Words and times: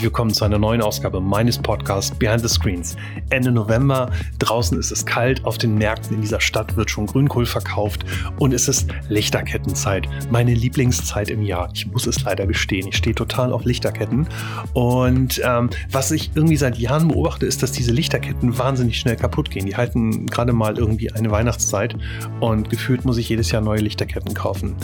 Herzlich 0.00 0.12
willkommen 0.12 0.32
zu 0.32 0.46
einer 0.46 0.58
neuen 0.58 0.80
Ausgabe 0.80 1.20
meines 1.20 1.58
Podcasts 1.58 2.16
Behind 2.16 2.40
the 2.40 2.48
Screens. 2.48 2.96
Ende 3.28 3.52
November, 3.52 4.10
draußen 4.38 4.78
ist 4.78 4.90
es 4.90 5.04
kalt, 5.04 5.44
auf 5.44 5.58
den 5.58 5.74
Märkten 5.74 6.14
in 6.16 6.22
dieser 6.22 6.40
Stadt 6.40 6.74
wird 6.74 6.88
schon 6.88 7.04
Grünkohl 7.04 7.44
verkauft 7.44 8.06
und 8.38 8.54
es 8.54 8.66
ist 8.66 8.88
Lichterkettenzeit. 9.10 10.08
Meine 10.30 10.54
Lieblingszeit 10.54 11.28
im 11.28 11.42
Jahr. 11.42 11.68
Ich 11.74 11.86
muss 11.86 12.06
es 12.06 12.24
leider 12.24 12.46
gestehen, 12.46 12.88
ich 12.88 12.96
stehe 12.96 13.14
total 13.14 13.52
auf 13.52 13.66
Lichterketten. 13.66 14.26
Und 14.72 15.42
ähm, 15.44 15.68
was 15.90 16.12
ich 16.12 16.30
irgendwie 16.34 16.56
seit 16.56 16.78
Jahren 16.78 17.08
beobachte, 17.08 17.44
ist, 17.44 17.62
dass 17.62 17.72
diese 17.72 17.92
Lichterketten 17.92 18.56
wahnsinnig 18.56 18.98
schnell 18.98 19.16
kaputt 19.16 19.50
gehen. 19.50 19.66
Die 19.66 19.76
halten 19.76 20.24
gerade 20.24 20.54
mal 20.54 20.78
irgendwie 20.78 21.12
eine 21.12 21.30
Weihnachtszeit 21.30 21.94
und 22.40 22.70
gefühlt 22.70 23.04
muss 23.04 23.18
ich 23.18 23.28
jedes 23.28 23.50
Jahr 23.50 23.60
neue 23.60 23.80
Lichterketten 23.80 24.32
kaufen. 24.32 24.76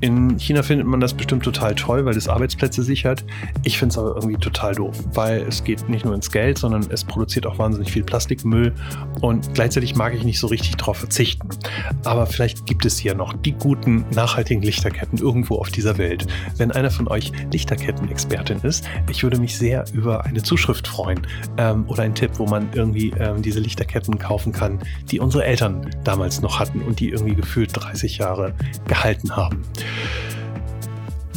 In 0.00 0.38
China 0.38 0.62
findet 0.62 0.86
man 0.86 1.00
das 1.00 1.12
bestimmt 1.12 1.42
total 1.42 1.74
toll, 1.74 2.04
weil 2.04 2.16
es 2.16 2.28
Arbeitsplätze 2.28 2.84
sichert. 2.84 3.24
Ich 3.64 3.76
finde 3.76 3.94
es 3.94 3.98
aber 3.98 4.14
irgendwie 4.14 4.36
total 4.36 4.59
doof, 4.68 4.96
weil 5.14 5.42
es 5.42 5.64
geht 5.64 5.88
nicht 5.88 6.04
nur 6.04 6.14
ins 6.14 6.30
Geld, 6.30 6.58
sondern 6.58 6.86
es 6.90 7.04
produziert 7.04 7.46
auch 7.46 7.58
wahnsinnig 7.58 7.90
viel 7.90 8.04
Plastikmüll 8.04 8.72
und 9.20 9.54
gleichzeitig 9.54 9.96
mag 9.96 10.14
ich 10.14 10.24
nicht 10.24 10.38
so 10.38 10.46
richtig 10.46 10.76
darauf 10.76 10.98
verzichten. 10.98 11.48
Aber 12.04 12.26
vielleicht 12.26 12.66
gibt 12.66 12.84
es 12.84 12.98
hier 12.98 13.14
noch 13.14 13.32
die 13.32 13.52
guten, 13.52 14.04
nachhaltigen 14.14 14.62
Lichterketten 14.62 15.18
irgendwo 15.18 15.56
auf 15.56 15.70
dieser 15.70 15.98
Welt. 15.98 16.26
Wenn 16.56 16.70
einer 16.70 16.90
von 16.90 17.08
euch 17.08 17.32
Lichterketten-Expertin 17.52 18.60
ist, 18.60 18.84
ich 19.10 19.22
würde 19.22 19.38
mich 19.38 19.56
sehr 19.56 19.84
über 19.92 20.24
eine 20.24 20.42
Zuschrift 20.42 20.86
freuen 20.86 21.26
ähm, 21.56 21.84
oder 21.88 22.02
einen 22.02 22.14
Tipp, 22.14 22.32
wo 22.34 22.46
man 22.46 22.68
irgendwie 22.74 23.12
ähm, 23.18 23.42
diese 23.42 23.60
Lichterketten 23.60 24.18
kaufen 24.18 24.52
kann, 24.52 24.78
die 25.10 25.20
unsere 25.20 25.44
Eltern 25.44 25.90
damals 26.04 26.40
noch 26.40 26.60
hatten 26.60 26.82
und 26.82 27.00
die 27.00 27.10
irgendwie 27.10 27.34
gefühlt 27.34 27.70
30 27.74 28.18
Jahre 28.18 28.54
gehalten 28.86 29.36
haben. 29.36 29.62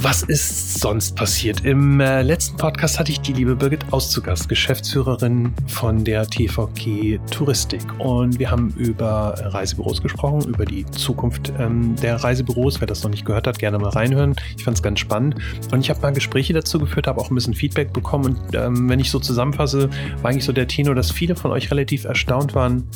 Was 0.04 0.22
ist 0.22 0.82
sonst 0.82 1.16
passiert? 1.16 1.64
Im 1.64 2.02
äh, 2.02 2.24
letzten 2.24 2.58
Podcast 2.58 3.00
hatte 3.00 3.10
ich 3.10 3.22
die 3.22 3.32
liebe 3.32 3.56
Birgit 3.56 3.86
Aus 3.94 4.12
zu 4.12 4.22
Gast, 4.22 4.50
Geschäftsführerin 4.50 5.54
von 5.68 6.04
der 6.04 6.28
TVG 6.28 7.20
Touristik. 7.32 7.82
Und 8.00 8.38
wir 8.38 8.52
haben 8.52 8.74
über 8.76 9.34
Reisebüros 9.38 10.02
gesprochen, 10.02 10.42
über 10.50 10.66
die 10.66 10.86
Zukunft 10.88 11.54
ähm, 11.58 11.96
der 12.02 12.18
Reisebüros. 12.18 12.82
Wer 12.82 12.88
das 12.88 13.02
noch 13.04 13.12
nicht 13.12 13.24
gehört 13.24 13.48
hat, 13.48 13.60
gerne 13.60 13.80
mal 13.80 13.92
reinhören. 13.92 14.36
Ich 14.58 14.66
fand 14.66 14.76
es 14.76 14.84
ganz 14.84 15.00
spannend. 15.00 15.36
Und 15.72 15.80
ich 15.80 15.90
habe 15.90 16.02
mal 16.02 16.12
Gespräche 16.12 16.52
dazu 16.52 16.80
geführt, 16.80 17.08
habe 17.08 17.22
auch 17.22 17.32
ein 17.32 17.36
bisschen 17.36 17.54
Feedback 17.54 17.94
bekommen. 17.94 18.26
Und 18.26 18.56
ähm, 18.56 18.90
wenn 18.90 19.00
ich 19.00 19.10
so 19.10 19.20
zusammenfasse, 19.20 19.90
war 20.22 20.32
eigentlich 20.32 20.44
so 20.44 20.52
der 20.52 20.68
Tenor, 20.68 20.96
dass 20.96 21.12
viele 21.12 21.38
von 21.38 21.52
euch 21.52 21.72
relativ 21.72 22.04
erstaunt 22.04 22.56
waren, 22.56 22.90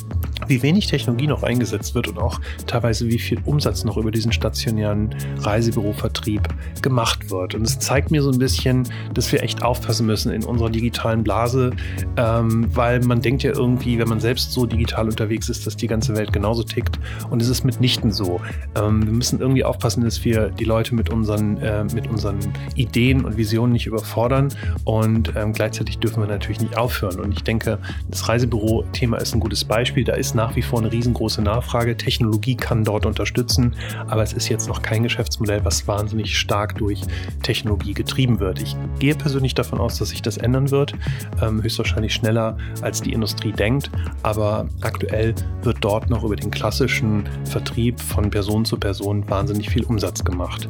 wie 0.46 0.62
wenig 0.62 0.88
Technologie 0.88 1.26
noch 1.26 1.42
eingesetzt 1.42 1.94
wird 1.94 2.08
und 2.08 2.18
auch 2.18 2.38
teilweise 2.66 3.08
wie 3.08 3.18
viel 3.18 3.38
Umsatz 3.46 3.84
noch 3.84 3.96
über 3.96 4.10
diesen 4.10 4.32
stationären 4.32 5.14
Reisebürovertrieb 5.38 6.42
gemacht 6.82 6.97
gemacht 6.98 7.30
wird. 7.30 7.54
Und 7.54 7.62
es 7.62 7.78
zeigt 7.78 8.10
mir 8.10 8.22
so 8.22 8.30
ein 8.30 8.38
bisschen, 8.38 8.82
dass 9.14 9.30
wir 9.30 9.42
echt 9.42 9.62
aufpassen 9.62 10.04
müssen 10.06 10.32
in 10.32 10.44
unserer 10.44 10.68
digitalen 10.68 11.22
Blase, 11.22 11.70
ähm, 12.16 12.66
weil 12.74 13.00
man 13.00 13.20
denkt 13.20 13.44
ja 13.44 13.52
irgendwie, 13.52 13.98
wenn 14.00 14.08
man 14.08 14.18
selbst 14.18 14.52
so 14.52 14.66
digital 14.66 15.06
unterwegs 15.06 15.48
ist, 15.48 15.64
dass 15.64 15.76
die 15.76 15.86
ganze 15.86 16.16
Welt 16.16 16.32
genauso 16.32 16.64
tickt. 16.64 16.98
Und 17.30 17.40
es 17.40 17.48
ist 17.48 17.62
mitnichten 17.64 18.10
so. 18.10 18.40
Ähm, 18.74 19.06
wir 19.06 19.12
müssen 19.12 19.40
irgendwie 19.40 19.62
aufpassen, 19.62 20.02
dass 20.02 20.24
wir 20.24 20.48
die 20.48 20.64
Leute 20.64 20.96
mit 20.96 21.08
unseren, 21.10 21.58
äh, 21.58 21.84
mit 21.84 22.08
unseren 22.08 22.38
Ideen 22.74 23.24
und 23.24 23.36
Visionen 23.36 23.74
nicht 23.74 23.86
überfordern. 23.86 24.48
Und 24.82 25.32
ähm, 25.36 25.52
gleichzeitig 25.52 25.98
dürfen 25.98 26.20
wir 26.20 26.26
natürlich 26.26 26.60
nicht 26.60 26.76
aufhören. 26.76 27.20
Und 27.20 27.32
ich 27.32 27.44
denke, 27.44 27.78
das 28.08 28.28
Reisebüro-Thema 28.28 29.18
ist 29.18 29.34
ein 29.36 29.40
gutes 29.40 29.64
Beispiel. 29.64 30.02
Da 30.02 30.14
ist 30.14 30.34
nach 30.34 30.56
wie 30.56 30.62
vor 30.62 30.80
eine 30.80 30.90
riesengroße 30.90 31.42
Nachfrage. 31.42 31.96
Technologie 31.96 32.56
kann 32.56 32.82
dort 32.82 33.06
unterstützen, 33.06 33.76
aber 34.08 34.24
es 34.24 34.32
ist 34.32 34.48
jetzt 34.48 34.66
noch 34.66 34.82
kein 34.82 35.04
Geschäftsmodell, 35.04 35.64
was 35.64 35.86
wahnsinnig 35.86 36.36
stark 36.36 36.76
durch 36.76 36.87
durch 36.88 37.02
Technologie 37.42 37.92
getrieben 37.92 38.40
wird. 38.40 38.62
Ich 38.62 38.74
gehe 38.98 39.14
persönlich 39.14 39.54
davon 39.54 39.78
aus, 39.78 39.98
dass 39.98 40.08
sich 40.08 40.22
das 40.22 40.38
ändern 40.38 40.70
wird, 40.70 40.94
ähm, 41.42 41.62
höchstwahrscheinlich 41.62 42.14
schneller 42.14 42.56
als 42.80 43.02
die 43.02 43.12
Industrie 43.12 43.52
denkt, 43.52 43.90
aber 44.22 44.66
aktuell 44.80 45.34
wird 45.62 45.78
dort 45.82 46.08
noch 46.08 46.24
über 46.24 46.36
den 46.36 46.50
klassischen 46.50 47.28
Vertrieb 47.44 48.00
von 48.00 48.30
Person 48.30 48.64
zu 48.64 48.78
Person 48.78 49.28
wahnsinnig 49.28 49.68
viel 49.68 49.84
Umsatz 49.84 50.24
gemacht. 50.24 50.68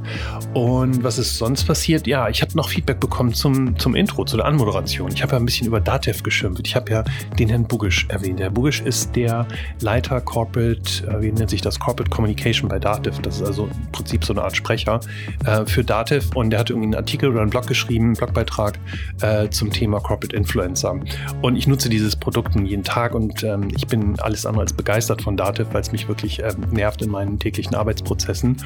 Und 0.54 1.04
was 1.04 1.18
ist 1.18 1.38
sonst 1.38 1.64
passiert? 1.64 2.06
Ja, 2.06 2.28
ich 2.28 2.42
habe 2.42 2.56
noch 2.56 2.70
Feedback 2.70 2.98
bekommen 2.98 3.32
zum, 3.32 3.78
zum 3.78 3.94
Intro, 3.94 4.24
zu 4.24 4.36
der 4.36 4.46
Anmoderation. 4.46 5.12
Ich 5.12 5.22
habe 5.22 5.32
ja 5.32 5.38
ein 5.38 5.44
bisschen 5.44 5.68
über 5.68 5.80
Datev 5.80 6.22
geschimpft. 6.22 6.66
Ich 6.66 6.74
habe 6.74 6.90
ja 6.90 7.04
den 7.38 7.48
Herrn 7.48 7.64
Bugisch 7.64 8.06
erwähnt. 8.08 8.40
Der 8.40 8.50
Bugisch 8.50 8.80
ist 8.80 9.14
der 9.14 9.46
Leiter 9.80 10.20
Corporate, 10.20 11.06
äh, 11.06 11.22
wie 11.22 11.30
nennt 11.30 11.50
sich 11.50 11.60
das? 11.60 11.78
Corporate 11.78 12.10
Communication 12.10 12.68
bei 12.68 12.78
Datev. 12.78 13.20
Das 13.22 13.36
ist 13.36 13.46
also 13.46 13.66
im 13.66 13.92
Prinzip 13.92 14.24
so 14.24 14.32
eine 14.32 14.42
Art 14.42 14.56
Sprecher 14.56 15.00
äh, 15.44 15.64
für 15.66 15.84
Datev 15.84 15.97
Dativ 15.98 16.30
und 16.36 16.50
der 16.50 16.60
hat 16.60 16.70
irgendwie 16.70 16.86
einen 16.86 16.94
Artikel 16.94 17.30
oder 17.30 17.40
einen 17.40 17.50
Blog 17.50 17.66
geschrieben, 17.66 18.06
einen 18.06 18.14
Blogbeitrag 18.14 18.78
äh, 19.20 19.48
zum 19.50 19.70
Thema 19.70 19.98
Corporate 19.98 20.36
Influencer. 20.36 21.00
Und 21.42 21.56
ich 21.56 21.66
nutze 21.66 21.88
dieses 21.88 22.14
Produkt 22.14 22.54
jeden 22.54 22.84
Tag 22.84 23.14
und 23.14 23.42
ähm, 23.42 23.68
ich 23.76 23.86
bin 23.86 24.18
alles 24.20 24.46
andere 24.46 24.62
als 24.62 24.72
begeistert 24.72 25.22
von 25.22 25.36
Dativ, 25.36 25.66
weil 25.72 25.80
es 25.80 25.90
mich 25.90 26.06
wirklich 26.06 26.40
ähm, 26.40 26.70
nervt 26.70 27.02
in 27.02 27.10
meinen 27.10 27.38
täglichen 27.38 27.74
Arbeitsprozessen. 27.74 28.58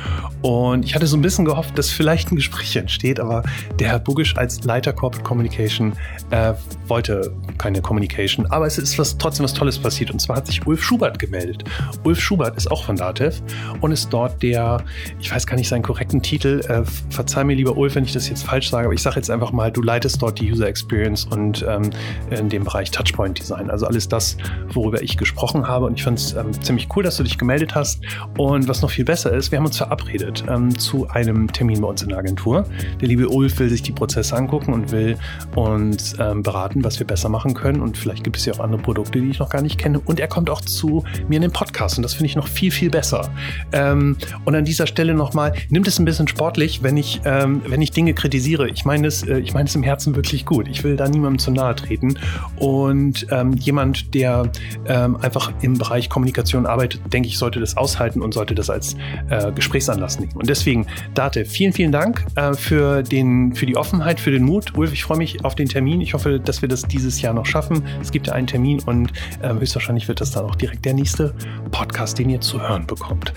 Und 0.42 0.84
ich 0.84 0.94
hatte 0.94 1.06
so 1.06 1.16
ein 1.16 1.22
bisschen 1.22 1.46
gehofft, 1.46 1.78
dass 1.78 1.88
vielleicht 1.88 2.30
ein 2.32 2.36
Gespräch 2.36 2.76
entsteht, 2.82 3.18
aber 3.18 3.42
der 3.78 3.88
Herr 3.88 3.98
Bugisch 3.98 4.36
als 4.36 4.62
Leiter 4.64 4.92
Corporate 4.92 5.26
Communication 5.26 5.94
äh, 6.30 6.52
wollte 6.86 7.34
keine 7.56 7.80
Communication, 7.80 8.44
aber 8.46 8.66
es 8.66 8.76
ist 8.76 8.98
was, 8.98 9.16
trotzdem 9.16 9.44
was 9.44 9.54
Tolles 9.54 9.78
passiert 9.78 10.10
und 10.10 10.20
zwar 10.20 10.36
hat 10.36 10.46
sich 10.46 10.66
Ulf 10.66 10.82
Schubert 10.82 11.18
gemeldet. 11.18 11.64
Ulf 12.04 12.20
Schubert 12.20 12.56
ist 12.58 12.70
auch 12.70 12.84
von 12.84 12.96
Dativ 12.96 13.42
und 13.80 13.90
ist 13.90 14.12
dort 14.12 14.42
der, 14.42 14.84
ich 15.18 15.32
weiß 15.32 15.46
gar 15.46 15.56
nicht 15.56 15.68
seinen 15.68 15.82
korrekten 15.82 16.20
Titel, 16.20 16.60
äh, 16.68 16.82
verzeih 17.22 17.44
mir 17.44 17.54
lieber 17.54 17.76
Ulf, 17.76 17.94
wenn 17.94 18.02
ich 18.02 18.12
das 18.12 18.28
jetzt 18.28 18.42
falsch 18.42 18.70
sage, 18.70 18.86
aber 18.86 18.94
ich 18.94 19.02
sage 19.02 19.14
jetzt 19.14 19.30
einfach 19.30 19.52
mal, 19.52 19.70
du 19.70 19.80
leitest 19.80 20.20
dort 20.20 20.40
die 20.40 20.50
User 20.50 20.66
Experience 20.66 21.24
und 21.24 21.64
ähm, 21.68 21.90
in 22.30 22.48
dem 22.48 22.64
Bereich 22.64 22.90
Touchpoint 22.90 23.38
Design. 23.38 23.70
Also 23.70 23.86
alles 23.86 24.08
das, 24.08 24.36
worüber 24.72 25.00
ich 25.00 25.16
gesprochen 25.16 25.68
habe. 25.68 25.86
Und 25.86 25.94
ich 25.94 26.02
fand 26.02 26.18
es 26.18 26.32
ähm, 26.32 26.52
ziemlich 26.62 26.88
cool, 26.96 27.04
dass 27.04 27.18
du 27.18 27.22
dich 27.22 27.38
gemeldet 27.38 27.76
hast. 27.76 28.00
Und 28.38 28.66
was 28.66 28.82
noch 28.82 28.90
viel 28.90 29.04
besser 29.04 29.32
ist, 29.32 29.52
wir 29.52 29.58
haben 29.58 29.66
uns 29.66 29.76
verabredet 29.76 30.42
ähm, 30.48 30.76
zu 30.76 31.08
einem 31.10 31.52
Termin 31.52 31.80
bei 31.80 31.86
uns 31.86 32.02
in 32.02 32.08
der 32.08 32.18
Agentur. 32.18 32.64
Der 33.00 33.06
liebe 33.06 33.28
Ulf 33.28 33.56
will 33.60 33.68
sich 33.68 33.82
die 33.82 33.92
Prozesse 33.92 34.36
angucken 34.36 34.72
und 34.72 34.90
will 34.90 35.16
uns 35.54 36.16
ähm, 36.18 36.42
beraten, 36.42 36.82
was 36.82 36.98
wir 36.98 37.06
besser 37.06 37.28
machen 37.28 37.54
können. 37.54 37.80
Und 37.80 37.96
vielleicht 37.96 38.24
gibt 38.24 38.36
es 38.36 38.46
ja 38.46 38.54
auch 38.54 38.60
andere 38.60 38.82
Produkte, 38.82 39.20
die 39.20 39.30
ich 39.30 39.38
noch 39.38 39.48
gar 39.48 39.62
nicht 39.62 39.78
kenne. 39.78 40.00
Und 40.00 40.18
er 40.18 40.26
kommt 40.26 40.50
auch 40.50 40.60
zu 40.60 41.04
mir 41.28 41.36
in 41.36 41.42
den 41.42 41.52
Podcast. 41.52 41.98
Und 41.98 42.02
das 42.02 42.14
finde 42.14 42.26
ich 42.26 42.36
noch 42.36 42.48
viel, 42.48 42.72
viel 42.72 42.90
besser. 42.90 43.30
Ähm, 43.70 44.16
und 44.44 44.56
an 44.56 44.64
dieser 44.64 44.88
Stelle 44.88 45.14
nochmal, 45.14 45.52
nimmt 45.68 45.86
es 45.86 46.00
ein 46.00 46.04
bisschen 46.04 46.26
sportlich, 46.26 46.82
wenn 46.82 46.96
ich 46.96 47.11
ähm, 47.24 47.62
wenn 47.66 47.82
ich 47.82 47.90
Dinge 47.90 48.14
kritisiere. 48.14 48.68
Ich 48.68 48.84
meine 48.84 49.06
es, 49.06 49.22
äh, 49.22 49.38
ich 49.38 49.54
meine 49.54 49.68
es 49.68 49.74
im 49.74 49.82
Herzen 49.82 50.16
wirklich 50.16 50.46
gut. 50.46 50.68
Ich 50.68 50.84
will 50.84 50.96
da 50.96 51.08
niemandem 51.08 51.38
zu 51.38 51.50
nahe 51.50 51.74
treten. 51.74 52.18
Und 52.56 53.26
ähm, 53.30 53.52
jemand, 53.54 54.14
der 54.14 54.50
ähm, 54.86 55.16
einfach 55.16 55.52
im 55.62 55.78
Bereich 55.78 56.08
Kommunikation 56.08 56.66
arbeitet, 56.66 57.00
denke 57.12 57.28
ich, 57.28 57.38
sollte 57.38 57.60
das 57.60 57.76
aushalten 57.76 58.22
und 58.22 58.34
sollte 58.34 58.54
das 58.54 58.70
als 58.70 58.96
äh, 59.30 59.52
Gesprächsanlass 59.52 60.18
nehmen. 60.18 60.32
Und 60.34 60.48
deswegen, 60.48 60.86
Date, 61.14 61.46
vielen, 61.46 61.72
vielen 61.72 61.92
Dank 61.92 62.24
äh, 62.36 62.54
für, 62.54 63.02
den, 63.02 63.54
für 63.54 63.66
die 63.66 63.76
Offenheit, 63.76 64.20
für 64.20 64.30
den 64.30 64.44
Mut. 64.44 64.76
Ulf, 64.76 64.92
ich 64.92 65.04
freue 65.04 65.18
mich 65.18 65.44
auf 65.44 65.54
den 65.54 65.68
Termin. 65.68 66.00
Ich 66.00 66.14
hoffe, 66.14 66.40
dass 66.40 66.62
wir 66.62 66.68
das 66.68 66.82
dieses 66.82 67.20
Jahr 67.20 67.34
noch 67.34 67.46
schaffen. 67.46 67.82
Es 68.00 68.10
gibt 68.10 68.26
ja 68.26 68.32
einen 68.32 68.46
Termin 68.46 68.80
und 68.86 69.12
äh, 69.42 69.52
höchstwahrscheinlich 69.52 70.08
wird 70.08 70.20
das 70.20 70.30
dann 70.30 70.44
auch 70.44 70.54
direkt 70.54 70.84
der 70.84 70.94
nächste 70.94 71.34
Podcast, 71.70 72.18
den 72.18 72.30
ihr 72.30 72.40
zu 72.40 72.60
hören 72.60 72.86
bekommt. 72.86 73.32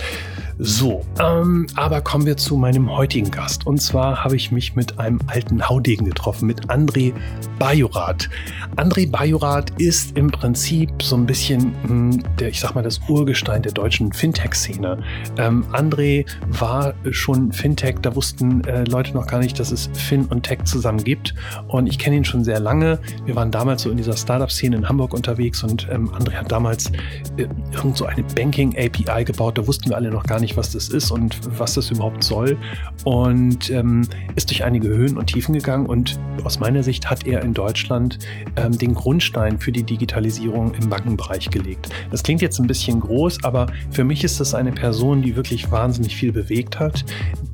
So, 0.58 1.04
ähm, 1.20 1.68
aber 1.76 2.00
kommen 2.00 2.26
wir 2.26 2.38
zu 2.38 2.56
meinem 2.56 2.90
heutigen 2.90 3.30
Gast. 3.30 3.68
Und 3.68 3.82
zwar 3.82 4.24
habe 4.24 4.38
ich 4.38 4.52
mich 4.52 4.76
mit 4.76 4.98
einem 5.00 5.20
alten 5.28 5.68
Haudegen 5.68 6.06
getroffen, 6.06 6.48
mit 6.48 6.70
André 6.70 7.14
Bajorat. 7.60 8.30
André 8.78 9.10
Bajorat 9.10 9.72
ist 9.82 10.18
im 10.18 10.32
Prinzip 10.32 11.02
so 11.02 11.18
ein 11.18 11.26
bisschen, 11.26 11.74
mh, 11.84 11.88
hm, 11.88 12.24
der, 12.40 12.50
ich 12.50 12.60
sag 12.62 12.74
mal, 12.74 12.84
das 12.84 13.02
Urgestein 13.10 13.64
der 13.64 13.74
deutschen 13.74 14.14
Fintech-Szene. 14.14 15.00
Ähm, 15.38 15.66
André 15.74 16.26
war 16.48 16.94
schon 17.12 17.52
Fintech, 17.52 17.96
da 18.02 18.16
wussten 18.16 18.64
äh, 18.64 18.86
Leute 18.86 19.14
noch 19.14 19.28
gar 19.28 19.40
nicht, 19.40 19.60
dass 19.60 19.72
es 19.72 19.90
Fin 19.94 20.26
und 20.26 20.44
Tech 20.44 20.64
zusammen 20.64 21.04
gibt. 21.04 21.34
Und 21.68 21.88
ich 21.88 22.00
kenne 22.00 22.16
ihn 22.16 22.26
schon 22.26 22.46
sehr 22.46 22.60
lange. 22.60 23.00
Wir 23.26 23.36
waren 23.36 23.52
damals 23.52 23.82
so 23.82 23.90
in 23.90 23.98
dieser 23.98 24.16
Startup-Szene 24.16 24.78
in 24.78 24.88
Hamburg 24.88 25.14
unterwegs 25.14 25.64
und 25.64 25.88
ähm, 25.92 26.10
André 26.12 26.34
hat 26.34 26.52
damals 26.52 26.92
äh, 27.38 27.48
irgend 27.74 27.98
so 27.98 28.06
eine 28.06 28.24
Banking-API 28.24 29.26
gebaut. 29.26 29.58
Da 29.58 29.68
wussten 29.68 29.90
wir 29.90 29.98
alle 29.98 30.12
noch 30.12 30.24
gar 30.24 30.40
nicht, 30.40 30.45
nicht, 30.46 30.58
was 30.58 30.72
das 30.72 30.90
ist 30.90 31.12
und 31.12 31.40
was 31.60 31.74
das 31.74 31.92
überhaupt 31.92 32.24
soll. 32.24 32.58
Und 33.04 33.70
ähm, 33.72 34.08
ist 34.36 34.50
durch 34.50 34.64
einige 34.64 34.88
Höhen 34.88 35.18
und 35.18 35.28
Tiefen 35.28 35.54
gegangen. 35.54 35.86
Und 35.86 36.20
aus 36.44 36.60
meiner 36.60 36.84
Sicht 36.84 37.10
hat 37.10 37.26
er 37.26 37.42
in 37.42 37.54
Deutschland 37.54 38.20
ähm, 38.56 38.78
den 38.78 38.94
Grundstein 38.94 39.60
für 39.60 39.72
die 39.72 39.84
Digitalisierung 39.84 40.74
im 40.76 40.90
Bankenbereich 40.90 41.50
gelegt. 41.50 41.90
Das 42.12 42.24
klingt 42.24 42.42
jetzt 42.42 42.60
ein 42.60 42.68
bisschen 42.68 43.00
groß, 43.00 43.44
aber 43.44 43.68
für 43.92 44.04
mich 44.04 44.24
ist 44.24 44.40
das 44.40 44.54
eine 44.54 44.72
Person, 44.72 45.22
die 45.22 45.36
wirklich 45.36 45.72
wahnsinnig 45.72 46.16
viel 46.16 46.32
bewegt 46.32 46.80
hat, 46.80 47.06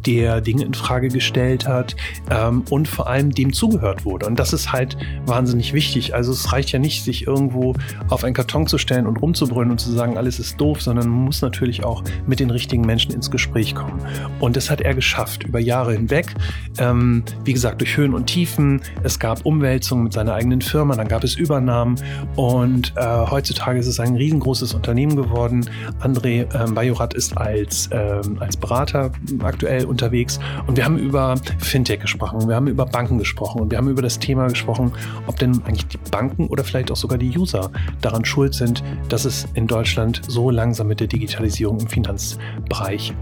der 0.06 0.42
Dinge 0.42 0.66
in 0.66 0.74
Frage 0.74 1.10
gestellt 1.10 1.68
hat 1.68 1.96
ähm, 2.30 2.64
und 2.70 2.88
vor 2.88 3.08
allem 3.08 3.32
dem 3.32 3.54
zugehört 3.54 4.06
wurde. 4.06 4.26
Und 4.26 4.40
das 4.40 4.54
ist 4.54 4.72
halt 4.72 4.98
wahnsinnig 5.26 5.74
wichtig. 5.74 6.14
Also 6.14 6.32
es 6.32 6.52
reicht 6.52 6.72
ja 6.72 6.80
nicht, 6.80 7.04
sich 7.04 7.28
irgendwo 7.28 7.76
auf 8.10 8.24
einen 8.24 8.34
Karton 8.34 8.68
zu 8.68 8.78
stellen 8.78 9.08
und 9.08 9.18
rumzubrüllen 9.18 9.72
und 9.72 9.80
zu 9.80 9.92
sagen, 9.92 10.18
alles 10.18 10.40
ist 10.40 10.60
doof, 10.60 10.82
sondern 10.82 11.10
man 11.10 11.26
muss 11.26 11.42
natürlich 11.42 11.84
auch 11.84 12.04
mit 12.26 12.40
den 12.40 12.50
richtigen 12.50 12.81
Menschen 12.82 13.14
ins 13.14 13.30
Gespräch 13.30 13.76
kommen. 13.76 14.00
Und 14.40 14.56
das 14.56 14.70
hat 14.70 14.82
er 14.82 14.94
geschafft 14.94 15.44
über 15.44 15.60
Jahre 15.60 15.94
hinweg. 15.94 16.34
Ähm, 16.78 17.24
wie 17.44 17.54
gesagt, 17.54 17.82
durch 17.82 17.96
Höhen 17.98 18.14
und 18.14 18.26
Tiefen. 18.26 18.82
Es 19.04 19.20
gab 19.20 19.46
Umwälzungen 19.46 20.06
mit 20.06 20.14
seiner 20.14 20.34
eigenen 20.34 20.62
Firma, 20.62 20.96
dann 20.96 21.08
gab 21.08 21.24
es 21.24 21.36
Übernahmen 21.36 21.96
und 22.36 22.94
äh, 22.96 23.04
heutzutage 23.30 23.80
ist 23.80 23.88
es 23.88 24.00
ein 24.00 24.16
riesengroßes 24.16 24.74
Unternehmen 24.74 25.16
geworden. 25.16 25.70
André 26.02 26.48
ähm, 26.56 26.74
Bajorat 26.74 27.14
ist 27.14 27.38
als, 27.38 27.90
ähm, 27.92 28.38
als 28.40 28.58
Berater 28.58 29.12
aktuell 29.44 29.86
unterwegs 29.86 30.40
und 30.68 30.78
wir 30.78 30.86
haben 30.86 30.98
über 30.98 31.36
Fintech 31.60 32.00
gesprochen, 32.00 32.48
wir 32.48 32.56
haben 32.56 32.68
über 32.68 32.86
Banken 32.86 33.18
gesprochen 33.18 33.62
und 33.62 33.72
wir 33.72 33.78
haben 33.78 33.90
über 33.90 34.02
das 34.02 34.20
Thema 34.20 34.48
gesprochen, 34.48 34.92
ob 35.28 35.38
denn 35.38 35.62
eigentlich 35.66 35.88
die 35.88 36.00
Banken 36.10 36.48
oder 36.48 36.64
vielleicht 36.64 36.92
auch 36.92 36.96
sogar 36.96 37.18
die 37.18 37.38
User 37.38 37.72
daran 38.02 38.26
schuld 38.26 38.54
sind, 38.54 38.84
dass 39.10 39.26
es 39.26 39.48
in 39.54 39.68
Deutschland 39.68 40.22
so 40.28 40.50
langsam 40.50 40.88
mit 40.88 41.00
der 41.00 41.08
Digitalisierung 41.08 41.80
im 41.80 41.88
Finanzbereich 41.88 42.71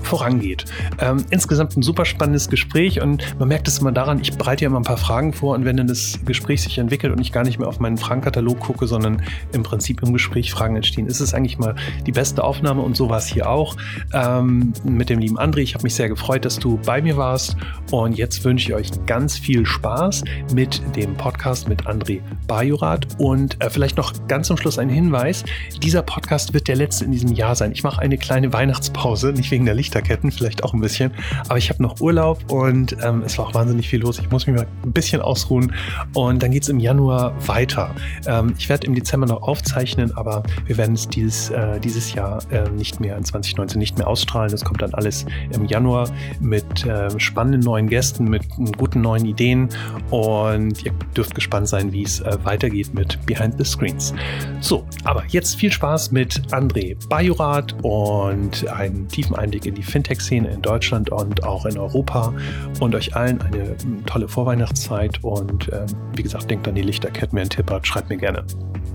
vorangeht. 0.01 0.65
Ähm, 0.99 1.25
insgesamt 1.29 1.75
ein 1.77 1.81
super 1.81 2.05
spannendes 2.05 2.49
Gespräch 2.49 3.01
und 3.01 3.23
man 3.39 3.47
merkt 3.47 3.67
es 3.67 3.79
immer 3.79 3.91
daran, 3.91 4.19
ich 4.21 4.33
bereite 4.33 4.63
ja 4.63 4.69
immer 4.69 4.79
ein 4.79 4.83
paar 4.83 4.97
Fragen 4.97 5.33
vor 5.33 5.55
und 5.55 5.65
wenn 5.65 5.77
dann 5.77 5.87
das 5.87 6.19
Gespräch 6.25 6.61
sich 6.61 6.77
entwickelt 6.77 7.13
und 7.13 7.19
ich 7.19 7.31
gar 7.31 7.43
nicht 7.43 7.59
mehr 7.59 7.67
auf 7.67 7.79
meinen 7.79 7.97
Fragenkatalog 7.97 8.59
gucke, 8.59 8.87
sondern 8.87 9.21
im 9.53 9.63
Prinzip 9.63 10.01
im 10.03 10.13
Gespräch 10.13 10.51
Fragen 10.51 10.75
entstehen, 10.75 11.07
ist 11.07 11.19
es 11.19 11.33
eigentlich 11.33 11.57
mal 11.57 11.75
die 12.05 12.11
beste 12.11 12.43
Aufnahme 12.43 12.81
und 12.81 12.95
so 12.95 13.09
war 13.09 13.17
es 13.17 13.27
hier 13.27 13.49
auch 13.49 13.75
ähm, 14.13 14.73
mit 14.83 15.09
dem 15.09 15.19
lieben 15.19 15.39
André. 15.39 15.59
Ich 15.59 15.73
habe 15.73 15.83
mich 15.83 15.95
sehr 15.95 16.09
gefreut, 16.09 16.45
dass 16.45 16.59
du 16.59 16.79
bei 16.85 17.01
mir 17.01 17.17
warst 17.17 17.55
und 17.91 18.17
jetzt 18.17 18.43
wünsche 18.43 18.69
ich 18.69 18.75
euch 18.75 19.05
ganz 19.05 19.37
viel 19.37 19.65
Spaß 19.65 20.23
mit 20.53 20.81
dem 20.95 21.15
Podcast 21.15 21.67
mit 21.67 21.87
André 21.87 22.21
Bajorat 22.47 23.07
und 23.17 23.61
äh, 23.63 23.69
vielleicht 23.69 23.97
noch 23.97 24.13
ganz 24.27 24.47
zum 24.47 24.57
Schluss 24.57 24.77
ein 24.77 24.89
Hinweis. 24.89 25.43
Dieser 25.81 26.01
Podcast 26.01 26.53
wird 26.53 26.67
der 26.67 26.75
letzte 26.75 27.05
in 27.05 27.11
diesem 27.11 27.31
Jahr 27.33 27.55
sein. 27.55 27.71
Ich 27.71 27.83
mache 27.83 28.01
eine 28.01 28.17
kleine 28.17 28.51
Weihnachtspause, 28.51 29.33
nicht 29.39 29.51
wegen 29.51 29.65
der 29.65 29.75
Lichterketten, 29.75 30.31
vielleicht 30.31 30.63
auch 30.63 30.73
ein 30.73 30.81
bisschen, 30.81 31.11
aber 31.47 31.57
ich 31.57 31.69
habe 31.69 31.81
noch 31.81 31.99
Urlaub 31.99 32.51
und 32.51 32.95
ähm, 33.03 33.23
es 33.25 33.37
war 33.37 33.47
auch 33.47 33.53
wahnsinnig 33.53 33.89
viel 33.89 34.01
los. 34.01 34.19
Ich 34.19 34.29
muss 34.29 34.45
mich 34.47 34.55
mal 34.55 34.67
ein 34.83 34.91
bisschen 34.91 35.21
ausruhen 35.21 35.73
und 36.13 36.43
dann 36.43 36.51
geht 36.51 36.63
es 36.63 36.69
im 36.69 36.79
Januar 36.79 37.33
weiter. 37.47 37.95
Ähm, 38.27 38.53
ich 38.57 38.69
werde 38.69 38.87
im 38.87 38.95
Dezember 38.95 39.27
noch 39.27 39.41
aufzeichnen, 39.41 40.15
aber 40.15 40.43
wir 40.65 40.77
werden 40.77 40.95
es 40.95 41.07
dieses, 41.07 41.49
äh, 41.49 41.79
dieses 41.79 42.13
Jahr 42.13 42.39
äh, 42.51 42.69
nicht 42.69 42.99
mehr 42.99 43.17
in 43.17 43.23
2019 43.23 43.79
nicht 43.79 43.97
mehr 43.97 44.07
ausstrahlen. 44.07 44.51
Das 44.51 44.63
kommt 44.63 44.81
dann 44.81 44.93
alles 44.93 45.25
im 45.51 45.65
Januar 45.65 46.09
mit 46.39 46.85
äh, 46.85 47.19
spannenden 47.19 47.61
neuen 47.61 47.87
Gästen, 47.87 48.25
mit 48.25 48.43
guten 48.77 49.01
neuen 49.01 49.25
Ideen 49.25 49.69
und 50.09 50.83
ihr 50.85 50.91
dürft 51.15 51.35
gespannt 51.35 51.67
sein, 51.67 51.91
wie 51.91 52.03
es 52.03 52.19
äh, 52.19 52.37
weitergeht 52.43 52.93
mit 52.93 53.25
Behind 53.25 53.55
the 53.57 53.63
Screens. 53.63 54.13
So, 54.59 54.85
aber 55.03 55.23
jetzt 55.27 55.55
viel 55.55 55.71
Spaß 55.71 56.11
mit 56.11 56.41
André 56.51 56.97
Bajorat 57.07 57.75
und 57.83 58.67
einen 58.67 59.07
tiefen 59.07 59.28
Einblick 59.35 59.65
in 59.65 59.75
die 59.75 59.83
Fintech-Szene 59.83 60.49
in 60.49 60.61
Deutschland 60.61 61.11
und 61.11 61.43
auch 61.43 61.65
in 61.65 61.77
Europa 61.77 62.33
und 62.79 62.95
euch 62.95 63.15
allen 63.15 63.41
eine 63.41 63.75
tolle 64.05 64.27
Vorweihnachtszeit 64.27 65.23
und 65.23 65.69
ähm, 65.71 65.85
wie 66.15 66.23
gesagt, 66.23 66.49
denkt 66.49 66.67
an 66.67 66.75
die 66.75 66.81
Lichterketten, 66.81 67.33
wer 67.33 67.41
einen 67.41 67.49
Tipp 67.49 67.69
hat, 67.71 67.85
schreibt 67.85 68.09
mir 68.09 68.17
gerne. 68.17 68.43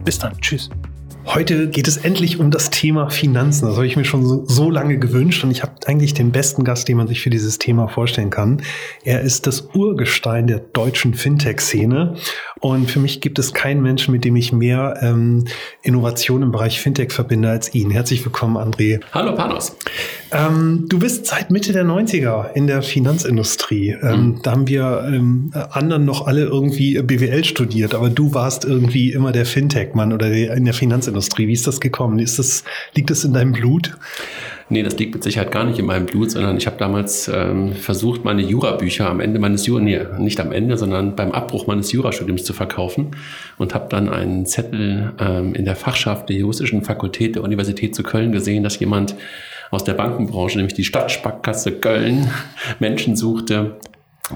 Bis 0.04 0.19
dann, 0.19 0.38
tschüss. 0.40 0.70
Heute 1.26 1.69
geht 1.69 1.88
es 1.88 1.96
endlich 1.96 2.38
um 2.38 2.50
das 2.50 2.69
Thema 2.69 3.08
Finanzen. 3.08 3.66
Das 3.66 3.76
habe 3.76 3.86
ich 3.86 3.96
mir 3.96 4.04
schon 4.04 4.26
so, 4.26 4.44
so 4.46 4.70
lange 4.70 4.98
gewünscht 4.98 5.42
und 5.42 5.50
ich 5.50 5.62
habe 5.62 5.72
eigentlich 5.86 6.12
den 6.12 6.32
besten 6.32 6.64
Gast, 6.64 6.86
den 6.86 6.98
man 6.98 7.08
sich 7.08 7.22
für 7.22 7.31
dieses 7.31 7.58
Thema 7.58 7.88
vorstellen 7.88 8.28
kann. 8.28 8.62
Er 9.04 9.22
ist 9.22 9.46
das 9.46 9.70
Urgestein 9.72 10.46
der 10.46 10.58
deutschen 10.58 11.14
Fintech-Szene 11.14 12.16
und 12.60 12.90
für 12.90 13.00
mich 13.00 13.22
gibt 13.22 13.38
es 13.38 13.54
keinen 13.54 13.82
Menschen, 13.82 14.12
mit 14.12 14.25
dem 14.25 14.36
ich 14.36 14.52
mehr 14.52 14.98
ähm, 15.00 15.46
Innovation 15.82 16.42
im 16.42 16.52
Bereich 16.52 16.81
Fintech 16.81 17.10
verbinde 17.10 17.48
als 17.48 17.75
ihn. 17.75 17.90
Herzlich 17.90 18.22
willkommen, 18.25 18.58
André. 18.58 19.00
Hallo, 19.12 19.34
Panos. 19.34 19.75
Ähm, 20.34 20.86
du 20.88 20.98
bist 20.98 21.26
seit 21.26 21.50
Mitte 21.50 21.72
der 21.72 21.84
90er 21.84 22.52
in 22.54 22.66
der 22.66 22.82
Finanzindustrie. 22.82 23.96
Ähm, 24.02 24.20
mhm. 24.20 24.40
Da 24.42 24.50
haben 24.50 24.69
wir 24.69 25.04
ähm, 25.06 25.52
anderen 25.70 26.04
noch 26.04 26.26
alle 26.26 26.42
irgendwie 26.42 27.00
BWL 27.00 27.44
studiert, 27.44 27.94
aber 27.94 28.10
du 28.10 28.34
warst 28.34 28.64
irgendwie 28.64 29.12
immer 29.12 29.31
der 29.31 29.46
Fintech-Mann 29.46 30.12
oder 30.12 30.32
in 30.32 30.64
der 30.64 30.75
Finanzindustrie. 30.75 31.46
Wie 31.46 31.52
ist 31.52 31.66
das 31.66 31.81
gekommen? 31.81 32.19
Ist 32.19 32.38
das, 32.38 32.64
liegt 32.94 33.10
das 33.10 33.25
in 33.25 33.32
deinem 33.32 33.52
Blut? 33.52 33.96
Nee, 34.70 34.82
das 34.82 34.98
liegt 34.98 35.14
mit 35.14 35.22
Sicherheit 35.22 35.52
gar 35.52 35.64
nicht 35.64 35.78
in 35.78 35.84
meinem 35.84 36.06
Blut, 36.06 36.31
sondern 36.31 36.56
ich 36.56 36.66
habe 36.66 36.78
damals 36.78 37.31
ähm, 37.32 37.75
versucht, 37.75 38.25
meine 38.25 38.42
Jurabücher 38.42 39.08
am 39.08 39.20
Ende 39.20 39.38
meines 39.38 39.66
Jura, 39.66 39.81
nee, 39.81 40.00
nicht 40.19 40.40
am 40.40 40.52
Ende, 40.52 40.78
sondern 40.78 41.14
beim 41.14 41.32
Abbruch 41.32 41.66
meines 41.66 41.92
Jurastudiums 41.92 42.44
zu 42.44 42.54
verkaufen 42.54 43.10
und 43.58 43.75
habe 43.75 43.86
dann 43.90 44.08
einen 44.08 44.46
Zettel 44.46 45.12
ähm, 45.20 45.54
in 45.54 45.66
der 45.66 45.76
Fachschaft 45.76 46.31
der 46.31 46.36
juristischen 46.36 46.82
Fakultät 46.82 47.36
der 47.36 47.44
Universität 47.44 47.94
zu 47.94 48.02
Köln 48.02 48.32
gesehen, 48.32 48.64
dass 48.64 48.78
jemand 48.81 49.14
aus 49.70 49.84
der 49.84 49.94
Bankenbranche, 49.94 50.58
nämlich 50.58 50.75
die 50.75 50.84
Stadtsparkasse 50.84 51.72
Köln, 51.72 52.31
Menschen 52.78 53.16
suchte, 53.16 53.76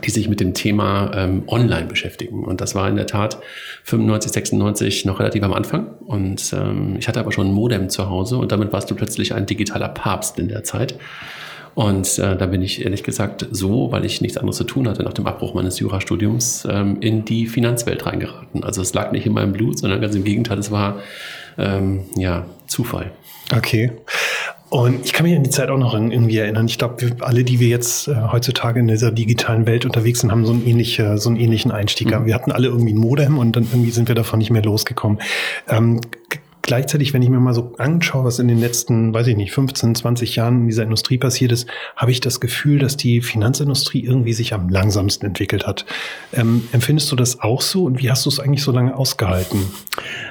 die 0.05 0.11
sich 0.11 0.29
mit 0.29 0.41
dem 0.41 0.53
Thema 0.53 1.11
ähm, 1.15 1.45
Online 1.47 1.87
beschäftigen. 1.87 2.45
Und 2.45 2.61
das 2.61 2.75
war 2.75 2.89
in 2.89 2.97
der 2.97 3.07
Tat 3.07 3.39
95, 3.85 4.33
96 4.33 5.05
noch 5.07 5.19
relativ 5.19 5.43
am 5.43 5.55
Anfang. 5.55 5.87
Und 6.07 6.53
ähm, 6.53 6.97
ich 6.99 7.09
hatte 7.09 7.21
aber 7.21 7.33
schon 7.33 7.49
ein 7.49 7.55
Modem 7.55 7.89
zu 7.89 8.11
Hause 8.11 8.37
und 8.37 8.53
damit 8.53 8.73
warst 8.73 8.91
du 8.91 8.95
plötzlich 8.95 9.35
ein 9.35 9.47
digitaler 9.47 9.89
Papst 9.89 10.39
in 10.39 10.49
der 10.49 10.63
Zeit. 10.63 10.95
Und 11.75 12.19
äh, 12.19 12.37
da 12.37 12.47
bin 12.47 12.61
ich 12.61 12.85
ehrlich 12.85 13.05
gesagt 13.05 13.47
so, 13.53 13.93
weil 13.93 14.05
ich 14.05 14.21
nichts 14.21 14.37
anderes 14.37 14.57
zu 14.57 14.65
tun 14.65 14.89
hatte 14.89 15.05
nach 15.05 15.13
dem 15.13 15.27
Abbruch 15.27 15.55
meines 15.55 15.79
Jurastudiums, 15.79 16.67
ähm, 16.69 16.99
in 17.01 17.25
die 17.25 17.47
Finanzwelt 17.47 18.05
reingeraten. 18.05 18.65
Also 18.65 18.83
es 18.83 18.93
lag 18.95 19.13
nicht 19.13 19.27
in 19.27 19.33
meinem 19.33 19.53
Blut, 19.53 19.79
sondern 19.79 20.01
ganz 20.01 20.15
im 20.17 20.25
Gegenteil, 20.25 20.59
es 20.59 20.73
war 20.73 20.99
ähm, 21.57 22.05
ja 22.17 22.47
Zufall. 22.67 23.13
Okay. 23.57 23.93
Und 24.71 25.05
ich 25.05 25.13
kann 25.13 25.25
mich 25.25 25.35
an 25.35 25.43
die 25.43 25.51
Zeit 25.51 25.71
auch 25.71 25.79
noch 25.79 25.95
irgendwie 25.95 26.37
erinnern. 26.37 26.67
Ich 26.67 26.79
glaube, 26.79 27.17
alle, 27.21 27.43
die 27.43 27.59
wir 27.59 27.69
jetzt 27.69 28.09
äh, 28.09 28.15
heutzutage 28.31 28.81
in 28.81 28.89
dieser 28.89 29.11
digitalen 29.11 29.67
Welt 29.67 29.87
unterwegs 29.87 30.21
sind, 30.21 30.31
haben 30.31 30.45
so 30.45 30.53
einen, 30.53 30.67
ähnliche, 30.67 31.17
so 31.19 31.31
einen 31.31 31.39
ähnlichen 31.39 31.71
Einstieg. 31.71 32.11
Mhm. 32.11 32.27
Wir 32.27 32.35
hatten 32.35 32.53
alle 32.53 32.69
irgendwie 32.69 32.93
ein 32.93 32.99
Modem 32.99 33.39
und 33.39 33.57
dann 33.57 33.65
irgendwie 33.65 33.91
sind 33.91 34.09
wir 34.09 34.15
davon 34.15 34.39
nicht 34.39 34.51
mehr 34.51 34.63
losgekommen. 34.63 35.21
Ähm, 35.69 36.01
gleichzeitig, 36.69 37.15
wenn 37.15 37.23
ich 37.23 37.31
mir 37.31 37.41
mal 37.41 37.55
so 37.55 37.73
anschaue, 37.79 38.25
was 38.25 38.39
in 38.39 38.47
den 38.47 38.61
letzten, 38.61 39.15
weiß 39.15 39.27
ich 39.27 39.37
nicht, 39.37 39.53
15, 39.53 39.95
20 39.95 40.37
Jahren 40.37 40.61
in 40.61 40.67
dieser 40.69 40.83
Industrie 40.83 41.17
passiert 41.17 41.51
ist, 41.51 41.67
habe 41.97 42.11
ich 42.11 42.21
das 42.21 42.41
Gefühl, 42.41 42.79
dass 42.79 42.99
die 42.99 43.23
Finanzindustrie 43.23 44.05
irgendwie 44.05 44.35
sich 44.35 44.53
am 44.53 44.69
langsamsten 44.69 45.27
entwickelt 45.27 45.67
hat. 45.67 45.87
Ähm, 46.35 46.69
empfindest 46.73 47.11
du 47.11 47.17
das 47.17 47.41
auch 47.41 47.63
so 47.63 47.85
und 47.85 48.03
wie 48.03 48.11
hast 48.11 48.27
du 48.27 48.29
es 48.29 48.39
eigentlich 48.39 48.63
so 48.63 48.71
lange 48.71 48.95
ausgehalten? 48.95 49.61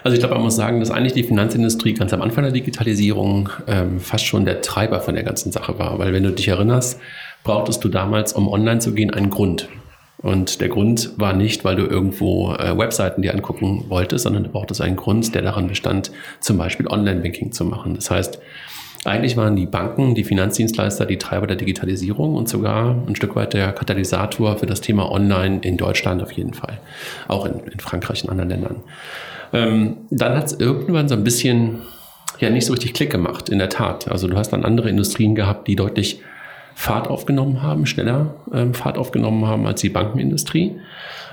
Also 0.03 0.13
ich 0.13 0.20
glaube, 0.20 0.36
man 0.36 0.44
muss 0.44 0.56
sagen, 0.56 0.79
dass 0.79 0.91
eigentlich 0.91 1.13
die 1.13 1.24
Finanzindustrie 1.24 1.96
ganz 1.96 2.13
am 2.13 2.22
Anfang 2.22 2.44
der 2.44 2.53
Digitalisierung 2.53 3.50
ähm, 3.65 4.00
fast 4.00 4.25
schon 4.25 4.46
der 4.46 4.62
Treiber 4.62 5.01
von 5.01 5.15
der 5.15 5.24
ganzen 5.24 5.51
Sache 5.51 5.79
war. 5.79 5.98
Weil 5.98 6.13
wenn 6.13 6.24
du 6.24 6.32
dich 6.32 6.48
erinnerst, 6.48 7.00
brauchtest 7.44 7.84
du 7.84 7.89
damals, 7.89 8.34
um 8.34 8.48
online 8.48 8.79
zu 8.79 8.94
gehen, 8.94 9.12
einen 9.12 9.32
Grund. 9.32 9.70
Und 10.19 10.62
der 10.62 10.69
Grund 10.69 11.12
war 11.17 11.33
nicht, 11.33 11.63
weil 11.63 11.75
du 11.75 11.86
irgendwo 11.86 12.53
äh, 12.53 12.75
Webseiten 12.77 13.21
dir 13.21 13.33
angucken 13.33 13.86
wolltest, 13.88 14.24
sondern 14.24 14.45
du 14.45 14.50
brauchtest 14.50 14.81
einen 14.81 14.95
Grund, 14.95 15.36
der 15.36 15.43
daran 15.43 15.67
bestand, 15.67 16.12
zum 16.39 16.57
Beispiel 16.57 16.88
Online-Banking 16.88 17.51
zu 17.51 17.65
machen. 17.65 17.93
Das 17.93 18.09
heißt, 18.09 18.39
eigentlich 19.05 19.38
waren 19.38 19.55
die 19.55 19.67
Banken, 19.67 20.15
die 20.15 20.24
Finanzdienstleister 20.24 21.05
die 21.05 21.17
Treiber 21.17 21.47
der 21.47 21.55
Digitalisierung 21.55 22.36
und 22.36 22.50
sogar 22.50 22.95
ein 23.07 23.15
Stück 23.15 23.36
weit 23.36 23.53
der 23.53 23.71
Katalysator 23.71 24.57
für 24.57 24.65
das 24.65 24.81
Thema 24.81 25.12
Online 25.12 25.59
in 25.62 25.77
Deutschland 25.77 26.21
auf 26.21 26.31
jeden 26.31 26.53
Fall. 26.53 26.79
Auch 27.27 27.45
in, 27.45 27.59
in 27.71 27.79
Frankreich 27.79 28.24
und 28.24 28.31
anderen 28.31 28.50
Ländern. 28.50 28.75
Ähm, 29.53 29.97
dann 30.09 30.36
hat 30.36 30.47
es 30.47 30.59
irgendwann 30.59 31.07
so 31.07 31.15
ein 31.15 31.24
bisschen 31.24 31.83
ja 32.39 32.50
nicht 32.50 32.65
so 32.65 32.74
richtig 32.74 32.93
Klick 32.93 33.12
gemacht, 33.12 33.50
in 33.50 33.59
der 33.59 33.69
Tat. 33.69 34.09
Also 34.09 34.27
du 34.27 34.36
hast 34.36 34.50
dann 34.50 34.65
andere 34.65 34.89
Industrien 34.89 35.36
gehabt, 35.36 35.67
die 35.67 35.75
deutlich 35.75 36.21
Fahrt 36.79 37.07
aufgenommen 37.07 37.63
haben, 37.63 37.88
schneller 37.88 38.36
ähm, 38.53 38.75
Fahrt 38.75 39.00
aufgenommen 39.00 39.48
haben 39.48 39.65
als 39.65 39.81
die 39.81 39.89
Bankenindustrie. 39.89 40.79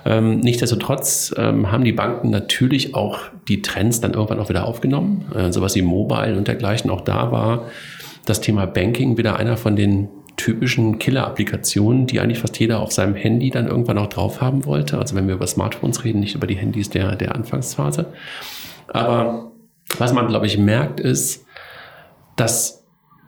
Ähm, 0.06 0.40
nichtsdestotrotz 0.40 1.34
ähm, 1.36 1.70
haben 1.70 1.84
die 1.84 1.92
Banken 1.92 2.30
natürlich 2.30 2.94
auch 2.94 3.18
die 3.46 3.60
Trends 3.60 4.00
dann 4.00 4.14
irgendwann 4.14 4.40
auch 4.40 4.48
wieder 4.48 4.66
aufgenommen, 4.66 5.26
äh, 5.34 5.52
sowas 5.52 5.74
wie 5.74 5.82
Mobile 5.82 6.38
und 6.38 6.48
dergleichen. 6.48 6.90
Auch 6.90 7.02
da 7.02 7.30
war 7.30 7.66
das 8.24 8.40
Thema 8.40 8.66
Banking 8.66 9.18
wieder 9.18 9.36
einer 9.36 9.58
von 9.58 9.76
den 9.76 10.08
typischen 10.38 10.98
Killer-Applikationen, 10.98 12.06
die 12.06 12.20
eigentlich 12.20 12.38
fast 12.38 12.58
jeder 12.58 12.80
auf 12.80 12.92
seinem 12.92 13.14
Handy 13.14 13.50
dann 13.50 13.68
irgendwann 13.68 13.98
auch 13.98 14.08
drauf 14.08 14.40
haben 14.40 14.64
wollte. 14.64 14.96
Also 14.96 15.14
wenn 15.14 15.28
wir 15.28 15.34
über 15.34 15.46
Smartphones 15.46 16.04
reden, 16.04 16.20
nicht 16.20 16.34
über 16.34 16.46
die 16.46 16.56
Handys 16.56 16.88
der, 16.88 17.16
der 17.16 17.34
Anfangsphase. 17.34 18.06
Aber 18.88 19.52
was 19.98 20.14
man, 20.14 20.26
glaube 20.26 20.46
ich, 20.46 20.56
merkt, 20.56 21.00
ist, 21.00 21.44
dass 22.34 22.83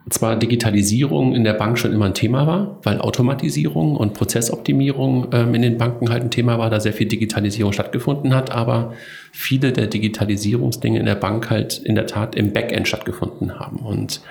zwar 0.09 0.37
Digitalisierung 0.37 1.35
in 1.35 1.43
der 1.43 1.53
Bank 1.53 1.77
schon 1.77 1.91
immer 1.91 2.05
ein 2.05 2.13
Thema 2.13 2.47
war, 2.47 2.77
weil 2.83 2.99
Automatisierung 2.99 3.97
und 3.97 4.13
Prozessoptimierung 4.13 5.27
ähm, 5.33 5.53
in 5.53 5.61
den 5.61 5.77
Banken 5.77 6.09
halt 6.09 6.23
ein 6.23 6.31
Thema 6.31 6.57
war, 6.57 6.69
da 6.69 6.79
sehr 6.79 6.93
viel 6.93 7.07
Digitalisierung 7.07 7.73
stattgefunden 7.73 8.33
hat, 8.33 8.51
aber 8.51 8.93
viele 9.31 9.73
der 9.73 9.87
Digitalisierungsdinge 9.87 10.99
in 10.99 11.05
der 11.05 11.15
Bank 11.15 11.49
halt 11.49 11.77
in 11.79 11.95
der 11.95 12.07
Tat 12.07 12.35
im 12.35 12.53
Backend 12.53 12.87
stattgefunden 12.87 13.59
haben. 13.59 13.77
Und 13.77 14.21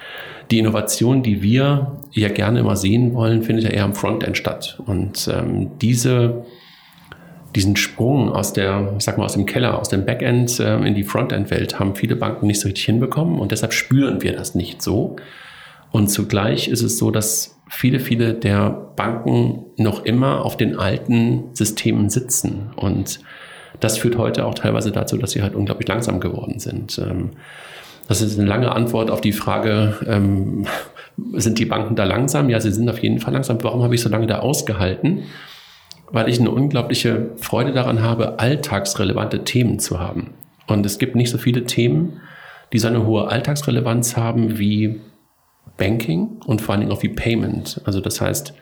die 0.50 0.58
Innovation, 0.58 1.22
die 1.22 1.42
wir 1.42 1.98
ja 2.12 2.28
gerne 2.28 2.60
immer 2.60 2.76
sehen 2.76 3.12
wollen, 3.12 3.42
findet 3.42 3.64
ja 3.64 3.70
eher 3.70 3.84
am 3.84 3.94
Frontend 3.94 4.36
statt. 4.36 4.80
Und 4.86 5.28
ähm, 5.32 5.72
diese 5.80 6.44
diesen 7.54 7.74
Sprung 7.74 8.30
aus 8.32 8.52
der, 8.52 8.92
ich 8.98 9.04
sag 9.04 9.16
mal, 9.16 9.24
aus 9.24 9.32
dem 9.32 9.46
Keller, 9.46 9.78
aus 9.78 9.88
dem 9.88 10.04
Backend 10.04 10.60
äh, 10.60 10.76
in 10.86 10.94
die 10.94 11.04
Frontend-Welt 11.04 11.80
haben 11.80 11.96
viele 11.96 12.14
Banken 12.14 12.46
nicht 12.46 12.60
so 12.60 12.68
richtig 12.68 12.84
hinbekommen 12.84 13.38
und 13.38 13.50
deshalb 13.50 13.72
spüren 13.72 14.22
wir 14.22 14.34
das 14.34 14.54
nicht 14.54 14.82
so. 14.82 15.16
Und 15.90 16.08
zugleich 16.08 16.68
ist 16.68 16.82
es 16.82 16.98
so, 16.98 17.10
dass 17.10 17.58
viele, 17.68 18.00
viele 18.00 18.34
der 18.34 18.70
Banken 18.96 19.66
noch 19.76 20.04
immer 20.04 20.44
auf 20.44 20.56
den 20.56 20.78
alten 20.78 21.44
Systemen 21.54 22.10
sitzen. 22.10 22.70
Und 22.76 23.20
das 23.80 23.98
führt 23.98 24.16
heute 24.18 24.46
auch 24.46 24.54
teilweise 24.54 24.92
dazu, 24.92 25.16
dass 25.16 25.32
sie 25.32 25.42
halt 25.42 25.54
unglaublich 25.54 25.88
langsam 25.88 26.20
geworden 26.20 26.58
sind. 26.58 26.98
Ähm, 26.98 27.30
das 28.08 28.22
ist 28.22 28.38
eine 28.38 28.48
lange 28.48 28.72
Antwort 28.72 29.10
auf 29.10 29.20
die 29.20 29.32
Frage, 29.32 29.96
ähm, 30.06 30.66
sind 31.32 31.58
die 31.58 31.64
Banken 31.64 31.96
da 31.96 32.04
langsam? 32.04 32.50
Ja, 32.50 32.60
sie 32.60 32.70
sind 32.70 32.88
auf 32.88 32.98
jeden 32.98 33.18
Fall 33.18 33.32
langsam. 33.32 33.62
Warum 33.62 33.82
habe 33.82 33.94
ich 33.94 34.00
so 34.00 34.08
lange 34.08 34.26
da 34.26 34.38
ausgehalten? 34.38 35.24
Weil 36.10 36.28
ich 36.28 36.38
eine 36.38 36.50
unglaubliche 36.50 37.30
Freude 37.36 37.72
daran 37.72 38.02
habe, 38.02 38.38
alltagsrelevante 38.38 39.42
Themen 39.44 39.78
zu 39.78 39.98
haben. 39.98 40.34
Und 40.66 40.86
es 40.86 40.98
gibt 40.98 41.16
nicht 41.16 41.30
so 41.30 41.38
viele 41.38 41.64
Themen, 41.64 42.20
die 42.72 42.78
so 42.78 42.88
eine 42.88 43.06
hohe 43.06 43.28
Alltagsrelevanz 43.28 44.16
haben 44.16 44.58
wie 44.58 45.00
Banking 45.76 46.40
und 46.46 46.60
vor 46.60 46.72
allen 46.72 46.80
Dingen 46.80 46.92
auch 46.92 47.02
wie 47.02 47.08
Payment. 47.08 47.80
Also 47.84 48.00
das 48.00 48.20
heißt, 48.20 48.54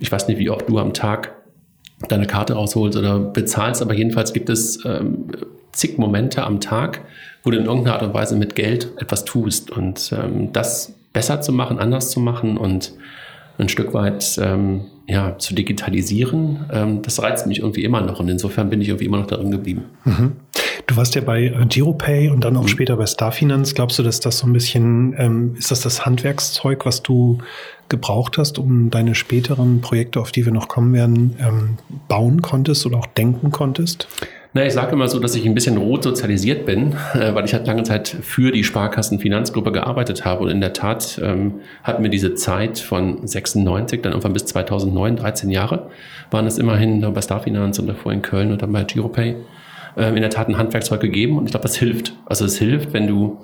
ich 0.00 0.10
weiß 0.10 0.28
nicht, 0.28 0.38
wie 0.38 0.50
oft 0.50 0.68
du 0.68 0.78
am 0.78 0.92
Tag 0.92 1.34
deine 2.08 2.26
Karte 2.26 2.54
rausholst 2.54 2.98
oder 2.98 3.18
bezahlst, 3.18 3.82
aber 3.82 3.94
jedenfalls 3.94 4.32
gibt 4.32 4.50
es 4.50 4.84
ähm, 4.84 5.28
zig 5.72 5.98
Momente 5.98 6.44
am 6.44 6.60
Tag, 6.60 7.02
wo 7.42 7.50
du 7.50 7.58
in 7.58 7.66
irgendeiner 7.66 7.94
Art 7.94 8.02
und 8.02 8.14
Weise 8.14 8.36
mit 8.36 8.54
Geld 8.54 8.92
etwas 8.98 9.24
tust. 9.24 9.70
Und 9.70 10.12
ähm, 10.12 10.52
das 10.52 10.94
besser 11.12 11.40
zu 11.40 11.52
machen, 11.52 11.78
anders 11.78 12.10
zu 12.10 12.20
machen 12.20 12.56
und 12.58 12.92
ein 13.58 13.68
Stück 13.68 13.94
weit 13.94 14.38
ähm, 14.42 14.82
ja, 15.06 15.38
zu 15.38 15.54
digitalisieren, 15.54 16.66
ähm, 16.72 17.02
das 17.02 17.22
reizt 17.22 17.46
mich 17.46 17.60
irgendwie 17.60 17.84
immer 17.84 18.00
noch. 18.00 18.20
Und 18.20 18.28
insofern 18.28 18.70
bin 18.70 18.80
ich 18.80 18.88
irgendwie 18.88 19.06
immer 19.06 19.18
noch 19.18 19.26
darin 19.26 19.50
geblieben. 19.50 19.84
Mhm. 20.04 20.32
Du 20.86 20.96
warst 20.96 21.14
ja 21.14 21.20
bei 21.20 21.44
äh, 21.44 21.66
GiroPay 21.66 22.30
und 22.30 22.44
dann 22.44 22.56
auch 22.56 22.62
mhm. 22.62 22.68
später 22.68 22.96
bei 22.96 23.06
Starfinance. 23.06 23.74
Glaubst 23.74 23.98
du, 23.98 24.02
dass 24.02 24.20
das 24.20 24.38
so 24.38 24.46
ein 24.46 24.52
bisschen, 24.52 25.14
ähm, 25.18 25.54
ist 25.56 25.70
das 25.70 25.80
das 25.80 26.04
Handwerkszeug, 26.06 26.86
was 26.86 27.02
du 27.02 27.38
gebraucht 27.88 28.36
hast, 28.38 28.58
um 28.58 28.90
deine 28.90 29.14
späteren 29.14 29.80
Projekte, 29.80 30.20
auf 30.20 30.32
die 30.32 30.44
wir 30.44 30.52
noch 30.52 30.68
kommen 30.68 30.92
werden, 30.92 31.36
ähm, 31.40 31.78
bauen 32.08 32.42
konntest 32.42 32.84
oder 32.84 32.98
auch 32.98 33.06
denken 33.06 33.52
konntest? 33.52 34.08
Na, 34.56 34.64
ich 34.64 34.72
sage 34.72 34.92
immer 34.92 35.06
so, 35.06 35.18
dass 35.18 35.34
ich 35.34 35.44
ein 35.44 35.52
bisschen 35.52 35.76
rot 35.76 36.02
sozialisiert 36.02 36.64
bin, 36.64 36.94
äh, 37.12 37.34
weil 37.34 37.44
ich 37.44 37.52
halt 37.52 37.66
lange 37.66 37.82
Zeit 37.82 38.08
für 38.08 38.52
die 38.52 38.64
Sparkassenfinanzgruppe 38.64 39.70
gearbeitet 39.70 40.24
habe. 40.24 40.44
Und 40.44 40.48
in 40.48 40.62
der 40.62 40.72
Tat 40.72 41.20
ähm, 41.22 41.60
hat 41.82 42.00
mir 42.00 42.08
diese 42.08 42.34
Zeit 42.36 42.78
von 42.78 43.26
96, 43.26 44.00
dann 44.00 44.12
irgendwann 44.12 44.32
bis 44.32 44.46
2009, 44.46 45.16
13 45.16 45.50
Jahre, 45.50 45.90
waren 46.30 46.46
es 46.46 46.56
immerhin 46.56 47.02
bei 47.12 47.20
Starfinanz 47.20 47.78
und 47.78 47.86
davor 47.86 48.14
in 48.14 48.22
Köln 48.22 48.50
und 48.50 48.62
dann 48.62 48.72
bei 48.72 48.84
Giropay, 48.84 49.36
äh, 49.94 50.08
in 50.08 50.22
der 50.22 50.30
Tat 50.30 50.48
ein 50.48 50.56
Handwerkszeug 50.56 51.02
gegeben. 51.02 51.36
Und 51.36 51.44
ich 51.44 51.50
glaube, 51.50 51.64
das 51.64 51.76
hilft. 51.76 52.14
Also 52.24 52.46
es 52.46 52.56
hilft, 52.56 52.94
wenn 52.94 53.06
du 53.06 53.36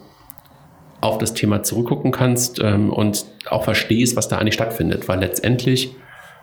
auf 1.03 1.19
das 1.19 1.35
Thema 1.35 1.63
zurückgucken 1.63 2.11
kannst 2.11 2.59
ähm, 2.65 2.91
und 2.91 3.27
auch 3.51 3.65
verstehst, 3.65 4.17
was 4.17 4.29
da 4.29 4.39
eigentlich 4.39 4.55
stattfindet. 4.55 5.09
Weil 5.09 5.21
letztendlich 5.21 5.95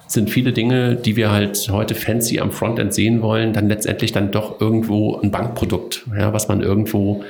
sind 0.10 0.32
viele 0.32 0.52
Dinge, 0.52 0.96
die 0.96 1.16
wir 1.16 1.32
halt 1.32 1.70
heute 1.72 1.94
fancy 1.94 2.40
am 2.40 2.52
Frontend 2.52 2.94
sehen 2.94 3.22
wollen, 3.22 3.54
dann 3.54 3.70
letztendlich 3.70 4.12
dann 4.12 4.32
doch 4.32 4.60
irgendwo 4.60 5.20
ein 5.20 5.30
Bankprodukt, 5.30 6.06
ja, 6.18 6.34
was 6.34 6.48
man 6.48 6.62
irgendwo 6.62 7.24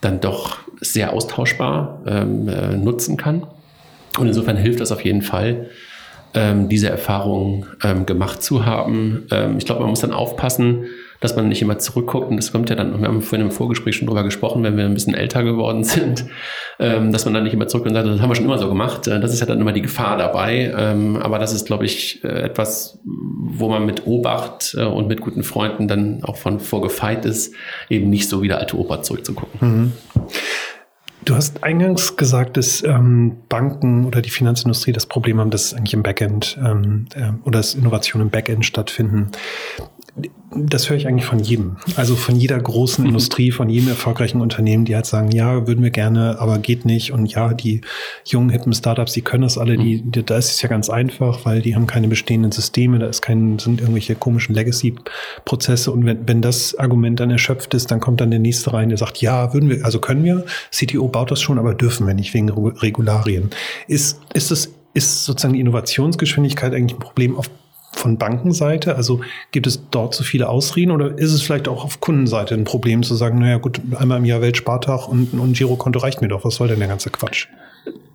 dann 0.00 0.20
doch 0.20 0.58
sehr 0.80 1.12
austauschbar 1.12 2.02
ähm, 2.04 2.48
äh, 2.48 2.76
nutzen 2.76 3.16
kann. 3.16 3.46
Und 4.18 4.26
insofern 4.26 4.56
hilft 4.56 4.80
das 4.80 4.90
auf 4.90 5.04
jeden 5.04 5.22
Fall, 5.22 5.68
ähm, 6.34 6.68
diese 6.68 6.88
Erfahrung 6.88 7.66
ähm, 7.84 8.06
gemacht 8.06 8.42
zu 8.42 8.66
haben. 8.66 9.26
Ähm, 9.30 9.58
ich 9.58 9.64
glaube, 9.64 9.82
man 9.82 9.90
muss 9.90 10.00
dann 10.00 10.12
aufpassen, 10.12 10.86
dass 11.26 11.36
man 11.36 11.48
nicht 11.48 11.60
immer 11.60 11.78
zurückguckt. 11.78 12.30
Und 12.30 12.36
das 12.36 12.52
kommt 12.52 12.70
ja 12.70 12.76
dann, 12.76 13.00
wir 13.00 13.08
haben 13.08 13.20
vorhin 13.20 13.46
im 13.46 13.52
Vorgespräch 13.52 13.96
schon 13.96 14.06
drüber 14.06 14.22
gesprochen, 14.22 14.62
wenn 14.62 14.76
wir 14.76 14.84
ein 14.84 14.94
bisschen 14.94 15.14
älter 15.14 15.42
geworden 15.42 15.82
sind, 15.84 16.24
ähm, 16.78 17.12
dass 17.12 17.24
man 17.24 17.34
dann 17.34 17.42
nicht 17.42 17.52
immer 17.52 17.66
zurück 17.66 17.84
und 17.84 17.94
sagt, 17.94 18.06
das 18.06 18.20
haben 18.20 18.28
wir 18.28 18.36
schon 18.36 18.44
immer 18.44 18.58
so 18.58 18.68
gemacht. 18.68 19.08
Äh, 19.08 19.18
das 19.18 19.32
ist 19.32 19.40
ja 19.40 19.46
dann 19.46 19.60
immer 19.60 19.72
die 19.72 19.82
Gefahr 19.82 20.16
dabei. 20.16 20.72
Ähm, 20.76 21.16
aber 21.16 21.40
das 21.40 21.52
ist, 21.52 21.66
glaube 21.66 21.84
ich, 21.84 22.22
äh, 22.22 22.28
etwas, 22.28 23.00
wo 23.04 23.68
man 23.68 23.84
mit 23.84 24.06
Obacht 24.06 24.76
äh, 24.78 24.84
und 24.84 25.08
mit 25.08 25.20
guten 25.20 25.42
Freunden 25.42 25.88
dann 25.88 26.22
auch 26.22 26.36
von 26.36 26.60
vorgefeit 26.60 27.24
ist, 27.24 27.54
eben 27.90 28.08
nicht 28.08 28.28
so 28.28 28.42
wie 28.42 28.48
der 28.48 28.58
alte 28.58 28.78
Opa 28.78 29.02
zurückzugucken. 29.02 29.58
Mhm. 29.60 29.92
Du 31.26 31.34
hast 31.34 31.64
eingangs 31.64 32.14
gesagt, 32.16 32.56
dass 32.56 32.84
ähm, 32.84 33.38
Banken 33.48 34.06
oder 34.06 34.22
die 34.22 34.30
Finanzindustrie 34.30 34.92
das 34.92 35.06
Problem 35.06 35.40
haben, 35.40 35.50
dass 35.50 35.74
eigentlich 35.74 35.92
im 35.92 36.04
Backend 36.04 36.56
ähm, 36.64 37.06
äh, 37.16 37.32
oder 37.42 37.58
dass 37.58 37.74
Innovationen 37.74 38.28
im 38.28 38.30
Backend 38.30 38.64
stattfinden 38.64 39.32
das 40.50 40.88
höre 40.88 40.96
ich 40.96 41.06
eigentlich 41.06 41.26
von 41.26 41.40
jedem. 41.40 41.76
Also 41.96 42.16
von 42.16 42.36
jeder 42.36 42.58
großen 42.58 43.02
mhm. 43.04 43.08
Industrie, 43.08 43.50
von 43.50 43.68
jedem 43.68 43.88
erfolgreichen 43.88 44.40
Unternehmen, 44.40 44.84
die 44.84 44.94
halt 44.94 45.04
sagen, 45.06 45.30
ja, 45.30 45.66
würden 45.66 45.82
wir 45.82 45.90
gerne, 45.90 46.38
aber 46.38 46.58
geht 46.58 46.84
nicht. 46.84 47.12
Und 47.12 47.26
ja, 47.26 47.52
die 47.52 47.82
jungen, 48.24 48.50
hippen 48.50 48.72
Startups, 48.72 49.12
die 49.12 49.22
können 49.22 49.42
das 49.42 49.58
alle, 49.58 49.76
die, 49.76 50.02
mhm. 50.02 50.12
die, 50.12 50.24
da 50.24 50.38
ist 50.38 50.50
es 50.50 50.62
ja 50.62 50.68
ganz 50.68 50.88
einfach, 50.88 51.44
weil 51.44 51.60
die 51.60 51.74
haben 51.74 51.86
keine 51.86 52.08
bestehenden 52.08 52.52
Systeme, 52.52 52.98
da 52.98 53.06
ist 53.06 53.20
kein, 53.20 53.58
sind 53.58 53.80
irgendwelche 53.80 54.14
komischen 54.14 54.54
Legacy-Prozesse. 54.54 55.90
Und 55.90 56.06
wenn, 56.06 56.26
wenn 56.26 56.40
das 56.40 56.78
Argument 56.78 57.20
dann 57.20 57.30
erschöpft 57.30 57.74
ist, 57.74 57.90
dann 57.90 58.00
kommt 58.00 58.20
dann 58.20 58.30
der 58.30 58.40
nächste 58.40 58.72
rein, 58.72 58.88
der 58.88 58.98
sagt, 58.98 59.18
ja, 59.18 59.52
würden 59.52 59.68
wir, 59.68 59.84
also 59.84 59.98
können 59.98 60.24
wir, 60.24 60.44
CTO 60.70 61.08
baut 61.08 61.30
das 61.30 61.42
schon, 61.42 61.58
aber 61.58 61.74
dürfen 61.74 62.06
wir 62.06 62.14
nicht 62.14 62.32
wegen 62.32 62.48
Regularien. 62.48 63.50
Ist, 63.88 64.20
ist 64.32 64.50
das, 64.50 64.70
ist 64.94 65.24
sozusagen 65.24 65.54
die 65.54 65.60
Innovationsgeschwindigkeit 65.60 66.72
eigentlich 66.72 66.96
ein 66.96 67.00
Problem 67.00 67.36
auf 67.36 67.50
von 67.98 68.18
Bankenseite? 68.18 68.96
Also 68.96 69.20
gibt 69.52 69.66
es 69.66 69.88
dort 69.90 70.14
so 70.14 70.24
viele 70.24 70.48
Ausreden 70.48 70.90
oder 70.90 71.18
ist 71.18 71.32
es 71.32 71.42
vielleicht 71.42 71.68
auch 71.68 71.84
auf 71.84 72.00
Kundenseite 72.00 72.54
ein 72.54 72.64
Problem 72.64 73.02
zu 73.02 73.14
sagen, 73.14 73.38
naja 73.38 73.58
gut, 73.58 73.80
einmal 73.96 74.18
im 74.18 74.24
Jahr 74.24 74.40
Weltspartag 74.40 75.08
und 75.08 75.32
ein 75.32 75.52
Girokonto 75.52 75.98
reicht 75.98 76.22
mir 76.22 76.28
doch, 76.28 76.44
was 76.44 76.56
soll 76.56 76.68
denn 76.68 76.78
der 76.78 76.88
ganze 76.88 77.10
Quatsch? 77.10 77.48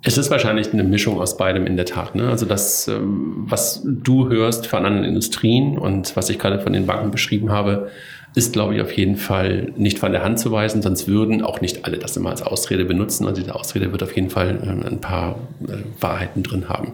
Es 0.03 0.17
ist 0.17 0.31
wahrscheinlich 0.31 0.73
eine 0.73 0.83
Mischung 0.83 1.19
aus 1.19 1.37
beidem 1.37 1.67
in 1.67 1.75
der 1.75 1.85
Tat. 1.85 2.15
Ne? 2.15 2.27
Also 2.27 2.45
das, 2.45 2.87
ähm, 2.87 3.45
was 3.47 3.81
du 3.85 4.29
hörst 4.29 4.67
von 4.67 4.85
anderen 4.85 5.05
Industrien 5.05 5.77
und 5.77 6.15
was 6.15 6.29
ich 6.29 6.39
gerade 6.39 6.59
von 6.59 6.73
den 6.73 6.87
Banken 6.87 7.11
beschrieben 7.11 7.51
habe, 7.51 7.89
ist, 8.33 8.53
glaube 8.53 8.75
ich, 8.75 8.81
auf 8.81 8.91
jeden 8.93 9.17
Fall 9.17 9.73
nicht 9.75 9.99
von 9.99 10.11
der 10.11 10.23
Hand 10.23 10.39
zu 10.39 10.51
weisen, 10.51 10.81
sonst 10.81 11.07
würden 11.07 11.41
auch 11.41 11.59
nicht 11.59 11.85
alle 11.85 11.97
das 11.97 12.15
immer 12.15 12.29
als 12.29 12.41
Ausrede 12.41 12.85
benutzen. 12.85 13.27
Also 13.27 13.41
diese 13.41 13.53
Ausrede 13.53 13.91
wird 13.91 14.03
auf 14.03 14.15
jeden 14.15 14.29
Fall 14.29 14.59
äh, 14.63 14.87
ein 14.87 15.01
paar 15.01 15.35
äh, 15.67 15.73
Wahrheiten 15.99 16.41
drin 16.41 16.69
haben. 16.69 16.93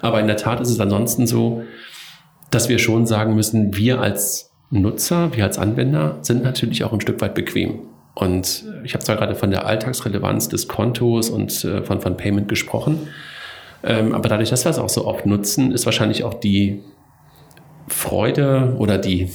Aber 0.00 0.20
in 0.20 0.26
der 0.26 0.36
Tat 0.36 0.60
ist 0.60 0.70
es 0.70 0.80
ansonsten 0.80 1.26
so, 1.26 1.64
dass 2.50 2.68
wir 2.68 2.78
schon 2.78 3.06
sagen 3.06 3.34
müssen, 3.34 3.76
wir 3.76 4.00
als 4.00 4.50
Nutzer, 4.70 5.34
wir 5.34 5.44
als 5.44 5.58
Anwender 5.58 6.18
sind 6.22 6.42
natürlich 6.42 6.84
auch 6.84 6.92
ein 6.92 7.00
Stück 7.00 7.20
weit 7.20 7.34
bequem. 7.34 7.80
Und 8.14 8.64
ich 8.84 8.94
habe 8.94 9.04
zwar 9.04 9.16
gerade 9.16 9.34
von 9.34 9.50
der 9.50 9.66
Alltagsrelevanz 9.66 10.48
des 10.48 10.66
Kontos 10.66 11.30
und 11.30 11.64
äh, 11.64 11.82
von, 11.82 12.00
von 12.00 12.16
Payment 12.16 12.48
gesprochen, 12.48 13.08
ähm, 13.84 14.14
aber 14.14 14.28
dadurch, 14.28 14.50
dass 14.50 14.64
wir 14.64 14.70
es 14.70 14.78
auch 14.78 14.88
so 14.88 15.06
oft 15.06 15.26
nutzen, 15.26 15.72
ist 15.72 15.86
wahrscheinlich 15.86 16.24
auch 16.24 16.34
die 16.34 16.82
Freude 17.86 18.74
oder 18.78 18.98
die, 18.98 19.30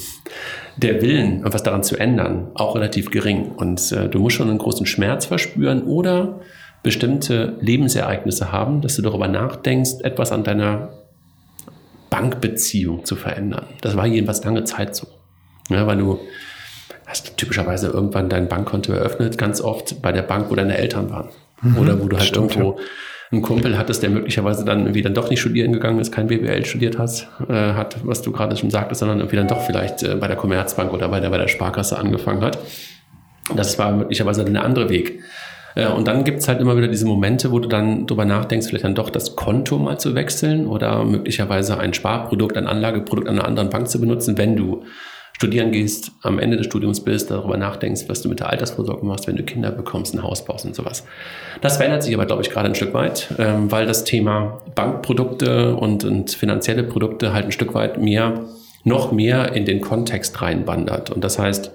der 0.78 1.02
Willen, 1.02 1.46
etwas 1.46 1.64
daran 1.64 1.84
zu 1.84 1.98
ändern, 1.98 2.52
auch 2.56 2.76
relativ 2.76 3.10
gering. 3.10 3.52
Und 3.52 3.92
äh, 3.92 4.10
du 4.10 4.20
musst 4.20 4.36
schon 4.36 4.50
einen 4.50 4.60
großen 4.60 4.86
Schmerz 4.86 5.26
verspüren 5.26 5.84
oder 5.84 6.42
bestimmte 6.84 7.56
Lebensereignisse 7.62 8.52
haben, 8.52 8.82
dass 8.82 8.98
du 8.98 9.02
darüber 9.02 9.28
nachdenkst, 9.28 10.02
etwas 10.04 10.32
an 10.32 10.44
deiner 10.44 10.90
Bankbeziehung 12.14 13.06
zu 13.06 13.16
verändern. 13.16 13.66
Das 13.82 13.98
war 13.98 14.06
jedenfalls 14.06 14.44
lange 14.44 14.64
Zeit 14.66 14.96
so. 14.96 15.08
Ja, 15.70 15.88
weil 15.88 15.98
du 15.98 16.20
hast 17.08 17.38
typischerweise 17.38 17.88
irgendwann 17.88 18.30
dein 18.30 18.48
Bankkonto 18.48 18.94
eröffnet, 18.94 19.40
ganz 19.40 19.62
oft 19.62 20.00
bei 20.04 20.12
der 20.12 20.22
Bank, 20.22 20.52
wo 20.52 20.56
deine 20.56 20.78
Eltern 20.78 21.10
waren. 21.10 21.30
Mhm, 21.64 21.78
Oder 21.80 22.00
wo 22.00 22.08
du 22.08 22.16
halt 22.16 22.28
stimmt, 22.28 22.56
irgendwo 22.56 22.78
ja. 22.78 22.86
einen 23.32 23.42
Kumpel 23.42 23.80
hattest, 23.80 24.04
der 24.04 24.12
möglicherweise 24.12 24.64
dann 24.64 24.82
irgendwie 24.82 25.02
dann 25.02 25.16
doch 25.16 25.32
nicht 25.32 25.40
studieren 25.40 25.74
gegangen 25.74 25.98
ist, 25.98 26.12
kein 26.12 26.28
BWL 26.28 26.64
studiert 26.66 27.00
hat, 27.00 27.28
äh, 27.50 27.74
hat 27.74 27.98
was 28.04 28.22
du 28.22 28.32
gerade 28.32 28.56
schon 28.58 28.70
sagtest, 28.70 29.00
sondern 29.00 29.18
irgendwie 29.18 29.38
dann 29.38 29.48
doch 29.48 29.62
vielleicht 29.62 30.04
äh, 30.04 30.14
bei 30.14 30.28
der 30.28 30.36
Commerzbank 30.36 30.94
oder 30.94 31.10
bei 31.10 31.20
der, 31.20 31.32
bei 31.32 31.40
der 31.40 31.48
Sparkasse 31.48 31.98
angefangen 31.98 32.44
hat. 32.44 32.60
Das 33.56 33.80
war 33.80 33.92
möglicherweise 33.92 34.44
dann 34.44 34.54
der 34.54 34.64
andere 34.64 34.90
Weg. 34.90 35.20
Äh, 35.76 35.88
und 35.88 36.08
dann 36.08 36.24
gibt's 36.24 36.48
halt 36.48 36.60
immer 36.60 36.78
wieder 36.78 36.88
diese 36.88 37.06
Momente, 37.06 37.52
wo 37.52 37.60
du 37.60 37.68
dann 37.68 38.08
drüber 38.08 38.26
nachdenkst, 38.26 38.68
vielleicht 38.68 38.86
dann 38.86 38.96
doch 38.96 39.10
das 39.10 39.36
Konto 39.36 39.78
mal 39.78 40.00
zu 40.00 40.16
wechseln 40.16 40.68
oder 40.68 41.04
möglicherweise 41.04 41.78
ein 41.78 41.94
Sparprodukt, 41.94 42.58
ein 42.58 42.68
Anlageprodukt 42.68 43.28
an 43.28 43.40
einer 43.40 43.48
anderen 43.48 43.70
Bank 43.70 43.90
zu 43.90 44.00
benutzen, 44.00 44.38
wenn 44.38 44.56
du 44.56 44.84
studieren 45.36 45.72
gehst, 45.72 46.12
am 46.22 46.40
Ende 46.40 46.58
des 46.58 46.68
Studiums 46.68 47.02
bist, 47.02 47.32
darüber 47.32 47.58
nachdenkst, 47.58 48.04
was 48.08 48.22
du 48.22 48.30
mit 48.30 48.40
der 48.40 48.50
Altersvorsorge 48.50 49.06
machst, 49.06 49.28
wenn 49.28 49.36
du 49.36 49.44
Kinder 49.44 49.72
bekommst, 49.72 50.14
ein 50.14 50.24
Haus 50.24 50.46
baust 50.46 50.66
und 50.66 50.76
sowas. 50.76 51.06
Das 51.60 51.78
verändert 51.78 52.04
sich 52.04 52.14
aber, 52.14 52.26
glaube 52.26 52.44
ich, 52.44 52.50
gerade 52.50 52.70
ein 52.70 52.76
Stück 52.76 52.94
weit, 52.94 53.34
ähm, 53.40 53.72
weil 53.72 53.86
das 53.86 54.04
Thema 54.04 54.62
Bankprodukte 54.76 55.76
und, 55.76 56.06
und 56.06 56.32
finanzielle 56.32 56.84
Produkte 56.84 57.34
halt 57.34 57.46
ein 57.46 57.52
Stück 57.52 57.74
weit 57.74 58.00
mehr, 58.00 58.46
noch 58.84 59.12
mehr 59.12 59.54
in 59.54 59.66
den 59.66 59.82
Kontext 59.82 60.42
reinwandert. 60.42 61.10
Und 61.10 61.24
das 61.24 61.40
heißt, 61.40 61.72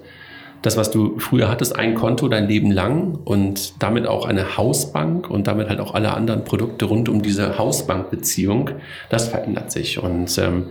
das, 0.61 0.77
was 0.77 0.91
du 0.91 1.19
früher 1.19 1.49
hattest, 1.49 1.75
ein 1.75 1.95
Konto 1.95 2.27
dein 2.27 2.47
Leben 2.47 2.71
lang 2.71 3.17
und 3.23 3.81
damit 3.81 4.07
auch 4.07 4.25
eine 4.25 4.57
Hausbank 4.57 5.29
und 5.29 5.47
damit 5.47 5.69
halt 5.69 5.79
auch 5.79 5.93
alle 5.93 6.13
anderen 6.13 6.43
Produkte 6.43 6.85
rund 6.85 7.09
um 7.09 7.21
diese 7.21 7.57
Hausbankbeziehung, 7.57 8.71
das 9.09 9.29
verändert 9.29 9.71
sich. 9.71 10.01
Und 10.01 10.37
ähm, 10.37 10.67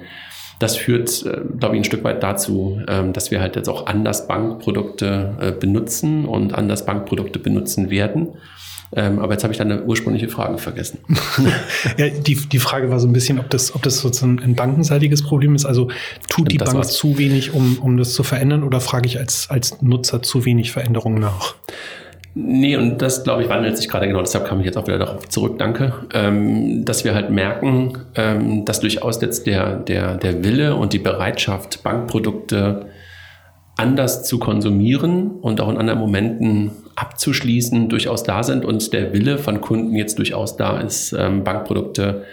das 0.59 0.77
führt, 0.77 1.25
äh, 1.25 1.41
glaube 1.59 1.77
ich, 1.77 1.81
ein 1.81 1.85
Stück 1.85 2.05
weit 2.05 2.23
dazu, 2.23 2.81
ähm, 2.89 3.13
dass 3.13 3.31
wir 3.31 3.41
halt 3.41 3.57
jetzt 3.57 3.69
auch 3.69 3.87
anders 3.87 4.27
Bankprodukte 4.27 5.37
äh, 5.41 5.53
benutzen 5.53 6.25
und 6.27 6.55
anders 6.55 6.85
Bankprodukte 6.85 7.39
benutzen 7.39 7.91
werden. 7.91 8.35
Ähm, 8.95 9.19
aber 9.19 9.33
jetzt 9.33 9.43
habe 9.43 9.53
ich 9.53 9.59
deine 9.59 9.85
ursprüngliche 9.85 10.29
Frage 10.29 10.59
vergessen. 10.59 11.01
ja, 11.99 12.09
die, 12.09 12.37
die 12.37 12.59
Frage 12.59 12.91
war 12.91 12.99
so 13.01 13.07
ein 13.07 13.13
bisschen, 13.13 13.39
ob 13.39 13.51
das, 13.51 13.75
ob 13.75 13.83
das 13.83 13.99
sozusagen 13.99 14.41
ein 14.41 14.55
bankenseitiges 14.55 15.23
Problem 15.23 15.55
ist. 15.55 15.67
Also 15.67 15.91
tut 16.29 16.51
die 16.53 16.57
das 16.57 16.71
Bank 16.71 16.79
war's. 16.79 16.95
zu 16.95 17.19
wenig, 17.19 17.53
um, 17.53 17.79
um 17.81 17.97
das 17.99 18.15
zu 18.15 18.23
verändern, 18.23 18.63
oder 18.63 18.81
frage 18.81 19.07
ich 19.07 19.19
als, 19.19 19.51
als 19.51 19.83
Nutzer 19.83 20.23
zu 20.23 20.45
wenig 20.45 20.73
Veränderungen 20.73 21.21
nach? 21.21 21.55
Nee, 22.35 22.77
und 22.77 23.03
das, 23.03 23.25
glaube 23.25 23.43
ich, 23.43 23.49
wandelt 23.49 23.77
sich 23.77 23.89
gerade 23.89 24.07
genau. 24.07 24.21
Deshalb 24.21 24.47
kam 24.47 24.61
ich 24.61 24.67
jetzt 24.67 24.79
auch 24.79 24.87
wieder 24.87 24.99
darauf 24.99 25.29
zurück, 25.29 25.59
danke. 25.59 25.93
Ähm, 26.15 26.85
dass 26.85 27.05
wir 27.05 27.15
halt 27.15 27.31
merken, 27.31 27.99
ähm, 28.15 28.65
dass 28.65 28.81
durchaus 28.81 29.21
jetzt 29.21 29.47
der, 29.47 29.77
der, 29.77 30.17
der 30.17 30.45
Wille 30.45 30.77
und 30.77 30.93
die 30.93 30.99
Bereitschaft, 30.99 31.83
Bankprodukte 31.83 32.87
anders 33.77 34.25
zu 34.25 34.39
konsumieren 34.39 35.31
und 35.41 35.61
auch 35.61 35.69
in 35.69 35.79
anderen 35.79 35.99
Momenten 35.99 36.71
abzuschließen, 36.99 37.89
durchaus 37.89 38.25
da 38.25 38.43
sind 38.43 38.65
und 38.65 38.93
der 38.93 39.13
Wille 39.13 39.39
von 39.39 39.61
Kunden 39.61 39.95
jetzt 39.95 40.19
durchaus 40.19 40.57
da 40.57 40.81
ist, 40.81 41.13
ähm, 41.13 41.45
Bankprodukte, 41.45 42.25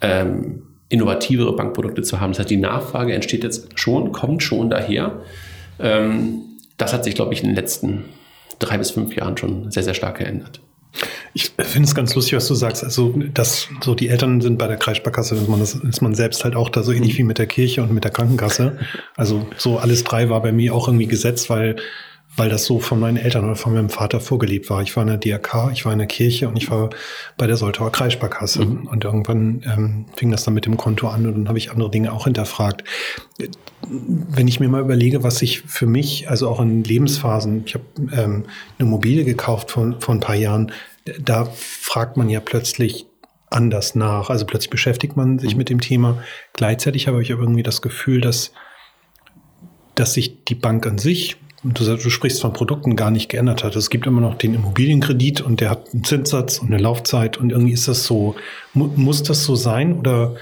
ähm, 0.00 0.62
innovativere 0.88 1.54
Bankprodukte 1.54 2.02
zu 2.02 2.20
haben. 2.20 2.32
Das 2.32 2.40
heißt, 2.40 2.50
die 2.50 2.56
Nachfrage 2.56 3.14
entsteht 3.14 3.44
jetzt 3.44 3.78
schon, 3.78 4.12
kommt 4.12 4.42
schon 4.42 4.70
daher. 4.70 5.22
Ähm, 5.78 6.40
das 6.76 6.92
hat 6.92 7.04
sich, 7.04 7.14
glaube 7.14 7.32
ich, 7.32 7.42
in 7.42 7.50
den 7.50 7.54
letzten 7.54 8.04
drei 8.58 8.76
bis 8.76 8.90
fünf 8.90 9.14
Jahren 9.14 9.36
schon 9.36 9.70
sehr, 9.70 9.84
sehr 9.84 9.94
stark 9.94 10.18
geändert. 10.18 10.60
Ich 11.32 11.52
finde 11.58 11.88
es 11.88 11.94
ganz 11.94 12.14
lustig, 12.14 12.34
was 12.34 12.46
du 12.46 12.54
sagst. 12.54 12.84
Also, 12.84 13.14
dass 13.32 13.68
so 13.82 13.94
die 13.94 14.08
Eltern 14.08 14.40
sind 14.40 14.58
bei 14.58 14.66
der 14.66 14.76
Kreissparkasse, 14.76 15.36
ist 15.36 15.48
man, 15.48 15.60
das, 15.60 15.74
ist 15.74 16.02
man 16.02 16.14
selbst 16.14 16.44
halt 16.44 16.56
auch 16.56 16.68
da 16.68 16.82
so 16.82 16.92
ähnlich 16.92 17.16
wie 17.16 17.22
mit 17.22 17.38
der 17.38 17.46
Kirche 17.46 17.82
und 17.82 17.92
mit 17.92 18.04
der 18.04 18.10
Krankenkasse. 18.10 18.78
Also, 19.16 19.46
so 19.56 19.78
alles 19.78 20.04
drei 20.04 20.28
war 20.28 20.42
bei 20.42 20.52
mir 20.52 20.74
auch 20.74 20.88
irgendwie 20.88 21.06
gesetzt, 21.06 21.48
weil 21.48 21.76
weil 22.36 22.48
das 22.48 22.64
so 22.64 22.80
von 22.80 22.98
meinen 22.98 23.18
Eltern 23.18 23.44
oder 23.44 23.56
von 23.56 23.74
meinem 23.74 23.90
Vater 23.90 24.18
vorgelebt 24.18 24.70
war. 24.70 24.80
Ich 24.82 24.96
war 24.96 25.02
in 25.02 25.08
der 25.08 25.18
DRK, 25.18 25.70
ich 25.72 25.84
war 25.84 25.92
in 25.92 25.98
der 25.98 26.08
Kirche 26.08 26.48
und 26.48 26.56
ich 26.56 26.70
war 26.70 26.90
bei 27.36 27.46
der 27.46 27.56
Soltauer 27.56 27.92
Kreissparkasse. 27.92 28.64
Mhm. 28.64 28.86
Und 28.86 29.04
irgendwann 29.04 29.62
ähm, 29.66 30.06
fing 30.16 30.30
das 30.30 30.44
dann 30.44 30.54
mit 30.54 30.64
dem 30.64 30.76
Konto 30.76 31.08
an 31.08 31.26
und 31.26 31.34
dann 31.34 31.48
habe 31.48 31.58
ich 31.58 31.70
andere 31.70 31.90
Dinge 31.90 32.12
auch 32.12 32.24
hinterfragt. 32.24 32.84
Wenn 33.86 34.48
ich 34.48 34.60
mir 34.60 34.68
mal 34.68 34.80
überlege, 34.80 35.22
was 35.22 35.42
ich 35.42 35.60
für 35.62 35.86
mich, 35.86 36.30
also 36.30 36.48
auch 36.48 36.60
in 36.60 36.84
Lebensphasen, 36.84 37.64
ich 37.66 37.74
habe 37.74 37.84
ähm, 38.12 38.44
eine 38.78 38.88
Immobilie 38.88 39.24
gekauft 39.24 39.70
vor, 39.70 39.96
vor 39.98 40.14
ein 40.14 40.20
paar 40.20 40.36
Jahren, 40.36 40.72
da 41.20 41.44
fragt 41.44 42.16
man 42.16 42.30
ja 42.30 42.40
plötzlich 42.40 43.06
anders 43.50 43.94
nach. 43.94 44.30
Also 44.30 44.46
plötzlich 44.46 44.70
beschäftigt 44.70 45.16
man 45.16 45.38
sich 45.38 45.52
mhm. 45.52 45.58
mit 45.58 45.68
dem 45.68 45.80
Thema. 45.82 46.22
Gleichzeitig 46.54 47.08
habe 47.08 47.20
ich 47.20 47.30
aber 47.30 47.42
irgendwie 47.42 47.62
das 47.62 47.82
Gefühl, 47.82 48.22
dass, 48.22 48.52
dass 49.94 50.14
sich 50.14 50.44
die 50.44 50.54
Bank 50.54 50.86
an 50.86 50.96
sich 50.96 51.36
du, 51.64 51.96
du 51.96 52.10
sprichst 52.10 52.40
von 52.40 52.52
Produkten 52.52 52.96
gar 52.96 53.10
nicht 53.10 53.28
geändert 53.28 53.64
hat. 53.64 53.76
Es 53.76 53.90
gibt 53.90 54.06
immer 54.06 54.20
noch 54.20 54.34
den 54.34 54.54
Immobilienkredit 54.54 55.40
und 55.40 55.60
der 55.60 55.70
hat 55.70 55.92
einen 55.92 56.04
Zinssatz 56.04 56.58
und 56.58 56.72
eine 56.72 56.82
Laufzeit 56.82 57.38
und 57.38 57.50
irgendwie 57.50 57.72
ist 57.72 57.88
das 57.88 58.04
so, 58.04 58.34
mu 58.74 58.88
muss 58.96 59.22
das 59.22 59.44
so 59.44 59.54
sein 59.54 59.98
oder 59.98 60.34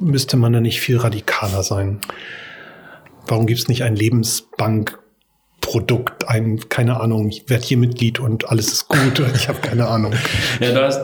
müsste 0.00 0.36
man 0.36 0.52
da 0.52 0.60
nicht 0.60 0.80
viel 0.80 0.96
radikaler 0.96 1.62
sein? 1.62 2.00
Warum 3.26 3.46
gibt 3.46 3.60
es 3.60 3.68
nicht 3.68 3.84
ein 3.84 3.94
Lebensbankprodukt, 3.94 6.28
ein, 6.28 6.60
keine 6.68 7.00
Ahnung, 7.00 7.28
ich 7.28 7.48
werde 7.48 7.64
hier 7.64 7.78
Mitglied 7.78 8.18
und 8.18 8.48
alles 8.48 8.72
ist 8.72 8.88
gut, 8.88 9.22
ich 9.34 9.48
habe 9.48 9.60
keine 9.60 9.86
Ahnung. 9.88 10.14
Ja, 10.60 10.72
du 10.72 10.82
hast, 10.82 11.00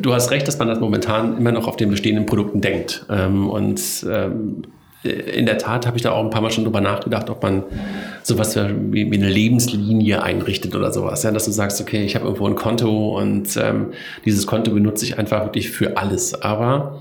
du 0.00 0.14
hast 0.14 0.30
recht, 0.30 0.46
dass 0.46 0.58
man 0.58 0.68
das 0.68 0.80
momentan 0.80 1.38
immer 1.38 1.52
noch 1.52 1.68
auf 1.68 1.76
den 1.76 1.90
bestehenden 1.90 2.26
Produkten 2.26 2.60
denkt. 2.60 3.06
Ähm, 3.08 3.48
und 3.48 3.80
ähm, 4.08 4.64
in 5.02 5.46
der 5.46 5.58
Tat 5.58 5.86
habe 5.86 5.96
ich 5.96 6.02
da 6.02 6.12
auch 6.12 6.24
ein 6.24 6.30
paar 6.30 6.42
Mal 6.42 6.50
schon 6.50 6.64
drüber 6.64 6.80
nachgedacht, 6.80 7.30
ob 7.30 7.42
man 7.42 7.62
sowas 8.22 8.56
wie, 8.56 9.10
wie 9.10 9.16
eine 9.16 9.28
Lebenslinie 9.28 10.22
einrichtet 10.22 10.74
oder 10.74 10.92
sowas. 10.92 11.22
Ja, 11.22 11.30
dass 11.30 11.44
du 11.44 11.52
sagst, 11.52 11.80
okay, 11.80 12.04
ich 12.04 12.16
habe 12.16 12.24
irgendwo 12.24 12.46
ein 12.46 12.56
Konto 12.56 13.16
und 13.18 13.56
ähm, 13.56 13.92
dieses 14.24 14.46
Konto 14.46 14.72
benutze 14.72 15.04
ich 15.04 15.18
einfach 15.18 15.44
wirklich 15.44 15.70
für 15.70 15.96
alles. 15.96 16.42
Aber 16.42 17.00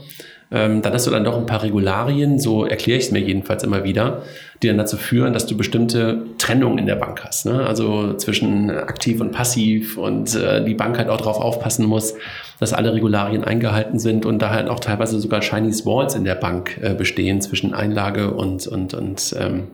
ähm, 0.50 0.82
dann 0.82 0.94
hast 0.94 1.06
du 1.06 1.12
dann 1.12 1.26
doch 1.26 1.38
ein 1.38 1.46
paar 1.46 1.62
Regularien, 1.62 2.40
so 2.40 2.66
erkläre 2.66 3.00
ich 3.00 3.06
es 3.06 3.12
mir 3.12 3.20
jedenfalls 3.20 3.64
immer 3.64 3.84
wieder, 3.84 4.24
die 4.64 4.68
dann 4.68 4.78
dazu 4.78 4.96
führen, 4.96 5.34
dass 5.34 5.46
du 5.46 5.58
bestimmte 5.58 6.26
Trennungen 6.38 6.78
in 6.78 6.86
der 6.86 6.96
Bank 6.96 7.24
hast. 7.26 7.46
Ne? 7.46 7.66
Also 7.66 8.14
zwischen 8.14 8.72
aktiv 8.72 9.20
und 9.20 9.32
passiv 9.32 9.98
und 9.98 10.36
äh, 10.36 10.64
die 10.64 10.74
Bank 10.74 10.98
halt 10.98 11.10
auch 11.10 11.18
darauf 11.18 11.40
aufpassen 11.40 11.86
muss, 11.86 12.16
dass 12.60 12.74
alle 12.74 12.94
Regularien 12.94 13.44
eingehalten 13.44 14.00
sind 14.00 14.26
und 14.26 14.42
da 14.42 14.52
halt 14.52 14.70
auch 14.70 14.80
teilweise 14.80 15.20
sogar 15.20 15.42
Chinese 15.42 15.86
Walls 15.86 16.16
in 16.16 16.24
der 16.24 16.36
Bank 16.36 16.80
äh, 16.82 16.94
bestehen 16.94 17.42
zwischen 17.42 17.74
Einlage 17.74 18.32
und, 18.32 18.68
und, 18.68 18.94
und, 18.94 19.36
ähm, 19.38 19.68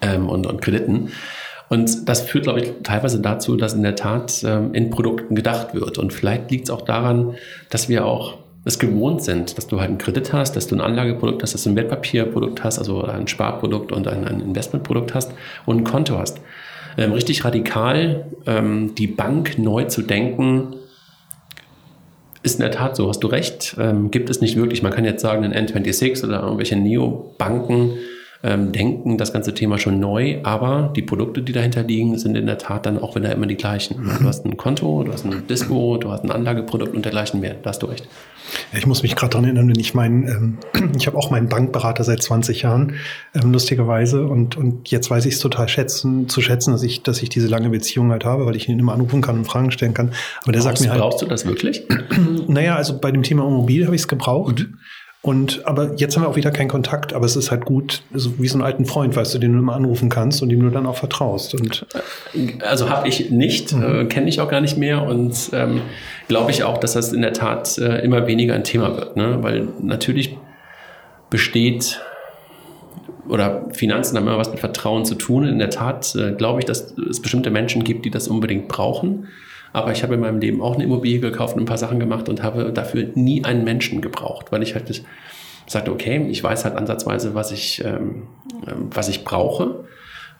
ähm, 0.00 0.28
und, 0.30 0.46
und 0.46 0.62
Krediten. 0.62 1.10
Und 1.68 2.08
das 2.08 2.22
führt, 2.22 2.44
glaube 2.44 2.60
ich, 2.60 2.72
teilweise 2.82 3.20
dazu, 3.20 3.56
dass 3.56 3.74
in 3.74 3.82
der 3.82 3.94
Tat 3.94 4.42
ähm, 4.44 4.74
in 4.74 4.90
Produkten 4.90 5.36
gedacht 5.36 5.72
wird. 5.72 5.98
Und 5.98 6.12
vielleicht 6.12 6.50
liegt 6.50 6.64
es 6.64 6.70
auch 6.70 6.82
daran, 6.82 7.34
dass 7.68 7.88
wir 7.88 8.06
auch 8.06 8.38
es 8.64 8.78
gewohnt 8.78 9.22
sind, 9.22 9.56
dass 9.56 9.66
du 9.66 9.80
halt 9.80 9.88
einen 9.88 9.98
Kredit 9.98 10.32
hast, 10.32 10.54
dass 10.54 10.66
du 10.66 10.74
ein 10.74 10.80
Anlageprodukt 10.80 11.42
hast, 11.42 11.54
dass 11.54 11.62
du 11.62 11.70
ein 11.70 11.76
Wertpapierprodukt 11.76 12.62
hast, 12.62 12.78
also 12.78 13.02
ein 13.04 13.26
Sparprodukt 13.26 13.90
und 13.92 14.06
ein, 14.06 14.26
ein 14.26 14.40
Investmentprodukt 14.40 15.14
hast 15.14 15.32
und 15.66 15.78
ein 15.78 15.84
Konto 15.84 16.18
hast. 16.18 16.40
Ähm, 16.98 17.12
richtig 17.12 17.44
radikal 17.44 18.26
ähm, 18.46 18.94
die 18.96 19.06
Bank 19.06 19.58
neu 19.58 19.84
zu 19.84 20.02
denken, 20.02 20.76
ist 22.42 22.54
in 22.54 22.60
der 22.60 22.70
Tat 22.70 22.96
so, 22.96 23.08
hast 23.08 23.20
du 23.20 23.26
recht, 23.26 23.76
ähm, 23.78 24.10
gibt 24.10 24.30
es 24.30 24.40
nicht 24.40 24.56
wirklich. 24.56 24.82
Man 24.82 24.92
kann 24.92 25.04
jetzt 25.04 25.22
sagen, 25.22 25.44
ein 25.44 25.52
N26 25.52 26.24
oder 26.24 26.42
irgendwelche 26.42 26.76
Neobanken 26.76 27.94
ähm, 28.42 28.72
denken 28.72 29.18
das 29.18 29.32
ganze 29.32 29.52
Thema 29.52 29.78
schon 29.78 30.00
neu, 30.00 30.38
aber 30.44 30.92
die 30.96 31.02
Produkte, 31.02 31.42
die 31.42 31.52
dahinter 31.52 31.82
liegen, 31.82 32.16
sind 32.18 32.36
in 32.36 32.46
der 32.46 32.58
Tat 32.58 32.86
dann 32.86 32.98
auch 32.98 33.14
wieder 33.14 33.32
immer 33.32 33.46
die 33.46 33.56
gleichen. 33.56 34.02
Du 34.02 34.26
hast 34.26 34.46
ein 34.46 34.56
Konto, 34.56 35.02
du 35.04 35.12
hast 35.12 35.26
ein 35.26 35.46
Disco, 35.46 35.98
du 35.98 36.10
hast 36.10 36.24
ein 36.24 36.30
Anlageprodukt 36.30 36.94
und 36.94 37.04
dergleichen 37.04 37.40
mehr. 37.40 37.54
Da 37.54 37.70
hast 37.70 37.82
du 37.82 37.86
recht. 37.86 38.08
Ich 38.72 38.86
muss 38.86 39.02
mich 39.02 39.14
gerade 39.14 39.30
daran 39.30 39.44
erinnern, 39.44 39.68
wenn 39.68 39.78
ich 39.78 39.94
meinen, 39.94 40.58
ähm, 40.74 40.92
ich 40.96 41.06
habe 41.06 41.18
auch 41.18 41.30
meinen 41.30 41.48
Bankberater 41.48 42.02
seit 42.02 42.22
20 42.22 42.62
Jahren, 42.62 42.94
ähm, 43.34 43.52
lustigerweise, 43.52 44.24
und, 44.26 44.56
und 44.56 44.90
jetzt 44.90 45.10
weiß 45.10 45.26
ich 45.26 45.34
es 45.34 45.40
total 45.40 45.68
schätzen, 45.68 46.28
zu 46.28 46.40
schätzen, 46.40 46.72
dass 46.72 46.82
ich, 46.82 47.02
dass 47.02 47.22
ich 47.22 47.28
diese 47.28 47.48
lange 47.48 47.68
Beziehung 47.68 48.10
halt 48.10 48.24
habe, 48.24 48.46
weil 48.46 48.56
ich 48.56 48.68
ihn 48.68 48.78
immer 48.78 48.94
anrufen 48.94 49.20
kann 49.20 49.38
und 49.38 49.44
Fragen 49.44 49.70
stellen 49.70 49.94
kann. 49.94 50.12
Aber 50.42 50.52
der 50.52 50.60
brauchst, 50.60 50.78
sagt 50.78 50.80
mir 50.80 50.90
halt. 50.90 51.00
Brauchst 51.00 51.22
du 51.22 51.26
das 51.26 51.46
wirklich? 51.46 51.86
naja, 52.48 52.76
also 52.76 52.98
bei 52.98 53.12
dem 53.12 53.22
Thema 53.22 53.46
Immobilie 53.46 53.84
habe 53.84 53.94
ich 53.94 54.02
es 54.02 54.08
gebraucht. 54.08 54.60
Mhm. 54.60 54.78
Und 55.22 55.66
aber 55.66 55.96
jetzt 55.96 56.16
haben 56.16 56.24
wir 56.24 56.28
auch 56.28 56.36
wieder 56.36 56.50
keinen 56.50 56.68
Kontakt, 56.68 57.12
aber 57.12 57.26
es 57.26 57.36
ist 57.36 57.50
halt 57.50 57.66
gut, 57.66 58.02
so 58.14 58.38
wie 58.38 58.48
so 58.48 58.54
einen 58.54 58.64
alten 58.64 58.86
Freund, 58.86 59.14
weißt 59.14 59.34
du, 59.34 59.38
den 59.38 59.52
du 59.52 59.58
immer 59.58 59.74
anrufen 59.74 60.08
kannst 60.08 60.40
und 60.42 60.48
dem 60.48 60.60
du 60.60 60.70
dann 60.70 60.86
auch 60.86 60.96
vertraust. 60.96 61.54
Und 61.54 61.86
also 62.60 62.88
habe 62.88 63.06
ich 63.06 63.30
nicht, 63.30 63.74
mhm. 63.74 63.82
äh, 63.82 64.04
kenne 64.06 64.30
ich 64.30 64.40
auch 64.40 64.48
gar 64.48 64.62
nicht 64.62 64.78
mehr 64.78 65.02
und 65.02 65.50
ähm, 65.52 65.82
glaube 66.28 66.50
ich 66.50 66.64
auch, 66.64 66.78
dass 66.78 66.94
das 66.94 67.12
in 67.12 67.20
der 67.20 67.34
Tat 67.34 67.76
äh, 67.76 68.02
immer 68.02 68.26
weniger 68.26 68.54
ein 68.54 68.64
Thema 68.64 68.96
wird, 68.96 69.16
ne? 69.16 69.42
weil 69.42 69.68
natürlich 69.82 70.38
besteht 71.28 72.00
oder 73.28 73.68
Finanzen 73.72 74.16
haben 74.16 74.26
immer 74.26 74.38
was 74.38 74.50
mit 74.50 74.58
Vertrauen 74.58 75.04
zu 75.04 75.14
tun. 75.14 75.46
In 75.46 75.58
der 75.58 75.70
Tat 75.70 76.14
äh, 76.16 76.32
glaube 76.32 76.60
ich, 76.60 76.64
dass 76.64 76.94
es 77.10 77.20
bestimmte 77.20 77.50
Menschen 77.50 77.84
gibt, 77.84 78.06
die 78.06 78.10
das 78.10 78.26
unbedingt 78.26 78.68
brauchen. 78.68 79.28
Aber 79.72 79.92
ich 79.92 80.02
habe 80.02 80.14
in 80.14 80.20
meinem 80.20 80.40
Leben 80.40 80.60
auch 80.60 80.74
eine 80.74 80.84
Immobilie 80.84 81.20
gekauft 81.20 81.54
und 81.56 81.62
ein 81.62 81.66
paar 81.66 81.78
Sachen 81.78 82.00
gemacht 82.00 82.28
und 82.28 82.42
habe 82.42 82.72
dafür 82.72 83.08
nie 83.14 83.44
einen 83.44 83.64
Menschen 83.64 84.00
gebraucht, 84.00 84.50
weil 84.50 84.62
ich 84.62 84.74
halt 84.74 85.02
sagte, 85.66 85.92
okay, 85.92 86.26
ich 86.28 86.42
weiß 86.42 86.64
halt 86.64 86.76
ansatzweise, 86.76 87.34
was 87.34 87.52
ich, 87.52 87.84
ähm, 87.84 88.24
ähm, 88.66 88.90
was 88.92 89.08
ich 89.08 89.24
brauche. 89.24 89.84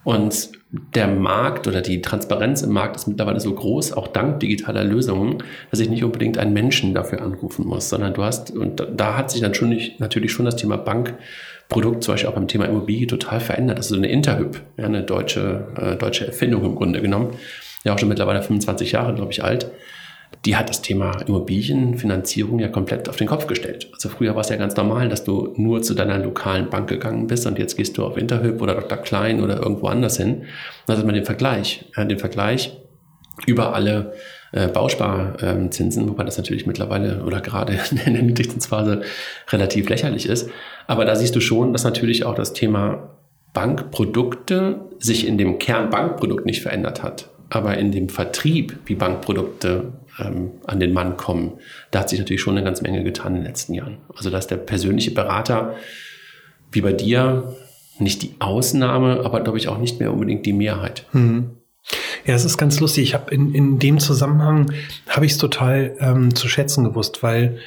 Und 0.03 0.49
der 0.71 1.07
Markt 1.07 1.67
oder 1.67 1.81
die 1.81 2.01
Transparenz 2.01 2.63
im 2.63 2.71
Markt 2.71 2.95
ist 2.95 3.07
mittlerweile 3.07 3.39
so 3.39 3.53
groß, 3.53 3.93
auch 3.93 4.07
dank 4.07 4.39
digitaler 4.39 4.83
Lösungen, 4.83 5.43
dass 5.69 5.79
ich 5.79 5.89
nicht 5.89 6.03
unbedingt 6.03 6.37
einen 6.37 6.53
Menschen 6.53 6.93
dafür 6.93 7.21
anrufen 7.21 7.67
muss, 7.67 7.89
sondern 7.89 8.13
du 8.13 8.23
hast, 8.23 8.51
und 8.51 8.85
da 8.95 9.15
hat 9.15 9.29
sich 9.29 9.41
dann 9.41 9.53
schon 9.53 9.69
nicht, 9.69 9.99
natürlich 9.99 10.31
schon 10.31 10.45
das 10.45 10.55
Thema 10.55 10.77
Bankprodukt, 10.77 12.03
zum 12.03 12.13
Beispiel 12.15 12.29
auch 12.29 12.35
beim 12.35 12.47
Thema 12.47 12.65
Immobilie, 12.65 13.05
total 13.05 13.39
verändert. 13.39 13.77
Das 13.77 13.85
ist 13.85 13.91
so 13.91 13.97
eine 13.97 14.09
Interhyp, 14.09 14.61
ja, 14.77 14.85
eine 14.85 15.03
deutsche, 15.03 15.67
äh, 15.77 15.95
deutsche 15.97 16.25
Erfindung 16.25 16.65
im 16.65 16.75
Grunde 16.75 17.01
genommen 17.01 17.35
ja 17.83 17.93
auch 17.93 17.99
schon 17.99 18.09
mittlerweile 18.09 18.41
25 18.41 18.91
Jahre, 18.91 19.13
glaube 19.13 19.31
ich, 19.31 19.43
alt. 19.43 19.71
die 20.45 20.55
hat 20.55 20.69
das 20.69 20.81
Thema 20.81 21.11
Immobilienfinanzierung 21.27 22.59
ja 22.59 22.69
komplett 22.69 23.09
auf 23.09 23.17
den 23.17 23.27
Kopf 23.27 23.47
gestellt. 23.47 23.89
Also 23.93 24.09
früher 24.09 24.33
war 24.33 24.41
es 24.41 24.49
ja 24.49 24.55
ganz 24.55 24.75
normal, 24.75 25.09
dass 25.09 25.23
du 25.23 25.53
nur 25.57 25.81
zu 25.81 25.93
deiner 25.93 26.17
lokalen 26.17 26.69
Bank 26.69 26.87
gegangen 26.89 27.27
bist 27.27 27.45
und 27.45 27.59
jetzt 27.59 27.75
gehst 27.75 27.97
du 27.97 28.05
auf 28.05 28.17
Interhyp 28.17 28.61
oder 28.61 28.75
Dr. 28.75 28.97
Klein 28.97 29.41
oder 29.41 29.57
irgendwo 29.57 29.87
anders 29.87 30.17
hin. 30.17 30.43
Da 30.87 30.97
hat 30.97 31.05
man 31.05 31.15
den 31.15 31.25
Vergleich, 31.25 31.85
äh, 31.95 32.05
den 32.05 32.17
Vergleich 32.17 32.77
über 33.45 33.75
alle 33.75 34.13
äh, 34.51 34.67
Bausparzinsen, 34.67 36.09
wobei 36.09 36.23
das 36.23 36.37
natürlich 36.37 36.65
mittlerweile 36.65 37.23
oder 37.23 37.41
gerade 37.41 37.73
in 38.05 38.13
der 38.13 38.23
Niedrigzinsphase 38.23 39.01
relativ 39.49 39.89
lächerlich 39.89 40.27
ist. 40.27 40.49
Aber 40.87 41.05
da 41.05 41.15
siehst 41.15 41.35
du 41.35 41.41
schon, 41.41 41.73
dass 41.73 41.83
natürlich 41.83 42.25
auch 42.25 42.35
das 42.35 42.53
Thema 42.53 43.17
Bankprodukte 43.53 44.81
sich 44.99 45.27
in 45.27 45.37
dem 45.37 45.59
Kernbankprodukt 45.59 46.45
nicht 46.45 46.61
verändert 46.61 47.03
hat. 47.03 47.29
Aber 47.51 47.77
in 47.77 47.91
dem 47.91 48.07
Vertrieb, 48.07 48.79
wie 48.85 48.95
Bankprodukte 48.95 49.91
ähm, 50.17 50.51
an 50.65 50.79
den 50.79 50.93
Mann 50.93 51.17
kommen, 51.17 51.59
da 51.91 51.99
hat 51.99 52.09
sich 52.09 52.17
natürlich 52.17 52.41
schon 52.41 52.55
eine 52.55 52.63
ganze 52.63 52.81
Menge 52.81 53.03
getan 53.03 53.35
in 53.35 53.41
den 53.41 53.45
letzten 53.45 53.73
Jahren. 53.73 53.97
Also 54.15 54.29
dass 54.29 54.47
der 54.47 54.55
persönliche 54.55 55.11
Berater, 55.11 55.75
wie 56.71 56.79
bei 56.79 56.93
dir, 56.93 57.57
nicht 57.99 58.21
die 58.21 58.35
Ausnahme, 58.39 59.21
aber 59.25 59.41
glaube 59.41 59.57
ich 59.57 59.67
auch 59.67 59.77
nicht 59.77 59.99
mehr 59.99 60.13
unbedingt 60.13 60.45
die 60.45 60.53
Mehrheit. 60.53 61.05
Mhm. 61.11 61.57
Ja, 62.25 62.35
es 62.35 62.45
ist 62.45 62.57
ganz 62.57 62.79
lustig. 62.79 63.03
Ich 63.03 63.13
habe 63.13 63.35
in, 63.35 63.53
in 63.53 63.79
dem 63.79 63.99
Zusammenhang 63.99 64.71
habe 65.09 65.25
ich 65.25 65.33
es 65.33 65.37
total 65.37 65.97
ähm, 65.99 66.33
zu 66.33 66.47
schätzen 66.47 66.85
gewusst, 66.85 67.21
weil 67.21 67.57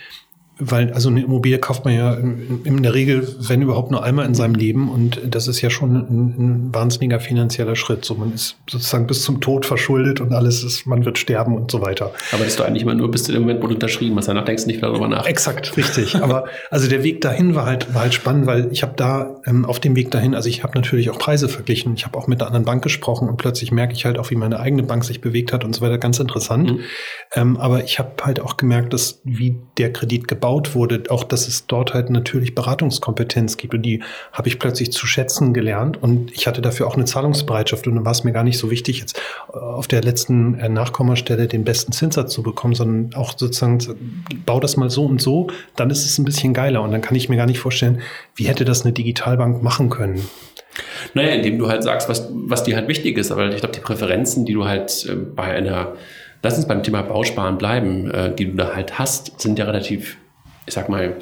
weil 0.59 0.93
also 0.93 1.09
eine 1.09 1.23
Immobilie 1.23 1.59
kauft 1.59 1.85
man 1.85 1.95
ja 1.95 2.15
in, 2.15 2.83
der 2.83 2.95
Regel, 2.95 3.27
wenn 3.41 3.61
überhaupt 3.61 3.91
nur 3.91 4.05
einmal 4.05 4.25
in 4.27 4.35
seinem 4.35 4.55
Leben 4.55 4.89
und 4.89 5.21
das 5.29 5.49
ist 5.49 5.61
ja 5.61 5.71
schon 5.71 5.97
ein, 5.97 6.35
ein, 6.39 6.75
wahnsinniger 6.75 7.19
finanzieller 7.19 7.75
Schritt. 7.75 8.05
So 8.05 8.15
man 8.15 8.33
ist 8.33 8.57
sozusagen 8.71 9.07
bis 9.07 9.23
zum 9.23 9.41
Tod 9.41 9.67
verschuldet 9.67 10.21
und 10.21 10.33
alles 10.33 10.63
ist, 10.63 10.87
man 10.87 11.05
wird 11.05 11.19
sterben 11.19 11.57
und 11.57 11.73
so 11.73 11.83
weiter. 11.83 12.13
Aber 12.31 12.45
das 12.45 12.49
ist 12.49 12.61
doch 12.61 12.67
eigentlich 12.67 12.85
immer 12.85 12.95
nur 12.95 13.11
bis 13.11 13.25
zu 13.25 13.33
dem 13.33 13.43
Moment, 13.43 13.63
wo 13.63 13.67
du 13.67 13.75
unterschrieben 13.75 14.17
hast. 14.17 14.29
Danach 14.29 14.45
denkst 14.45 14.65
du 14.65 14.69
nicht 14.69 14.81
mehr 14.81 14.91
darüber 14.91 15.09
nach. 15.09 15.27
Exakt, 15.27 15.77
richtig. 15.77 16.15
Aber 16.23 16.45
also 16.71 16.89
der 16.89 17.03
Weg 17.03 17.21
dahin 17.21 17.57
war 17.57 17.67
halt 17.67 17.93
war 17.93 18.03
halt 18.03 18.15
spannend, 18.15 18.47
weil 18.47 18.69
ich 18.71 18.83
habe 18.83 18.95
da 18.97 19.41
ähm, 19.47 19.65
auf 19.65 19.81
dem 19.81 19.97
Weg 19.97 20.13
dahin, 20.13 20.37
also 20.37 20.49
ich 20.49 20.63
habe 20.63 20.75
natürlich 20.79 21.11
auch 21.11 21.19
Preise 21.19 21.49
verglichen. 21.49 21.95
Ich 21.95 22.05
habe 22.05 22.17
auch 22.17 22.29
mit 22.29 22.41
einer 22.41 22.47
anderen 22.47 22.65
Bank 22.65 22.83
gesprochen 22.83 23.29
und 23.29 23.39
plötzlich 23.39 23.73
merke 23.73 23.95
ich 23.95 24.05
halt 24.05 24.19
auch, 24.19 24.31
wie 24.31 24.37
meine 24.37 24.61
eigene 24.61 24.85
Bank 24.85 25.05
sich 25.05 25.21
bewegt 25.21 25.53
hat 25.53 25.65
und 25.65 25.75
so 25.75 25.81
weiter. 25.81 25.99
Ganz 25.99 26.21
interessant. 26.21 26.73
Mhm. 26.73 26.81
Ähm, 27.35 27.57
aber 27.57 27.83
ich 27.83 27.99
habe 27.99 28.13
halt 28.23 28.39
auch 28.41 28.57
gemerkt, 28.57 28.93
dass 28.93 29.21
wie 29.25 29.57
der 29.79 29.93
Kredit 29.93 30.29
gebaut 30.29 30.44
wurde, 30.45 31.03
auch 31.09 31.25
dass 31.25 31.49
es 31.49 31.67
dort 31.67 31.95
halt 31.95 32.11
natürlich 32.11 32.55
Beratungskompetenz 32.55 33.57
gibt 33.57 33.75
und 33.75 33.83
die 33.83 34.03
habe 34.33 34.49
ich 34.49 34.59
plötzlich 34.59 34.93
zu 34.93 35.07
schätzen 35.07 35.55
gelernt 35.55 36.03
und 36.03 36.33
ich 36.33 36.47
hatte 36.47 36.63
dafür 36.63 36.87
auch 36.87 36.97
eine 36.97 37.05
Zahlungsbereitschaft 37.05 37.87
und 37.87 37.97
dann 37.97 38.05
war 38.05 38.13
es 38.13 38.25
mir 38.25 38.33
gar 38.33 38.45
nicht 38.45 38.59
so 38.59 38.71
wichtig, 38.71 39.01
jetzt 39.01 39.21
auf 39.49 39.89
der 39.89 40.03
letzten 40.03 40.59
äh, 40.59 40.69
Nachkommastelle 40.69 41.47
den 41.47 41.65
besten 41.65 41.93
Zinssatz 41.93 42.33
zu 42.33 42.43
bekommen, 42.43 42.75
sondern 42.75 43.19
auch 43.19 43.37
sozusagen, 43.37 43.79
bau 44.47 44.61
das 44.61 44.77
mal 44.77 44.91
so 44.91 45.05
und 45.05 45.21
so, 45.21 45.49
dann 45.77 45.91
ist 45.91 46.05
es 46.05 46.19
ein 46.19 46.25
bisschen 46.25 46.55
geiler 46.55 46.83
und 46.83 46.93
dann 46.93 47.01
kann 47.01 47.17
ich 47.17 47.29
mir 47.29 47.37
gar 47.37 47.47
nicht 47.47 47.59
vorstellen, 47.59 48.01
wie 48.37 48.45
hätte 48.45 48.65
das 48.65 48.85
eine 48.85 48.93
Digitalbank 48.93 49.63
machen 49.63 49.91
können. 49.91 50.29
Naja, 51.15 51.31
indem 51.31 51.59
du 51.59 51.69
halt 51.69 51.85
sagst, 51.85 52.09
was, 52.09 52.29
was 52.33 52.65
dir 52.65 52.75
halt 52.75 52.89
wichtig 52.89 53.17
ist. 53.17 53.31
Aber 53.31 53.49
ich 53.49 53.59
glaube, 53.59 53.75
die 53.75 53.81
Präferenzen, 53.81 54.45
die 54.45 54.53
du 54.55 54.65
halt 54.65 55.07
äh, 55.09 55.15
bei 55.15 55.45
einer 55.45 55.95
lass 56.45 56.57
uns 56.57 56.69
beim 56.69 56.83
Thema 56.83 57.03
Bausparen 57.03 57.59
bleiben, 57.59 58.11
äh, 58.11 58.33
die 58.33 58.45
du 58.45 58.57
da 58.57 58.77
halt 58.77 58.99
hast, 58.99 59.41
sind 59.41 59.59
ja 59.59 59.65
relativ, 59.65 60.17
ich 60.67 60.75
sag 60.75 60.89
mal, 60.89 61.17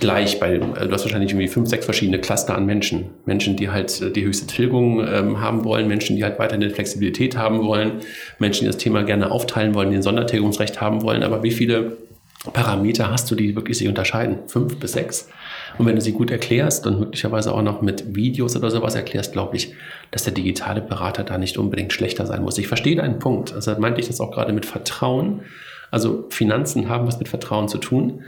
gleich 0.00 0.40
bei, 0.40 0.54
äh, 0.54 0.58
du 0.60 0.92
hast 0.92 1.04
wahrscheinlich 1.04 1.30
irgendwie 1.30 1.48
fünf, 1.48 1.68
sechs 1.68 1.84
verschiedene 1.84 2.18
Cluster 2.18 2.54
an 2.54 2.66
Menschen. 2.66 3.10
Menschen, 3.24 3.56
die 3.56 3.70
halt 3.70 4.00
äh, 4.00 4.10
die 4.10 4.24
höchste 4.24 4.46
Tilgung 4.46 5.06
ähm, 5.06 5.40
haben 5.40 5.64
wollen, 5.64 5.88
Menschen, 5.88 6.16
die 6.16 6.24
halt 6.24 6.38
weiterhin 6.38 6.70
Flexibilität 6.70 7.36
haben 7.36 7.62
wollen, 7.64 7.92
Menschen, 8.38 8.64
die 8.64 8.66
das 8.66 8.78
Thema 8.78 9.02
gerne 9.02 9.30
aufteilen 9.30 9.74
wollen, 9.74 9.90
die 9.90 9.96
ein 9.96 10.02
Sondertilgungsrecht 10.02 10.80
haben 10.80 11.02
wollen. 11.02 11.22
Aber 11.22 11.42
wie 11.42 11.50
viele 11.50 11.98
Parameter 12.52 13.10
hast 13.10 13.30
du, 13.30 13.34
die 13.34 13.54
wirklich 13.54 13.78
sich 13.78 13.88
unterscheiden? 13.88 14.38
Fünf 14.46 14.78
bis 14.78 14.92
sechs? 14.92 15.28
Und 15.78 15.86
wenn 15.86 15.96
du 15.96 16.00
sie 16.00 16.12
gut 16.12 16.30
erklärst 16.30 16.86
und 16.86 16.98
möglicherweise 16.98 17.52
auch 17.52 17.62
noch 17.62 17.82
mit 17.82 18.14
Videos 18.14 18.56
oder 18.56 18.70
sowas 18.70 18.94
erklärst, 18.94 19.32
glaube 19.32 19.56
ich, 19.56 19.74
dass 20.10 20.24
der 20.24 20.32
digitale 20.32 20.80
Berater 20.80 21.22
da 21.22 21.38
nicht 21.38 21.58
unbedingt 21.58 21.92
schlechter 21.92 22.24
sein 22.24 22.42
muss. 22.42 22.56
Ich 22.56 22.68
verstehe 22.68 22.96
deinen 22.96 23.18
Punkt. 23.18 23.52
Also 23.52 23.74
meinte 23.78 24.00
ich 24.00 24.06
das 24.06 24.20
auch 24.20 24.30
gerade 24.30 24.52
mit 24.52 24.64
Vertrauen. 24.64 25.42
Also 25.90 26.26
Finanzen 26.30 26.88
haben 26.88 27.06
was 27.06 27.18
mit 27.18 27.28
Vertrauen 27.28 27.68
zu 27.68 27.78
tun. 27.78 28.22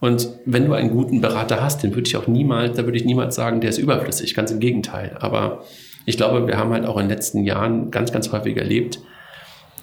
Und 0.00 0.28
wenn 0.44 0.66
du 0.66 0.74
einen 0.74 0.90
guten 0.90 1.20
Berater 1.20 1.62
hast, 1.62 1.82
den 1.82 1.94
würde 1.94 2.08
ich 2.08 2.16
auch 2.16 2.26
niemals, 2.26 2.76
da 2.76 2.84
würde 2.84 2.98
ich 2.98 3.04
niemals 3.04 3.34
sagen, 3.34 3.60
der 3.60 3.70
ist 3.70 3.78
überflüssig. 3.78 4.34
Ganz 4.34 4.50
im 4.50 4.60
Gegenteil. 4.60 5.16
Aber 5.20 5.64
ich 6.06 6.16
glaube, 6.16 6.46
wir 6.46 6.58
haben 6.58 6.72
halt 6.72 6.86
auch 6.86 6.96
in 6.96 7.04
den 7.04 7.10
letzten 7.10 7.44
Jahren 7.44 7.90
ganz, 7.90 8.12
ganz 8.12 8.30
häufig 8.32 8.56
erlebt, 8.56 9.00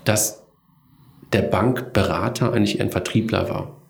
dass 0.06 0.46
der 1.34 1.41
Bankberater 1.41 2.54
eigentlich 2.54 2.82
ein 2.82 2.91
Vertriebler 2.91 3.50
war. 3.50 3.81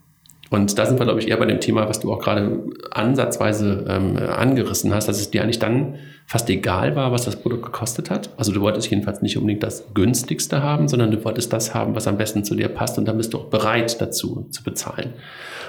Und 0.52 0.78
da 0.78 0.86
sind 0.86 1.00
wir, 1.00 1.06
glaube 1.06 1.22
ich, 1.22 1.30
eher 1.30 1.38
bei 1.38 1.46
dem 1.46 1.62
Thema, 1.62 1.88
was 1.88 2.02
du 2.02 2.12
auch 2.12 2.20
gerade 2.20 2.60
ansatzweise 2.92 3.86
ähm, 3.88 4.18
angerissen 4.18 4.94
hast, 4.94 5.08
dass 5.08 5.18
es 5.18 5.32
dir 5.32 5.42
eigentlich 5.42 5.60
dann 5.60 5.96
fast 6.28 6.50
egal 6.50 6.94
war, 6.94 7.14
was 7.14 7.24
das 7.24 7.38
Produkt 7.38 7.64
gekostet 7.64 8.10
hat. 8.10 8.32
Also 8.36 8.52
du 8.52 8.60
wolltest 8.60 8.92
jedenfalls 8.92 9.22
nicht 9.22 9.38
unbedingt 9.38 9.64
das 9.64 9.86
günstigste 9.94 10.62
haben, 10.62 10.90
sondern 10.90 11.10
du 11.10 11.24
wolltest 11.24 11.54
das 11.54 11.74
haben, 11.74 11.96
was 11.96 12.06
am 12.06 12.18
besten 12.18 12.44
zu 12.44 12.56
dir 12.56 12.68
passt 12.68 12.98
und 12.98 13.08
dann 13.08 13.16
bist 13.16 13.34
du 13.34 13.38
auch 13.38 13.46
bereit 13.46 14.02
dazu 14.02 14.46
zu 14.50 14.62
bezahlen. 14.62 15.14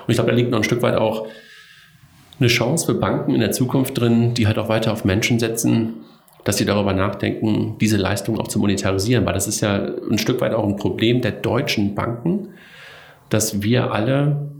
Und 0.00 0.08
ich 0.08 0.16
glaube, 0.16 0.32
da 0.32 0.36
liegt 0.36 0.50
noch 0.50 0.58
ein 0.58 0.64
Stück 0.64 0.82
weit 0.82 0.96
auch 0.96 1.28
eine 2.40 2.48
Chance 2.48 2.86
für 2.86 2.94
Banken 2.94 3.34
in 3.34 3.40
der 3.40 3.52
Zukunft 3.52 4.00
drin, 4.00 4.34
die 4.34 4.48
halt 4.48 4.58
auch 4.58 4.68
weiter 4.68 4.92
auf 4.92 5.04
Menschen 5.04 5.38
setzen, 5.38 5.94
dass 6.42 6.56
sie 6.56 6.64
darüber 6.64 6.92
nachdenken, 6.92 7.76
diese 7.80 7.98
Leistung 7.98 8.40
auch 8.40 8.48
zu 8.48 8.58
monetarisieren, 8.58 9.24
weil 9.26 9.34
das 9.34 9.46
ist 9.46 9.60
ja 9.60 9.76
ein 9.76 10.18
Stück 10.18 10.40
weit 10.40 10.54
auch 10.54 10.66
ein 10.66 10.74
Problem 10.74 11.20
der 11.20 11.30
deutschen 11.30 11.94
Banken, 11.94 12.48
dass 13.28 13.62
wir 13.62 13.92
alle 13.92 14.50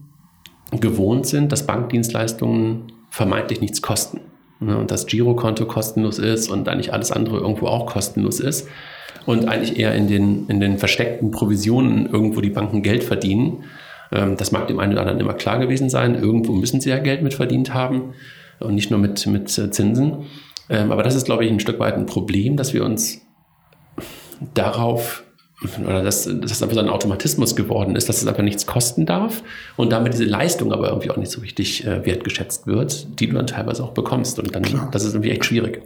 gewohnt 0.80 1.26
sind, 1.26 1.52
dass 1.52 1.66
Bankdienstleistungen 1.66 2.92
vermeintlich 3.10 3.60
nichts 3.60 3.82
kosten. 3.82 4.20
Ne, 4.60 4.78
und 4.78 4.90
das 4.90 5.06
Girokonto 5.06 5.66
kostenlos 5.66 6.18
ist 6.18 6.48
und 6.48 6.68
eigentlich 6.68 6.92
alles 6.92 7.10
andere 7.10 7.38
irgendwo 7.38 7.66
auch 7.66 7.86
kostenlos 7.86 8.40
ist. 8.40 8.68
Und 9.26 9.48
eigentlich 9.48 9.78
eher 9.78 9.94
in 9.94 10.08
den, 10.08 10.46
in 10.48 10.60
den 10.60 10.78
versteckten 10.78 11.30
Provisionen 11.30 12.06
irgendwo 12.06 12.40
die 12.40 12.50
Banken 12.50 12.82
Geld 12.82 13.04
verdienen. 13.04 13.64
Ähm, 14.10 14.36
das 14.36 14.52
mag 14.52 14.66
dem 14.68 14.78
einen 14.78 14.92
oder 14.92 15.02
anderen 15.02 15.20
immer 15.20 15.34
klar 15.34 15.58
gewesen 15.58 15.90
sein. 15.90 16.14
Irgendwo 16.14 16.52
müssen 16.52 16.80
sie 16.80 16.90
ja 16.90 16.98
Geld 16.98 17.22
mit 17.22 17.34
verdient 17.34 17.74
haben 17.74 18.14
und 18.60 18.74
nicht 18.74 18.90
nur 18.90 18.98
mit, 18.98 19.26
mit 19.26 19.48
Zinsen. 19.48 20.24
Ähm, 20.70 20.90
aber 20.90 21.02
das 21.02 21.14
ist, 21.14 21.24
glaube 21.24 21.44
ich, 21.44 21.50
ein 21.50 21.60
Stück 21.60 21.78
weit 21.78 21.94
ein 21.94 22.06
Problem, 22.06 22.56
dass 22.56 22.72
wir 22.72 22.84
uns 22.84 23.20
darauf 24.54 25.24
oder 25.84 26.02
dass, 26.02 26.24
dass 26.24 26.50
das 26.50 26.62
einfach 26.62 26.74
so 26.74 26.80
ein 26.80 26.88
Automatismus 26.88 27.56
geworden 27.56 27.96
ist, 27.96 28.08
dass 28.08 28.22
es 28.22 28.26
einfach 28.26 28.42
nichts 28.42 28.66
kosten 28.66 29.06
darf 29.06 29.42
und 29.76 29.92
damit 29.92 30.14
diese 30.14 30.24
Leistung 30.24 30.72
aber 30.72 30.88
irgendwie 30.88 31.10
auch 31.10 31.16
nicht 31.16 31.30
so 31.30 31.40
richtig 31.40 31.86
äh, 31.86 32.04
wertgeschätzt 32.04 32.66
wird, 32.66 33.20
die 33.20 33.28
du 33.28 33.34
dann 33.34 33.46
teilweise 33.46 33.82
auch 33.84 33.92
bekommst. 33.92 34.38
Und 34.38 34.54
dann, 34.54 34.62
Klar. 34.62 34.88
das 34.92 35.04
ist 35.04 35.14
irgendwie 35.14 35.30
echt 35.30 35.44
schwierig. 35.44 35.82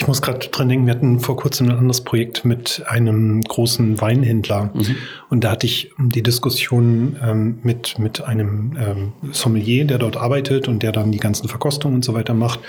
Ich 0.00 0.06
muss 0.06 0.22
gerade 0.22 0.38
dran 0.38 0.68
denken, 0.68 0.86
wir 0.86 0.94
hatten 0.94 1.18
vor 1.18 1.36
kurzem 1.36 1.68
ein 1.70 1.76
anderes 1.76 2.02
Projekt 2.02 2.44
mit 2.44 2.84
einem 2.86 3.42
großen 3.42 4.00
Weinhändler. 4.00 4.70
Mhm. 4.72 4.96
Und 5.28 5.42
da 5.42 5.50
hatte 5.50 5.66
ich 5.66 5.90
die 5.98 6.22
Diskussion 6.22 7.16
ähm, 7.20 7.58
mit, 7.64 7.98
mit 7.98 8.22
einem 8.22 8.76
ähm, 8.78 9.12
Sommelier, 9.32 9.84
der 9.86 9.98
dort 9.98 10.16
arbeitet 10.16 10.68
und 10.68 10.84
der 10.84 10.92
dann 10.92 11.10
die 11.10 11.18
ganzen 11.18 11.48
Verkostungen 11.48 11.96
und 11.96 12.04
so 12.04 12.14
weiter 12.14 12.32
macht. 12.32 12.60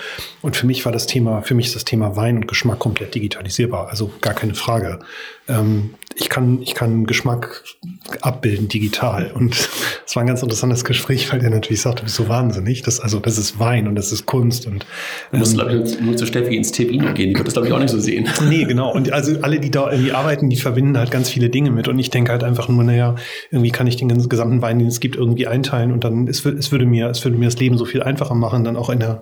Und 0.42 0.58
für 0.58 0.66
mich 0.66 0.84
war 0.86 0.92
das 0.92 1.06
Thema, 1.06 1.44
für 1.44 1.54
mich 1.54 1.68
ist 1.68 1.76
das 1.76 1.86
Thema 1.86 2.16
Wein 2.16 2.36
und 2.38 2.48
Geschmack 2.48 2.80
komplett 2.80 3.14
digitalisierbar. 3.14 3.90
Also 3.90 4.12
gar 4.22 4.34
keine 4.34 4.56
Frage. 4.56 5.00
Ähm, 5.48 5.92
ich 6.16 6.30
kann, 6.30 6.62
ich 6.62 6.76
kann 6.76 7.06
Geschmack 7.06 7.64
abbilden 8.22 8.68
digital. 8.68 9.32
Und 9.34 9.56
es 10.06 10.16
war 10.16 10.24
ein 10.24 10.28
ganz 10.28 10.42
interessantes 10.42 10.84
Gespräch, 10.84 11.32
weil 11.32 11.40
der 11.40 11.50
natürlich 11.50 11.82
sagt, 11.82 12.00
du 12.00 12.04
bist 12.04 12.16
so 12.16 12.28
wahnsinnig. 12.28 12.82
Das, 12.82 13.00
also, 13.00 13.20
das 13.20 13.38
ist 13.38 13.60
Wein 13.60 13.88
und 13.88 13.96
das 13.96 14.12
ist 14.12 14.26
Kunst 14.26 14.68
und. 14.68 14.86
Du 15.32 15.38
musst, 15.38 15.54
ähm, 15.54 15.60
glaube 15.60 15.84
ich, 15.88 16.00
nur 16.00 16.18
zu 16.18 16.26
Steffi 16.26 16.56
ins 16.56 16.72
Tevino 16.72 17.14
gehen. 17.20 17.30
Die 17.30 17.36
wird 17.36 17.46
das, 17.46 17.54
glaube 17.54 17.68
ich, 17.68 17.74
auch 17.74 17.80
nicht 17.80 17.92
so 17.92 18.00
sehen. 18.00 18.28
Nee, 18.50 18.64
genau. 18.64 18.92
Und 18.92 19.12
also 19.12 19.34
alle, 19.42 19.60
die 19.60 19.70
da 19.70 19.92
irgendwie 19.92 20.12
arbeiten, 20.12 20.50
die 20.50 20.56
verbinden 20.56 20.98
halt 20.98 21.12
ganz 21.12 21.30
viele 21.30 21.50
Dinge 21.50 21.70
mit. 21.70 21.88
Und 21.88 22.00
ich 22.00 22.10
denke 22.10 22.32
halt 22.32 22.44
einfach 22.44 22.68
nur, 22.68 22.84
naja, 22.84 23.16
irgendwie 23.52 23.70
kann 23.70 23.86
ich 23.86 23.98
den 23.98 24.08
gesamten 24.28 24.62
Wein, 24.62 24.80
den 24.80 24.88
es 24.88 25.00
gibt, 25.00 25.18
irgendwie 25.18 25.46
einteilen 25.46 25.92
und 25.92 26.04
dann, 26.04 26.28
es, 26.28 26.44
es 26.46 26.72
würde 26.72 26.86
mir, 26.86 27.10
es 27.10 27.24
würde 27.24 27.38
mir 27.38 27.46
das 27.46 27.60
Leben 27.60 27.78
so 27.78 27.86
viel 27.86 28.02
einfacher 28.02 28.34
machen, 28.34 28.64
dann 28.64 28.76
auch 28.76 28.90
in 28.90 29.00
der, 29.00 29.22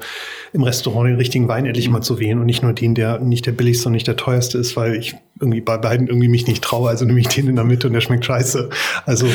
im 0.53 0.63
Restaurant 0.63 1.09
den 1.09 1.17
richtigen 1.17 1.47
Wein 1.47 1.65
endlich 1.65 1.89
mal 1.89 2.01
zu 2.01 2.19
wählen 2.19 2.39
und 2.39 2.45
nicht 2.45 2.63
nur 2.63 2.73
den, 2.73 2.95
der 2.95 3.19
nicht 3.19 3.45
der 3.45 3.51
billigste 3.51 3.89
und 3.89 3.93
nicht 3.93 4.07
der 4.07 4.15
teuerste 4.15 4.59
ist, 4.59 4.77
weil 4.77 4.95
ich 4.95 5.15
irgendwie 5.39 5.61
bei 5.61 5.77
beiden 5.77 6.07
irgendwie 6.07 6.29
mich 6.29 6.47
nicht 6.47 6.63
traue, 6.63 6.89
also 6.89 7.05
nehme 7.05 7.19
ich 7.19 7.27
den 7.27 7.47
in 7.47 7.55
der 7.55 7.65
Mitte 7.65 7.87
und 7.87 7.93
der 7.93 8.01
schmeckt 8.01 8.25
scheiße. 8.25 8.69
Also 9.05 9.27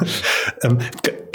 ähm, 0.62 0.78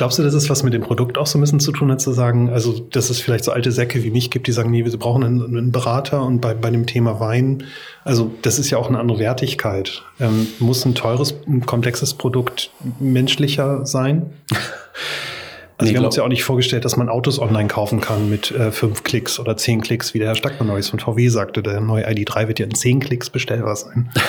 glaubst 0.02 0.18
du, 0.18 0.24
dass 0.24 0.34
es 0.34 0.50
was 0.50 0.64
mit 0.64 0.74
dem 0.74 0.82
Produkt 0.82 1.20
auch 1.20 1.28
so 1.28 1.38
ein 1.38 1.42
bisschen 1.42 1.60
zu 1.60 1.72
tun 1.72 1.92
hat, 1.92 2.02
zu 2.02 2.12
sagen, 2.12 2.50
also 2.50 2.80
dass 2.80 3.12
es 3.12 3.20
vielleicht 3.20 3.44
so 3.44 3.52
alte 3.52 3.72
Säcke 3.72 4.02
wie 4.04 4.10
mich 4.10 4.32
gibt, 4.32 4.48
die 4.48 4.52
sagen, 4.52 4.72
nee, 4.72 4.84
wir 4.84 4.98
brauchen 4.98 5.24
einen, 5.24 5.46
einen 5.46 5.72
Berater 5.72 6.24
und 6.24 6.42
bei, 6.42 6.56
bei 6.56 6.72
dem 6.72 6.88
Thema 6.88 7.20
Wein, 7.20 7.66
also 8.04 8.32
das 8.42 8.58
ist 8.58 8.72
ja 8.72 8.80
auch 8.80 8.90
eine 8.90 8.98
andere 8.98 9.20
Wertigkeit. 9.20 10.02
Ähm, 10.20 10.48
muss 10.58 10.84
ein 10.86 10.96
teures, 10.96 11.36
ein 11.46 11.68
komplexes 11.68 12.16
Produkt 12.16 12.72
menschlicher 13.00 13.86
sein? 13.86 14.32
Also 15.82 15.94
wir 15.94 15.98
haben 15.98 16.06
uns 16.06 16.16
ja 16.16 16.24
auch 16.24 16.28
nicht 16.28 16.44
vorgestellt, 16.44 16.86
dass 16.86 16.96
man 16.96 17.10
Autos 17.10 17.40
online 17.40 17.68
kaufen 17.68 18.02
kann 18.02 18.30
mit 18.30 18.52
äh, 18.52 18.72
fünf 18.72 19.04
Klicks 19.04 19.40
oder 19.40 19.58
zehn 19.58 19.82
Klicks, 19.82 20.14
wie 20.14 20.20
der 20.20 20.30
Herr 20.30 20.36
Stackmann 20.36 20.82
von 20.82 21.00
VW 21.00 21.28
sagte. 21.30 21.64
Der 21.64 21.82
neue 21.82 22.08
ID3 22.08 22.48
wird 22.48 22.60
ja 22.60 22.66
in 22.66 22.76
zehn 22.76 23.00
Klicks 23.00 23.30
bestellbar 23.30 23.76
sein. 23.76 24.10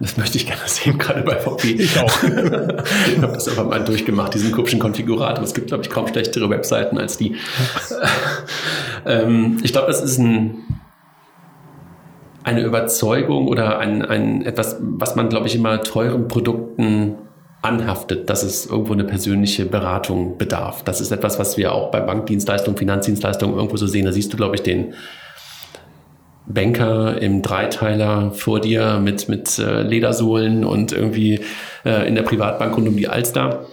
Das 0.00 0.16
möchte 0.16 0.38
ich 0.38 0.46
gerne 0.46 0.62
sehen, 0.66 0.96
gerade 0.96 1.22
bei 1.22 1.36
VW. 1.36 1.70
Ich 1.70 1.98
auch. 1.98 2.22
ich 2.22 3.20
habe 3.20 3.32
das 3.32 3.48
aber 3.48 3.68
mal 3.68 3.84
durchgemacht, 3.84 4.32
diesen 4.34 4.52
kubischen 4.52 4.78
Konfigurator. 4.78 5.42
Es 5.42 5.54
gibt, 5.54 5.68
glaube 5.68 5.82
ich, 5.82 5.90
kaum 5.90 6.06
schlechtere 6.06 6.48
Webseiten 6.50 6.98
als 6.98 7.18
die. 7.18 7.36
ähm, 9.06 9.58
ich 9.62 9.72
glaube, 9.72 9.88
das 9.88 10.00
ist 10.00 10.18
ein 10.18 10.64
eine 12.44 12.62
Überzeugung 12.62 13.46
oder 13.46 13.78
ein, 13.78 14.02
ein 14.02 14.42
etwas, 14.42 14.78
was 14.80 15.16
man, 15.16 15.28
glaube 15.28 15.46
ich, 15.46 15.54
immer 15.54 15.82
teuren 15.82 16.28
Produkten 16.28 17.16
anhaftet, 17.62 18.30
dass 18.30 18.42
es 18.42 18.66
irgendwo 18.66 18.92
eine 18.92 19.04
persönliche 19.04 19.66
Beratung 19.66 20.38
bedarf. 20.38 20.82
Das 20.84 21.00
ist 21.00 21.10
etwas, 21.10 21.38
was 21.38 21.56
wir 21.56 21.72
auch 21.72 21.90
bei 21.90 22.00
Bankdienstleistungen, 22.00 22.78
Finanzdienstleistungen 22.78 23.56
irgendwo 23.56 23.76
so 23.76 23.86
sehen. 23.86 24.04
Da 24.04 24.12
siehst 24.12 24.32
du, 24.32 24.36
glaube 24.36 24.54
ich, 24.54 24.62
den 24.62 24.94
Banker 26.46 27.20
im 27.20 27.42
Dreiteiler 27.42 28.30
vor 28.32 28.60
dir 28.60 29.00
mit, 29.00 29.28
mit 29.28 29.58
äh, 29.58 29.82
Ledersohlen 29.82 30.64
und 30.64 30.92
irgendwie 30.92 31.40
äh, 31.84 32.08
in 32.08 32.14
der 32.14 32.22
Privatbank 32.22 32.76
rund 32.76 32.88
um 32.88 32.96
die 32.96 33.08
Alster. 33.08 33.66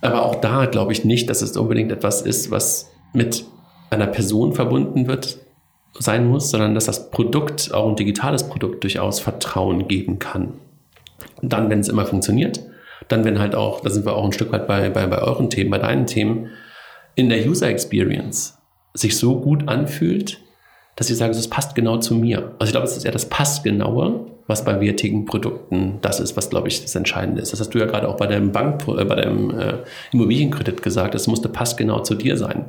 Aber 0.00 0.24
auch 0.24 0.36
da 0.36 0.66
glaube 0.66 0.92
ich 0.92 1.04
nicht, 1.04 1.30
dass 1.30 1.40
es 1.40 1.56
unbedingt 1.56 1.90
etwas 1.90 2.22
ist, 2.22 2.50
was 2.50 2.90
mit 3.14 3.44
einer 3.90 4.06
Person 4.06 4.52
verbunden 4.52 5.06
wird, 5.06 5.38
sein 5.98 6.28
muss, 6.28 6.50
sondern 6.50 6.74
dass 6.74 6.84
das 6.84 7.10
Produkt, 7.10 7.72
auch 7.72 7.88
ein 7.88 7.96
digitales 7.96 8.44
Produkt, 8.44 8.84
durchaus 8.84 9.20
Vertrauen 9.20 9.88
geben 9.88 10.18
kann. 10.18 10.52
Und 11.40 11.52
dann, 11.52 11.70
wenn 11.70 11.80
es 11.80 11.88
immer 11.88 12.04
funktioniert, 12.04 12.60
dann, 13.08 13.24
wenn 13.24 13.38
halt 13.38 13.54
auch, 13.54 13.80
da 13.80 13.90
sind 13.90 14.06
wir 14.06 14.14
auch 14.14 14.24
ein 14.24 14.32
Stück 14.32 14.52
weit 14.52 14.66
bei, 14.66 14.90
bei, 14.90 15.06
bei 15.06 15.18
euren 15.18 15.50
Themen, 15.50 15.70
bei 15.70 15.78
deinen 15.78 16.06
Themen, 16.06 16.50
in 17.14 17.28
der 17.28 17.46
User 17.46 17.68
Experience 17.68 18.58
sich 18.94 19.16
so 19.16 19.40
gut 19.40 19.68
anfühlt, 19.68 20.40
dass 20.96 21.10
ich 21.10 21.16
sage, 21.16 21.32
es 21.32 21.48
passt 21.48 21.74
genau 21.74 21.98
zu 21.98 22.14
mir. 22.14 22.54
Also 22.58 22.66
ich 22.66 22.70
glaube, 22.72 22.86
es 22.86 22.96
ist 22.96 23.04
eher 23.04 23.12
das 23.12 23.28
Passgenaue, 23.28 24.26
was 24.48 24.64
bei 24.64 24.80
wertigen 24.80 25.26
Produkten 25.26 25.98
das 26.00 26.20
ist, 26.20 26.36
was, 26.36 26.50
glaube 26.50 26.68
ich, 26.68 26.82
das 26.82 26.94
Entscheidende 26.94 27.40
ist. 27.40 27.52
Das 27.52 27.60
hast 27.60 27.70
du 27.70 27.78
ja 27.78 27.86
gerade 27.86 28.08
auch 28.08 28.16
bei 28.16 28.26
deinem 28.26 28.50
Bank, 28.50 28.82
äh, 28.88 29.04
bei 29.04 29.14
deinem 29.14 29.50
äh, 29.56 29.74
Immobilienkredit 30.12 30.82
gesagt, 30.82 31.14
es 31.14 31.26
musste 31.26 31.48
passgenau 31.48 32.00
zu 32.00 32.14
dir 32.14 32.36
sein. 32.36 32.66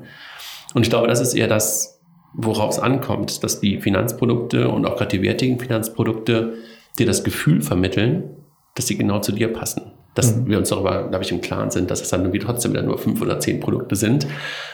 Und 0.74 0.84
ich 0.84 0.90
glaube, 0.90 1.08
das 1.08 1.22
ist 1.22 1.34
eher 1.34 1.48
das, 1.48 2.00
worauf 2.34 2.72
es 2.72 2.80
ankommt, 2.80 3.44
dass 3.44 3.60
die 3.60 3.82
Finanzprodukte 3.82 4.70
und 4.70 4.86
auch 4.86 4.98
gerade 4.98 5.18
die 5.18 5.24
wertigen 5.24 5.58
Finanzprodukte 5.58 6.54
dir 7.00 7.06
das 7.08 7.24
Gefühl 7.24 7.62
vermitteln, 7.62 8.36
dass 8.76 8.88
sie 8.88 8.98
genau 8.98 9.20
zu 9.20 9.32
dir 9.32 9.52
passen. 9.52 9.94
Dass 10.20 10.36
mhm. 10.36 10.48
wir 10.48 10.58
uns 10.58 10.70
darüber, 10.70 11.08
glaube 11.08 11.24
ich, 11.24 11.32
im 11.32 11.40
Klaren 11.40 11.72
sind, 11.72 11.90
dass 11.90 12.02
es 12.02 12.10
dann 12.10 12.22
irgendwie 12.22 12.40
trotzdem 12.40 12.74
wieder 12.74 12.84
nur 12.84 12.98
fünf 12.98 13.22
oder 13.22 13.40
zehn 13.40 13.62
Produkte 13.62 13.96
sind 13.96 14.28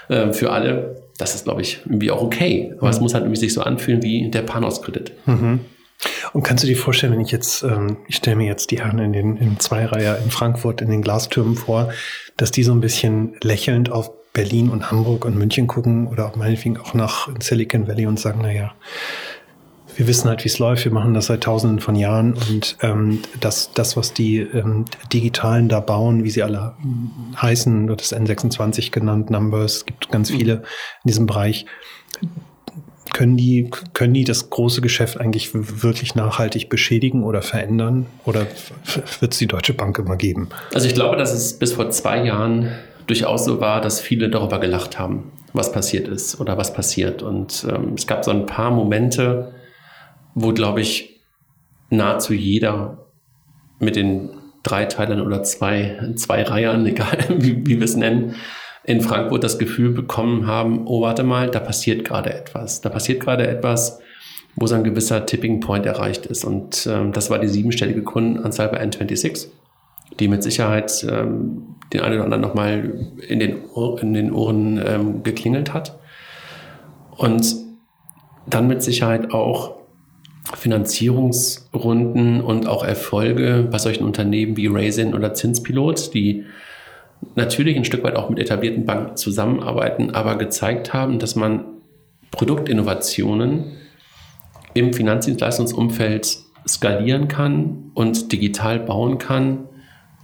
äh, 0.09 0.33
für 0.33 0.51
alle. 0.51 1.03
Das 1.17 1.35
ist, 1.35 1.45
glaube 1.45 1.61
ich, 1.61 1.81
irgendwie 1.85 2.09
auch 2.09 2.23
okay. 2.23 2.73
Aber 2.77 2.87
mhm. 2.87 2.93
es 2.93 2.99
muss 2.99 3.13
halt 3.13 3.23
irgendwie 3.23 3.39
sich 3.39 3.53
so 3.53 3.61
anfühlen 3.61 4.01
wie 4.01 4.31
der 4.31 4.41
Panos-Kredit. 4.41 5.13
Mhm. 5.27 5.59
Und 6.33 6.43
kannst 6.43 6.63
du 6.63 6.67
dir 6.67 6.75
vorstellen, 6.75 7.13
wenn 7.13 7.21
ich 7.21 7.31
jetzt, 7.31 7.63
ähm, 7.63 7.97
ich 8.07 8.15
stelle 8.15 8.35
mir 8.35 8.47
jetzt 8.47 8.71
die 8.71 8.79
Herren 8.79 8.99
in 8.99 9.13
den 9.13 9.37
in 9.37 9.59
Zweireiher 9.59 10.17
in 10.17 10.31
Frankfurt 10.31 10.81
in 10.81 10.89
den 10.89 11.01
Glastürmen 11.01 11.55
vor, 11.55 11.89
dass 12.37 12.51
die 12.51 12.63
so 12.63 12.73
ein 12.73 12.81
bisschen 12.81 13.35
lächelnd 13.41 13.91
auf 13.91 14.11
Berlin 14.33 14.69
und 14.69 14.91
Hamburg 14.91 15.23
und 15.23 15.37
München 15.37 15.67
gucken 15.67 16.07
oder 16.07 16.25
auch 16.25 16.35
meinetwegen 16.35 16.77
auch 16.77 16.93
nach 16.93 17.29
Silicon 17.39 17.87
Valley 17.87 18.07
und 18.07 18.19
sagen, 18.19 18.41
naja, 18.41 18.73
wir 19.95 20.07
wissen 20.07 20.29
halt, 20.29 20.43
wie 20.43 20.49
es 20.49 20.59
läuft, 20.59 20.85
wir 20.85 20.91
machen 20.91 21.13
das 21.13 21.27
seit 21.27 21.41
tausenden 21.41 21.79
von 21.79 21.95
Jahren 21.95 22.33
und 22.33 22.77
ähm, 22.81 23.19
das, 23.39 23.71
das, 23.73 23.95
was 23.95 24.13
die 24.13 24.39
ähm, 24.39 24.85
Digitalen 25.13 25.69
da 25.69 25.79
bauen, 25.79 26.23
wie 26.23 26.29
sie 26.29 26.43
alle 26.43 26.73
heißen, 27.41 27.87
wird 27.87 28.01
das 28.01 28.15
N26 28.15 28.91
genannt, 28.91 29.29
Numbers, 29.29 29.77
es 29.77 29.85
gibt 29.85 30.09
ganz 30.11 30.31
viele 30.31 30.53
in 31.03 31.07
diesem 31.07 31.25
Bereich, 31.25 31.65
können 33.15 33.37
die, 33.37 33.69
können 33.93 34.13
die 34.13 34.25
das 34.25 34.49
große 34.49 34.81
Geschäft 34.81 35.17
eigentlich 35.19 35.51
wirklich 35.53 36.15
nachhaltig 36.15 36.67
beschädigen 36.67 37.23
oder 37.23 37.41
verändern? 37.41 38.07
Oder 38.25 38.45
wird 39.21 39.31
es 39.31 39.37
die 39.37 39.47
Deutsche 39.47 39.73
Bank 39.73 39.97
immer 39.99 40.17
geben? 40.17 40.49
Also 40.73 40.87
ich 40.87 40.95
glaube, 40.95 41.15
dass 41.15 41.31
es 41.31 41.57
bis 41.57 41.71
vor 41.71 41.89
zwei 41.91 42.25
Jahren 42.25 42.71
durchaus 43.07 43.45
so 43.45 43.61
war, 43.61 43.79
dass 43.79 44.01
viele 44.01 44.29
darüber 44.29 44.59
gelacht 44.59 44.99
haben, 44.99 45.31
was 45.53 45.71
passiert 45.71 46.09
ist 46.09 46.41
oder 46.41 46.57
was 46.57 46.73
passiert. 46.73 47.21
Und 47.21 47.65
ähm, 47.69 47.93
es 47.95 48.05
gab 48.05 48.25
so 48.25 48.31
ein 48.31 48.47
paar 48.47 48.71
Momente, 48.71 49.53
wo, 50.35 50.53
glaube 50.53 50.81
ich, 50.81 51.21
nahezu 51.89 52.33
jeder 52.33 53.07
mit 53.79 53.95
den 53.95 54.29
drei 54.61 54.85
Teilen 54.85 55.21
oder 55.21 55.41
zwei, 55.43 56.13
zwei 56.15 56.43
Reihern, 56.43 56.85
egal 56.85 57.17
wie, 57.29 57.65
wie 57.65 57.79
wir 57.79 57.85
es 57.85 57.95
nennen, 57.95 58.35
in 58.83 59.01
Frankfurt 59.01 59.43
das 59.43 59.57
Gefühl 59.57 59.91
bekommen 59.91 60.45
haben, 60.45 60.85
oh, 60.85 61.01
warte 61.01 61.23
mal, 61.23 61.49
da 61.49 61.59
passiert 61.59 62.05
gerade 62.05 62.31
etwas. 62.31 62.81
Da 62.81 62.89
passiert 62.89 63.19
gerade 63.19 63.47
etwas, 63.47 63.99
wo 64.55 64.67
so 64.67 64.75
ein 64.75 64.83
gewisser 64.83 65.25
Tipping 65.25 65.59
Point 65.59 65.87
erreicht 65.87 66.27
ist. 66.27 66.45
Und 66.45 66.85
ähm, 66.85 67.11
das 67.11 67.31
war 67.31 67.39
die 67.39 67.47
siebenstellige 67.47 68.03
Kundenanzahl 68.03 68.69
bei 68.69 68.83
N26 68.83 69.47
die 70.19 70.27
mit 70.27 70.43
Sicherheit 70.43 71.05
ähm, 71.09 71.75
den 71.93 72.01
einen 72.01 72.15
oder 72.15 72.23
anderen 72.25 72.41
nochmal 72.41 73.07
in 73.27 73.39
den, 73.39 73.69
Ohr, 73.73 74.01
in 74.01 74.13
den 74.13 74.31
Ohren 74.31 74.81
ähm, 74.85 75.23
geklingelt 75.23 75.73
hat. 75.73 75.97
Und 77.17 77.55
dann 78.47 78.67
mit 78.67 78.83
Sicherheit 78.83 79.31
auch 79.31 79.74
Finanzierungsrunden 80.53 82.41
und 82.41 82.67
auch 82.67 82.83
Erfolge 82.83 83.67
bei 83.69 83.77
solchen 83.77 84.03
Unternehmen 84.03 84.57
wie 84.57 84.67
Raisin 84.67 85.13
oder 85.13 85.33
Zinspilot, 85.33 86.13
die 86.13 86.45
natürlich 87.35 87.75
ein 87.75 87.85
Stück 87.85 88.03
weit 88.03 88.15
auch 88.15 88.29
mit 88.29 88.39
etablierten 88.39 88.85
Banken 88.85 89.17
zusammenarbeiten, 89.17 90.11
aber 90.11 90.37
gezeigt 90.37 90.93
haben, 90.93 91.19
dass 91.19 91.35
man 91.35 91.65
Produktinnovationen 92.31 93.71
im 94.73 94.93
Finanzdienstleistungsumfeld 94.93 96.37
skalieren 96.67 97.27
kann 97.27 97.91
und 97.93 98.31
digital 98.31 98.79
bauen 98.79 99.17
kann, 99.17 99.69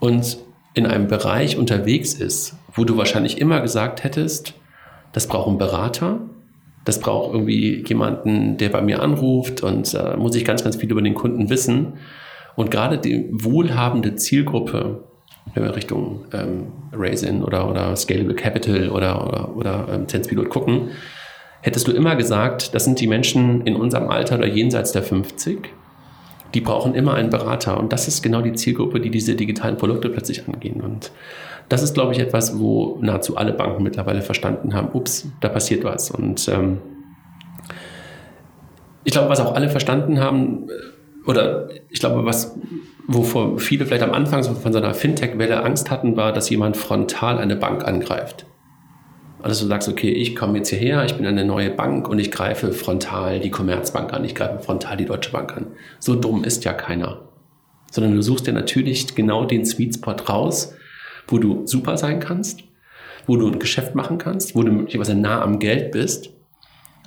und 0.02 0.40
in 0.74 0.86
einem 0.86 1.08
Bereich 1.08 1.58
unterwegs 1.58 2.14
ist, 2.14 2.56
wo 2.74 2.84
du 2.84 2.98
wahrscheinlich 2.98 3.40
immer 3.40 3.62
gesagt 3.62 4.04
hättest, 4.04 4.56
das 5.14 5.28
braucht 5.28 5.48
einen 5.48 5.58
Berater, 5.58 6.20
das 6.86 7.00
braucht 7.00 7.34
irgendwie 7.34 7.84
jemanden, 7.86 8.58
der 8.58 8.70
bei 8.70 8.82
mir 8.82 9.02
anruft 9.02 9.64
und 9.64 9.94
äh, 9.94 10.18
muss 10.18 10.36
ich 10.36 10.46
ganz, 10.46 10.64
ganz 10.64 10.76
viel 10.76 10.92
über 10.92 11.02
den 11.02 11.14
Kunden 11.14 11.50
wissen. 11.50 11.94
Und 12.56 12.72
gerade 12.72 12.98
die 12.98 13.30
wohlhabende 13.32 14.16
Zielgruppe, 14.16 15.04
wenn 15.54 15.64
wir 15.64 15.76
Richtung 15.76 16.26
ähm, 16.34 16.68
Raisin 16.92 17.44
oder, 17.44 17.70
oder 17.70 17.96
Scalable 17.96 18.36
Capital 18.36 18.90
oder, 18.90 19.28
oder, 19.28 19.56
oder 19.56 19.88
ähm, 19.94 20.08
Tenspilot 20.08 20.50
gucken, 20.50 20.90
hättest 21.62 21.88
du 21.88 21.92
immer 21.92 22.16
gesagt, 22.16 22.74
das 22.74 22.84
sind 22.84 23.00
die 23.00 23.08
Menschen 23.08 23.62
in 23.62 23.76
unserem 23.76 24.10
Alter 24.10 24.38
oder 24.38 24.48
jenseits 24.48 24.92
der 24.92 25.04
50, 25.04 25.70
die 26.54 26.62
brauchen 26.62 26.96
immer 26.96 27.14
einen 27.14 27.30
Berater. 27.30 27.80
Und 27.80 27.94
das 27.94 28.08
ist 28.08 28.22
genau 28.22 28.42
die 28.42 28.54
Zielgruppe, 28.54 29.00
die 29.00 29.10
diese 29.10 29.36
digitalen 29.36 29.78
Produkte 29.78 30.10
plötzlich 30.10 30.48
angehen. 30.48 30.82
Und 30.82 31.12
das 31.70 31.84
ist, 31.84 31.94
glaube 31.94 32.14
ich, 32.14 32.20
etwas, 32.20 32.60
wo 32.60 32.98
nahezu 33.02 33.38
alle 33.38 33.54
Banken 33.54 33.84
mittlerweile 33.84 34.22
verstanden 34.22 34.74
haben, 34.74 34.90
ups, 34.94 35.28
da 35.40 35.50
passiert 35.50 35.84
was. 35.84 36.12
Und 36.12 36.48
ähm, 36.50 36.80
ich 39.04 39.14
glaube, 39.14 39.30
was 39.30 39.40
auch 39.40 39.56
alle 39.56 39.70
verstanden 39.70 40.20
haben, 40.20 40.68
äh, 40.70 41.30
oder 41.30 41.70
ich 41.90 42.00
glaube, 42.00 42.26
was, 42.26 42.58
wovor 43.08 43.58
viele 43.60 43.86
vielleicht 43.86 44.04
am 44.04 44.12
Anfang 44.12 44.44
von 44.44 44.74
so 44.74 44.80
einer 44.80 44.94
Fintech-Welle 44.94 45.64
Angst 45.64 45.92
hatten, 45.92 46.18
war, 46.18 46.34
dass 46.34 46.50
jemand 46.50 46.78
frontal 46.78 47.38
eine 47.38 47.56
Bank 47.56 47.86
angreift. 47.86 48.46
Also 49.44 49.66
du 49.66 49.70
sagst, 49.70 49.90
okay, 49.90 50.12
ich 50.12 50.36
komme 50.36 50.58
jetzt 50.58 50.70
hierher, 50.70 51.04
ich 51.06 51.16
bin 51.16 51.26
eine 51.26 51.46
neue 51.46 51.72
Bank 51.72 52.08
und 52.08 52.20
ich 52.20 52.32
greife 52.32 52.74
frontal 52.74 53.40
die 53.40 53.50
Commerzbank 53.50 54.14
an, 54.14 54.24
ich 54.24 54.36
greife 54.36 54.60
frontal 54.60 54.98
die 54.98 55.06
Deutsche 55.06 55.32
Bank 55.32 55.56
an. 55.58 55.68
So 56.00 56.16
dumm 56.16 56.44
ist 56.44 56.64
ja 56.64 56.74
keiner. 56.74 57.22
Sondern 57.92 58.16
du 58.16 58.22
suchst 58.22 58.48
dir 58.48 58.54
natürlich 58.54 59.16
genau 59.16 59.46
den 59.46 59.66
Sweet 59.66 59.96
Spot 59.96 60.16
raus, 60.30 60.76
wo 61.28 61.38
du 61.40 61.66
super 61.66 61.98
sein 61.98 62.20
kannst, 62.20 62.64
wo 63.26 63.36
du 63.36 63.48
ein 63.48 63.60
Geschäft 63.60 63.96
machen 63.96 64.18
kannst, 64.18 64.56
wo 64.56 64.64
du 64.64 64.72
möglicherweise 64.72 65.16
nah 65.16 65.42
am 65.42 65.60
Geld 65.60 65.92
bist 65.92 66.30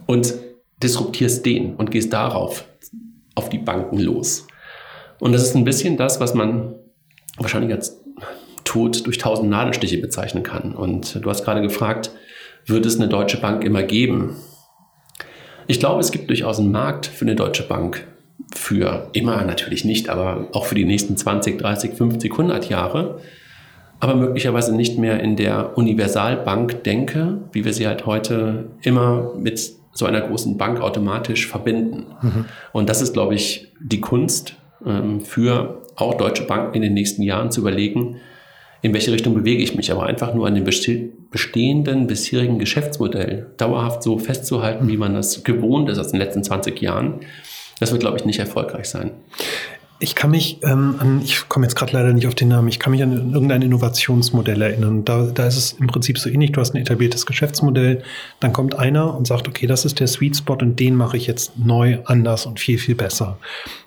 und 0.07 0.35
disruptierst 0.83 1.47
den 1.47 1.77
und 1.77 1.90
gehst 1.90 2.12
darauf 2.12 2.64
auf 3.35 3.49
die 3.49 3.59
Banken 3.59 3.99
los. 3.99 4.47
Und 5.20 5.33
das 5.33 5.42
ist 5.42 5.55
ein 5.55 5.64
bisschen 5.64 5.97
das, 5.97 6.20
was 6.20 6.35
man 6.35 6.75
wahrscheinlich 7.38 7.73
als 7.73 8.01
Tod 8.64 9.07
durch 9.07 9.18
tausend 9.18 9.51
Nadelstiche 9.51 9.99
bezeichnen 9.99 10.42
kann. 10.42 10.75
Und 10.75 11.25
du 11.25 11.31
hast 11.31 11.44
gerade 11.44 11.62
gefragt, 11.62 12.11
wird 12.66 12.87
es 12.87 12.96
eine 12.96 13.09
deutsche 13.09 13.38
Bank 13.38 13.64
immer 13.64 13.83
geben? 13.83 14.37
Ich 15.66 15.81
glaube, 15.81 16.00
es 16.00 16.11
gibt 16.11 16.29
durchaus 16.29 16.59
einen 16.59 16.72
Markt 16.72 17.07
für 17.07 17.24
eine 17.24 17.35
deutsche 17.35 17.66
Bank. 17.66 18.07
Für 18.55 19.09
immer 19.12 19.42
natürlich 19.44 19.85
nicht, 19.85 20.09
aber 20.09 20.48
auch 20.53 20.66
für 20.66 20.74
die 20.74 20.85
nächsten 20.85 21.16
20, 21.16 21.59
30, 21.59 21.94
50, 21.94 22.33
100 22.33 22.68
Jahre. 22.68 23.20
Aber 24.00 24.14
möglicherweise 24.14 24.74
nicht 24.74 24.98
mehr 24.98 25.20
in 25.20 25.37
der 25.37 25.79
Universalbank-Denke, 25.79 27.38
wie 27.53 27.64
wir 27.64 27.72
sie 27.72 27.87
halt 27.87 28.07
heute 28.07 28.66
immer 28.83 29.33
mit 29.38 29.72
so 29.92 30.07
einer 30.07 30.20
großen 30.20 30.59
Bank 30.59 30.81
automatisch 30.81 31.46
verbinden. 31.46 32.07
Mhm. 32.20 32.44
Und 32.72 32.88
das 32.90 33.00
ist, 33.00 33.12
glaube 33.12 33.35
ich, 33.35 33.72
die 33.81 34.00
Kunst 34.00 34.57
ähm, 34.85 35.20
für 35.20 35.83
auch 35.96 36.14
deutsche 36.14 36.44
Banken 36.44 36.74
in 36.74 36.83
den 36.83 36.94
nächsten 36.94 37.22
Jahren 37.22 37.50
zu 37.50 37.61
überlegen, 37.61 38.16
in 38.83 38.92
welche 38.92 39.12
Richtung 39.12 39.35
bewege 39.35 39.62
ich 39.62 39.74
mich, 39.74 39.90
aber 39.90 40.05
einfach 40.05 40.35
nur 40.35 40.46
an 40.46 40.55
dem 40.55 40.66
bestehenden 41.35 42.07
bisherigen 42.07 42.61
Geschäftsmodell 42.61 43.47
dauerhaft 43.57 44.05
so 44.05 44.18
festzuhalten, 44.18 44.87
wie 44.87 44.97
man 44.97 45.14
das 45.14 45.42
gewohnt 45.42 45.90
ist 45.90 45.99
aus 45.99 46.12
den 46.12 46.20
letzten 46.20 46.44
20 46.44 46.81
Jahren, 46.81 47.23
das 47.81 47.90
wird, 47.90 48.03
glaube 48.03 48.16
ich, 48.18 48.25
nicht 48.25 48.38
erfolgreich 48.38 48.88
sein. 48.88 49.11
Ich 50.00 50.16
kann 50.16 50.33
mich 50.33 50.59
ähm, 50.62 50.96
an, 50.98 51.20
ich 51.22 51.48
komme 51.48 51.66
jetzt 51.66 51.76
gerade 51.76 51.92
leider 51.92 52.12
nicht 52.12 52.26
auf 52.26 52.35
den 52.35 52.48
Namen, 52.48 52.66
ich 52.68 52.80
kann 52.80 52.90
mich 52.90 53.02
an 53.02 53.33
irgendein 53.33 53.62
Innovationsmodell 53.62 54.61
erinnern. 54.61 55.04
Da, 55.04 55.22
da 55.33 55.46
ist 55.46 55.57
es 55.57 55.72
im 55.72 55.87
Prinzip 55.87 56.18
so 56.18 56.28
ähnlich, 56.28 56.52
du 56.52 56.61
hast 56.61 56.74
ein 56.74 56.80
etabliertes 56.80 57.26
Geschäftsmodell, 57.26 58.02
dann 58.40 58.52
kommt 58.52 58.76
einer 58.76 59.16
und 59.16 59.26
sagt, 59.26 59.46
okay, 59.46 59.66
das 59.66 59.85
ist 59.85 60.00
der 60.00 60.09
Sweet 60.09 60.37
Spot 60.37 60.54
und 60.54 60.80
den 60.80 60.96
mache 60.96 61.16
ich 61.16 61.26
jetzt 61.26 61.57
neu, 61.57 61.98
anders 62.07 62.44
und 62.44 62.59
viel, 62.59 62.78
viel 62.78 62.96
besser. 62.96 63.38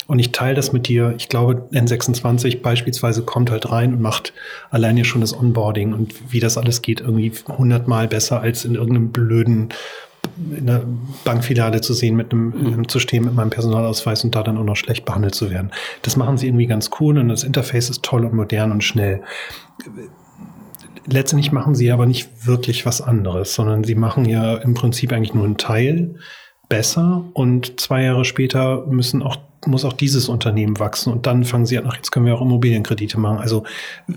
Und 0.08 0.20
ich 0.20 0.32
teile 0.32 0.56
das 0.56 0.72
mit 0.72 0.88
dir. 0.88 1.14
Ich 1.18 1.28
glaube, 1.28 1.68
N26 1.74 2.62
beispielsweise 2.62 3.24
kommt 3.24 3.52
halt 3.52 3.70
rein 3.70 3.94
und 3.94 4.02
macht 4.02 4.32
alleine 4.72 5.04
schon 5.04 5.20
das 5.20 5.38
Onboarding 5.38 5.94
und 5.94 6.32
wie 6.32 6.40
das 6.40 6.58
alles 6.58 6.82
geht, 6.82 7.02
irgendwie 7.02 7.34
hundertmal 7.50 8.08
besser 8.08 8.40
als 8.40 8.64
in 8.64 8.76
irgendeinem 8.76 9.12
blöden 9.12 9.70
in 10.56 10.66
der 10.66 10.84
Bankfiliale 11.24 11.82
zu 11.82 11.94
sehen, 11.94 12.16
mit 12.16 12.32
einem, 12.32 12.50
mhm. 12.50 12.88
zu 12.88 13.00
stehen 13.00 13.26
mit 13.26 13.34
meinem 13.34 13.50
Personalausweis 13.50 14.24
und 14.24 14.36
da 14.36 14.44
dann 14.44 14.58
auch 14.58 14.64
noch 14.64 14.76
schlecht 14.76 15.06
behandelt 15.06 15.36
zu 15.36 15.50
werden. 15.50 15.72
Das 16.02 16.16
machen 16.16 16.38
sie 16.38 16.48
irgendwie 16.48 16.68
ganz 16.68 16.90
cool 17.00 17.18
und 17.18 17.30
das 17.30 17.44
Interface 17.44 17.90
ist 17.90 18.04
toll 18.04 18.26
und 18.26 18.34
modern 18.34 18.72
und 18.72 18.84
schnell. 18.84 19.22
Letztendlich 21.06 21.52
machen 21.52 21.74
sie 21.74 21.92
aber 21.92 22.06
nicht 22.06 22.46
wirklich 22.46 22.86
was 22.86 23.02
anderes, 23.02 23.54
sondern 23.54 23.84
sie 23.84 23.96
machen 23.96 24.26
ja 24.26 24.56
im 24.56 24.74
Prinzip 24.74 25.14
eigentlich 25.14 25.34
nur 25.34 25.46
einen 25.46 25.58
Teil 25.58 26.16
besser 26.70 27.24
und 27.34 27.80
zwei 27.80 28.04
Jahre 28.04 28.26
später 28.26 28.86
müssen 28.88 29.24
auch 29.24 29.38
muss 29.66 29.86
auch 29.86 29.94
dieses 29.94 30.30
Unternehmen 30.30 30.80
wachsen 30.80 31.12
und 31.12 31.26
dann 31.26 31.44
fangen 31.44 31.66
sie 31.66 31.78
an, 31.78 31.86
ach, 31.88 31.96
jetzt 31.96 32.12
können 32.12 32.26
wir 32.26 32.36
auch 32.36 32.42
Immobilienkredite 32.42 33.20
machen. 33.20 33.40
Also 33.40 33.64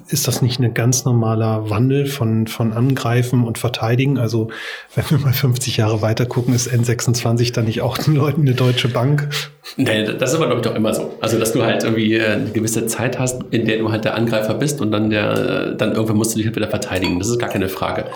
ist 0.09 0.29
das 0.29 0.43
nicht 0.43 0.61
ein 0.61 0.75
ganz 0.75 1.05
normaler 1.05 1.71
Wandel 1.71 2.07
von, 2.07 2.47
von 2.47 2.73
Angreifen 2.73 3.45
und 3.45 3.59
Verteidigen? 3.59 4.19
Also 4.19 4.49
wenn 4.95 5.05
wir 5.11 5.19
mal 5.19 5.33
50 5.33 5.79
Jahre 5.79 6.03
weiter 6.03 6.27
gucken, 6.27 6.55
ist 6.55 6.71
N26 6.71 7.53
dann 7.53 7.65
nicht 7.65 7.81
auch 7.81 7.99
den 7.99 8.15
Leuten 8.15 8.43
eine 8.43 8.55
deutsche 8.55 8.89
Bank? 8.89 9.29
Nee, 9.77 10.05
das 10.05 10.31
ist 10.31 10.37
aber, 10.37 10.47
glaube 10.47 10.61
ich, 10.61 10.67
doch 10.67 10.75
immer 10.75 10.95
so. 10.95 11.15
Also, 11.21 11.39
dass 11.39 11.53
du 11.53 11.63
halt 11.63 11.85
irgendwie 11.85 12.15
äh, 12.15 12.33
eine 12.33 12.51
gewisse 12.51 12.87
Zeit 12.87 13.19
hast, 13.19 13.43
in 13.51 13.67
der 13.67 13.79
du 13.79 13.91
halt 13.91 14.05
der 14.05 14.15
Angreifer 14.15 14.55
bist 14.55 14.81
und 14.81 14.91
dann 14.91 15.11
der, 15.11 15.73
dann 15.73 15.93
irgendwann 15.93 16.17
musst 16.17 16.33
du 16.33 16.39
dich 16.39 16.47
halt 16.47 16.57
wieder 16.57 16.69
verteidigen. 16.69 17.19
Das 17.19 17.29
ist 17.29 17.39
gar 17.39 17.51
keine 17.51 17.69
Frage. 17.69 18.07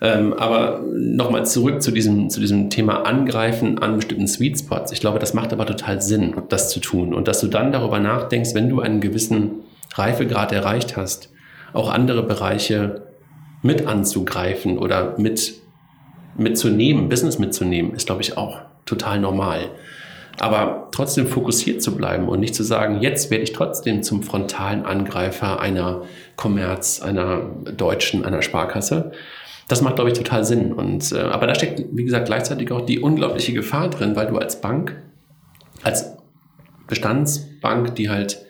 Ähm, 0.00 0.34
aber 0.34 0.82
nochmal 0.94 1.46
zurück 1.46 1.82
zu 1.82 1.90
diesem, 1.90 2.28
zu 2.28 2.40
diesem 2.40 2.68
Thema 2.68 3.06
Angreifen 3.06 3.78
an 3.78 3.96
bestimmten 3.96 4.28
Sweet 4.28 4.58
Spots. 4.58 4.92
Ich 4.92 5.00
glaube, 5.00 5.18
das 5.18 5.32
macht 5.32 5.52
aber 5.52 5.66
total 5.66 6.02
Sinn, 6.02 6.34
das 6.48 6.70
zu 6.70 6.80
tun. 6.80 7.14
Und 7.14 7.28
dass 7.28 7.40
du 7.40 7.46
dann 7.46 7.72
darüber 7.72 7.98
nachdenkst, 7.98 8.54
wenn 8.54 8.68
du 8.68 8.80
einen 8.80 9.00
gewissen 9.00 9.62
Reifegrad 9.94 10.52
erreicht 10.52 10.96
hast, 10.96 11.30
auch 11.72 11.90
andere 11.90 12.22
Bereiche 12.22 13.06
mit 13.62 13.86
anzugreifen 13.86 14.78
oder 14.78 15.14
mit 15.18 15.54
mitzunehmen, 16.36 17.08
Business 17.08 17.38
mitzunehmen, 17.38 17.94
ist, 17.94 18.06
glaube 18.06 18.22
ich, 18.22 18.36
auch 18.36 18.60
total 18.84 19.20
normal. 19.20 19.70
Aber 20.38 20.88
trotzdem 20.92 21.26
fokussiert 21.26 21.82
zu 21.82 21.96
bleiben 21.96 22.28
und 22.28 22.40
nicht 22.40 22.54
zu 22.54 22.62
sagen, 22.62 23.00
jetzt 23.00 23.30
werde 23.30 23.44
ich 23.44 23.52
trotzdem 23.52 24.02
zum 24.02 24.22
frontalen 24.22 24.84
Angreifer 24.84 25.60
einer 25.60 26.02
Kommerz, 26.36 27.00
einer 27.00 27.40
deutschen, 27.74 28.24
einer 28.24 28.42
Sparkasse, 28.42 29.12
das 29.68 29.82
macht, 29.82 29.96
glaube 29.96 30.10
ich, 30.10 30.18
total 30.18 30.44
Sinn. 30.44 30.72
Und, 30.72 31.12
äh, 31.12 31.18
aber 31.18 31.46
da 31.46 31.54
steckt, 31.54 31.84
wie 31.92 32.04
gesagt, 32.04 32.26
gleichzeitig 32.26 32.70
auch 32.72 32.84
die 32.84 33.00
unglaubliche 33.00 33.52
Gefahr 33.52 33.90
drin, 33.90 34.14
weil 34.14 34.28
du 34.28 34.38
als 34.38 34.60
Bank, 34.60 34.96
als 35.82 36.16
Bestandsbank, 36.86 37.94
die 37.96 38.08
halt 38.08 38.44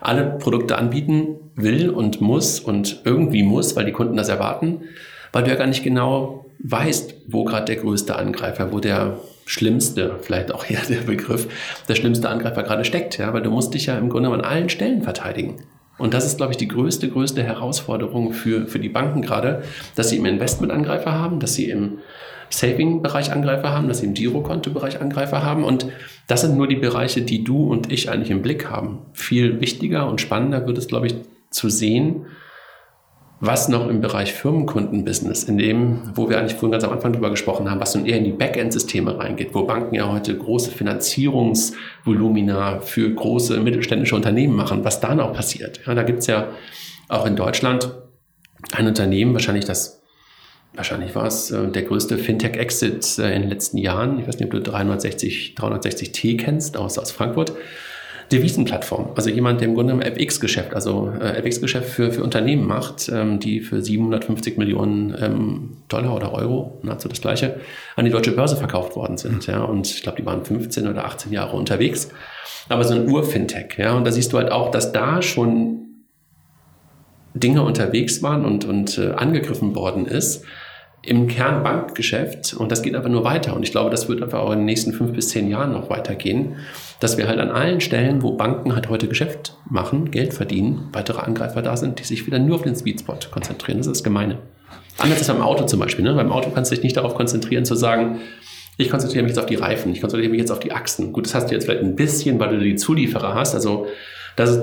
alle 0.00 0.24
Produkte 0.38 0.78
anbieten 0.78 1.36
will 1.54 1.90
und 1.90 2.20
muss 2.20 2.60
und 2.60 3.02
irgendwie 3.04 3.42
muss, 3.42 3.76
weil 3.76 3.84
die 3.84 3.92
Kunden 3.92 4.16
das 4.16 4.28
erwarten, 4.28 4.82
weil 5.32 5.44
du 5.44 5.50
ja 5.50 5.56
gar 5.56 5.66
nicht 5.66 5.82
genau 5.82 6.46
weißt, 6.60 7.14
wo 7.28 7.44
gerade 7.44 7.66
der 7.66 7.76
größte 7.76 8.16
Angreifer, 8.16 8.72
wo 8.72 8.80
der 8.80 9.18
schlimmste, 9.46 10.18
vielleicht 10.20 10.52
auch 10.52 10.64
hier 10.64 10.80
der 10.88 11.02
Begriff, 11.02 11.48
der 11.88 11.94
schlimmste 11.94 12.28
Angreifer 12.28 12.62
gerade 12.62 12.84
steckt, 12.84 13.18
ja, 13.18 13.32
weil 13.32 13.42
du 13.42 13.50
musst 13.50 13.74
dich 13.74 13.86
ja 13.86 13.98
im 13.98 14.08
Grunde 14.08 14.30
an 14.30 14.40
allen 14.40 14.68
Stellen 14.68 15.02
verteidigen. 15.02 15.62
Und 15.98 16.14
das 16.14 16.26
ist, 16.26 16.36
glaube 16.36 16.52
ich, 16.52 16.58
die 16.58 16.68
größte, 16.68 17.08
größte 17.08 17.42
Herausforderung 17.42 18.32
für, 18.32 18.66
für 18.66 18.78
die 18.78 18.88
Banken 18.88 19.22
gerade, 19.22 19.62
dass 19.94 20.10
sie 20.10 20.16
im 20.16 20.26
Investment-Angreifer 20.26 21.12
haben, 21.12 21.40
dass 21.40 21.54
sie 21.54 21.70
im 21.70 21.98
Saving-Bereich 22.50 23.32
Angreifer 23.32 23.70
haben, 23.70 23.88
dass 23.88 23.98
sie 23.98 24.06
im 24.06 24.14
Girokonto-Bereich 24.14 25.00
Angreifer 25.00 25.42
haben. 25.42 25.64
Und 25.64 25.86
das 26.26 26.42
sind 26.42 26.56
nur 26.56 26.68
die 26.68 26.76
Bereiche, 26.76 27.22
die 27.22 27.42
du 27.42 27.70
und 27.70 27.92
ich 27.92 28.10
eigentlich 28.10 28.30
im 28.30 28.42
Blick 28.42 28.70
haben. 28.70 28.98
Viel 29.12 29.60
wichtiger 29.60 30.08
und 30.08 30.20
spannender 30.20 30.66
wird 30.66 30.78
es, 30.78 30.86
glaube 30.86 31.06
ich, 31.06 31.16
zu 31.50 31.68
sehen, 31.68 32.26
was 33.38 33.68
noch 33.68 33.86
im 33.88 34.00
Bereich 34.00 34.32
Firmenkundenbusiness, 34.32 35.44
in 35.44 35.58
dem, 35.58 36.00
wo 36.14 36.30
wir 36.30 36.38
eigentlich 36.38 36.54
vorhin 36.54 36.72
ganz 36.72 36.84
am 36.84 36.92
Anfang 36.92 37.12
drüber 37.12 37.28
gesprochen 37.30 37.70
haben, 37.70 37.80
was 37.80 37.94
nun 37.94 38.06
eher 38.06 38.16
in 38.16 38.24
die 38.24 38.32
Backend-Systeme 38.32 39.18
reingeht, 39.18 39.50
wo 39.52 39.64
Banken 39.64 39.94
ja 39.94 40.10
heute 40.10 40.34
große 40.36 40.70
Finanzierungsvolumina 40.70 42.80
für 42.80 43.12
große 43.12 43.60
mittelständische 43.60 44.16
Unternehmen 44.16 44.56
machen, 44.56 44.84
was 44.84 45.00
da 45.00 45.14
noch 45.14 45.34
passiert. 45.34 45.80
Ja, 45.86 45.94
da 45.94 46.02
gibt's 46.02 46.26
ja 46.26 46.48
auch 47.08 47.26
in 47.26 47.36
Deutschland 47.36 47.92
ein 48.72 48.86
Unternehmen, 48.86 49.34
wahrscheinlich 49.34 49.66
das, 49.66 50.00
wahrscheinlich 50.74 51.14
war 51.14 51.26
es 51.26 51.50
äh, 51.50 51.68
der 51.68 51.82
größte 51.82 52.16
Fintech-Exit 52.16 53.18
äh, 53.18 53.34
in 53.34 53.42
den 53.42 53.50
letzten 53.50 53.76
Jahren. 53.76 54.18
Ich 54.18 54.26
weiß 54.26 54.38
nicht, 54.38 54.46
ob 54.46 54.52
du 54.52 54.62
360, 54.62 55.56
360T 55.58 56.38
kennst 56.38 56.78
aus, 56.78 56.98
aus 56.98 57.10
Frankfurt 57.10 57.52
Devisenplattform. 58.32 59.10
Also 59.14 59.30
jemand, 59.30 59.60
der 59.60 59.68
im 59.68 59.74
Grunde 59.74 59.94
genommen 59.94 60.16
FX-Geschäft, 60.16 60.74
also 60.74 61.12
äh, 61.20 61.40
FX-Geschäft 61.42 61.88
für, 61.88 62.10
für 62.10 62.22
Unternehmen 62.22 62.66
macht, 62.66 63.08
ähm, 63.08 63.38
die 63.38 63.60
für 63.60 63.80
750 63.80 64.58
Millionen 64.58 65.14
ähm, 65.20 65.76
Dollar 65.88 66.14
oder 66.14 66.32
Euro, 66.32 66.78
nahezu 66.82 67.08
das 67.08 67.20
gleiche, 67.20 67.60
an 67.94 68.04
die 68.04 68.10
deutsche 68.10 68.32
Börse 68.32 68.56
verkauft 68.56 68.96
worden 68.96 69.16
sind. 69.16 69.46
Ja, 69.46 69.62
und 69.62 69.86
ich 69.86 70.02
glaube, 70.02 70.18
die 70.20 70.26
waren 70.26 70.44
15 70.44 70.88
oder 70.88 71.04
18 71.04 71.32
Jahre 71.32 71.56
unterwegs. 71.56 72.10
Aber 72.68 72.82
so 72.82 72.94
ein 72.94 73.08
Ur-Fintech, 73.08 73.78
ja, 73.78 73.94
und 73.94 74.04
da 74.04 74.10
siehst 74.10 74.32
du 74.32 74.38
halt 74.38 74.50
auch, 74.50 74.72
dass 74.72 74.92
da 74.92 75.22
schon 75.22 75.86
Dinge 77.34 77.62
unterwegs 77.62 78.22
waren 78.22 78.44
und, 78.44 78.64
und 78.64 78.98
äh, 78.98 79.12
angegriffen 79.12 79.74
worden 79.74 80.06
ist, 80.06 80.44
im 81.06 81.28
Kernbankgeschäft 81.28 82.54
und 82.54 82.72
das 82.72 82.82
geht 82.82 82.94
aber 82.94 83.08
nur 83.08 83.24
weiter 83.24 83.54
und 83.54 83.62
ich 83.62 83.70
glaube, 83.70 83.90
das 83.90 84.08
wird 84.08 84.22
einfach 84.22 84.40
auch 84.40 84.50
in 84.50 84.58
den 84.58 84.66
nächsten 84.66 84.92
fünf 84.92 85.12
bis 85.12 85.28
zehn 85.28 85.48
Jahren 85.48 85.72
noch 85.72 85.88
weitergehen, 85.88 86.56
dass 87.00 87.16
wir 87.16 87.28
halt 87.28 87.38
an 87.38 87.50
allen 87.50 87.80
Stellen, 87.80 88.22
wo 88.22 88.32
Banken 88.32 88.74
halt 88.74 88.88
heute 88.88 89.06
Geschäft 89.06 89.56
machen, 89.70 90.10
Geld 90.10 90.34
verdienen, 90.34 90.88
weitere 90.92 91.20
Angreifer 91.20 91.62
da 91.62 91.76
sind, 91.76 92.00
die 92.00 92.04
sich 92.04 92.26
wieder 92.26 92.38
nur 92.38 92.56
auf 92.56 92.62
den 92.62 92.74
Sweet 92.74 93.04
konzentrieren. 93.30 93.78
Das 93.78 93.86
ist 93.86 93.96
das 93.96 94.04
Gemeine. 94.04 94.38
Anders 94.98 95.18
als 95.18 95.28
beim 95.28 95.42
Auto 95.42 95.66
zum 95.66 95.78
Beispiel. 95.78 96.04
Ne? 96.04 96.14
Beim 96.14 96.32
Auto 96.32 96.50
kannst 96.50 96.70
du 96.70 96.74
dich 96.74 96.82
nicht 96.82 96.96
darauf 96.96 97.14
konzentrieren 97.14 97.64
zu 97.64 97.74
sagen, 97.74 98.18
ich 98.78 98.90
konzentriere 98.90 99.22
mich 99.22 99.30
jetzt 99.30 99.38
auf 99.38 99.46
die 99.46 99.54
Reifen, 99.54 99.92
ich 99.92 100.00
konzentriere 100.00 100.30
mich 100.30 100.40
jetzt 100.40 100.50
auf 100.50 100.58
die 100.58 100.72
Achsen. 100.72 101.12
Gut, 101.12 101.26
das 101.26 101.34
hast 101.34 101.50
du 101.50 101.54
jetzt 101.54 101.64
vielleicht 101.64 101.82
ein 101.82 101.96
bisschen, 101.96 102.38
weil 102.40 102.50
du 102.50 102.58
die 102.58 102.76
Zulieferer 102.76 103.34
hast. 103.34 103.54
Also 103.54 103.86
das 104.36 104.50
ist 104.50 104.60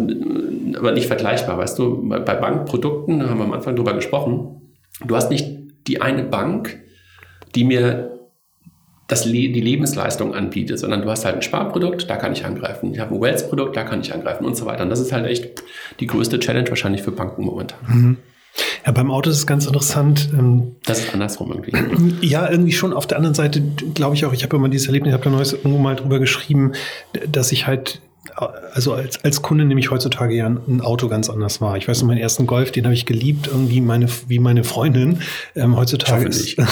aber 0.75 0.91
nicht 0.91 1.07
vergleichbar, 1.07 1.57
weißt 1.57 1.79
du. 1.79 2.07
Bei 2.07 2.19
Bankprodukten, 2.19 3.27
haben 3.27 3.39
wir 3.39 3.45
am 3.45 3.53
Anfang 3.53 3.75
drüber 3.75 3.93
gesprochen, 3.93 4.61
du 5.05 5.15
hast 5.15 5.31
nicht 5.31 5.62
die 5.87 6.01
eine 6.01 6.23
Bank, 6.23 6.79
die 7.55 7.63
mir 7.63 8.13
das 9.07 9.25
Le 9.25 9.49
die 9.49 9.61
Lebensleistung 9.61 10.33
anbietet, 10.33 10.79
sondern 10.79 11.01
du 11.01 11.09
hast 11.09 11.25
halt 11.25 11.35
ein 11.35 11.41
Sparprodukt, 11.41 12.09
da 12.09 12.15
kann 12.15 12.33
ich 12.33 12.45
angreifen. 12.45 12.93
Ich 12.93 12.99
habe 12.99 13.13
ein 13.13 13.21
Wealth-Produkt, 13.21 13.75
da 13.75 13.83
kann 13.83 14.01
ich 14.01 14.13
angreifen 14.13 14.45
und 14.45 14.55
so 14.55 14.65
weiter. 14.65 14.83
Und 14.83 14.89
das 14.89 14.99
ist 14.99 15.11
halt 15.11 15.25
echt 15.25 15.63
die 15.99 16.07
größte 16.07 16.39
Challenge 16.39 16.69
wahrscheinlich 16.69 17.03
für 17.03 17.11
Banken 17.11 17.43
momentan. 17.43 17.79
Mhm. 17.87 18.17
Ja, 18.85 18.91
beim 18.91 19.11
Auto 19.11 19.29
ist 19.29 19.37
es 19.37 19.47
ganz 19.47 19.65
interessant. 19.65 20.29
Ähm, 20.33 20.75
das 20.85 20.99
ist 20.99 21.13
andersrum 21.13 21.51
irgendwie. 21.51 21.73
Ja, 22.21 22.49
irgendwie 22.49 22.71
schon. 22.71 22.93
Auf 22.93 23.07
der 23.07 23.17
anderen 23.17 23.33
Seite 23.33 23.61
glaube 23.93 24.15
ich 24.15 24.25
auch, 24.25 24.33
ich 24.33 24.43
habe 24.43 24.55
immer 24.55 24.69
dieses 24.69 24.87
Erlebnis, 24.87 25.09
ich 25.09 25.13
habe 25.13 25.23
da 25.23 25.29
neues 25.29 25.53
irgendwo 25.53 25.77
mal 25.79 25.95
drüber 25.95 26.19
geschrieben, 26.19 26.73
dass 27.27 27.51
ich 27.51 27.67
halt 27.67 28.01
also 28.73 28.93
als, 28.93 29.23
als 29.23 29.41
Kunde 29.41 29.65
nehme 29.65 29.79
ich 29.79 29.91
heutzutage 29.91 30.35
ja 30.35 30.47
ein 30.47 30.81
Auto 30.81 31.07
ganz 31.07 31.29
anders 31.29 31.61
wahr. 31.61 31.77
Ich 31.77 31.87
weiß 31.87 32.01
noch, 32.01 32.07
meinen 32.07 32.17
ersten 32.17 32.47
Golf, 32.47 32.71
den 32.71 32.85
habe 32.85 32.93
ich 32.95 33.05
geliebt, 33.05 33.47
irgendwie 33.47 33.81
meine, 33.81 34.07
wie 34.27 34.39
meine 34.39 34.63
Freundin. 34.63 35.19
Ähm, 35.55 35.77
heutzutage 35.77 36.27
ist, 36.27 36.57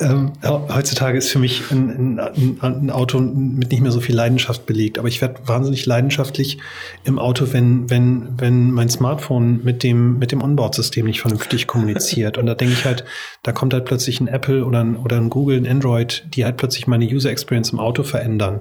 ähm, 0.00 0.32
heutzutage 0.42 1.16
ist 1.16 1.30
für 1.30 1.38
mich 1.38 1.70
ein, 1.70 2.20
ein, 2.20 2.58
ein, 2.60 2.90
Auto 2.90 3.20
mit 3.20 3.70
nicht 3.70 3.80
mehr 3.80 3.90
so 3.90 4.00
viel 4.00 4.14
Leidenschaft 4.14 4.66
belegt. 4.66 4.98
Aber 4.98 5.08
ich 5.08 5.22
werde 5.22 5.36
wahnsinnig 5.46 5.86
leidenschaftlich 5.86 6.58
im 7.04 7.18
Auto, 7.18 7.52
wenn, 7.52 7.88
wenn, 7.90 8.28
wenn 8.36 8.70
mein 8.70 8.90
Smartphone 8.90 9.64
mit 9.64 9.82
dem, 9.82 10.18
mit 10.18 10.30
dem 10.32 10.42
Onboard-System 10.42 11.06
nicht 11.06 11.22
vernünftig 11.22 11.66
kommuniziert. 11.66 12.36
Und 12.36 12.46
da 12.46 12.54
denke 12.54 12.74
ich 12.74 12.84
halt, 12.84 13.04
da 13.42 13.52
kommt 13.52 13.72
halt 13.72 13.86
plötzlich 13.86 14.20
ein 14.20 14.28
Apple 14.28 14.64
oder 14.64 14.80
ein, 14.80 14.96
oder 14.96 15.16
ein 15.16 15.30
Google, 15.30 15.56
ein 15.56 15.66
Android, 15.66 16.24
die 16.34 16.44
halt 16.44 16.58
plötzlich 16.58 16.86
meine 16.86 17.06
User 17.06 17.30
Experience 17.30 17.70
im 17.70 17.80
Auto 17.80 18.02
verändern. 18.02 18.60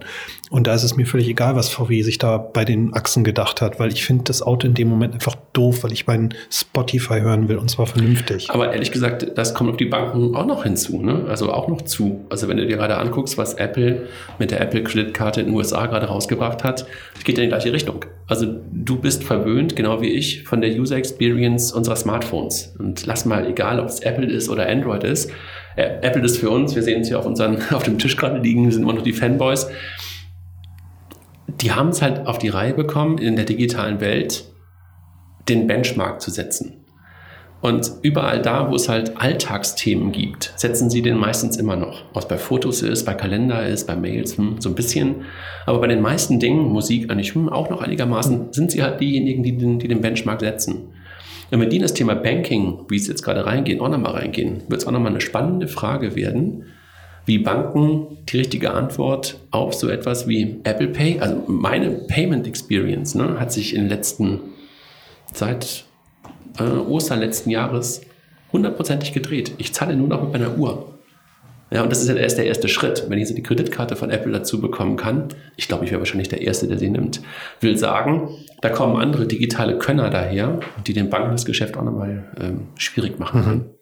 Und 0.49 0.67
da 0.67 0.75
ist 0.75 0.83
es 0.83 0.92
mir 0.97 1.05
völlig 1.05 1.27
egal, 1.27 1.55
was 1.55 1.69
VW 1.69 2.01
sich 2.01 2.17
da 2.17 2.37
bei 2.37 2.65
den 2.65 2.93
Achsen 2.93 3.23
gedacht 3.23 3.61
hat, 3.61 3.79
weil 3.79 3.91
ich 3.91 4.05
finde 4.05 4.25
das 4.25 4.41
Auto 4.41 4.67
in 4.67 4.73
dem 4.73 4.87
Moment 4.87 5.13
einfach 5.13 5.35
doof, 5.53 5.83
weil 5.83 5.91
ich 5.91 6.07
meinen 6.07 6.33
Spotify 6.51 7.21
hören 7.21 7.47
will 7.47 7.57
und 7.57 7.69
zwar 7.69 7.85
vernünftig. 7.85 8.49
Aber 8.49 8.73
ehrlich 8.73 8.91
gesagt, 8.91 9.31
das 9.35 9.53
kommt 9.53 9.69
auf 9.69 9.77
die 9.77 9.85
Banken 9.85 10.35
auch 10.35 10.45
noch 10.45 10.63
hinzu, 10.63 11.01
ne? 11.01 11.25
also 11.27 11.51
auch 11.51 11.67
noch 11.67 11.81
zu. 11.81 12.25
Also 12.29 12.47
wenn 12.47 12.57
du 12.57 12.65
dir 12.65 12.77
gerade 12.77 12.97
anguckst, 12.97 13.37
was 13.37 13.55
Apple 13.55 14.07
mit 14.39 14.51
der 14.51 14.61
Apple-Kreditkarte 14.61 15.41
in 15.41 15.47
den 15.47 15.55
USA 15.55 15.85
gerade 15.85 16.07
rausgebracht 16.07 16.63
hat, 16.63 16.85
geht 17.23 17.37
in 17.37 17.43
die 17.43 17.49
gleiche 17.49 17.71
Richtung. 17.73 18.05
Also 18.27 18.47
du 18.71 18.97
bist 18.97 19.23
verwöhnt, 19.23 19.75
genau 19.75 20.01
wie 20.01 20.09
ich, 20.09 20.43
von 20.43 20.61
der 20.61 20.71
User 20.71 20.95
Experience 20.95 21.71
unserer 21.71 21.95
Smartphones. 21.95 22.73
Und 22.79 23.05
lass 23.05 23.25
mal, 23.25 23.47
egal 23.47 23.79
ob 23.79 23.87
es 23.87 23.99
Apple 23.99 24.25
ist 24.25 24.49
oder 24.49 24.67
Android 24.67 25.03
ist, 25.03 25.31
äh, 25.75 25.99
Apple 26.01 26.23
ist 26.23 26.37
für 26.37 26.49
uns, 26.49 26.75
wir 26.75 26.83
sehen 26.83 27.01
es 27.01 27.07
hier 27.07 27.19
auf, 27.19 27.25
unseren, 27.25 27.57
auf 27.71 27.83
dem 27.83 27.97
Tisch 27.97 28.15
gerade 28.17 28.39
liegen, 28.39 28.65
wir 28.65 28.71
sind 28.71 28.83
immer 28.83 28.93
noch 28.93 29.03
die 29.03 29.13
Fanboys. 29.13 29.67
Die 31.63 31.71
haben 31.71 31.89
es 31.89 32.01
halt 32.01 32.27
auf 32.27 32.39
die 32.39 32.49
Reihe 32.49 32.73
bekommen, 32.73 33.17
in 33.17 33.37
der 33.37 33.45
digitalen 33.45 34.01
Welt 34.01 34.51
den 35.47 35.65
Benchmark 35.65 36.21
zu 36.21 36.29
setzen. 36.29 36.83
Und 37.61 37.89
überall 38.01 38.41
da, 38.41 38.69
wo 38.69 38.75
es 38.75 38.89
halt 38.89 39.15
Alltagsthemen 39.15 40.11
gibt, 40.11 40.51
setzen 40.57 40.89
sie 40.89 41.01
den 41.01 41.17
meistens 41.17 41.55
immer 41.55 41.77
noch. 41.77 42.03
Was 42.13 42.27
bei 42.27 42.37
Fotos 42.37 42.81
ist, 42.81 43.05
bei 43.05 43.13
Kalender 43.13 43.65
ist, 43.65 43.87
bei 43.87 43.95
Mails, 43.95 44.37
hm, 44.37 44.59
so 44.59 44.67
ein 44.67 44.75
bisschen. 44.75 45.23
Aber 45.65 45.79
bei 45.79 45.87
den 45.87 46.01
meisten 46.01 46.41
Dingen, 46.41 46.67
Musik 46.67 47.09
eigentlich 47.09 47.33
hm, 47.33 47.47
auch 47.47 47.69
noch 47.69 47.81
einigermaßen, 47.81 48.51
sind 48.51 48.71
sie 48.71 48.83
halt 48.83 48.99
diejenigen, 48.99 49.43
die 49.43 49.57
den, 49.57 49.79
die 49.79 49.87
den 49.87 50.01
Benchmark 50.01 50.41
setzen. 50.41 50.89
Wenn 51.49 51.61
wir 51.61 51.69
die 51.69 51.77
in 51.77 51.81
das 51.83 51.93
Thema 51.93 52.15
Banking, 52.15 52.79
wie 52.89 52.97
es 52.97 53.07
jetzt 53.07 53.23
gerade 53.23 53.45
reingehen, 53.45 53.79
auch 53.79 53.87
nochmal 53.87 54.15
reingehen, 54.15 54.63
wird 54.67 54.81
es 54.81 54.87
auch 54.87 54.91
nochmal 54.91 55.11
eine 55.11 55.21
spannende 55.21 55.69
Frage 55.69 56.17
werden, 56.17 56.65
wie 57.25 57.37
Banken 57.37 58.17
die 58.29 58.37
richtige 58.37 58.71
Antwort 58.73 59.39
auf 59.51 59.73
so 59.73 59.89
etwas 59.89 60.27
wie 60.27 60.59
Apple 60.63 60.87
Pay, 60.87 61.19
also 61.19 61.43
meine 61.47 61.91
Payment 61.91 62.47
Experience, 62.47 63.15
ne, 63.15 63.39
hat 63.39 63.51
sich 63.51 63.73
in 63.73 63.81
den 63.81 63.89
letzten, 63.89 64.39
seit 65.31 65.85
äh, 66.59 66.63
Ostern 66.63 67.19
letzten 67.19 67.49
Jahres 67.49 68.01
hundertprozentig 68.51 69.13
gedreht. 69.13 69.53
Ich 69.57 69.73
zahle 69.73 69.95
nur 69.95 70.07
noch 70.07 70.21
mit 70.21 70.33
meiner 70.33 70.57
Uhr. 70.57 70.89
Ja, 71.71 71.81
und 71.81 71.91
das 71.91 72.03
ist 72.03 72.07
ja 72.07 72.13
erst 72.13 72.37
der 72.37 72.45
erste 72.45 72.69
Schritt. 72.69 73.05
Wenn 73.09 73.17
ich 73.17 73.27
so 73.27 73.33
die 73.33 73.41
Kreditkarte 73.41 73.95
von 73.95 74.11
Apple 74.11 74.31
dazu 74.31 74.61
bekommen 74.61 74.95
kann, 74.95 75.29
ich 75.55 75.67
glaube, 75.67 75.85
ich 75.85 75.91
wäre 75.91 75.99
wahrscheinlich 75.99 76.29
der 76.29 76.41
Erste, 76.41 76.67
der 76.67 76.77
sie 76.77 76.89
nimmt, 76.89 77.21
will 77.61 77.77
sagen, 77.77 78.29
da 78.61 78.69
kommen 78.69 78.97
andere 78.97 79.25
digitale 79.25 79.79
Könner 79.79 80.11
daher, 80.11 80.59
die 80.85 80.93
den 80.93 81.09
Banken 81.09 81.31
das 81.31 81.45
Geschäft 81.45 81.75
auch 81.75 81.83
nochmal 81.83 82.25
ähm, 82.39 82.67
schwierig 82.77 83.17
machen 83.17 83.43
können. 83.43 83.57
Mhm. 83.57 83.72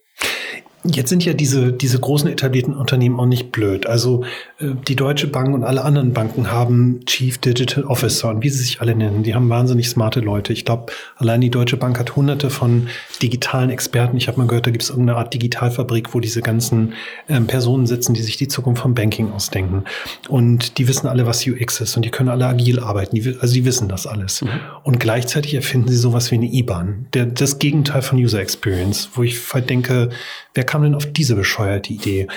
Jetzt 0.83 1.09
sind 1.09 1.23
ja 1.23 1.33
diese, 1.33 1.71
diese 1.71 1.99
großen 1.99 2.27
etablierten 2.27 2.75
Unternehmen 2.75 3.19
auch 3.19 3.27
nicht 3.27 3.51
blöd. 3.51 3.85
Also 3.85 4.23
äh, 4.59 4.69
die 4.87 4.95
Deutsche 4.95 5.27
Bank 5.27 5.53
und 5.53 5.63
alle 5.63 5.83
anderen 5.83 6.11
Banken 6.11 6.51
haben 6.51 7.01
Chief 7.05 7.37
Digital 7.37 7.83
Officer 7.83 8.29
und 8.29 8.41
wie 8.43 8.49
sie 8.49 8.63
sich 8.63 8.81
alle 8.81 8.95
nennen. 8.95 9.21
Die 9.21 9.35
haben 9.35 9.47
wahnsinnig 9.49 9.89
smarte 9.89 10.21
Leute. 10.21 10.53
Ich 10.53 10.65
glaube, 10.65 10.91
allein 11.17 11.39
die 11.39 11.51
Deutsche 11.51 11.77
Bank 11.77 11.99
hat 11.99 12.15
hunderte 12.15 12.49
von 12.49 12.87
digitalen 13.21 13.69
Experten. 13.69 14.17
Ich 14.17 14.27
habe 14.27 14.39
mal 14.39 14.47
gehört, 14.47 14.65
da 14.65 14.71
gibt 14.71 14.81
es 14.81 14.89
irgendeine 14.89 15.19
Art 15.19 15.33
Digitalfabrik, 15.33 16.15
wo 16.15 16.19
diese 16.19 16.41
ganzen 16.41 16.93
ähm, 17.29 17.45
Personen 17.45 17.85
sitzen, 17.85 18.15
die 18.15 18.23
sich 18.23 18.37
die 18.37 18.47
Zukunft 18.47 18.81
vom 18.81 18.95
Banking 18.95 19.31
ausdenken. 19.31 19.83
Und 20.29 20.79
die 20.79 20.87
wissen 20.87 21.07
alle, 21.07 21.27
was 21.27 21.45
UX 21.45 21.79
ist 21.79 21.95
und 21.95 22.05
die 22.05 22.11
können 22.11 22.29
alle 22.29 22.47
agil 22.47 22.79
arbeiten. 22.79 23.15
Die, 23.15 23.37
also 23.39 23.53
die 23.53 23.65
wissen 23.65 23.87
das 23.87 24.07
alles. 24.07 24.41
Mhm. 24.41 24.49
Und 24.83 24.99
gleichzeitig 24.99 25.53
erfinden 25.53 25.89
sie 25.89 25.97
sowas 25.97 26.31
wie 26.31 26.35
eine 26.35 26.51
IBAN. 26.51 27.05
Der, 27.13 27.27
das 27.27 27.59
Gegenteil 27.59 28.01
von 28.01 28.17
User 28.17 28.39
Experience, 28.39 29.09
wo 29.13 29.21
ich 29.21 29.39
halt 29.53 29.69
denke, 29.69 30.09
wer 30.53 30.63
kam 30.71 30.83
denn 30.83 30.95
auf 30.95 31.05
diese 31.05 31.35
bescheuerte 31.35 31.91
Idee? 31.91 32.27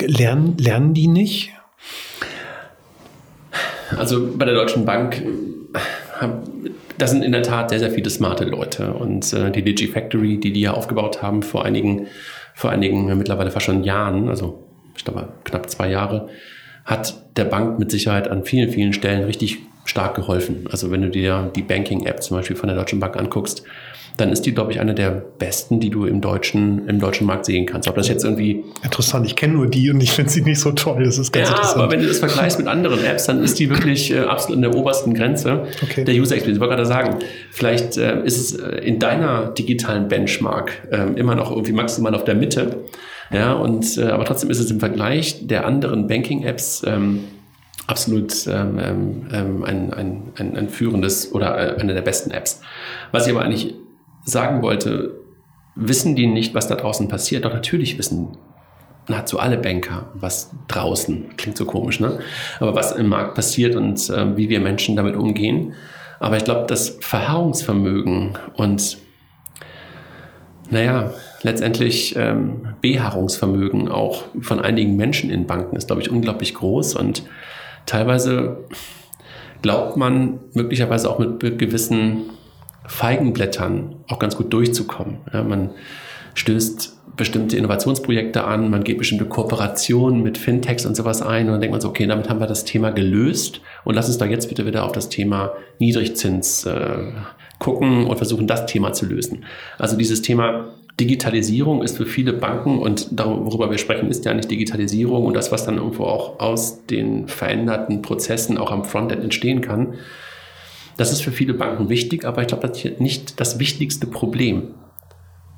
Lernen, 0.00 0.58
lernen 0.58 0.92
die 0.92 1.06
nicht? 1.06 1.52
Also 3.96 4.32
bei 4.36 4.44
der 4.44 4.54
Deutschen 4.54 4.84
Bank 4.84 5.22
äh, 6.20 6.28
da 6.98 7.06
sind 7.06 7.22
in 7.22 7.30
der 7.30 7.42
Tat 7.42 7.70
sehr, 7.70 7.78
sehr 7.78 7.92
viele 7.92 8.10
smarte 8.10 8.44
Leute. 8.44 8.92
Und 8.94 9.32
äh, 9.32 9.52
die 9.52 9.62
Digifactory, 9.62 10.38
die 10.38 10.52
die 10.52 10.62
ja 10.62 10.72
aufgebaut 10.72 11.22
haben 11.22 11.42
vor 11.42 11.64
einigen, 11.64 12.08
vor 12.54 12.70
einigen 12.70 13.06
mittlerweile 13.18 13.52
fast 13.52 13.66
schon 13.66 13.84
Jahren, 13.84 14.28
also 14.28 14.64
ich 14.96 15.04
glaube 15.04 15.28
knapp 15.44 15.70
zwei 15.70 15.88
Jahre, 15.88 16.28
hat 16.84 17.36
der 17.36 17.44
Bank 17.44 17.78
mit 17.78 17.92
Sicherheit 17.92 18.28
an 18.28 18.44
vielen, 18.44 18.70
vielen 18.70 18.94
Stellen 18.94 19.24
richtig 19.24 19.58
stark 19.84 20.16
geholfen. 20.16 20.66
Also 20.70 20.90
wenn 20.90 21.02
du 21.02 21.10
dir 21.10 21.52
die 21.54 21.62
Banking-App 21.62 22.20
zum 22.22 22.36
Beispiel 22.36 22.56
von 22.56 22.68
der 22.68 22.76
Deutschen 22.76 22.98
Bank 22.98 23.16
anguckst, 23.16 23.62
dann 24.16 24.30
ist 24.30 24.42
die, 24.42 24.54
glaube 24.54 24.72
ich, 24.72 24.80
eine 24.80 24.94
der 24.94 25.10
besten, 25.10 25.78
die 25.78 25.90
du 25.90 26.06
im 26.06 26.20
deutschen, 26.20 26.88
im 26.88 26.98
deutschen 26.98 27.26
Markt 27.26 27.44
sehen 27.44 27.66
kannst. 27.66 27.88
Ob 27.88 27.96
das 27.96 28.08
jetzt 28.08 28.24
irgendwie. 28.24 28.64
Interessant, 28.82 29.26
ich 29.26 29.36
kenne 29.36 29.54
nur 29.54 29.66
die 29.66 29.90
und 29.90 30.00
ich 30.00 30.12
finde 30.12 30.30
sie 30.30 30.42
nicht 30.42 30.60
so 30.60 30.72
toll. 30.72 31.04
Das 31.04 31.18
ist 31.18 31.32
ganz 31.32 31.48
ja, 31.48 31.54
interessant. 31.54 31.82
aber 31.82 31.92
wenn 31.92 32.00
du 32.00 32.08
das 32.08 32.18
vergleichst 32.18 32.58
mit 32.58 32.66
anderen 32.66 33.04
Apps, 33.04 33.26
dann 33.26 33.42
ist 33.42 33.58
die 33.58 33.68
wirklich 33.68 34.10
äh, 34.12 34.20
absolut 34.20 34.56
in 34.56 34.62
der 34.62 34.74
obersten 34.74 35.12
Grenze 35.12 35.66
okay. 35.82 36.04
der 36.04 36.14
User 36.14 36.34
Experience. 36.34 36.56
Ich 36.56 36.60
wollte 36.60 36.76
gerade 36.76 36.86
sagen, 36.86 37.18
vielleicht 37.50 37.96
äh, 37.98 38.24
ist 38.24 38.38
es 38.38 38.58
äh, 38.58 38.78
in 38.78 38.98
deiner 38.98 39.48
digitalen 39.48 40.08
Benchmark 40.08 40.88
äh, 40.90 41.18
immer 41.18 41.34
noch 41.34 41.50
irgendwie 41.50 41.72
maximal 41.72 42.14
auf 42.14 42.24
der 42.24 42.34
Mitte. 42.34 42.84
Ja, 43.30 43.52
und 43.54 43.98
äh, 43.98 44.04
aber 44.04 44.24
trotzdem 44.24 44.50
ist 44.50 44.60
es 44.60 44.70
im 44.70 44.80
Vergleich 44.80 45.46
der 45.46 45.66
anderen 45.66 46.06
Banking-Apps 46.06 46.84
ähm, 46.86 47.24
absolut 47.86 48.46
ähm, 48.46 48.78
ähm, 48.78 49.26
ähm 49.32 49.64
ein, 49.64 49.92
ein, 49.92 50.22
ein, 50.36 50.56
ein 50.56 50.68
führendes 50.68 51.32
oder 51.32 51.76
äh, 51.76 51.80
eine 51.80 51.92
der 51.92 52.02
besten 52.02 52.30
Apps. 52.30 52.60
Was 53.10 53.26
ich 53.26 53.32
aber 53.34 53.44
eigentlich 53.44 53.74
sagen 54.26 54.60
wollte, 54.60 55.14
wissen 55.74 56.16
die 56.16 56.26
nicht, 56.26 56.54
was 56.54 56.68
da 56.68 56.74
draußen 56.74 57.08
passiert? 57.08 57.44
Doch 57.44 57.54
natürlich 57.54 57.96
wissen 57.96 58.36
nahezu 59.08 59.38
alle 59.38 59.56
Banker, 59.56 60.08
was 60.14 60.50
draußen, 60.68 61.36
klingt 61.36 61.56
so 61.56 61.64
komisch, 61.64 62.00
ne? 62.00 62.18
Aber 62.58 62.74
was 62.74 62.92
im 62.92 63.08
Markt 63.08 63.36
passiert 63.36 63.76
und 63.76 64.10
äh, 64.10 64.36
wie 64.36 64.48
wir 64.48 64.60
Menschen 64.60 64.96
damit 64.96 65.14
umgehen. 65.14 65.74
Aber 66.18 66.36
ich 66.36 66.44
glaube, 66.44 66.66
das 66.66 66.98
Verharrungsvermögen 67.00 68.36
und 68.56 68.98
naja, 70.70 71.12
letztendlich 71.42 72.16
ähm, 72.16 72.74
Beharrungsvermögen 72.80 73.88
auch 73.88 74.24
von 74.40 74.58
einigen 74.58 74.96
Menschen 74.96 75.30
in 75.30 75.46
Banken 75.46 75.76
ist, 75.76 75.86
glaube 75.86 76.02
ich, 76.02 76.10
unglaublich 76.10 76.54
groß 76.54 76.96
und 76.96 77.22
teilweise 77.84 78.64
glaubt 79.62 79.96
man 79.96 80.40
möglicherweise 80.54 81.08
auch 81.08 81.20
mit 81.20 81.58
gewissen 81.58 82.30
Feigenblättern 82.86 83.96
auch 84.08 84.18
ganz 84.18 84.36
gut 84.36 84.52
durchzukommen. 84.52 85.18
Ja, 85.32 85.42
man 85.42 85.70
stößt 86.34 86.96
bestimmte 87.16 87.56
Innovationsprojekte 87.56 88.44
an, 88.44 88.70
man 88.70 88.84
geht 88.84 88.98
bestimmte 88.98 89.24
Kooperationen 89.24 90.22
mit 90.22 90.36
Fintechs 90.36 90.84
und 90.84 90.94
sowas 90.94 91.22
ein 91.22 91.46
und 91.46 91.52
dann 91.52 91.60
denkt 91.60 91.72
man 91.72 91.80
so, 91.80 91.88
okay, 91.88 92.06
damit 92.06 92.28
haben 92.28 92.40
wir 92.40 92.46
das 92.46 92.64
Thema 92.64 92.90
gelöst 92.90 93.60
und 93.84 93.94
lass 93.94 94.06
uns 94.06 94.18
doch 94.18 94.26
jetzt 94.26 94.48
bitte 94.48 94.66
wieder 94.66 94.84
auf 94.84 94.92
das 94.92 95.08
Thema 95.08 95.52
Niedrigzins 95.78 96.66
äh, 96.66 96.98
gucken 97.58 98.06
und 98.06 98.16
versuchen, 98.18 98.46
das 98.46 98.66
Thema 98.66 98.92
zu 98.92 99.06
lösen. 99.06 99.44
Also 99.78 99.96
dieses 99.96 100.20
Thema 100.20 100.68
Digitalisierung 101.00 101.82
ist 101.82 101.96
für 101.96 102.06
viele 102.06 102.32
Banken 102.32 102.78
und 102.78 103.10
worüber 103.18 103.70
wir 103.70 103.78
sprechen, 103.78 104.10
ist 104.10 104.24
ja 104.24 104.34
nicht 104.34 104.50
Digitalisierung 104.50 105.24
und 105.24 105.34
das, 105.34 105.52
was 105.52 105.64
dann 105.64 105.76
irgendwo 105.76 106.04
auch 106.04 106.38
aus 106.40 106.86
den 106.86 107.28
veränderten 107.28 108.02
Prozessen 108.02 108.56
auch 108.58 108.70
am 108.70 108.84
Frontend 108.84 109.22
entstehen 109.22 109.60
kann, 109.60 109.94
das 110.96 111.12
ist 111.12 111.22
für 111.22 111.32
viele 111.32 111.54
Banken 111.54 111.88
wichtig, 111.88 112.24
aber 112.24 112.42
ich 112.42 112.48
glaube, 112.48 112.66
das 112.66 112.84
ist 112.84 113.00
nicht 113.00 113.40
das 113.40 113.58
wichtigste 113.58 114.06
Problem 114.06 114.74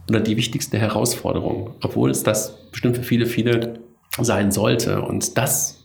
oder 0.08 0.20
die 0.20 0.36
wichtigste 0.36 0.78
Herausforderung, 0.78 1.74
obwohl 1.82 2.10
es 2.10 2.22
das 2.22 2.70
bestimmt 2.70 2.96
für 2.96 3.02
viele, 3.02 3.26
viele 3.26 3.80
sein 4.20 4.50
sollte. 4.50 5.02
Und 5.02 5.36
das 5.36 5.84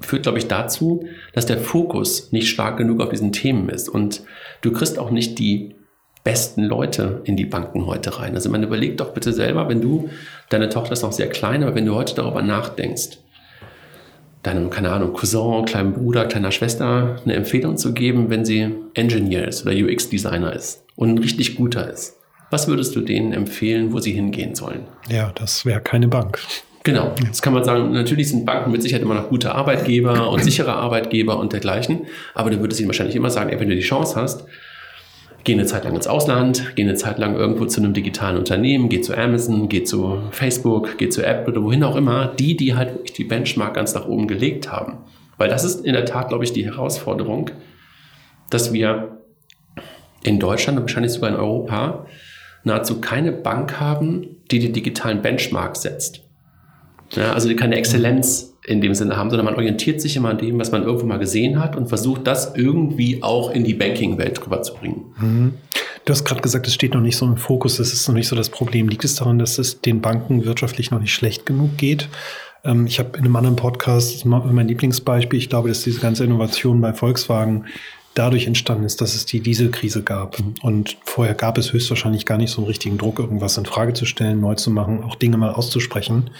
führt, 0.00 0.24
glaube 0.24 0.38
ich, 0.38 0.48
dazu, 0.48 1.06
dass 1.32 1.46
der 1.46 1.58
Fokus 1.58 2.32
nicht 2.32 2.48
stark 2.48 2.78
genug 2.78 3.00
auf 3.00 3.10
diesen 3.10 3.32
Themen 3.32 3.68
ist. 3.68 3.88
Und 3.88 4.22
du 4.62 4.72
kriegst 4.72 4.98
auch 4.98 5.10
nicht 5.10 5.38
die 5.38 5.74
besten 6.24 6.64
Leute 6.64 7.20
in 7.24 7.36
die 7.36 7.44
Banken 7.44 7.86
heute 7.86 8.18
rein. 8.18 8.34
Also 8.34 8.50
man 8.50 8.62
überlegt 8.62 9.00
doch 9.00 9.14
bitte 9.14 9.32
selber, 9.32 9.68
wenn 9.68 9.80
du, 9.80 10.10
deine 10.48 10.68
Tochter 10.68 10.92
ist 10.92 11.02
noch 11.02 11.12
sehr 11.12 11.28
klein, 11.28 11.62
aber 11.62 11.74
wenn 11.76 11.86
du 11.86 11.94
heute 11.94 12.16
darüber 12.16 12.42
nachdenkst, 12.42 13.18
deinem, 14.46 14.70
keine 14.70 14.90
Ahnung, 14.90 15.12
Cousin, 15.12 15.64
kleinem 15.64 15.92
Bruder, 15.92 16.26
kleiner 16.26 16.52
Schwester 16.52 17.16
eine 17.24 17.34
Empfehlung 17.34 17.76
zu 17.76 17.92
geben, 17.92 18.30
wenn 18.30 18.44
sie 18.44 18.70
Engineer 18.94 19.48
ist 19.48 19.66
oder 19.66 19.74
UX-Designer 19.74 20.54
ist 20.54 20.84
und 20.94 21.10
ein 21.10 21.18
richtig 21.18 21.56
guter 21.56 21.90
ist. 21.90 22.16
Was 22.50 22.68
würdest 22.68 22.94
du 22.94 23.00
denen 23.00 23.32
empfehlen, 23.32 23.92
wo 23.92 23.98
sie 23.98 24.12
hingehen 24.12 24.54
sollen? 24.54 24.86
Ja, 25.08 25.32
das 25.34 25.66
wäre 25.66 25.80
keine 25.80 26.08
Bank. 26.08 26.38
Genau. 26.84 27.12
Jetzt 27.24 27.42
kann 27.42 27.52
man 27.52 27.64
sagen, 27.64 27.90
natürlich 27.90 28.28
sind 28.28 28.46
Banken 28.46 28.70
mit 28.70 28.80
Sicherheit 28.80 29.02
immer 29.02 29.14
noch 29.14 29.28
gute 29.28 29.52
Arbeitgeber 29.52 30.30
und 30.30 30.44
sichere 30.44 30.72
Arbeitgeber 30.72 31.36
und 31.36 31.52
dergleichen. 31.52 32.06
Aber 32.34 32.50
du 32.50 32.60
würdest 32.60 32.80
ihnen 32.80 32.88
wahrscheinlich 32.88 33.16
immer 33.16 33.30
sagen, 33.30 33.50
ey, 33.50 33.58
wenn 33.58 33.68
du 33.68 33.74
die 33.74 33.80
Chance 33.80 34.14
hast, 34.14 34.44
geh 35.46 35.52
eine 35.52 35.64
Zeit 35.64 35.84
lang 35.84 35.94
ins 35.94 36.08
Ausland, 36.08 36.72
geh 36.74 36.82
eine 36.82 36.96
Zeit 36.96 37.18
lang 37.18 37.36
irgendwo 37.36 37.66
zu 37.66 37.80
einem 37.80 37.94
digitalen 37.94 38.36
Unternehmen, 38.36 38.88
geh 38.88 39.00
zu 39.00 39.16
Amazon, 39.16 39.68
geh 39.68 39.84
zu 39.84 40.18
Facebook, 40.32 40.98
geh 40.98 41.08
zu 41.08 41.24
Apple 41.24 41.52
oder 41.52 41.62
wohin 41.62 41.84
auch 41.84 41.94
immer, 41.94 42.26
die, 42.26 42.56
die 42.56 42.74
halt 42.74 42.94
wirklich 42.94 43.12
die 43.12 43.24
Benchmark 43.24 43.74
ganz 43.74 43.94
nach 43.94 44.08
oben 44.08 44.26
gelegt 44.26 44.72
haben. 44.72 44.98
Weil 45.38 45.48
das 45.48 45.62
ist 45.62 45.86
in 45.86 45.92
der 45.92 46.04
Tat, 46.04 46.28
glaube 46.28 46.42
ich, 46.42 46.52
die 46.52 46.64
Herausforderung, 46.64 47.52
dass 48.50 48.72
wir 48.72 49.22
in 50.24 50.40
Deutschland 50.40 50.78
und 50.78 50.82
wahrscheinlich 50.82 51.12
sogar 51.12 51.30
in 51.30 51.36
Europa 51.36 52.06
nahezu 52.64 53.00
keine 53.00 53.30
Bank 53.30 53.78
haben, 53.78 54.38
die 54.50 54.58
die 54.58 54.72
digitalen 54.72 55.22
Benchmarks 55.22 55.82
setzt. 55.82 56.22
Ja, 57.12 57.32
also 57.34 57.54
keine 57.54 57.76
Exzellenz 57.76 58.55
in 58.66 58.80
dem 58.80 58.94
Sinne 58.94 59.16
haben, 59.16 59.30
sondern 59.30 59.46
man 59.46 59.54
orientiert 59.54 60.00
sich 60.00 60.16
immer 60.16 60.30
an 60.30 60.38
dem, 60.38 60.58
was 60.58 60.72
man 60.72 60.82
irgendwo 60.82 61.06
mal 61.06 61.18
gesehen 61.18 61.60
hat 61.60 61.76
und 61.76 61.88
versucht, 61.88 62.26
das 62.26 62.54
irgendwie 62.56 63.22
auch 63.22 63.50
in 63.52 63.64
die 63.64 63.74
Banking-Welt 63.74 64.44
rüberzubringen. 64.44 65.04
Mhm. 65.20 65.54
Du 66.04 66.12
hast 66.12 66.24
gerade 66.24 66.40
gesagt, 66.40 66.66
es 66.66 66.74
steht 66.74 66.94
noch 66.94 67.00
nicht 67.00 67.16
so 67.16 67.26
im 67.26 67.36
Fokus, 67.36 67.78
es 67.78 67.92
ist 67.92 68.06
noch 68.08 68.14
nicht 68.14 68.28
so 68.28 68.34
das 68.36 68.50
Problem. 68.50 68.88
Liegt 68.88 69.04
es 69.04 69.14
daran, 69.14 69.38
dass 69.38 69.58
es 69.58 69.80
den 69.80 70.00
Banken 70.00 70.44
wirtschaftlich 70.44 70.90
noch 70.90 71.00
nicht 71.00 71.14
schlecht 71.14 71.46
genug 71.46 71.76
geht? 71.76 72.08
Ähm, 72.64 72.86
ich 72.86 72.98
habe 72.98 73.16
in 73.16 73.24
einem 73.24 73.36
anderen 73.36 73.56
Podcast, 73.56 74.24
mein 74.24 74.68
Lieblingsbeispiel, 74.68 75.38
ich 75.38 75.48
glaube, 75.48 75.68
dass 75.68 75.82
diese 75.82 76.00
ganze 76.00 76.24
Innovation 76.24 76.80
bei 76.80 76.92
Volkswagen 76.92 77.66
dadurch 78.14 78.46
entstanden 78.46 78.84
ist, 78.84 79.00
dass 79.00 79.14
es 79.14 79.26
die 79.26 79.40
Dieselkrise 79.40 80.02
gab. 80.02 80.38
Und 80.62 80.96
vorher 81.04 81.34
gab 81.34 81.58
es 81.58 81.72
höchstwahrscheinlich 81.72 82.24
gar 82.24 82.38
nicht 82.38 82.50
so 82.50 82.62
einen 82.62 82.66
richtigen 82.66 82.98
Druck, 82.98 83.18
irgendwas 83.18 83.58
in 83.58 83.66
Frage 83.66 83.92
zu 83.92 84.06
stellen, 84.06 84.40
neu 84.40 84.54
zu 84.54 84.70
machen, 84.70 85.04
auch 85.04 85.16
Dinge 85.16 85.36
mal 85.36 85.52
auszusprechen. 85.52 86.30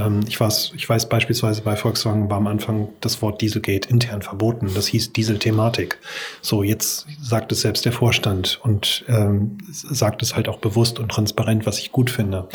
Ähm, 0.00 0.20
ich, 0.26 0.38
weiß, 0.38 0.72
ich 0.76 0.88
weiß 0.88 1.08
beispielsweise 1.08 1.62
bei 1.62 1.76
Volkswagen 1.76 2.30
war 2.30 2.38
am 2.38 2.46
Anfang 2.46 2.88
das 3.00 3.20
Wort 3.22 3.40
Dieselgate 3.40 3.88
intern 3.88 4.22
verboten. 4.22 4.70
Das 4.74 4.86
hieß 4.86 5.12
Dieselthematik. 5.12 5.98
So, 6.40 6.62
jetzt 6.62 7.06
sagt 7.20 7.52
es 7.52 7.60
selbst 7.60 7.84
der 7.84 7.92
Vorstand 7.92 8.60
und 8.62 9.04
ähm, 9.08 9.58
sagt 9.70 10.22
es 10.22 10.34
halt 10.36 10.48
auch 10.48 10.58
bewusst 10.58 10.98
und 10.98 11.10
transparent, 11.10 11.66
was 11.66 11.78
ich 11.78 11.92
gut 11.92 12.10
finde. 12.10 12.48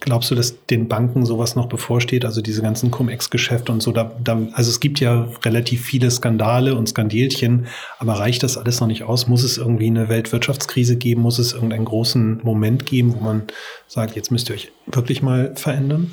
Glaubst 0.00 0.30
du, 0.30 0.34
dass 0.34 0.64
den 0.66 0.88
Banken 0.88 1.26
sowas 1.26 1.54
noch 1.54 1.66
bevorsteht? 1.66 2.24
Also 2.24 2.40
diese 2.40 2.62
ganzen 2.62 2.90
Cum-Ex-Geschäfte 2.90 3.70
und 3.70 3.82
so. 3.82 3.92
Da, 3.92 4.10
da, 4.22 4.40
also 4.52 4.70
es 4.70 4.80
gibt 4.80 5.00
ja 5.00 5.28
relativ 5.44 5.84
viele 5.84 6.10
Skandale 6.10 6.74
und 6.74 6.88
Skandälchen, 6.88 7.66
aber 7.98 8.14
reicht 8.14 8.42
das 8.42 8.56
alles 8.56 8.80
noch 8.80 8.86
nicht 8.86 9.02
aus? 9.02 9.28
Muss 9.28 9.42
es 9.42 9.58
irgendwie 9.58 9.88
eine 9.88 10.08
Weltwirtschaftskrise 10.08 10.96
geben? 10.96 11.20
Muss 11.20 11.38
es 11.38 11.52
irgendeinen 11.52 11.84
großen 11.84 12.40
Moment 12.42 12.86
geben, 12.86 13.14
wo 13.14 13.22
man 13.22 13.42
sagt, 13.86 14.16
jetzt 14.16 14.30
müsst 14.30 14.48
ihr 14.48 14.54
euch 14.54 14.72
wirklich 14.86 15.20
mal 15.20 15.54
verändern? 15.56 16.10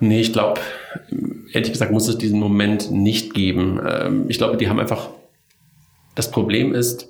Nee, 0.00 0.20
ich 0.20 0.32
glaube, 0.32 0.60
ehrlich 1.52 1.72
gesagt, 1.72 1.92
muss 1.92 2.08
es 2.08 2.18
diesen 2.18 2.38
Moment 2.38 2.90
nicht 2.90 3.34
geben. 3.34 3.80
Ähm, 3.86 4.24
ich 4.28 4.38
glaube, 4.38 4.56
die 4.56 4.68
haben 4.68 4.78
einfach, 4.78 5.08
das 6.14 6.30
Problem 6.30 6.74
ist, 6.74 7.08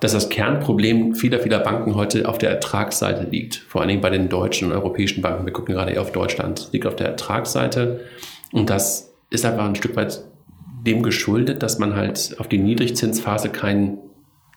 dass 0.00 0.12
das 0.12 0.28
Kernproblem 0.28 1.14
vieler, 1.14 1.38
vieler 1.38 1.60
Banken 1.60 1.94
heute 1.94 2.28
auf 2.28 2.36
der 2.36 2.50
Ertragsseite 2.50 3.24
liegt. 3.30 3.54
Vor 3.54 3.80
allen 3.80 3.88
Dingen 3.88 4.00
bei 4.00 4.10
den 4.10 4.28
deutschen 4.28 4.68
und 4.68 4.76
europäischen 4.76 5.22
Banken. 5.22 5.46
Wir 5.46 5.52
gucken 5.52 5.74
gerade 5.74 5.92
eher 5.92 6.00
auf 6.00 6.10
Deutschland. 6.10 6.70
liegt 6.72 6.86
auf 6.86 6.96
der 6.96 7.06
Ertragsseite. 7.06 8.00
Und 8.52 8.68
das 8.68 9.12
ist 9.30 9.44
einfach 9.44 9.64
ein 9.64 9.76
Stück 9.76 9.94
weit 9.94 10.24
dem 10.84 11.04
geschuldet, 11.04 11.62
dass 11.62 11.78
man 11.78 11.94
halt 11.94 12.34
auf 12.38 12.48
die 12.48 12.58
Niedrigzinsphase 12.58 13.50
kein 13.50 13.98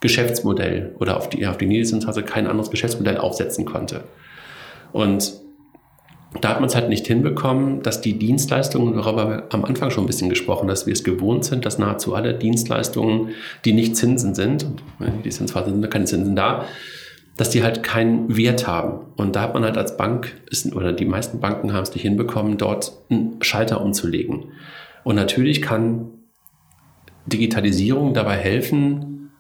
Geschäftsmodell 0.02 0.96
oder 1.00 1.18
auf 1.18 1.30
die, 1.30 1.46
auf 1.46 1.58
die 1.58 1.68
Niedrigzinsphase 1.68 2.24
kein 2.24 2.48
anderes 2.48 2.72
Geschäftsmodell 2.72 3.18
aufsetzen 3.18 3.66
konnte. 3.66 4.04
Und 4.92 5.45
da 6.42 6.50
hat 6.50 6.60
man 6.60 6.68
es 6.68 6.76
halt 6.76 6.90
nicht 6.90 7.08
hinbekommen, 7.08 7.82
dass 7.82 8.02
die 8.02 8.18
Dienstleistungen, 8.18 8.96
darüber 8.96 9.22
haben 9.22 9.30
wir 9.32 9.44
am 9.52 9.66
Anfang 9.66 9.90
schon 9.90 10.04
ein 10.04 10.08
bisschen 10.08 10.30
gesprochen, 10.30 10.68
dass 10.68 10.86
wir 10.86 10.94
es 10.94 11.04
gewohnt 11.04 11.46
sind, 11.46 11.66
dass 11.66 11.78
nahezu 11.78 12.16
alle 12.16 12.34
Dienstleistungen, 12.34 13.30
die 13.64 13.74
nicht 13.74 13.96
Zinsen 13.96 14.36
sind, 14.36 14.66
die 15.24 15.30
Zinsphase 15.30 15.72
sind 15.72 15.90
keine 15.90 16.06
Zinsen 16.06 16.36
da, 16.36 16.66
dass 17.38 17.50
die 17.50 17.64
halt 17.64 17.84
keinen 17.84 18.36
Wert 18.36 18.68
haben. 18.68 19.08
Und 19.18 19.36
da 19.36 19.42
hat 19.42 19.54
man 19.54 19.64
halt 19.64 19.78
als 19.78 19.98
Bank, 19.98 20.34
oder 20.74 20.94
die 20.94 21.06
meisten 21.06 21.40
Banken 21.40 21.74
haben 21.74 21.84
es 21.84 21.94
nicht 21.94 22.04
hinbekommen, 22.04 22.58
dort 22.58 22.94
einen 23.10 23.38
Schalter 23.42 23.82
umzulegen. 23.82 24.46
Und 25.04 25.16
natürlich 25.16 25.62
kann 25.62 26.10
Digitalisierung 27.26 28.14
dabei 28.14 28.36
helfen, 28.38 29.32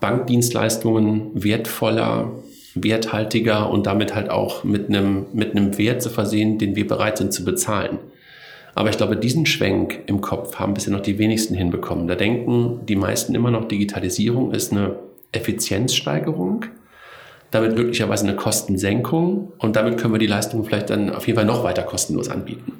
Bankdienstleistungen 0.00 1.30
wertvoller 1.34 2.32
werthaltiger 2.74 3.70
und 3.70 3.86
damit 3.86 4.14
halt 4.14 4.30
auch 4.30 4.64
mit 4.64 4.88
einem, 4.88 5.26
mit 5.32 5.52
einem 5.52 5.76
Wert 5.78 6.02
zu 6.02 6.10
versehen, 6.10 6.58
den 6.58 6.76
wir 6.76 6.86
bereit 6.86 7.18
sind 7.18 7.32
zu 7.32 7.44
bezahlen. 7.44 7.98
Aber 8.74 8.88
ich 8.90 8.96
glaube, 8.96 9.16
diesen 9.16 9.46
Schwenk 9.46 10.00
im 10.06 10.20
Kopf 10.20 10.56
haben 10.56 10.74
bisher 10.74 10.92
noch 10.92 11.00
die 11.00 11.18
wenigsten 11.18 11.54
hinbekommen. 11.54 12.06
Da 12.06 12.14
denken 12.14 12.80
die 12.86 12.96
meisten 12.96 13.34
immer 13.34 13.50
noch, 13.50 13.66
Digitalisierung 13.66 14.52
ist 14.52 14.72
eine 14.72 14.96
Effizienzsteigerung, 15.32 16.66
damit 17.50 17.76
möglicherweise 17.76 18.26
eine 18.26 18.36
Kostensenkung 18.36 19.52
und 19.58 19.76
damit 19.76 19.98
können 19.98 20.14
wir 20.14 20.18
die 20.18 20.26
Leistung 20.26 20.64
vielleicht 20.64 20.90
dann 20.90 21.10
auf 21.10 21.26
jeden 21.26 21.36
Fall 21.36 21.46
noch 21.46 21.64
weiter 21.64 21.82
kostenlos 21.82 22.28
anbieten. 22.28 22.74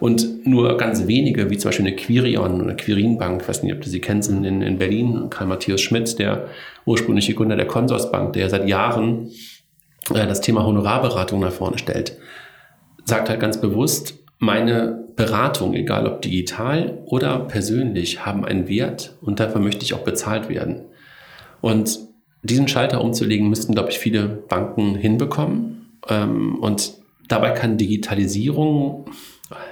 Und 0.00 0.46
nur 0.46 0.76
ganz 0.76 1.06
wenige, 1.06 1.50
wie 1.50 1.58
zum 1.58 1.70
Beispiel 1.70 1.86
eine 1.86 1.96
Quirion 1.96 2.60
oder 2.62 2.74
Quirinbank, 2.74 3.42
ich 3.42 3.48
weiß 3.48 3.62
nicht, 3.62 3.74
ob 3.74 3.80
du 3.80 3.88
sie 3.88 4.00
kennst, 4.00 4.30
in, 4.30 4.44
in 4.44 4.78
Berlin, 4.78 5.28
Karl 5.30 5.46
Matthias 5.46 5.80
Schmidt, 5.80 6.18
der 6.18 6.46
ursprüngliche 6.84 7.34
Gründer 7.34 7.56
der 7.56 7.66
Consorsbank, 7.66 8.32
der 8.34 8.48
seit 8.48 8.68
Jahren 8.68 9.30
äh, 10.10 10.26
das 10.26 10.40
Thema 10.40 10.64
Honorarberatung 10.64 11.40
nach 11.40 11.52
vorne 11.52 11.78
stellt, 11.78 12.16
sagt 13.04 13.28
halt 13.28 13.40
ganz 13.40 13.60
bewusst, 13.60 14.14
meine 14.38 15.06
Beratung, 15.16 15.72
egal 15.74 16.06
ob 16.06 16.20
digital 16.20 16.98
oder 17.06 17.40
persönlich, 17.40 18.26
haben 18.26 18.44
einen 18.44 18.68
Wert 18.68 19.16
und 19.22 19.40
dafür 19.40 19.60
möchte 19.60 19.84
ich 19.84 19.94
auch 19.94 20.04
bezahlt 20.04 20.48
werden. 20.50 20.82
Und 21.62 21.98
diesen 22.46 22.68
Schalter 22.68 23.02
umzulegen, 23.02 23.48
müssten, 23.48 23.74
glaube 23.74 23.90
ich, 23.90 23.98
viele 23.98 24.26
Banken 24.26 24.94
hinbekommen. 24.94 25.98
Ähm, 26.08 26.56
und 26.56 26.94
dabei 27.28 27.50
kann 27.50 27.76
Digitalisierung 27.76 29.06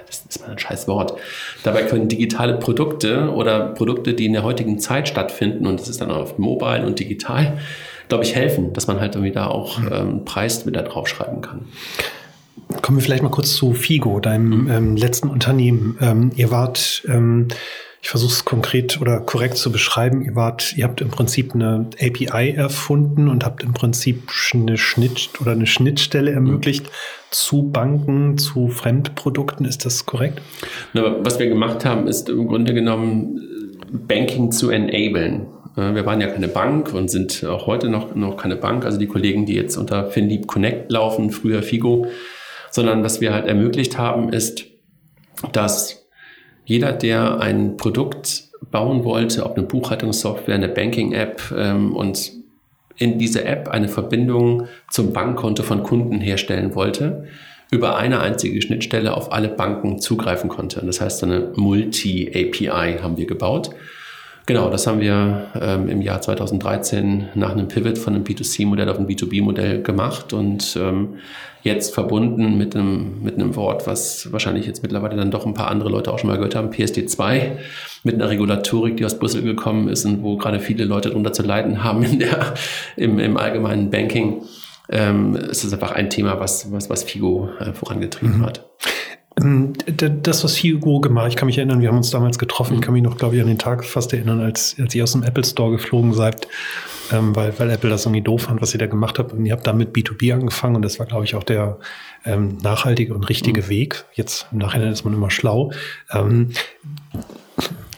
das 0.07 0.25
ist 0.29 0.41
mal 0.41 0.51
ein 0.51 0.59
scheiß 0.59 0.87
Wort. 0.87 1.19
Dabei 1.63 1.83
können 1.83 2.07
digitale 2.07 2.57
Produkte 2.57 3.31
oder 3.31 3.67
Produkte, 3.73 4.13
die 4.13 4.25
in 4.25 4.33
der 4.33 4.43
heutigen 4.43 4.79
Zeit 4.79 5.07
stattfinden, 5.07 5.67
und 5.67 5.79
das 5.79 5.89
ist 5.89 6.01
dann 6.01 6.11
auf 6.11 6.37
mobile 6.37 6.85
und 6.85 6.99
digital, 6.99 7.57
glaube 8.07 8.23
ich, 8.23 8.35
helfen, 8.35 8.73
dass 8.73 8.87
man 8.87 8.99
halt 8.99 9.15
irgendwie 9.15 9.33
da 9.33 9.47
auch 9.47 9.79
mhm. 9.79 9.89
ähm, 9.91 10.25
Preis 10.25 10.65
wieder 10.65 10.83
draufschreiben 10.83 11.41
kann. 11.41 11.61
Kommen 12.81 12.97
wir 12.97 13.03
vielleicht 13.03 13.23
mal 13.23 13.29
kurz 13.29 13.53
zu 13.53 13.73
Figo, 13.73 14.19
deinem 14.19 14.63
mhm. 14.63 14.71
ähm, 14.71 14.95
letzten 14.95 15.29
Unternehmen. 15.29 15.97
Ähm, 16.01 16.31
ihr 16.35 16.51
wart 16.51 17.03
ähm, 17.07 17.49
ich 18.05 18.11
versuche 18.11 18.33
es 18.33 18.45
konkret 18.45 19.01
oder 19.01 19.19
korrekt 19.19 19.57
zu 19.57 19.71
beschreiben. 19.71 20.21
Ihr 20.21 20.35
wart, 20.35 20.77
ihr 20.77 20.83
habt 20.83 21.01
im 21.01 21.09
Prinzip 21.09 21.55
eine 21.55 21.87
API 21.99 22.51
erfunden 22.51 23.27
und 23.27 23.43
habt 23.43 23.63
im 23.63 23.73
Prinzip 23.73 24.29
eine 24.53 24.77
Schnitt 24.77 25.31
oder 25.41 25.53
eine 25.53 25.65
Schnittstelle 25.65 26.29
ermöglicht 26.29 26.83
mhm. 26.83 26.89
zu 27.31 27.63
Banken, 27.71 28.37
zu 28.37 28.67
Fremdprodukten. 28.67 29.65
Ist 29.65 29.85
das 29.85 30.05
korrekt? 30.05 30.39
Na, 30.93 31.15
was 31.25 31.39
wir 31.39 31.47
gemacht 31.47 31.83
haben, 31.83 32.07
ist 32.07 32.29
im 32.29 32.47
Grunde 32.47 32.75
genommen 32.75 33.41
Banking 33.91 34.51
zu 34.51 34.69
enablen. 34.69 35.47
Wir 35.75 36.05
waren 36.05 36.21
ja 36.21 36.27
keine 36.27 36.47
Bank 36.47 36.93
und 36.93 37.09
sind 37.09 37.43
auch 37.43 37.65
heute 37.65 37.89
noch, 37.89 38.13
noch 38.13 38.37
keine 38.37 38.55
Bank. 38.55 38.85
Also 38.85 38.99
die 38.99 39.07
Kollegen, 39.07 39.47
die 39.47 39.55
jetzt 39.55 39.77
unter 39.77 40.11
FinLeap 40.11 40.45
Connect 40.45 40.91
laufen, 40.91 41.31
früher 41.31 41.63
Figo, 41.63 42.05
sondern 42.69 43.03
was 43.03 43.19
wir 43.19 43.33
halt 43.33 43.47
ermöglicht 43.47 43.97
haben, 43.97 44.31
ist, 44.31 44.65
dass 45.53 46.04
jeder, 46.65 46.91
der 46.91 47.39
ein 47.39 47.77
Produkt 47.77 48.49
bauen 48.71 49.03
wollte, 49.03 49.45
ob 49.45 49.57
eine 49.57 49.65
Buchhaltungssoftware, 49.65 50.55
eine 50.55 50.67
Banking-App 50.67 51.53
ähm, 51.55 51.95
und 51.95 52.31
in 52.97 53.17
diese 53.19 53.45
App 53.45 53.67
eine 53.69 53.87
Verbindung 53.87 54.67
zum 54.89 55.13
Bankkonto 55.13 55.63
von 55.63 55.83
Kunden 55.83 56.19
herstellen 56.19 56.75
wollte, 56.75 57.25
über 57.71 57.97
eine 57.97 58.21
einzige 58.21 58.61
Schnittstelle 58.61 59.15
auf 59.15 59.31
alle 59.31 59.49
Banken 59.49 59.99
zugreifen 59.99 60.49
konnte. 60.49 60.83
das 60.85 61.01
heißt, 61.01 61.23
eine 61.23 61.51
Multi-API 61.55 62.99
haben 63.01 63.17
wir 63.17 63.25
gebaut. 63.25 63.71
Genau, 64.47 64.69
das 64.69 64.85
haben 64.85 64.99
wir 64.99 65.47
ähm, 65.59 65.89
im 65.89 66.01
Jahr 66.01 66.21
2013 66.21 67.29
nach 67.33 67.51
einem 67.51 67.67
Pivot 67.67 67.97
von 67.97 68.13
einem 68.13 68.23
B2C-Modell 68.23 68.89
auf 68.89 68.99
ein 68.99 69.07
B2B-Modell 69.07 69.81
gemacht 69.81 70.33
und 70.33 70.77
ähm, 70.79 71.15
jetzt 71.63 71.95
verbunden 71.95 72.55
mit 72.55 72.75
einem, 72.75 73.23
mit 73.23 73.35
einem 73.35 73.55
Wort, 73.55 73.87
was 73.87 74.31
wahrscheinlich 74.31 74.67
jetzt 74.67 74.83
mittlerweile 74.83 75.15
dann 75.15 75.31
doch 75.31 75.47
ein 75.47 75.55
paar 75.55 75.69
andere 75.69 75.89
Leute 75.89 76.13
auch 76.13 76.19
schon 76.19 76.29
mal 76.29 76.35
gehört 76.35 76.53
haben, 76.53 76.69
PSD2, 76.69 77.53
mit 78.03 78.15
einer 78.15 78.29
Regulatorik, 78.29 78.97
die 78.97 79.05
aus 79.05 79.17
Brüssel 79.17 79.41
gekommen 79.41 79.87
ist 79.87 80.05
und 80.05 80.21
wo 80.21 80.37
gerade 80.37 80.59
viele 80.59 80.85
Leute 80.85 81.09
darunter 81.09 81.33
zu 81.33 81.41
leiden 81.41 81.83
haben 81.83 82.03
in 82.03 82.19
der, 82.19 82.53
im, 82.97 83.17
im 83.17 83.37
allgemeinen 83.37 83.89
Banking. 83.89 84.43
Ähm, 84.89 85.35
es 85.35 85.63
ist 85.63 85.73
einfach 85.73 85.93
ein 85.93 86.11
Thema, 86.11 86.39
was, 86.39 86.71
was, 86.71 86.87
was 86.87 87.03
FIGO 87.03 87.49
äh, 87.59 87.73
vorangetrieben 87.73 88.37
mhm. 88.37 88.45
hat. 88.45 88.64
Ähm, 89.41 89.73
das, 89.85 90.43
was 90.43 90.55
Figo 90.55 91.01
gemacht, 91.01 91.27
ich 91.27 91.35
kann 91.35 91.47
mich 91.47 91.57
erinnern, 91.57 91.81
wir 91.81 91.89
haben 91.89 91.97
uns 91.97 92.09
damals 92.09 92.39
getroffen, 92.39 92.75
ich 92.75 92.81
kann 92.81 92.93
mich 92.93 93.03
noch, 93.03 93.17
glaube 93.17 93.35
ich, 93.35 93.41
an 93.41 93.47
den 93.47 93.57
Tag 93.57 93.83
fast 93.83 94.13
erinnern, 94.13 94.39
als, 94.39 94.75
als 94.79 94.95
ihr 94.95 95.03
aus 95.03 95.11
dem 95.11 95.23
Apple 95.23 95.43
Store 95.43 95.71
geflogen 95.71 96.13
seid, 96.13 96.47
ähm, 97.11 97.35
weil, 97.35 97.53
weil 97.59 97.69
Apple 97.69 97.89
das 97.89 98.05
irgendwie 98.05 98.21
doof 98.21 98.43
fand, 98.43 98.61
was 98.61 98.73
ihr 98.73 98.79
da 98.79 98.87
gemacht 98.87 99.19
habt. 99.19 99.33
Und 99.33 99.45
ihr 99.45 99.51
habt 99.51 99.67
damit 99.67 99.93
B2B 99.93 100.33
angefangen 100.33 100.77
und 100.77 100.83
das 100.83 100.99
war, 100.99 101.05
glaube 101.05 101.25
ich, 101.25 101.35
auch 101.35 101.43
der 101.43 101.79
ähm, 102.23 102.57
nachhaltige 102.63 103.13
und 103.13 103.27
richtige 103.27 103.63
mhm. 103.63 103.69
Weg. 103.69 104.05
Jetzt 104.13 104.47
im 104.51 104.59
Nachhinein 104.59 104.91
ist 104.91 105.03
man 105.03 105.13
immer 105.13 105.29
schlau. 105.29 105.71
Ähm, 106.13 106.51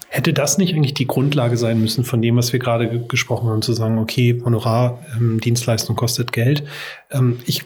Hätte 0.10 0.32
das 0.32 0.58
nicht 0.58 0.74
eigentlich 0.74 0.93
die 0.93 1.05
Grundlage 1.05 1.58
sein 1.58 1.82
müssen 1.82 2.05
von 2.05 2.22
dem, 2.22 2.38
was 2.38 2.53
wir 2.53 2.60
gerade 2.60 3.05
gesprochen 3.08 3.49
haben, 3.49 3.62
zu 3.62 3.74
sagen, 3.74 3.97
okay, 3.97 4.41
Honorar, 4.43 4.99
ähm, 5.18 5.41
Dienstleistung 5.41 5.97
kostet 5.97 6.32
Geld. 6.32 6.64
Ähm, 7.12 7.39
ich, 7.45 7.64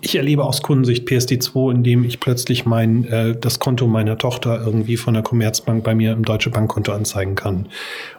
ich 0.00 0.14
erlebe 0.14 0.44
aus 0.44 0.62
Kundensicht 0.62 1.08
PSD2, 1.08 1.72
indem 1.72 2.04
ich 2.04 2.20
plötzlich 2.20 2.66
mein, 2.66 3.04
äh, 3.06 3.36
das 3.36 3.58
Konto 3.58 3.88
meiner 3.88 4.16
Tochter 4.16 4.62
irgendwie 4.64 4.96
von 4.96 5.14
der 5.14 5.24
Commerzbank 5.24 5.82
bei 5.82 5.94
mir 5.96 6.12
im 6.12 6.24
Deutsche 6.24 6.50
Bankkonto 6.50 6.92
anzeigen 6.92 7.34
kann. 7.34 7.66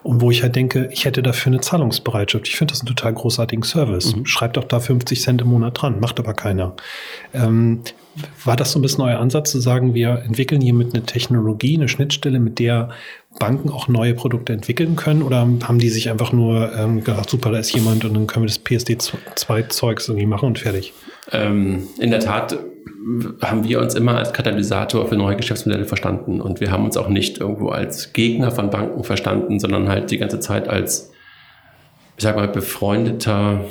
Und 0.04 0.20
wo 0.20 0.30
ich 0.30 0.44
halt 0.44 0.58
denke, 0.58 0.90
ich 0.92 1.06
hätte 1.06 1.24
dafür 1.24 1.54
eine 1.54 1.62
Zahlungsbereitschaft. 1.62 2.50
Ich 2.50 2.58
finde 2.58 2.74
das 2.74 2.82
einen 2.82 2.94
total 2.94 3.14
großartigen 3.14 3.64
Service. 3.64 4.14
Mhm. 4.14 4.26
Schreibt 4.26 4.58
doch 4.58 4.66
da 4.66 4.82
50 4.82 5.22
Cent 5.22 5.42
im 5.42 5.48
Monat 5.48 5.82
dran, 5.82 6.02
macht 6.02 6.20
aber 6.20 6.34
keiner. 6.34 6.76
Ähm, 7.34 7.80
war 8.44 8.56
das 8.56 8.72
so 8.72 8.80
ein 8.80 8.82
bisschen 8.82 9.04
euer 9.04 9.20
Ansatz 9.20 9.52
zu 9.52 9.60
sagen, 9.60 9.94
wir 9.94 10.24
entwickeln 10.26 10.62
hier 10.62 10.74
mit 10.74 10.94
einer 10.94 11.06
Technologie, 11.06 11.78
eine 11.78 11.88
Schnittstelle, 11.88 12.40
mit 12.40 12.60
der 12.60 12.90
Banken 13.40 13.70
auch 13.70 13.88
neue 13.88 14.14
Produkte 14.14 14.54
entwickeln 14.54 14.96
können 14.96 15.22
oder 15.24 15.40
haben 15.40 15.80
die 15.80 15.90
sich 15.90 16.10
einfach 16.10 16.32
nur 16.32 16.72
ähm, 16.78 17.04
gedacht, 17.04 17.30
super, 17.30 17.52
da 17.52 17.58
ist 17.58 17.74
jemand 17.74 18.06
und 18.06 18.14
dann 18.14 18.28
können 18.28 18.46
wir 18.46 18.48
das 18.48 18.64
PSD2-Zeugs 18.64 20.08
irgendwie 20.08 20.28
machen 20.28 20.48
und 20.48 20.60
fertig? 20.60 20.94
Ähm, 21.32 21.88
in 22.00 22.12
der 22.12 22.20
Tat 22.20 22.58
haben 23.42 23.68
wir 23.68 23.82
uns 23.82 23.96
immer 23.96 24.18
als 24.18 24.32
Katalysator 24.32 25.08
für 25.08 25.16
neue 25.16 25.36
Geschäftsmodelle 25.36 25.86
verstanden 25.86 26.42
und 26.42 26.62
wir 26.62 26.72
haben 26.72 26.86
uns 26.86 26.96
auch 26.96 27.10
nicht 27.10 27.40
irgendwo 27.40 27.70
als 27.70 28.14
Gegner 28.14 28.52
von 28.52 28.70
Banken 28.70 29.04
verstanden, 29.04 29.60
sondern 29.60 29.90
halt 29.90 30.12
die 30.12 30.18
ganze 30.18 30.40
Zeit 30.40 30.70
als, 30.70 31.12
ich 32.18 32.24
sag 32.24 32.36
mal, 32.36 32.48
befreundeter 32.48 33.66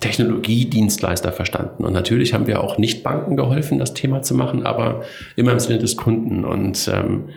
Technologiedienstleister 0.00 1.32
verstanden. 1.32 1.84
Und 1.84 1.92
natürlich 1.92 2.34
haben 2.34 2.46
wir 2.46 2.62
auch 2.62 2.76
nicht 2.76 3.02
Banken 3.02 3.36
geholfen, 3.36 3.78
das 3.78 3.94
Thema 3.94 4.20
zu 4.22 4.34
machen, 4.34 4.66
aber 4.66 5.04
immer 5.36 5.52
im 5.52 5.60
Sinne 5.60 5.78
des 5.78 5.96
Kunden. 5.96 6.44
Und 6.44 6.90
ähm, 6.92 7.28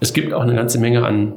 es 0.00 0.12
gibt 0.12 0.32
auch 0.32 0.42
eine 0.42 0.54
ganze 0.54 0.78
Menge 0.78 1.04
an 1.04 1.34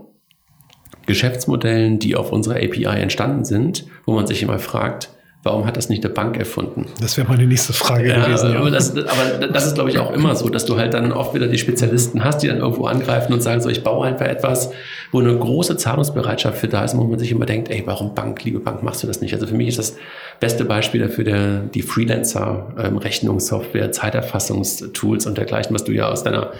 Geschäftsmodellen, 1.06 2.00
die 2.00 2.16
auf 2.16 2.32
unserer 2.32 2.56
API 2.56 2.86
entstanden 2.86 3.44
sind, 3.44 3.86
wo 4.06 4.14
man 4.14 4.28
sich 4.28 4.44
immer 4.44 4.60
fragt, 4.60 5.10
Warum 5.44 5.66
hat 5.66 5.76
das 5.76 5.90
nicht 5.90 6.06
eine 6.06 6.14
Bank 6.14 6.38
erfunden? 6.38 6.86
Das 7.00 7.18
wäre 7.18 7.28
meine 7.28 7.48
nächste 7.48 7.74
Frage 7.74 8.10
ja, 8.10 8.24
gewesen. 8.24 8.52
Ja. 8.52 8.60
Aber, 8.60 8.70
das, 8.70 8.92
aber 8.92 9.48
das 9.48 9.66
ist, 9.66 9.74
glaube 9.74 9.90
ich, 9.90 9.98
auch 9.98 10.12
immer 10.12 10.36
so, 10.36 10.50
dass 10.50 10.66
du 10.66 10.78
halt 10.78 10.94
dann 10.94 11.12
oft 11.12 11.34
wieder 11.34 11.48
die 11.48 11.58
Spezialisten 11.58 12.24
hast, 12.24 12.44
die 12.44 12.48
dann 12.48 12.58
irgendwo 12.58 12.86
angreifen 12.86 13.34
und 13.34 13.42
sagen, 13.42 13.60
so, 13.60 13.70
ich 13.70 13.84
baue 13.84 14.06
einfach 14.06 14.28
etwas, 14.28 14.70
wo 15.12 15.20
eine 15.20 15.36
große 15.36 15.78
Zahlungsbereitschaft 15.78 16.60
für 16.60 16.68
da 16.68 16.84
ist, 16.84 16.96
wo 16.96 17.04
man 17.06 17.18
sich 17.18 17.32
immer 17.32 17.48
denkt, 17.48 17.72
ey, 17.72 17.82
warum 17.88 18.14
Bank, 18.14 18.44
liebe 18.44 18.60
Bank, 18.60 18.84
machst 18.84 19.02
du 19.02 19.08
das 19.08 19.22
nicht? 19.22 19.34
Also 19.34 19.48
für 19.48 19.56
mich 19.56 19.70
ist 19.70 19.80
das 19.80 19.96
beste 20.40 20.64
Beispiel 20.64 21.02
dafür 21.02 21.24
der, 21.24 21.62
die 21.62 21.82
Freelancer-Rechnungssoftware, 21.82 23.86
ähm, 23.86 23.94
Zeiterfassungstools 23.94 25.26
und 25.26 25.40
dergleichen, 25.40 25.74
was 25.74 25.86
du 25.86 25.92
ja 25.92 26.08
aus 26.08 26.24
deiner, 26.24 26.52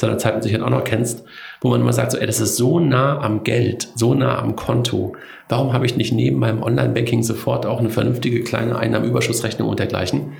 deiner 0.00 0.18
Zeit 0.18 0.34
mit 0.34 0.42
Sicherheit 0.42 0.66
auch 0.66 0.70
noch 0.70 0.82
kennst, 0.82 1.22
wo 1.64 1.70
man 1.70 1.80
immer 1.80 1.94
sagt, 1.94 2.12
so, 2.12 2.18
ey, 2.18 2.26
das 2.26 2.40
ist 2.40 2.56
so 2.56 2.78
nah 2.78 3.18
am 3.20 3.42
Geld, 3.42 3.88
so 3.94 4.14
nah 4.14 4.38
am 4.38 4.54
Konto 4.54 5.16
Warum 5.48 5.74
habe 5.74 5.84
ich 5.84 5.96
nicht 5.96 6.12
neben 6.12 6.38
meinem 6.38 6.62
Online-Banking 6.62 7.22
sofort 7.22 7.66
auch 7.66 7.78
eine 7.78 7.90
vernünftige 7.90 8.42
kleine 8.42 8.76
Einnahmenüberschussrechnung 8.76 9.68
und 9.68 9.78
dergleichen? 9.78 10.32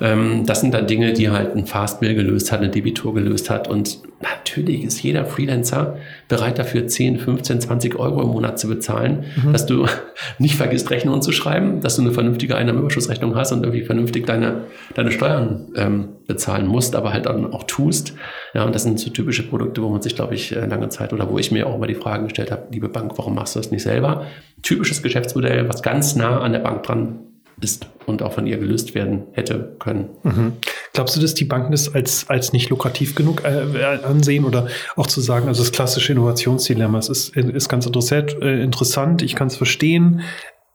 Ähm, 0.00 0.46
das 0.46 0.60
sind 0.60 0.74
dann 0.74 0.88
Dinge, 0.88 1.12
die 1.12 1.30
halt 1.30 1.54
ein 1.54 1.64
Fastbill 1.64 2.14
gelöst 2.14 2.50
hat, 2.50 2.60
eine 2.60 2.68
Debitur 2.68 3.14
gelöst 3.14 3.50
hat. 3.50 3.68
Und 3.68 4.00
natürlich 4.20 4.82
ist 4.82 5.00
jeder 5.00 5.24
Freelancer 5.24 5.98
bereit 6.26 6.58
dafür 6.58 6.88
10, 6.88 7.18
15, 7.18 7.60
20 7.60 7.96
Euro 8.00 8.20
im 8.22 8.28
Monat 8.28 8.58
zu 8.58 8.66
bezahlen, 8.66 9.26
mhm. 9.44 9.52
dass 9.52 9.66
du 9.66 9.86
nicht 10.38 10.56
vergisst, 10.56 10.90
Rechnungen 10.90 11.22
zu 11.22 11.30
schreiben, 11.30 11.80
dass 11.80 11.94
du 11.94 12.02
eine 12.02 12.12
vernünftige 12.12 12.56
Einnahmenüberschussrechnung 12.56 13.36
hast 13.36 13.52
und 13.52 13.62
irgendwie 13.62 13.84
vernünftig 13.84 14.26
deine, 14.26 14.64
deine 14.94 15.12
Steuern 15.12 15.68
ähm, 15.76 16.08
bezahlen 16.26 16.66
musst, 16.66 16.96
aber 16.96 17.12
halt 17.12 17.26
dann 17.26 17.52
auch 17.52 17.64
tust. 17.64 18.14
Ja, 18.54 18.64
und 18.64 18.74
das 18.74 18.82
sind 18.82 18.98
so 18.98 19.10
typische 19.10 19.44
Produkte, 19.44 19.82
wo 19.82 19.88
man 19.88 20.02
sich, 20.02 20.16
glaube 20.16 20.34
ich, 20.34 20.54
äh, 20.54 20.66
lange 20.66 20.88
Zeit 20.88 21.12
oder 21.12 21.30
wo 21.30 21.38
ich 21.38 21.52
mir 21.52 21.66
auch 21.66 21.76
immer 21.76 21.86
die 21.86 21.94
Fragen 21.94 22.24
gestellt 22.24 22.50
habe, 22.50 22.66
liebe 22.70 22.88
Bank, 22.88 23.12
warum 23.16 23.34
machst 23.34 23.54
du 23.54 23.60
das 23.60 23.70
nicht 23.70 23.82
selber? 23.82 24.26
Typisches 24.62 25.02
Geschäftsmodell, 25.02 25.68
was 25.68 25.82
ganz 25.82 26.16
nah 26.16 26.40
an 26.40 26.52
der 26.52 26.60
Bank 26.60 26.82
dran 26.82 27.20
ist 27.60 27.88
und 28.06 28.22
auch 28.22 28.32
von 28.32 28.46
ihr 28.46 28.58
gelöst 28.58 28.94
werden 28.94 29.24
hätte 29.32 29.76
können. 29.78 30.10
Mhm. 30.22 30.52
Glaubst 30.92 31.16
du, 31.16 31.20
dass 31.20 31.34
die 31.34 31.44
Banken 31.44 31.72
das 31.72 31.94
als, 31.94 32.28
als 32.28 32.52
nicht 32.52 32.70
lukrativ 32.70 33.14
genug 33.14 33.42
äh, 33.44 33.84
ansehen 34.04 34.44
oder 34.44 34.68
auch 34.96 35.06
zu 35.06 35.20
sagen, 35.20 35.48
also 35.48 35.62
das 35.62 35.72
klassische 35.72 36.12
Innovationsdilemma, 36.12 36.98
es 36.98 37.08
ist, 37.08 37.36
ist 37.36 37.68
ganz 37.68 37.86
interessant, 37.86 38.36
äh, 38.40 38.62
interessant 38.62 39.22
ich 39.22 39.34
kann 39.34 39.48
es 39.48 39.56
verstehen, 39.56 40.22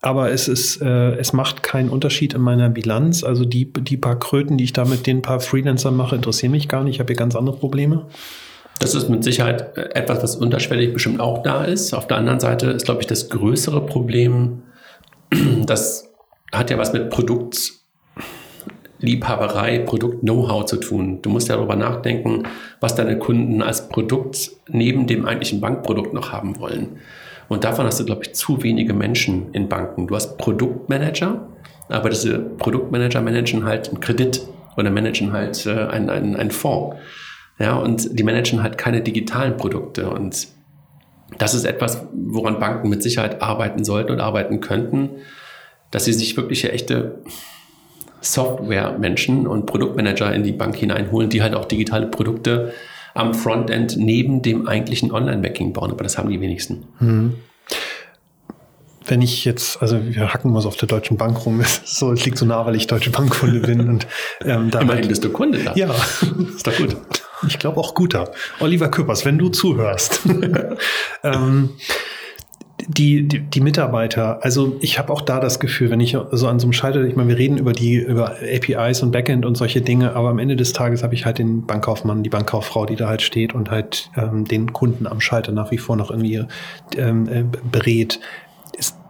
aber 0.02 0.32
es 0.32 0.50
ist, 0.50 0.82
äh, 0.82 1.16
es 1.16 1.32
macht 1.32 1.64
keinen 1.64 1.90
Unterschied 1.90 2.34
in 2.34 2.42
meiner 2.42 2.70
Bilanz. 2.70 3.24
Also 3.24 3.46
die, 3.46 3.72
die 3.72 3.96
paar 3.96 4.20
Kröten, 4.20 4.58
die 4.58 4.66
ich 4.66 4.74
da 4.74 4.84
mit 4.84 5.08
den 5.08 5.22
paar 5.22 5.40
Freelancern 5.40 5.96
mache, 5.96 6.18
interessieren 6.18 6.52
mich 6.52 6.68
gar 6.68 6.84
nicht. 6.84 6.96
Ich 6.96 7.00
habe 7.00 7.08
hier 7.08 7.16
ganz 7.16 7.38
andere 7.38 7.56
Probleme. 7.56 8.08
Das 8.84 8.94
ist 8.96 9.08
mit 9.08 9.24
Sicherheit 9.24 9.78
äh, 9.78 9.92
etwas, 9.94 10.22
was 10.22 10.36
unterschwellig 10.36 10.92
bestimmt 10.92 11.22
auch 11.22 11.42
da 11.42 11.64
ist. 11.64 11.94
Auf 11.94 12.06
der 12.06 12.18
anderen 12.18 12.42
Seite 12.42 12.68
ist, 12.68 12.84
glaube 12.84 13.00
ich, 13.00 13.08
das 13.08 13.30
größere 13.30 13.86
Problem, 13.86 14.64
das 15.66 16.12
hat 16.52 16.70
ja 16.70 16.78
was 16.78 16.92
mit 16.92 17.10
Produktliebhaberei, 17.10 19.80
Produkt-Know-how 19.80 20.66
zu 20.66 20.76
tun. 20.76 21.22
Du 21.22 21.30
musst 21.30 21.48
ja 21.48 21.56
darüber 21.56 21.78
nachdenken, 21.78 22.44
was 22.82 22.96
deine 22.96 23.18
Kunden 23.18 23.62
als 23.62 23.88
Produkt 23.88 24.52
neben 24.68 25.08
dem 25.08 25.26
eigentlichen 25.26 25.62
Bankprodukt 25.62 26.14
noch 26.14 26.34
haben 26.34 26.60
wollen. 26.60 26.98
Und 27.48 27.64
davon 27.64 27.86
hast 27.86 28.02
du, 28.02 28.06
glaube 28.06 28.26
ich, 28.26 28.36
zu 28.36 28.64
wenige 28.64 28.94
Menschen 28.94 29.54
in 29.54 29.70
Banken. 29.70 30.08
Du 30.08 30.16
hast 30.16 30.38
Produktmanager, 30.38 31.48
aber 31.88 32.10
diese 32.10 32.38
Produktmanager 32.38 33.22
managen 33.22 33.64
halt 33.64 33.88
einen 33.88 34.02
Kredit 34.02 34.42
oder 34.76 34.92
managen 34.92 35.32
halt 35.32 35.66
äh, 35.66 35.86
einen, 35.86 36.10
einen, 36.10 36.36
einen 36.36 36.52
Fonds. 36.52 36.98
Ja, 37.64 37.78
und 37.78 38.20
die 38.20 38.24
managen 38.24 38.62
halt 38.62 38.78
keine 38.78 39.00
digitalen 39.00 39.56
Produkte. 39.56 40.10
Und 40.10 40.50
das 41.38 41.54
ist 41.54 41.64
etwas, 41.64 42.06
woran 42.12 42.60
Banken 42.60 42.90
mit 42.90 43.02
Sicherheit 43.02 43.42
arbeiten 43.42 43.86
sollten 43.86 44.12
und 44.12 44.20
arbeiten 44.20 44.60
könnten, 44.60 45.12
dass 45.90 46.04
sie 46.04 46.12
sich 46.12 46.36
wirklich 46.36 46.66
echte 46.66 47.22
Software-Menschen 48.20 49.48
und 49.48 49.66
Produktmanager 49.66 50.34
in 50.34 50.44
die 50.44 50.52
Bank 50.52 50.76
hineinholen, 50.76 51.30
die 51.30 51.42
halt 51.42 51.56
auch 51.56 51.64
digitale 51.64 52.08
Produkte 52.08 52.74
am 53.14 53.34
Frontend 53.34 53.96
neben 53.96 54.42
dem 54.42 54.68
eigentlichen 54.68 55.14
Online-Banking 55.14 55.72
bauen. 55.72 55.92
Aber 55.92 56.04
das 56.04 56.18
haben 56.18 56.30
die 56.30 56.42
wenigsten. 56.42 56.88
Mhm 57.00 57.36
wenn 59.06 59.22
ich 59.22 59.44
jetzt, 59.44 59.82
also 59.82 60.00
wir 60.02 60.34
hacken 60.34 60.52
mal 60.52 60.62
so 60.62 60.70
auf 60.70 60.78
der 60.78 60.88
Deutschen 60.88 61.18
Bank 61.18 61.46
rum, 61.46 61.62
so, 61.86 62.12
es 62.12 62.26
liegt 62.26 62.38
so 62.38 62.46
nah, 62.46 62.66
weil 62.66 62.76
ich 62.76 62.88
Deutsche 62.88 63.10
Bankkunde 63.10 63.60
bin 63.60 63.82
und 63.82 64.08
ähm, 64.46 64.70
damit, 64.72 64.74
Immerhin 64.82 65.08
bist 65.08 65.24
du 65.24 65.30
Kunde 65.30 65.60
da. 65.60 65.76
Ja, 65.76 65.90
ist 66.56 66.66
doch 66.66 66.76
gut. 66.78 66.96
Ich 67.48 67.60
glaube 67.60 67.80
auch 67.80 67.94
guter. 67.94 68.32
Oliver 68.60 68.90
Küppers, 68.90 69.26
wenn 69.26 69.38
du 69.38 69.50
zuhörst. 69.50 70.22
ähm, 71.24 71.70
die, 72.88 73.28
die, 73.28 73.40
die 73.40 73.62
Mitarbeiter, 73.62 74.44
also 74.44 74.76
ich 74.82 75.00
habe 75.00 75.14
auch 75.14 75.22
da 75.22 75.40
das 75.40 75.60
Gefühl, 75.60 75.90
wenn 75.90 76.00
ich 76.00 76.18
so 76.32 76.48
an 76.48 76.60
so 76.60 76.66
einem 76.66 76.74
Schalter, 76.74 77.04
ich 77.06 77.16
meine, 77.16 77.30
wir 77.30 77.38
reden 77.38 77.58
über 77.58 77.72
die, 77.72 77.96
über 77.96 78.36
APIs 78.42 79.02
und 79.04 79.12
Backend 79.12 79.46
und 79.46 79.56
solche 79.56 79.82
Dinge, 79.82 80.16
aber 80.16 80.30
am 80.30 80.40
Ende 80.40 80.56
des 80.56 80.74
Tages 80.74 81.04
habe 81.04 81.14
ich 81.14 81.26
halt 81.26 81.38
den 81.38 81.66
Bankkaufmann, 81.66 82.24
die 82.24 82.30
Bankkauffrau, 82.30 82.86
die 82.86 82.96
da 82.96 83.08
halt 83.08 83.22
steht 83.22 83.54
und 83.54 83.72
halt 83.72 84.10
ähm, 84.18 84.46
den 84.46 84.74
Kunden 84.74 85.08
am 85.08 85.22
Schalter 85.22 85.52
nach 85.52 85.72
wie 85.72 85.78
vor 85.78 85.96
noch 85.96 86.10
irgendwie 86.10 86.44
ähm, 86.98 87.28
äh, 87.30 87.44
berät 87.72 88.20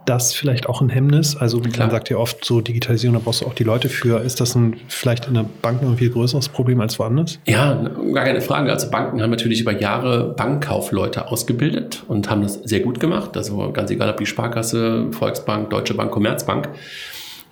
das 0.06 0.34
vielleicht 0.34 0.68
auch 0.68 0.80
ein 0.80 0.88
Hemmnis? 0.88 1.36
Also 1.36 1.60
man 1.60 1.90
sagt 1.90 2.10
ja 2.10 2.16
oft 2.16 2.44
so 2.44 2.60
Digitalisierung, 2.60 3.14
da 3.14 3.22
brauchst 3.24 3.42
du 3.42 3.46
auch 3.46 3.54
die 3.54 3.64
Leute 3.64 3.88
für. 3.88 4.20
Ist 4.20 4.40
das 4.40 4.54
ein, 4.54 4.76
vielleicht 4.88 5.26
in 5.26 5.34
der 5.34 5.46
Bank 5.62 5.82
noch 5.82 5.90
ein 5.90 5.96
viel 5.96 6.10
größeres 6.10 6.48
Problem 6.48 6.80
als 6.80 6.98
woanders? 6.98 7.38
Ja, 7.46 7.74
gar 8.12 8.24
keine 8.24 8.40
Frage. 8.40 8.70
Also 8.72 8.90
Banken 8.90 9.22
haben 9.22 9.30
natürlich 9.30 9.60
über 9.60 9.72
Jahre 9.72 10.34
Bankkaufleute 10.34 11.28
ausgebildet 11.28 12.04
und 12.08 12.30
haben 12.30 12.42
das 12.42 12.54
sehr 12.54 12.80
gut 12.80 13.00
gemacht. 13.00 13.36
Also 13.36 13.70
ganz 13.72 13.90
egal, 13.90 14.10
ob 14.10 14.16
die 14.16 14.26
Sparkasse, 14.26 15.08
Volksbank, 15.10 15.70
Deutsche 15.70 15.94
Bank, 15.94 16.10
Commerzbank. 16.10 16.68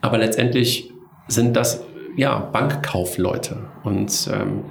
Aber 0.00 0.18
letztendlich 0.18 0.90
sind 1.28 1.56
das 1.56 1.82
ja 2.16 2.38
Bankkaufleute 2.38 3.56
und 3.84 4.28
ähm, 4.32 4.64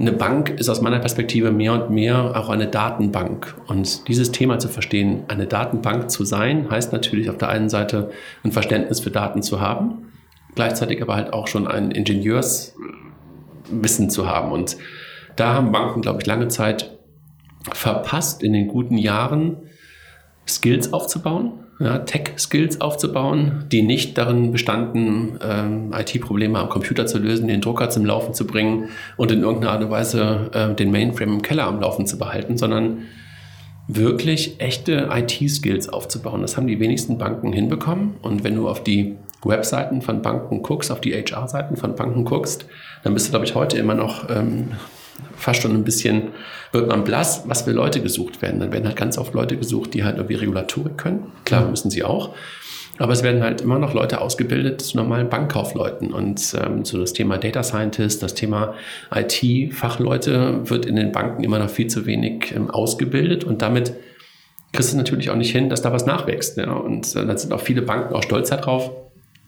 eine 0.00 0.12
Bank 0.12 0.50
ist 0.50 0.68
aus 0.70 0.80
meiner 0.80 0.98
Perspektive 0.98 1.52
mehr 1.52 1.74
und 1.74 1.90
mehr 1.90 2.34
auch 2.34 2.48
eine 2.48 2.66
Datenbank. 2.66 3.54
Und 3.66 4.08
dieses 4.08 4.32
Thema 4.32 4.58
zu 4.58 4.68
verstehen, 4.68 5.24
eine 5.28 5.46
Datenbank 5.46 6.10
zu 6.10 6.24
sein, 6.24 6.70
heißt 6.70 6.92
natürlich 6.92 7.28
auf 7.28 7.36
der 7.36 7.50
einen 7.50 7.68
Seite 7.68 8.10
ein 8.42 8.50
Verständnis 8.50 9.00
für 9.00 9.10
Daten 9.10 9.42
zu 9.42 9.60
haben, 9.60 10.10
gleichzeitig 10.54 11.02
aber 11.02 11.16
halt 11.16 11.34
auch 11.34 11.48
schon 11.48 11.68
ein 11.68 11.90
Ingenieurswissen 11.90 14.08
zu 14.08 14.26
haben. 14.26 14.52
Und 14.52 14.78
da 15.36 15.52
haben 15.52 15.70
Banken, 15.70 16.00
glaube 16.00 16.22
ich, 16.22 16.26
lange 16.26 16.48
Zeit 16.48 16.98
verpasst, 17.72 18.42
in 18.42 18.54
den 18.54 18.68
guten 18.68 18.96
Jahren 18.96 19.58
Skills 20.48 20.94
aufzubauen, 20.94 21.66
ja, 21.80 21.98
Tech-Skills 21.98 22.80
aufzubauen, 22.82 23.64
die 23.72 23.82
nicht 23.82 24.18
darin 24.18 24.52
bestanden, 24.52 25.38
ähm, 25.42 25.94
IT-Probleme 25.96 26.58
am 26.58 26.68
Computer 26.68 27.06
zu 27.06 27.18
lösen, 27.18 27.48
den 27.48 27.62
Drucker 27.62 27.88
zum 27.88 28.04
Laufen 28.04 28.34
zu 28.34 28.46
bringen 28.46 28.90
und 29.16 29.32
in 29.32 29.40
irgendeiner 29.40 29.72
Art 29.72 29.82
und 29.82 29.90
Weise 29.90 30.50
äh, 30.52 30.74
den 30.74 30.90
Mainframe 30.90 31.34
im 31.34 31.42
Keller 31.42 31.64
am 31.64 31.80
Laufen 31.80 32.06
zu 32.06 32.18
behalten, 32.18 32.58
sondern 32.58 33.06
wirklich 33.88 34.60
echte 34.60 35.08
IT-Skills 35.10 35.88
aufzubauen. 35.88 36.42
Das 36.42 36.56
haben 36.56 36.66
die 36.66 36.78
wenigsten 36.78 37.16
Banken 37.16 37.52
hinbekommen. 37.52 38.14
Und 38.20 38.44
wenn 38.44 38.54
du 38.54 38.68
auf 38.68 38.84
die 38.84 39.16
Webseiten 39.42 40.02
von 40.02 40.20
Banken 40.20 40.62
guckst, 40.62 40.92
auf 40.92 41.00
die 41.00 41.14
HR-Seiten 41.14 41.76
von 41.76 41.96
Banken 41.96 42.26
guckst, 42.26 42.66
dann 43.02 43.14
bist 43.14 43.26
du, 43.26 43.30
glaube 43.30 43.46
ich, 43.46 43.54
heute 43.54 43.78
immer 43.78 43.94
noch 43.94 44.28
ähm, 44.28 44.72
fast 45.36 45.62
schon 45.62 45.74
ein 45.74 45.84
bisschen, 45.84 46.28
wird 46.72 46.88
man 46.88 47.04
blass, 47.04 47.44
was 47.46 47.62
für 47.62 47.72
Leute 47.72 48.00
gesucht 48.00 48.42
werden. 48.42 48.60
Dann 48.60 48.72
werden 48.72 48.86
halt 48.86 48.96
ganz 48.96 49.18
oft 49.18 49.34
Leute 49.34 49.56
gesucht, 49.56 49.94
die 49.94 50.04
halt 50.04 50.16
irgendwie 50.16 50.36
Regulatorik 50.36 50.98
können. 50.98 51.32
Klar, 51.44 51.68
müssen 51.68 51.90
sie 51.90 52.04
auch. 52.04 52.34
Aber 53.00 53.14
es 53.14 53.22
werden 53.22 53.42
halt 53.42 53.62
immer 53.62 53.78
noch 53.78 53.94
Leute 53.94 54.20
ausgebildet 54.20 54.82
zu 54.82 54.98
normalen 54.98 55.30
Bankkaufleuten. 55.30 56.12
Und 56.12 56.54
ähm, 56.62 56.84
so 56.84 56.98
das 56.98 57.14
Thema 57.14 57.38
Data 57.38 57.62
Scientist, 57.62 58.22
das 58.22 58.34
Thema 58.34 58.74
IT-Fachleute 59.14 60.68
wird 60.68 60.84
in 60.84 60.96
den 60.96 61.10
Banken 61.10 61.42
immer 61.42 61.58
noch 61.58 61.70
viel 61.70 61.86
zu 61.86 62.04
wenig 62.04 62.54
ähm, 62.54 62.70
ausgebildet. 62.70 63.42
Und 63.42 63.62
damit 63.62 63.94
kriegst 64.72 64.92
du 64.92 64.98
natürlich 64.98 65.30
auch 65.30 65.36
nicht 65.36 65.50
hin, 65.50 65.70
dass 65.70 65.80
da 65.80 65.92
was 65.92 66.04
nachwächst. 66.04 66.58
Ja? 66.58 66.72
Und 66.72 67.16
äh, 67.16 67.24
da 67.24 67.38
sind 67.38 67.54
auch 67.54 67.62
viele 67.62 67.80
Banken 67.80 68.14
auch 68.14 68.22
stolz 68.22 68.50
darauf, 68.50 68.90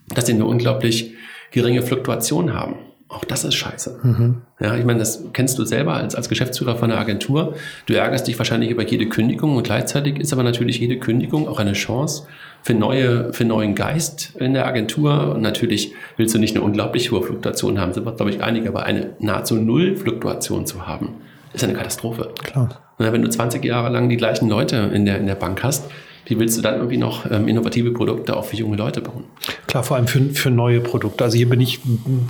dass 0.09 0.25
sie 0.25 0.33
eine 0.33 0.47
unglaublich 0.47 1.13
geringe 1.51 1.83
Fluktuation 1.83 2.55
haben. 2.55 2.77
Auch 3.13 3.25
das 3.25 3.45
ist 3.45 3.55
scheiße. 3.55 4.01
Mhm. 4.03 4.37
Ja, 4.59 4.75
ich 4.75 4.85
meine, 4.85 4.99
das 4.99 5.23
kennst 5.35 5.59
du 5.59 5.65
selber 5.65 5.95
als, 5.95 6.15
als 6.15 6.31
Geschäftsführer 6.31 6.77
von 6.77 6.91
einer 6.91 7.01
Agentur. 7.01 7.55
Du 7.85 7.93
ärgerst 7.93 8.27
dich 8.27 8.39
wahrscheinlich 8.39 8.71
über 8.71 8.83
jede 8.85 9.07
Kündigung 9.07 9.57
und 9.57 9.65
gleichzeitig 9.65 10.19
ist 10.19 10.33
aber 10.33 10.43
natürlich 10.43 10.79
jede 10.79 10.99
Kündigung 10.99 11.47
auch 11.47 11.59
eine 11.59 11.75
Chance 11.75 12.27
für 12.63 12.73
neue, 12.73 13.33
für 13.35 13.45
neuen 13.45 13.75
Geist 13.75 14.35
in 14.37 14.55
der 14.55 14.67
Agentur. 14.67 15.35
Und 15.35 15.43
natürlich 15.43 15.93
willst 16.17 16.35
du 16.35 16.39
nicht 16.39 16.57
eine 16.57 16.65
unglaublich 16.65 17.13
hohe 17.13 17.23
Fluktuation 17.23 17.79
haben, 17.79 17.93
sind 17.93 18.07
wir, 18.07 18.13
glaube 18.13 18.31
ich, 18.31 18.43
einige, 18.43 18.69
aber 18.69 18.85
eine 18.85 19.11
nahezu 19.19 19.57
null 19.57 19.95
Fluktuation 19.97 20.65
zu 20.65 20.87
haben, 20.87 21.17
ist 21.53 21.65
eine 21.65 21.75
Katastrophe. 21.75 22.31
Klar. 22.43 22.81
wenn 22.97 23.21
du 23.21 23.29
20 23.29 23.63
Jahre 23.63 23.91
lang 23.91 24.09
die 24.09 24.17
gleichen 24.17 24.49
Leute 24.49 24.91
in 24.95 25.05
der, 25.05 25.19
in 25.19 25.27
der 25.27 25.35
Bank 25.35 25.63
hast, 25.63 25.91
wie 26.27 26.39
willst 26.39 26.57
du 26.57 26.63
dann 26.63 26.77
irgendwie 26.77 26.99
noch 26.99 27.29
ähm, 27.31 27.49
innovative 27.49 27.91
Produkte 27.91 28.37
auch 28.37 28.45
für 28.45 28.57
junge 28.57 28.77
Leute 28.77 29.01
bauen? 29.01 29.25
Klar, 29.67 29.83
vor 29.83 29.97
allem 29.97 30.07
für, 30.07 30.21
für 30.31 30.51
neue 30.51 30.81
Produkte. 30.81 31.25
Also 31.25 31.37
hier 31.37 31.49
bin 31.49 31.61
ich 31.61 31.81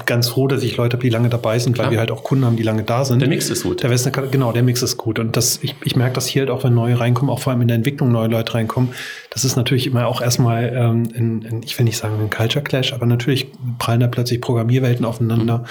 ganz 0.06 0.28
froh, 0.28 0.48
dass 0.48 0.62
ich 0.62 0.76
Leute 0.76 0.96
habe, 0.96 1.02
die 1.02 1.10
lange 1.10 1.28
dabei 1.28 1.58
sind, 1.58 1.78
weil 1.78 1.86
ja. 1.86 1.90
wir 1.92 1.98
halt 1.98 2.10
auch 2.10 2.24
Kunden 2.24 2.44
haben, 2.44 2.56
die 2.56 2.62
lange 2.62 2.84
da 2.84 3.04
sind. 3.04 3.20
Der 3.20 3.28
Mix 3.28 3.50
ist 3.50 3.64
gut. 3.64 3.82
Der 3.82 3.90
Westner, 3.90 4.12
genau, 4.12 4.52
der 4.52 4.62
Mix 4.62 4.82
ist 4.82 4.96
gut. 4.96 5.18
Und 5.18 5.36
das, 5.36 5.58
ich, 5.62 5.74
ich 5.84 5.94
merke 5.94 6.14
das 6.14 6.26
hier 6.26 6.42
halt 6.42 6.50
auch, 6.50 6.64
wenn 6.64 6.74
neue 6.74 6.98
reinkommen, 6.98 7.32
auch 7.32 7.40
vor 7.40 7.52
allem 7.52 7.62
in 7.62 7.68
der 7.68 7.76
Entwicklung 7.76 8.10
neue 8.10 8.28
Leute 8.28 8.54
reinkommen. 8.54 8.90
Das 9.30 9.44
ist 9.44 9.56
natürlich 9.56 9.86
immer 9.86 10.06
auch 10.06 10.22
erstmal, 10.22 10.72
ähm, 10.74 11.08
in, 11.14 11.42
in, 11.42 11.62
ich 11.62 11.78
will 11.78 11.84
nicht 11.84 11.98
sagen 11.98 12.14
ein 12.20 12.30
Culture 12.30 12.64
Clash, 12.64 12.92
aber 12.92 13.06
natürlich 13.06 13.48
prallen 13.78 14.00
da 14.00 14.06
plötzlich 14.06 14.40
Programmierwelten 14.40 15.04
aufeinander. 15.04 15.58
Mhm. 15.58 15.64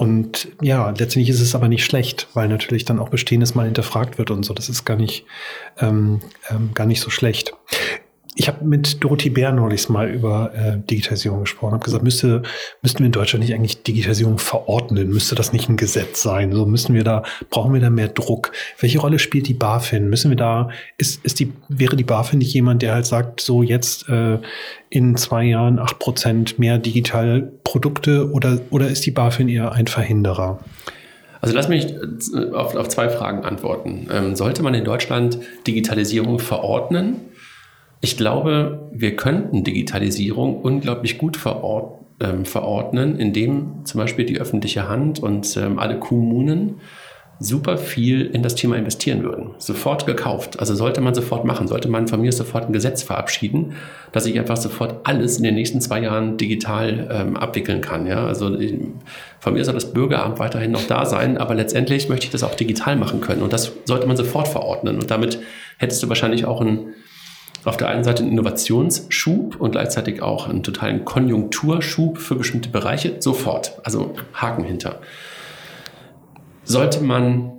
Und 0.00 0.48
ja, 0.62 0.88
letztendlich 0.88 1.28
ist 1.28 1.42
es 1.42 1.54
aber 1.54 1.68
nicht 1.68 1.84
schlecht, 1.84 2.26
weil 2.32 2.48
natürlich 2.48 2.86
dann 2.86 2.98
auch 2.98 3.10
Bestehendes 3.10 3.54
mal 3.54 3.66
hinterfragt 3.66 4.16
wird 4.16 4.30
und 4.30 4.46
so. 4.46 4.54
Das 4.54 4.70
ist 4.70 4.86
gar 4.86 4.96
nicht, 4.96 5.26
ähm, 5.78 6.20
ähm, 6.48 6.70
gar 6.72 6.86
nicht 6.86 7.02
so 7.02 7.10
schlecht. 7.10 7.52
Ich 8.40 8.48
habe 8.48 8.64
mit 8.64 9.04
Dorothee 9.04 9.28
Bär 9.28 9.52
neulich 9.52 9.90
mal 9.90 10.08
über 10.08 10.54
äh, 10.54 10.78
Digitalisierung 10.78 11.40
gesprochen. 11.40 11.74
Habe 11.74 11.84
gesagt, 11.84 12.02
müsste, 12.02 12.40
müssten 12.80 13.00
wir 13.00 13.04
in 13.04 13.12
Deutschland 13.12 13.44
nicht 13.44 13.54
eigentlich 13.54 13.82
Digitalisierung 13.82 14.38
verordnen? 14.38 15.10
Müsste 15.10 15.34
das 15.34 15.52
nicht 15.52 15.68
ein 15.68 15.76
Gesetz 15.76 16.22
sein? 16.22 16.50
So 16.50 16.64
müssen 16.64 16.94
wir 16.94 17.04
da, 17.04 17.22
brauchen 17.50 17.74
wir 17.74 17.82
da 17.82 17.90
mehr 17.90 18.08
Druck? 18.08 18.52
Welche 18.78 18.98
Rolle 18.98 19.18
spielt 19.18 19.46
die 19.46 19.52
BaFin? 19.52 20.08
Müssen 20.08 20.30
wir 20.30 20.38
da, 20.38 20.70
ist, 20.96 21.22
ist 21.22 21.38
die, 21.38 21.52
wäre 21.68 21.96
die 21.96 22.04
BaFin 22.04 22.38
nicht 22.38 22.54
jemand, 22.54 22.80
der 22.80 22.94
halt 22.94 23.04
sagt, 23.04 23.42
so 23.42 23.62
jetzt 23.62 24.08
äh, 24.08 24.38
in 24.88 25.18
zwei 25.18 25.44
Jahren 25.44 25.78
acht 25.78 25.98
Prozent 25.98 26.58
mehr 26.58 26.78
Digitalprodukte 26.78 28.32
oder, 28.32 28.58
oder 28.70 28.88
ist 28.88 29.04
die 29.04 29.10
BaFin 29.10 29.50
eher 29.50 29.72
ein 29.72 29.86
Verhinderer? 29.86 30.60
Also 31.42 31.54
lass 31.54 31.68
mich 31.68 31.92
äh, 31.92 32.52
auf, 32.54 32.74
auf 32.74 32.88
zwei 32.88 33.10
Fragen 33.10 33.44
antworten. 33.44 34.08
Ähm, 34.10 34.34
sollte 34.34 34.62
man 34.62 34.72
in 34.72 34.84
Deutschland 34.84 35.38
Digitalisierung 35.66 36.38
verordnen? 36.38 37.16
Ich 38.00 38.16
glaube, 38.16 38.88
wir 38.92 39.16
könnten 39.16 39.62
Digitalisierung 39.62 40.60
unglaublich 40.62 41.18
gut 41.18 41.36
verord 41.36 42.00
ähm, 42.20 42.44
verordnen, 42.44 43.18
indem 43.18 43.84
zum 43.84 44.00
Beispiel 44.00 44.24
die 44.24 44.40
öffentliche 44.40 44.88
Hand 44.88 45.20
und 45.20 45.56
ähm, 45.56 45.78
alle 45.78 45.98
Kommunen 45.98 46.80
super 47.42 47.78
viel 47.78 48.26
in 48.26 48.42
das 48.42 48.54
Thema 48.54 48.76
investieren 48.76 49.22
würden. 49.22 49.54
Sofort 49.56 50.06
gekauft. 50.06 50.60
Also 50.60 50.74
sollte 50.74 51.00
man 51.00 51.14
sofort 51.14 51.46
machen, 51.46 51.68
sollte 51.68 51.88
man 51.88 52.06
von 52.06 52.20
mir 52.20 52.32
sofort 52.32 52.66
ein 52.66 52.74
Gesetz 52.74 53.02
verabschieden, 53.02 53.72
dass 54.12 54.26
ich 54.26 54.38
einfach 54.38 54.58
sofort 54.58 55.06
alles 55.08 55.38
in 55.38 55.44
den 55.44 55.54
nächsten 55.54 55.80
zwei 55.80 56.02
Jahren 56.02 56.36
digital 56.36 57.08
ähm, 57.10 57.36
abwickeln 57.38 57.80
kann. 57.80 58.06
Ja? 58.06 58.26
Also 58.26 58.58
ich, 58.58 58.74
von 59.40 59.54
mir 59.54 59.64
soll 59.64 59.72
das 59.72 59.94
Bürgeramt 59.94 60.38
weiterhin 60.38 60.70
noch 60.70 60.86
da 60.86 61.06
sein, 61.06 61.38
aber 61.38 61.54
letztendlich 61.54 62.10
möchte 62.10 62.26
ich 62.26 62.30
das 62.30 62.42
auch 62.42 62.54
digital 62.54 62.96
machen 62.96 63.22
können. 63.22 63.40
Und 63.40 63.54
das 63.54 63.72
sollte 63.86 64.06
man 64.06 64.18
sofort 64.18 64.46
verordnen. 64.46 64.96
Und 64.96 65.10
damit 65.10 65.40
hättest 65.78 66.02
du 66.02 66.10
wahrscheinlich 66.10 66.44
auch 66.44 66.60
ein 66.60 66.92
auf 67.64 67.76
der 67.76 67.88
einen 67.88 68.04
Seite 68.04 68.22
einen 68.22 68.32
Innovationsschub 68.32 69.56
und 69.56 69.72
gleichzeitig 69.72 70.22
auch 70.22 70.48
einen 70.48 70.62
totalen 70.62 71.04
Konjunkturschub 71.04 72.18
für 72.18 72.34
bestimmte 72.34 72.70
Bereiche 72.70 73.16
sofort. 73.20 73.80
Also 73.84 74.14
Haken 74.34 74.64
hinter. 74.64 75.00
Sollte 76.64 77.02
man 77.02 77.52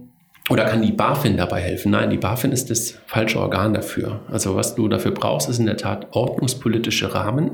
oder 0.50 0.66
kann 0.66 0.82
die 0.82 0.92
BaFin 0.92 1.38
dabei 1.38 1.62
helfen? 1.62 1.92
Nein, 1.92 2.10
die 2.10 2.18
BaFin 2.18 2.52
ist 2.52 2.70
das 2.70 3.00
falsche 3.06 3.40
Organ 3.40 3.74
dafür. 3.74 4.22
Also 4.30 4.56
was 4.56 4.76
du 4.76 4.88
dafür 4.88 5.12
brauchst, 5.12 5.48
ist 5.50 5.60
in 5.60 5.66
der 5.66 5.78
Tat 5.78 6.08
ordnungspolitische 6.12 7.14
Rahmen. 7.14 7.52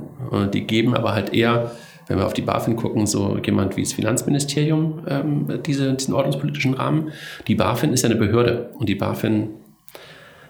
Die 0.53 0.65
geben 0.65 0.95
aber 0.95 1.13
halt 1.13 1.33
eher, 1.33 1.71
wenn 2.07 2.17
wir 2.17 2.25
auf 2.25 2.33
die 2.33 2.41
BaFin 2.41 2.75
gucken, 2.75 3.05
so 3.05 3.37
jemand 3.45 3.75
wie 3.75 3.83
das 3.83 3.93
Finanzministerium 3.93 5.03
ähm, 5.07 5.47
diese, 5.65 5.93
diesen 5.93 6.13
ordnungspolitischen 6.13 6.73
Rahmen. 6.73 7.11
Die 7.47 7.55
BaFin 7.55 7.93
ist 7.93 8.03
ja 8.03 8.09
eine 8.09 8.17
Behörde 8.17 8.71
und 8.73 8.87
die 8.87 8.95
BaFin 8.95 9.49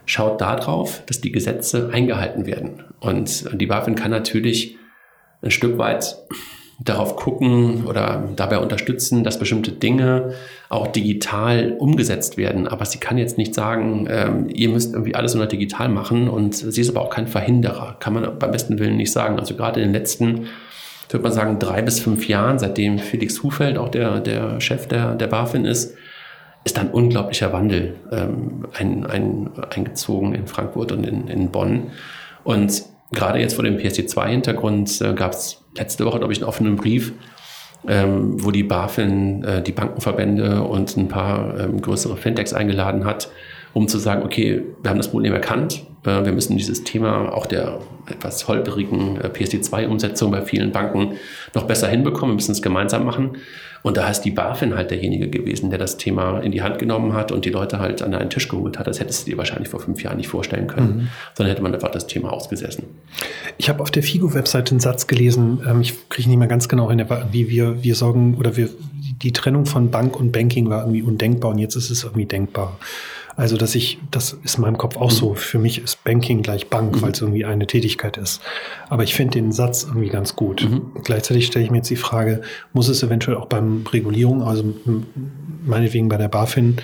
schaut 0.07 0.41
darauf, 0.41 1.03
dass 1.05 1.21
die 1.21 1.31
Gesetze 1.31 1.91
eingehalten 1.93 2.47
werden. 2.47 2.85
Und 2.99 3.45
die 3.53 3.67
BaFin 3.67 3.95
kann 3.95 4.09
natürlich 4.09 4.77
ein 5.43 5.51
Stück 5.51 5.77
weit 5.77 6.17
darauf 6.79 7.15
gucken 7.15 7.85
oder 7.85 8.29
dabei 8.35 8.59
unterstützen, 8.59 9.23
dass 9.23 9.39
bestimmte 9.39 9.71
Dinge 9.71 10.33
auch 10.69 10.87
digital 10.87 11.75
umgesetzt 11.77 12.37
werden. 12.37 12.67
Aber 12.67 12.85
sie 12.85 12.99
kann 12.99 13.17
jetzt 13.17 13.37
nicht 13.37 13.53
sagen, 13.53 14.07
ähm, 14.09 14.49
ihr 14.49 14.69
müsst 14.69 14.93
irgendwie 14.93 15.15
alles 15.15 15.35
nur 15.35 15.45
digital 15.47 15.89
machen. 15.89 16.29
Und 16.29 16.55
sie 16.55 16.81
ist 16.81 16.89
aber 16.89 17.01
auch 17.01 17.09
kein 17.09 17.27
Verhinderer, 17.27 17.97
kann 17.99 18.13
man 18.13 18.39
beim 18.39 18.51
besten 18.51 18.79
Willen 18.79 18.97
nicht 18.97 19.11
sagen. 19.11 19.39
Also 19.39 19.55
gerade 19.55 19.81
in 19.81 19.87
den 19.87 19.93
letzten, 19.93 20.47
würde 21.09 21.23
man 21.23 21.31
sagen, 21.31 21.59
drei 21.59 21.81
bis 21.81 21.99
fünf 21.99 22.27
Jahren, 22.27 22.59
seitdem 22.59 22.99
Felix 22.99 23.41
Hufeld 23.43 23.77
auch 23.77 23.89
der, 23.89 24.19
der 24.19 24.61
Chef 24.61 24.87
der, 24.87 25.15
der 25.15 25.27
BaFin 25.27 25.65
ist, 25.65 25.95
ist 26.67 26.77
ein 26.79 26.89
unglaublicher 26.91 27.53
Wandel 27.53 27.95
ähm, 28.11 28.67
ein, 28.77 29.05
ein, 29.05 29.49
eingezogen 29.69 30.35
in 30.35 30.47
Frankfurt 30.47 30.91
und 30.91 31.05
in, 31.05 31.27
in 31.29 31.49
Bonn. 31.49 31.91
Und 32.43 32.83
gerade 33.11 33.39
jetzt 33.39 33.53
vor 33.53 33.63
dem 33.63 33.77
PSD2-Hintergrund 33.77 35.01
äh, 35.01 35.13
gab 35.13 35.31
es 35.31 35.63
letzte 35.77 36.05
Woche, 36.05 36.19
glaube 36.19 36.33
ich, 36.33 36.39
einen 36.39 36.49
offenen 36.49 36.75
Brief, 36.75 37.13
ähm, 37.87 38.43
wo 38.43 38.51
die 38.51 38.63
BaFin 38.63 39.45
äh, 39.45 39.63
die 39.63 39.71
Bankenverbände 39.71 40.61
und 40.63 40.97
ein 40.97 41.07
paar 41.07 41.57
ähm, 41.57 41.79
größere 41.79 42.17
Fintechs 42.17 42.53
eingeladen 42.53 43.05
hat, 43.05 43.29
um 43.73 43.87
zu 43.87 43.97
sagen, 43.97 44.23
okay, 44.23 44.61
wir 44.81 44.89
haben 44.89 44.97
das 44.97 45.09
Problem 45.09 45.33
erkannt, 45.33 45.85
wir 46.07 46.31
müssen 46.31 46.57
dieses 46.57 46.83
Thema 46.83 47.33
auch 47.33 47.45
der 47.45 47.79
etwas 48.09 48.47
holprigen 48.47 49.19
äh, 49.19 49.27
PSD2-Umsetzung 49.27 50.31
bei 50.31 50.41
vielen 50.41 50.71
Banken 50.71 51.13
noch 51.53 51.63
besser 51.63 51.87
hinbekommen, 51.87 52.31
wir 52.31 52.35
müssen 52.35 52.51
es 52.51 52.61
gemeinsam 52.61 53.05
machen. 53.05 53.37
Und 53.83 53.95
da 53.95 54.09
ist 54.09 54.21
die 54.21 54.31
BaFin 54.31 54.75
halt 54.75 54.91
derjenige 54.91 55.29
gewesen, 55.29 55.69
der 55.69 55.79
das 55.79 55.97
Thema 55.97 56.39
in 56.39 56.51
die 56.51 56.61
Hand 56.61 56.79
genommen 56.79 57.13
hat 57.13 57.31
und 57.31 57.45
die 57.45 57.51
Leute 57.51 57.79
halt 57.79 58.01
an 58.01 58.13
einen 58.13 58.29
Tisch 58.29 58.49
geholt 58.49 58.79
hat. 58.79 58.87
Das 58.87 58.99
hättest 58.99 59.25
du 59.25 59.31
dir 59.31 59.37
wahrscheinlich 59.37 59.69
vor 59.69 59.79
fünf 59.79 60.03
Jahren 60.03 60.17
nicht 60.17 60.27
vorstellen 60.27 60.67
können, 60.67 60.87
mhm. 60.87 61.07
sondern 61.35 61.51
hätte 61.51 61.61
man 61.61 61.73
einfach 61.73 61.91
das 61.91 62.07
Thema 62.07 62.33
ausgesessen. 62.33 62.85
Ich 63.57 63.69
habe 63.69 63.81
auf 63.81 63.91
der 63.91 64.03
FIGO-Webseite 64.03 64.71
einen 64.71 64.79
Satz 64.79 65.07
gelesen, 65.07 65.61
ähm, 65.65 65.81
ich 65.81 66.09
kriege 66.09 66.27
nicht 66.27 66.37
mehr 66.37 66.47
ganz 66.47 66.67
genau 66.67 66.89
hin, 66.89 67.05
wie 67.31 67.49
wir, 67.49 67.83
wir 67.83 67.95
sorgen 67.95 68.35
oder 68.37 68.57
wir, 68.57 68.69
die 69.21 69.31
Trennung 69.31 69.65
von 69.65 69.89
Bank 69.89 70.19
und 70.19 70.31
Banking 70.31 70.69
war 70.69 70.81
irgendwie 70.81 71.03
undenkbar 71.03 71.51
und 71.51 71.59
jetzt 71.59 71.75
ist 71.75 71.89
es 71.89 72.03
irgendwie 72.03 72.25
denkbar. 72.25 72.77
Also, 73.37 73.55
dass 73.55 73.75
ich, 73.75 73.99
das 74.09 74.33
ist 74.43 74.55
in 74.55 74.63
meinem 74.63 74.79
Kopf 74.79 74.97
auch 74.97 75.11
mhm. 75.11 75.15
so. 75.15 75.35
Für 75.35 75.59
mich 75.59 75.81
ist 75.81 76.03
Banking 76.03 76.41
gleich 76.41 76.69
Bank, 76.69 76.95
mhm. 76.95 77.01
weil 77.03 77.11
es 77.11 77.21
irgendwie 77.21 77.45
eine 77.45 77.67
Tätigkeit 77.67 78.17
ist. 78.17 78.41
Aber 78.89 79.03
ich 79.03 79.13
finde 79.13 79.33
den 79.33 79.51
Satz 79.51 79.83
irgendwie 79.83 80.09
ganz 80.09 80.35
gut. 80.35 80.67
Mhm. 80.67 80.91
Gleichzeitig 81.03 81.45
stelle 81.45 81.63
ich 81.63 81.69
mir 81.69 81.77
jetzt 81.77 81.89
die 81.91 81.97
Frage, 81.97 82.41
muss 82.73 82.89
es 82.89 83.03
eventuell 83.03 83.37
auch 83.37 83.45
beim 83.45 83.85
Regulierung, 83.85 84.41
also 84.41 84.73
meinetwegen 85.63 86.09
bei 86.09 86.17
der 86.17 86.29
BaFin, 86.29 86.77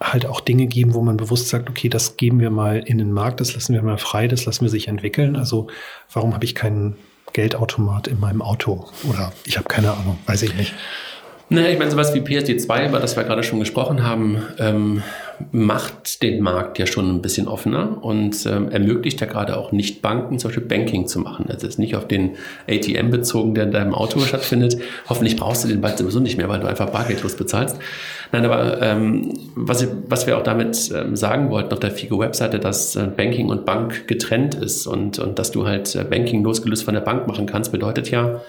halt 0.00 0.24
auch 0.24 0.40
Dinge 0.40 0.66
geben, 0.66 0.94
wo 0.94 1.02
man 1.02 1.18
bewusst 1.18 1.50
sagt, 1.50 1.68
okay, 1.68 1.90
das 1.90 2.16
geben 2.16 2.40
wir 2.40 2.50
mal 2.50 2.78
in 2.78 2.96
den 2.96 3.12
Markt, 3.12 3.40
das 3.40 3.54
lassen 3.54 3.74
wir 3.74 3.82
mal 3.82 3.98
frei, 3.98 4.28
das 4.28 4.46
lassen 4.46 4.62
wir 4.62 4.70
sich 4.70 4.88
entwickeln. 4.88 5.36
Also 5.36 5.68
warum 6.10 6.32
habe 6.32 6.46
ich 6.46 6.54
keinen 6.54 6.96
Geldautomat 7.34 8.08
in 8.08 8.18
meinem 8.18 8.40
Auto? 8.40 8.88
Oder 9.08 9.32
ich 9.44 9.58
habe 9.58 9.68
keine 9.68 9.92
Ahnung, 9.92 10.18
weiß 10.26 10.42
ich 10.42 10.54
nicht. 10.54 10.74
Naja, 11.52 11.68
ich 11.68 11.78
meine, 11.78 11.90
sowas 11.90 12.14
wie 12.14 12.20
PSD2, 12.20 12.88
über 12.88 12.98
das 12.98 13.14
wir 13.14 13.24
gerade 13.24 13.42
schon 13.42 13.60
gesprochen 13.60 14.06
haben, 14.06 14.42
ähm, 14.58 15.02
macht 15.50 16.22
den 16.22 16.40
Markt 16.40 16.78
ja 16.78 16.86
schon 16.86 17.10
ein 17.10 17.20
bisschen 17.20 17.46
offener 17.46 18.02
und 18.02 18.46
ähm, 18.46 18.70
ermöglicht 18.70 19.20
ja 19.20 19.26
gerade 19.26 19.58
auch 19.58 19.70
Nicht-Banken 19.70 20.38
zum 20.38 20.48
Beispiel 20.48 20.66
Banking 20.66 21.06
zu 21.06 21.18
machen. 21.18 21.44
Das 21.48 21.62
ist 21.62 21.78
nicht 21.78 21.94
auf 21.94 22.08
den 22.08 22.36
ATM 22.70 23.10
bezogen, 23.10 23.54
der 23.54 23.64
in 23.64 23.70
deinem 23.70 23.92
Auto 23.92 24.20
stattfindet. 24.20 24.78
Hoffentlich 25.10 25.36
brauchst 25.36 25.64
du 25.64 25.68
den 25.68 25.82
bald 25.82 25.98
sowieso 25.98 26.20
nicht 26.20 26.38
mehr, 26.38 26.48
weil 26.48 26.60
du 26.60 26.66
einfach 26.66 26.88
bargeldlos 26.88 27.36
bezahlst. 27.36 27.76
Nein, 28.32 28.46
aber 28.46 28.80
ähm, 28.80 29.34
was, 29.54 29.86
was 30.08 30.26
wir 30.26 30.38
auch 30.38 30.42
damit 30.42 30.90
ähm, 30.94 31.16
sagen 31.16 31.50
wollten 31.50 31.70
auf 31.74 31.80
der 31.80 31.90
FIGO-Webseite, 31.90 32.60
dass 32.60 32.96
äh, 32.96 33.08
Banking 33.14 33.50
und 33.50 33.66
Bank 33.66 34.08
getrennt 34.08 34.54
ist 34.54 34.86
und, 34.86 35.18
und 35.18 35.38
dass 35.38 35.50
du 35.50 35.66
halt 35.66 35.94
äh, 35.96 36.04
Banking 36.04 36.42
losgelöst 36.44 36.84
von 36.84 36.94
der 36.94 37.02
Bank 37.02 37.26
machen 37.26 37.44
kannst, 37.44 37.72
bedeutet 37.72 38.10
ja, 38.10 38.40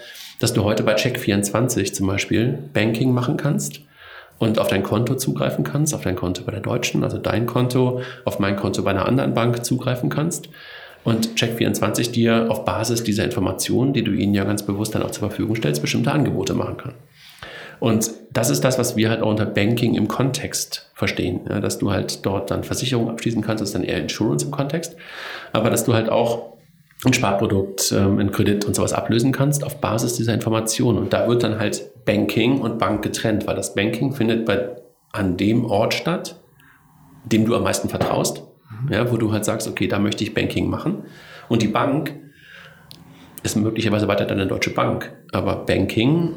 dass 0.44 0.52
du 0.52 0.66
heute 0.66 0.84
bei 0.84 0.96
Check24 0.96 1.94
zum 1.94 2.06
Beispiel 2.06 2.60
Banking 2.74 3.14
machen 3.14 3.38
kannst 3.38 3.80
und 4.39 4.60
auf 4.60 4.68
dein 4.68 4.84
Konto 4.84 5.16
zugreifen 5.16 5.64
kannst, 5.64 5.96
auf 5.96 6.02
dein 6.02 6.18
Konto 6.18 6.44
bei 6.44 6.52
der 6.52 6.60
Deutschen, 6.60 7.06
also 7.06 7.18
dein 7.18 7.46
Konto, 7.46 8.02
auf 8.26 8.39
mein 8.39 8.58
Konto 8.58 8.84
bei 8.84 8.91
einer 8.91 9.08
anderen 9.08 9.34
Bank 9.34 9.64
zugreifen 9.64 10.10
kannst 10.10 10.50
und 11.06 11.39
Check24 11.39 12.12
dir 12.12 12.48
auf 12.50 12.66
Basis 12.66 13.06
dieser 13.06 13.24
Informationen, 13.24 13.94
die 13.94 14.04
du 14.04 14.12
ihnen 14.12 14.34
ja 14.34 14.44
ganz 14.44 14.64
bewusst 14.64 14.94
dann 14.94 15.04
auch 15.04 15.12
zur 15.12 15.30
Verfügung 15.30 15.56
stellst, 15.56 15.82
bestimmte 15.82 16.12
Angebote 16.12 16.54
machen 16.56 16.76
kann. 16.76 16.94
Und 17.80 18.12
das 18.32 18.50
ist 18.50 18.66
das, 18.66 18.78
was 18.78 18.98
wir 18.98 19.10
halt 19.10 19.22
auch 19.22 19.30
unter 19.30 19.46
Banking 19.46 19.96
im 19.96 20.10
Kontext 20.10 20.91
verstehen, 20.94 21.39
ja, 21.48 21.62
dass 21.62 21.80
du 21.80 21.94
halt 21.94 22.26
dort 22.26 22.52
dann 22.52 22.66
Versicherungen 22.66 23.12
abschließen 23.12 23.41
kannst, 23.41 23.62
das 23.62 23.70
ist 23.70 23.76
dann 23.76 23.84
eher 23.84 24.02
Insurance 24.02 24.44
im 24.44 24.52
Kontext, 24.52 24.98
aber 25.54 25.70
dass 25.70 25.86
du 25.86 25.94
halt 25.94 26.10
auch 26.10 26.53
ein 27.10 27.14
Sparprodukt, 27.14 27.91
ähm, 27.91 28.20
ein 28.20 28.32
Kredit 28.32 28.66
und 28.66 28.76
sowas 28.76 28.93
ablösen 28.93 29.32
kannst 29.32 29.64
auf 29.64 29.82
Basis 29.82 30.16
dieser 30.16 30.34
Informationen. 30.34 30.97
Und 30.97 31.14
da 31.14 31.28
wird 31.28 31.43
dann 31.43 31.60
halt 31.60 32.06
Banking 32.06 32.62
und 32.62 32.80
Bank 32.80 33.01
getrennt, 33.01 33.47
weil 33.47 33.56
das 33.56 33.76
Banking 33.76 34.14
findet 34.14 34.45
bei, 34.45 34.70
an 35.12 35.38
dem 35.38 35.66
Ort 35.66 35.93
statt, 35.93 36.39
dem 37.26 37.45
du 37.45 37.56
am 37.56 37.64
meisten 37.64 37.89
vertraust, 37.89 38.43
ja, 38.89 39.12
wo 39.12 39.18
du 39.18 39.32
halt 39.32 39.45
sagst, 39.45 39.68
okay, 39.68 39.88
da 39.88 39.99
möchte 39.99 40.24
ich 40.24 40.34
Banking 40.34 40.70
machen. 40.70 41.04
Und 41.49 41.62
die 41.62 41.68
Bank 41.68 42.20
ist 43.43 43.56
möglicherweise 43.56 44.08
weiter 44.08 44.26
deine 44.26 44.47
Deutsche 44.47 44.72
Bank, 44.72 45.14
aber 45.32 45.66
Banking 45.66 46.34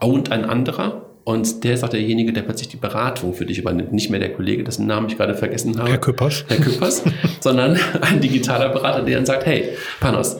ownt 0.00 0.30
ein 0.30 0.44
anderer 0.44 1.15
und 1.26 1.64
der 1.64 1.74
ist 1.74 1.82
auch 1.82 1.88
derjenige, 1.88 2.32
der 2.32 2.42
plötzlich 2.42 2.68
die 2.68 2.76
Beratung 2.76 3.34
für 3.34 3.44
dich 3.44 3.58
übernimmt. 3.58 3.92
Nicht 3.92 4.10
mehr 4.10 4.20
der 4.20 4.32
Kollege, 4.32 4.62
dessen 4.62 4.86
Namen 4.86 5.08
ich 5.08 5.16
gerade 5.16 5.34
vergessen 5.34 5.76
habe. 5.76 5.90
Herr 5.90 5.98
Küppers. 5.98 6.44
Herr 6.46 6.58
Küppers, 6.58 7.02
sondern 7.40 7.76
ein 8.00 8.20
digitaler 8.20 8.68
Berater, 8.68 9.02
der 9.02 9.16
dann 9.16 9.26
sagt, 9.26 9.44
hey, 9.44 9.70
Panos, 9.98 10.36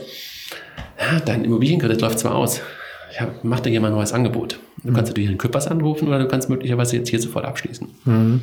ja, 0.96 1.18
dein 1.18 1.44
Immobilienkredit 1.44 2.00
läuft 2.00 2.20
zwar 2.20 2.36
aus. 2.36 2.60
Ich 3.10 3.20
hab, 3.20 3.42
mach 3.42 3.58
dir 3.58 3.70
hier 3.70 3.80
mal 3.80 3.88
ein 3.88 3.94
neues 3.94 4.12
Angebot. 4.12 4.60
Du 4.84 4.92
kannst 4.92 5.10
natürlich 5.10 5.28
Herrn 5.28 5.38
Küppers 5.38 5.66
anrufen 5.66 6.06
oder 6.06 6.20
du 6.20 6.28
kannst 6.28 6.48
möglicherweise 6.48 6.96
jetzt 6.98 7.08
hier 7.08 7.20
sofort 7.20 7.46
abschließen. 7.46 7.88
Mhm. 8.04 8.42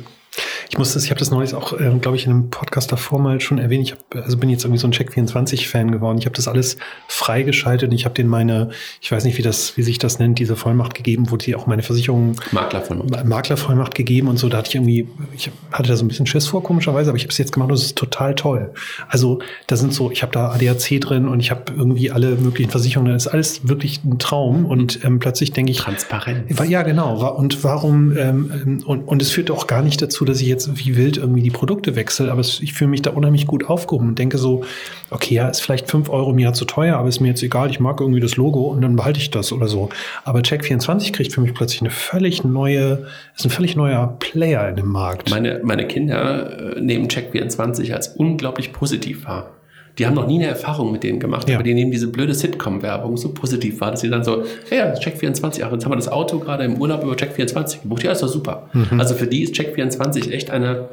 Ich 0.68 0.78
muss 0.78 0.94
das, 0.94 1.04
ich 1.04 1.10
habe 1.10 1.18
das 1.18 1.30
neues 1.30 1.54
auch, 1.54 1.72
äh, 1.72 1.90
glaube 2.00 2.16
ich, 2.16 2.26
in 2.26 2.32
einem 2.32 2.50
Podcast 2.50 2.90
davor 2.92 3.18
mal 3.18 3.40
schon 3.40 3.58
erwähnt. 3.58 3.84
Ich 3.84 3.92
hab, 3.92 4.24
also 4.24 4.36
bin 4.36 4.50
jetzt 4.50 4.64
irgendwie 4.64 4.78
so 4.78 4.86
ein 4.86 4.92
Check24-Fan 4.92 5.90
geworden. 5.90 6.18
Ich 6.18 6.26
habe 6.26 6.34
das 6.34 6.48
alles 6.48 6.76
freigeschaltet 7.08 7.90
und 7.90 7.94
ich 7.94 8.04
habe 8.04 8.14
denen 8.14 8.28
meine, 8.28 8.70
ich 9.00 9.10
weiß 9.10 9.24
nicht, 9.24 9.38
wie 9.38 9.42
das, 9.42 9.76
wie 9.76 9.82
sich 9.82 9.98
das 9.98 10.18
nennt, 10.18 10.38
diese 10.38 10.56
Vollmacht 10.56 10.94
gegeben, 10.94 11.30
wo 11.30 11.36
die 11.36 11.54
auch 11.54 11.66
meine 11.66 11.82
Versicherung 11.82 12.36
Maklervollmacht. 12.52 13.24
Maklervollmacht 13.24 13.94
gegeben 13.94 14.28
und 14.28 14.38
so. 14.38 14.48
Da 14.48 14.58
hatte 14.58 14.68
ich 14.68 14.74
irgendwie, 14.74 15.08
ich 15.36 15.50
hatte 15.72 15.88
da 15.88 15.96
so 15.96 16.04
ein 16.04 16.08
bisschen 16.08 16.26
Schiss 16.26 16.46
vor, 16.46 16.62
komischerweise, 16.62 17.10
aber 17.10 17.16
ich 17.16 17.24
habe 17.24 17.32
es 17.32 17.38
jetzt 17.38 17.52
gemacht 17.52 17.70
und 17.70 17.76
es 17.76 17.84
ist 17.84 17.96
total 17.96 18.34
toll. 18.34 18.72
Also 19.08 19.40
da 19.66 19.76
sind 19.76 19.92
so, 19.92 20.10
ich 20.10 20.22
habe 20.22 20.32
da 20.32 20.50
ADAC 20.50 21.00
drin 21.00 21.28
und 21.28 21.40
ich 21.40 21.50
habe 21.50 21.72
irgendwie 21.76 22.10
alle 22.10 22.36
möglichen 22.36 22.70
Versicherungen. 22.70 23.12
Das 23.12 23.26
ist 23.26 23.32
alles 23.32 23.68
wirklich 23.68 24.04
ein 24.04 24.18
Traum 24.18 24.66
und 24.66 25.04
ähm, 25.04 25.18
plötzlich 25.18 25.52
denke 25.52 25.72
ich. 25.72 25.78
Transparenz. 25.78 26.58
Ja, 26.68 26.82
genau. 26.82 27.34
Und 27.34 27.62
warum, 27.64 28.16
ähm, 28.16 28.82
und, 28.86 29.02
und 29.02 29.22
es 29.22 29.30
führt 29.30 29.50
auch 29.50 29.66
gar 29.66 29.82
nicht 29.82 30.00
dazu, 30.00 30.24
dass 30.24 30.40
ich 30.40 30.48
jetzt 30.54 30.78
wie 30.78 30.96
wild 30.96 31.16
irgendwie 31.16 31.42
die 31.42 31.50
Produkte 31.50 31.96
wechsle, 31.96 32.30
aber 32.32 32.40
ich 32.40 32.72
fühle 32.72 32.90
mich 32.90 33.02
da 33.02 33.10
unheimlich 33.10 33.46
gut 33.46 33.68
aufgehoben 33.68 34.08
und 34.08 34.18
denke 34.18 34.38
so, 34.38 34.64
okay, 35.10 35.34
ja, 35.34 35.48
ist 35.48 35.60
vielleicht 35.60 35.90
fünf 35.90 36.08
Euro 36.08 36.30
im 36.30 36.38
Jahr 36.38 36.54
zu 36.54 36.64
teuer, 36.64 36.96
aber 36.96 37.08
ist 37.08 37.20
mir 37.20 37.28
jetzt 37.28 37.42
egal, 37.42 37.70
ich 37.70 37.80
mag 37.80 38.00
irgendwie 38.00 38.20
das 38.20 38.36
Logo 38.36 38.62
und 38.62 38.80
dann 38.80 38.96
behalte 38.96 39.20
ich 39.20 39.30
das 39.30 39.52
oder 39.52 39.68
so. 39.68 39.90
Aber 40.24 40.40
Check24 40.40 41.12
kriegt 41.12 41.32
für 41.32 41.40
mich 41.40 41.54
plötzlich 41.54 41.82
eine 41.82 41.90
völlig 41.90 42.44
neue, 42.44 43.06
ist 43.36 43.44
ein 43.44 43.50
völlig 43.50 43.76
neuer 43.76 44.16
Player 44.18 44.68
in 44.68 44.76
dem 44.76 44.88
Markt. 44.88 45.30
Meine, 45.30 45.60
meine 45.62 45.86
Kinder 45.86 46.76
äh, 46.76 46.80
nehmen 46.80 47.08
Check24 47.08 47.92
als 47.92 48.08
unglaublich 48.08 48.72
positiv 48.72 49.24
wahr. 49.24 49.50
Die 49.98 50.06
haben 50.06 50.14
noch 50.14 50.26
nie 50.26 50.38
eine 50.38 50.48
Erfahrung 50.48 50.90
mit 50.90 51.04
denen 51.04 51.20
gemacht, 51.20 51.48
ja. 51.48 51.54
aber 51.54 51.62
die 51.62 51.72
nehmen 51.72 51.92
diese 51.92 52.08
blöde 52.08 52.34
Sitcom-Werbung 52.34 53.16
so 53.16 53.32
positiv 53.32 53.80
wahr, 53.80 53.92
dass 53.92 54.00
sie 54.00 54.10
dann 54.10 54.24
so, 54.24 54.44
hey, 54.68 54.78
ja, 54.78 54.92
Check24, 54.92 55.62
ach, 55.62 55.72
jetzt 55.72 55.84
haben 55.84 55.92
wir 55.92 55.96
das 55.96 56.08
Auto 56.08 56.40
gerade 56.40 56.64
im 56.64 56.80
Urlaub 56.80 57.04
über 57.04 57.12
Check24 57.14 57.82
gebucht. 57.82 58.02
Ja, 58.02 58.12
ist 58.12 58.22
doch 58.22 58.28
super. 58.28 58.68
Mhm. 58.72 58.98
Also 58.98 59.14
für 59.14 59.26
die 59.26 59.42
ist 59.42 59.54
Check24 59.54 60.30
echt 60.30 60.50
eine 60.50 60.88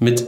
mit 0.00 0.26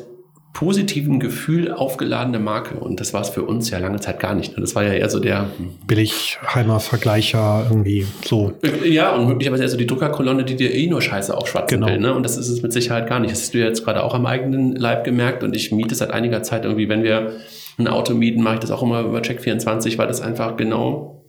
positiven 0.56 1.20
Gefühl 1.20 1.70
aufgeladene 1.70 2.38
Marke. 2.38 2.76
Und 2.76 2.98
das 2.98 3.12
war 3.12 3.20
es 3.20 3.28
für 3.28 3.42
uns 3.42 3.68
ja 3.68 3.76
lange 3.76 4.00
Zeit 4.00 4.20
gar 4.20 4.34
nicht. 4.34 4.54
Das 4.56 4.74
war 4.74 4.84
ja 4.84 4.94
eher 4.94 5.10
so 5.10 5.20
der 5.20 5.50
Billigheimer 5.86 6.80
Vergleicher 6.80 7.66
irgendwie 7.68 8.06
so. 8.24 8.54
Ja, 8.82 9.14
und 9.14 9.28
möglicherweise 9.28 9.64
eher 9.64 9.68
so 9.68 9.76
die 9.76 9.86
Druckerkolonne, 9.86 10.44
die 10.44 10.56
dir 10.56 10.74
eh 10.74 10.86
nur 10.86 11.02
Scheiße 11.02 11.36
aufschwatzen 11.36 11.80
genau. 11.80 11.92
will. 11.92 11.98
Ne? 11.98 12.14
Und 12.14 12.22
das 12.22 12.38
ist 12.38 12.48
es 12.48 12.62
mit 12.62 12.72
Sicherheit 12.72 13.06
gar 13.06 13.20
nicht. 13.20 13.32
Das 13.32 13.42
hast 13.42 13.52
du 13.52 13.58
ja 13.58 13.66
jetzt 13.66 13.84
gerade 13.84 14.02
auch 14.02 14.14
am 14.14 14.24
eigenen 14.24 14.74
Leib 14.74 15.04
gemerkt. 15.04 15.42
Und 15.42 15.54
ich 15.54 15.72
miete 15.72 15.94
seit 15.94 16.10
einiger 16.10 16.42
Zeit 16.42 16.64
irgendwie, 16.64 16.88
wenn 16.88 17.02
wir 17.02 17.32
ein 17.78 17.88
Auto 17.88 18.14
mieten, 18.14 18.42
mache 18.42 18.54
ich 18.54 18.60
das 18.60 18.70
auch 18.70 18.82
immer 18.82 19.00
über 19.02 19.18
Check24, 19.20 19.98
weil 19.98 20.08
das 20.08 20.20
einfach 20.20 20.56
genau 20.56 21.22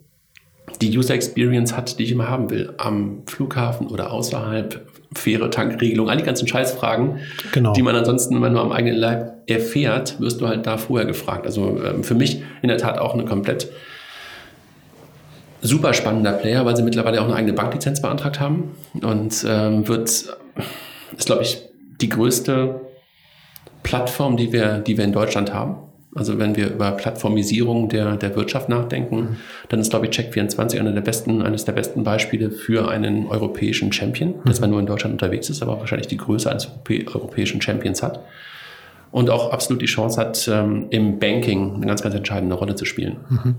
die 0.82 0.96
User 0.96 1.14
Experience 1.14 1.76
hat, 1.76 1.98
die 2.00 2.04
ich 2.04 2.12
immer 2.12 2.30
haben 2.30 2.50
will. 2.50 2.74
Am 2.78 3.24
Flughafen 3.26 3.88
oder 3.88 4.12
außerhalb, 4.12 4.86
faire 5.14 5.50
Tankregelung, 5.50 6.10
all 6.10 6.18
die 6.18 6.24
ganzen 6.24 6.48
Scheißfragen, 6.48 7.20
genau. 7.52 7.74
die 7.74 7.82
man 7.82 7.96
ansonsten 7.96 8.36
immer 8.36 8.50
nur 8.50 8.62
am 8.62 8.72
eigenen 8.72 8.98
Leib 8.98 9.34
erfährt, 9.48 10.20
wirst 10.20 10.42
du 10.42 10.48
halt 10.48 10.68
da 10.68 10.78
vorher 10.78 11.08
gefragt. 11.08 11.46
Also 11.46 11.80
ähm, 11.84 12.04
für 12.04 12.16
mich 12.16 12.44
in 12.62 12.68
der 12.68 12.78
Tat 12.78 13.00
auch 13.00 13.14
eine 13.14 13.26
komplett 13.26 13.70
super 15.62 15.94
spannender 15.94 16.34
Player, 16.34 16.66
weil 16.66 16.76
sie 16.76 16.84
mittlerweile 16.84 17.22
auch 17.22 17.26
eine 17.26 17.36
eigene 17.36 17.54
Banklizenz 17.54 18.02
beantragt 18.02 18.40
haben 18.40 18.76
und 19.02 19.46
ähm, 19.48 19.88
wird, 19.88 20.10
ist 20.10 21.26
glaube 21.26 21.42
ich 21.42 21.64
die 22.00 22.10
größte 22.10 22.82
Plattform, 23.84 24.38
die 24.38 24.52
wir, 24.52 24.80
die 24.80 24.98
wir 24.98 25.06
in 25.06 25.14
Deutschland 25.14 25.54
haben. 25.54 25.78
Also 26.18 26.40
wenn 26.40 26.56
wir 26.56 26.72
über 26.72 26.92
Plattformisierung 26.92 27.90
der, 27.90 28.18
der 28.18 28.36
Wirtschaft 28.36 28.70
nachdenken, 28.70 29.16
mhm. 29.16 29.36
dann 29.70 29.80
ist, 29.80 29.90
glaube 29.90 30.08
ich, 30.08 30.12
Check24 30.12 30.80
einer 30.80 30.92
der 30.92 31.02
besten, 31.02 31.42
eines 31.42 31.66
der 31.66 31.74
besten 31.74 32.04
Beispiele 32.04 32.52
für 32.52 32.90
einen 32.90 33.28
europäischen 33.28 33.92
Champion, 33.94 34.36
der 34.46 34.54
zwar 34.54 34.68
nur 34.68 34.80
in 34.80 34.86
Deutschland 34.86 35.14
unterwegs 35.14 35.50
ist, 35.50 35.62
aber 35.62 35.80
wahrscheinlich 35.80 36.08
die 36.08 36.18
Größe 36.18 36.50
eines 36.50 36.70
europäischen 37.14 37.62
Champions 37.62 38.04
hat. 38.04 38.20
Und 39.12 39.30
auch 39.30 39.54
absolut 39.54 39.82
die 39.82 39.88
Chance 39.88 40.20
hat, 40.20 40.50
ähm, 40.52 40.88
im 40.90 41.18
Banking 41.18 41.76
eine 41.76 41.86
ganz, 41.86 42.02
ganz 42.02 42.14
entscheidende 42.14 42.56
Rolle 42.56 42.76
zu 42.76 42.84
spielen. 42.86 43.18
Mhm 43.30 43.56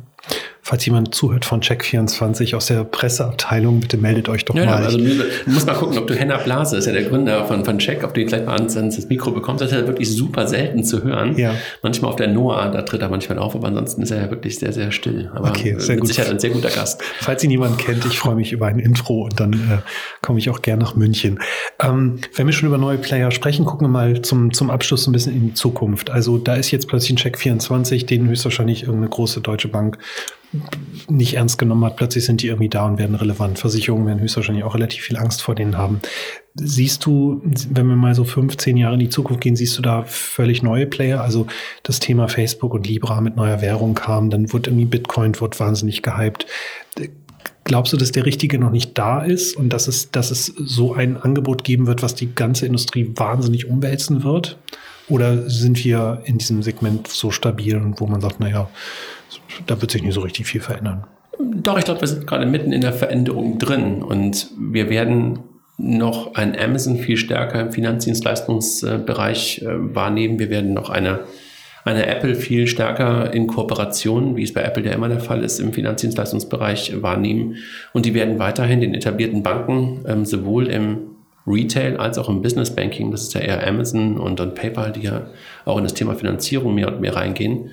falls 0.69 0.85
jemand 0.85 1.15
zuhört 1.15 1.47
von 1.47 1.63
Check24 1.63 2.55
aus 2.55 2.67
der 2.67 2.85
Presseabteilung, 2.85 3.81
bitte 3.81 3.97
meldet 3.97 4.29
euch 4.29 4.45
doch 4.45 4.55
ja, 4.55 4.67
mal. 4.67 4.85
Also 4.85 4.99
du 4.99 5.05
musst 5.47 5.67
mal 5.67 5.73
gucken, 5.73 5.97
ob 5.97 6.07
du 6.07 6.15
Henna 6.15 6.37
Blase, 6.37 6.77
ist 6.77 6.85
ja 6.85 6.93
der 6.93 7.05
Gründer 7.05 7.47
von, 7.47 7.65
von 7.65 7.79
Check, 7.79 8.05
ob 8.05 8.13
du 8.13 8.21
ihn 8.21 8.29
vielleicht 8.29 8.45
mal 8.45 8.57
ans, 8.57 8.77
ans 8.77 9.09
Mikro 9.09 9.31
bekommst. 9.31 9.63
Das 9.63 9.73
ist 9.73 9.79
ja 9.79 9.87
wirklich 9.87 10.15
super 10.15 10.47
selten 10.47 10.85
zu 10.85 11.03
hören. 11.03 11.39
Ja. 11.39 11.55
Manchmal 11.83 12.11
auf 12.11 12.17
der 12.17 12.29
NOAA, 12.29 12.69
da 12.69 12.83
tritt 12.83 13.01
er 13.01 13.09
manchmal 13.09 13.39
auf, 13.39 13.55
aber 13.55 13.69
ansonsten 13.69 14.03
ist 14.03 14.11
er 14.11 14.21
ja 14.21 14.31
wirklich 14.31 14.59
sehr, 14.59 14.75
sehr 14.75 14.93
still. 14.93 15.31
Aber 15.35 15.49
okay, 15.49 15.75
sehr 15.79 15.95
mit 15.95 16.01
gut. 16.01 16.09
Sicherheit 16.09 16.33
ein 16.33 16.39
sehr 16.39 16.51
guter 16.51 16.69
Gast. 16.69 17.03
Falls 17.21 17.43
ihn 17.43 17.51
jemand 17.51 17.79
kennt, 17.79 18.05
ich 18.05 18.19
freue 18.19 18.35
mich 18.35 18.53
über 18.53 18.67
ein 18.67 18.79
Intro 18.79 19.23
und 19.23 19.41
dann 19.41 19.55
äh, 19.55 19.79
komme 20.21 20.39
ich 20.39 20.51
auch 20.51 20.61
gern 20.61 20.79
nach 20.79 20.95
München. 20.95 21.39
Ähm, 21.83 22.19
wenn 22.35 22.45
wir 22.45 22.53
schon 22.53 22.69
über 22.69 22.77
neue 22.77 22.99
Player 22.99 23.31
sprechen, 23.31 23.65
gucken 23.65 23.87
wir 23.87 23.91
mal 23.91 24.21
zum, 24.21 24.53
zum 24.53 24.69
Abschluss 24.69 25.07
ein 25.07 25.13
bisschen 25.13 25.35
in 25.35 25.47
die 25.47 25.55
Zukunft. 25.55 26.11
Also 26.11 26.37
da 26.37 26.57
ist 26.57 26.71
jetzt 26.73 26.89
plötzlich 26.89 27.13
ein 27.13 27.17
Check24, 27.17 28.05
den 28.05 28.29
höchstwahrscheinlich 28.29 28.83
irgendeine 28.83 29.09
große 29.09 29.41
deutsche 29.41 29.69
Bank 29.69 29.97
nicht 31.09 31.35
ernst 31.35 31.59
genommen 31.59 31.85
hat. 31.85 31.97
Plötzlich 31.97 32.25
sind 32.25 32.43
die 32.43 32.47
irgendwie 32.49 32.69
da 32.69 32.87
und 32.87 32.99
werden 32.99 33.15
relevant. 33.15 33.59
Versicherungen 33.59 34.07
werden 34.07 34.21
höchstwahrscheinlich 34.21 34.65
auch 34.65 34.75
relativ 34.75 35.03
viel 35.03 35.17
Angst 35.17 35.43
vor 35.43 35.55
denen 35.55 35.77
haben. 35.77 36.01
Siehst 36.55 37.05
du, 37.05 37.43
wenn 37.71 37.87
wir 37.87 37.97
mal 37.97 38.15
so 38.15 38.25
15 38.25 38.77
Jahre 38.77 38.95
in 38.95 39.01
die 39.01 39.09
Zukunft 39.11 39.43
gehen, 39.43 39.57
siehst 39.57 39.77
du 39.77 39.83
da 39.83 40.05
völlig 40.05 40.63
neue 40.63 40.87
Player? 40.87 41.21
Also 41.21 41.47
das 41.83 42.01
Thema 42.01 42.29
Facebook 42.29 42.73
und 42.75 42.87
Libra 42.87 43.21
mit 43.21 43.37
neuer 43.37 43.61
Währung 43.61 43.95
kam, 43.95 44.31
dann 44.31 44.53
wurde 44.53 44.71
irgendwie 44.71 44.87
Bitcoin 44.87 45.39
wird 45.39 45.61
wahnsinnig 45.61 46.03
gehypt. 46.03 46.47
Glaubst 47.65 47.93
du, 47.93 47.99
dass 47.99 48.13
der 48.13 48.25
Richtige 48.25 48.59
noch 48.59 48.71
nicht 48.71 48.97
da 48.97 49.23
ist 49.23 49.55
und 49.55 49.69
dass 49.69 49.89
es, 49.89 50.11
dass 50.11 50.31
es 50.31 50.47
so 50.47 50.95
ein 50.95 51.19
Angebot 51.19 51.65
geben 51.65 51.87
wird, 51.87 52.03
was 52.03 52.15
die 52.15 52.35
ganze 52.35 52.65
Industrie 52.65 53.13
wahnsinnig 53.15 53.69
umwälzen 53.69 54.25
wird? 54.25 54.59
Oder 55.09 55.49
sind 55.49 55.83
wir 55.85 56.23
in 56.25 56.39
diesem 56.39 56.63
Segment 56.63 57.09
so 57.09 57.31
stabil 57.31 57.77
und 57.77 58.01
wo 58.01 58.07
man 58.07 58.21
sagt, 58.21 58.41
naja, 58.41 58.69
da 59.67 59.81
wird 59.81 59.91
sich 59.91 60.03
nicht 60.03 60.15
so 60.15 60.21
richtig 60.21 60.47
viel 60.47 60.61
verändern. 60.61 61.05
Doch, 61.39 61.79
ich 61.79 61.85
glaube, 61.85 62.01
wir 62.01 62.09
sind 62.09 62.27
gerade 62.27 62.47
mitten 62.47 62.73
in 62.73 62.81
der 62.81 62.93
Veränderung 62.93 63.59
drin 63.59 64.03
und 64.03 64.49
wir 64.59 64.91
werden 64.91 65.41
noch 65.77 66.35
ein 66.35 66.59
Amazon 66.59 66.97
viel 66.97 67.17
stärker 67.17 67.61
im 67.61 67.73
Finanzdienstleistungsbereich 67.73 69.63
äh, 69.63 69.95
wahrnehmen. 69.95 70.41
Wir 70.41 70.51
werden 70.51 70.75
noch 70.75 70.91
eine, 70.91 71.21
eine 71.85 72.07
Apple 72.07 72.35
viel 72.35 72.67
stärker 72.67 73.33
in 73.33 73.47
Kooperation, 73.47 74.37
wie 74.37 74.43
es 74.43 74.53
bei 74.53 74.63
Apple 74.63 74.85
ja 74.85 74.93
immer 74.93 75.09
der 75.09 75.21
Fall 75.21 75.45
ist, 75.45 75.61
im 75.61 75.73
Finanzdienstleistungsbereich 75.73 77.01
wahrnehmen. 77.01 77.57
Und 77.93 78.07
die 78.07 78.15
werden 78.15 78.41
weiterhin 78.41 78.81
den 78.81 78.93
etablierten 78.93 79.45
Banken 79.45 80.05
ähm, 80.09 80.25
sowohl 80.25 80.67
im 80.67 81.18
Retail 81.49 81.97
als 81.97 82.19
auch 82.19 82.29
im 82.29 82.43
Business 82.43 82.75
Banking, 82.75 83.11
das 83.11 83.23
ist 83.23 83.35
ja 83.35 83.41
eher 83.41 83.67
Amazon 83.67 84.19
und, 84.19 84.41
und 84.41 84.55
PayPal, 84.55 84.93
die 84.93 85.03
ja 85.03 85.27
auch 85.65 85.79
in 85.79 85.85
das 85.85 85.95
Thema 85.95 86.15
Finanzierung 86.15 86.75
mehr 86.75 86.89
und 86.89 87.01
mehr 87.01 87.17
reingehen, 87.17 87.71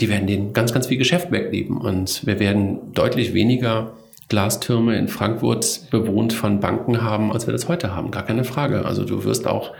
die 0.00 0.08
werden 0.08 0.26
denen 0.26 0.52
ganz, 0.52 0.72
ganz 0.72 0.86
viel 0.86 0.98
Geschäft 0.98 1.30
wegnehmen. 1.30 1.78
Und 1.78 2.26
wir 2.26 2.38
werden 2.38 2.92
deutlich 2.92 3.32
weniger 3.34 3.92
Glastürme 4.28 4.96
in 4.96 5.08
Frankfurt 5.08 5.90
bewohnt 5.90 6.32
von 6.32 6.60
Banken 6.60 7.02
haben, 7.02 7.32
als 7.32 7.46
wir 7.46 7.52
das 7.52 7.68
heute 7.68 7.94
haben. 7.94 8.10
Gar 8.10 8.24
keine 8.24 8.44
Frage. 8.44 8.84
Also 8.84 9.04
du 9.04 9.24
wirst 9.24 9.46
auch, 9.46 9.72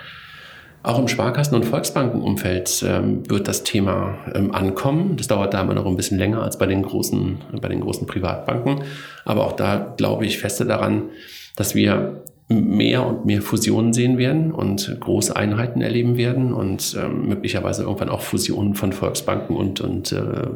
auch 0.83 0.99
im 0.99 1.09
Sparkassen- 1.09 1.57
und 1.57 1.65
Volksbankenumfeld 1.65 2.85
ähm, 2.87 3.29
wird 3.29 3.49
das 3.49 3.65
Thema 3.65 4.19
ähm, 4.35 4.55
ankommen. 4.55 5.17
Das 5.17 5.27
dauert 5.27 5.53
da 5.53 5.63
immer 5.63 5.75
noch 5.75 5.87
ein 5.87 5.97
bisschen 5.97 6.19
länger 6.19 6.43
als 6.43 6.59
bei 6.59 6.67
den 6.67 6.83
großen, 6.83 7.39
bei 7.61 7.69
den 7.69 7.81
großen 7.81 8.07
Privatbanken. 8.07 8.85
Aber 9.25 9.45
auch 9.45 9.53
da 9.53 9.95
glaube 9.97 10.27
ich 10.27 10.39
feste 10.39 10.65
daran, 10.65 11.11
dass 11.57 11.75
wir 11.75 12.23
mehr 12.49 13.05
und 13.05 13.27
mehr 13.27 13.43
Fusionen 13.43 13.93
sehen 13.93 14.19
werden 14.19 14.53
und 14.53 14.97
große 15.01 15.35
Einheiten 15.35 15.81
erleben 15.81 16.17
werden 16.17 16.53
und 16.53 16.97
ähm, 16.97 17.29
möglicherweise 17.29 17.83
irgendwann 17.83 18.09
auch 18.09 18.21
Fusionen 18.21 18.75
von 18.75 18.93
Volksbanken 18.93 19.57
und, 19.57 19.81
und 19.81 20.13
äh, 20.13 20.49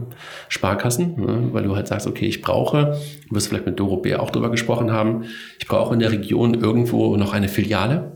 Sparkassen, 0.49 1.21
ne? 1.21 1.49
weil 1.51 1.65
du 1.65 1.75
halt 1.75 1.89
sagst, 1.89 2.07
okay, 2.07 2.27
ich 2.27 2.43
brauche, 2.43 2.97
du 3.29 3.35
wirst 3.35 3.49
vielleicht 3.49 3.67
mit 3.67 3.81
Doro 3.81 3.97
Bär 3.97 4.23
auch 4.23 4.31
drüber 4.31 4.51
gesprochen 4.51 4.93
haben, 4.93 5.25
ich 5.59 5.67
brauche 5.67 5.93
in 5.93 5.99
der 5.99 6.13
Region 6.13 6.55
irgendwo 6.55 7.17
noch 7.17 7.33
eine 7.33 7.49
Filiale, 7.49 8.13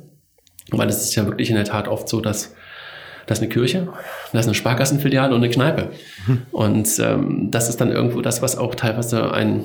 weil 0.70 0.89
es 0.89 1.03
ist 1.03 1.16
ja 1.16 1.27
wirklich 1.27 1.51
in 1.51 1.57
der 1.57 1.64
Tat 1.64 1.89
oft 1.89 2.09
so, 2.09 2.20
dass 2.20 2.55
da 3.27 3.33
ist 3.33 3.41
eine 3.41 3.49
Kirche, 3.49 3.89
da 4.33 4.39
ist 4.39 4.47
eine 4.47 4.55
Sparkassenfiliale 4.55 5.35
und 5.35 5.43
eine 5.43 5.51
Kneipe. 5.51 5.91
Mhm. 6.27 6.43
Und 6.53 6.99
ähm, 7.01 7.49
das 7.51 7.68
ist 7.68 7.81
dann 7.81 7.91
irgendwo 7.91 8.20
das, 8.20 8.43
was 8.43 8.57
auch 8.57 8.75
teilweise 8.75 9.33
ein 9.33 9.64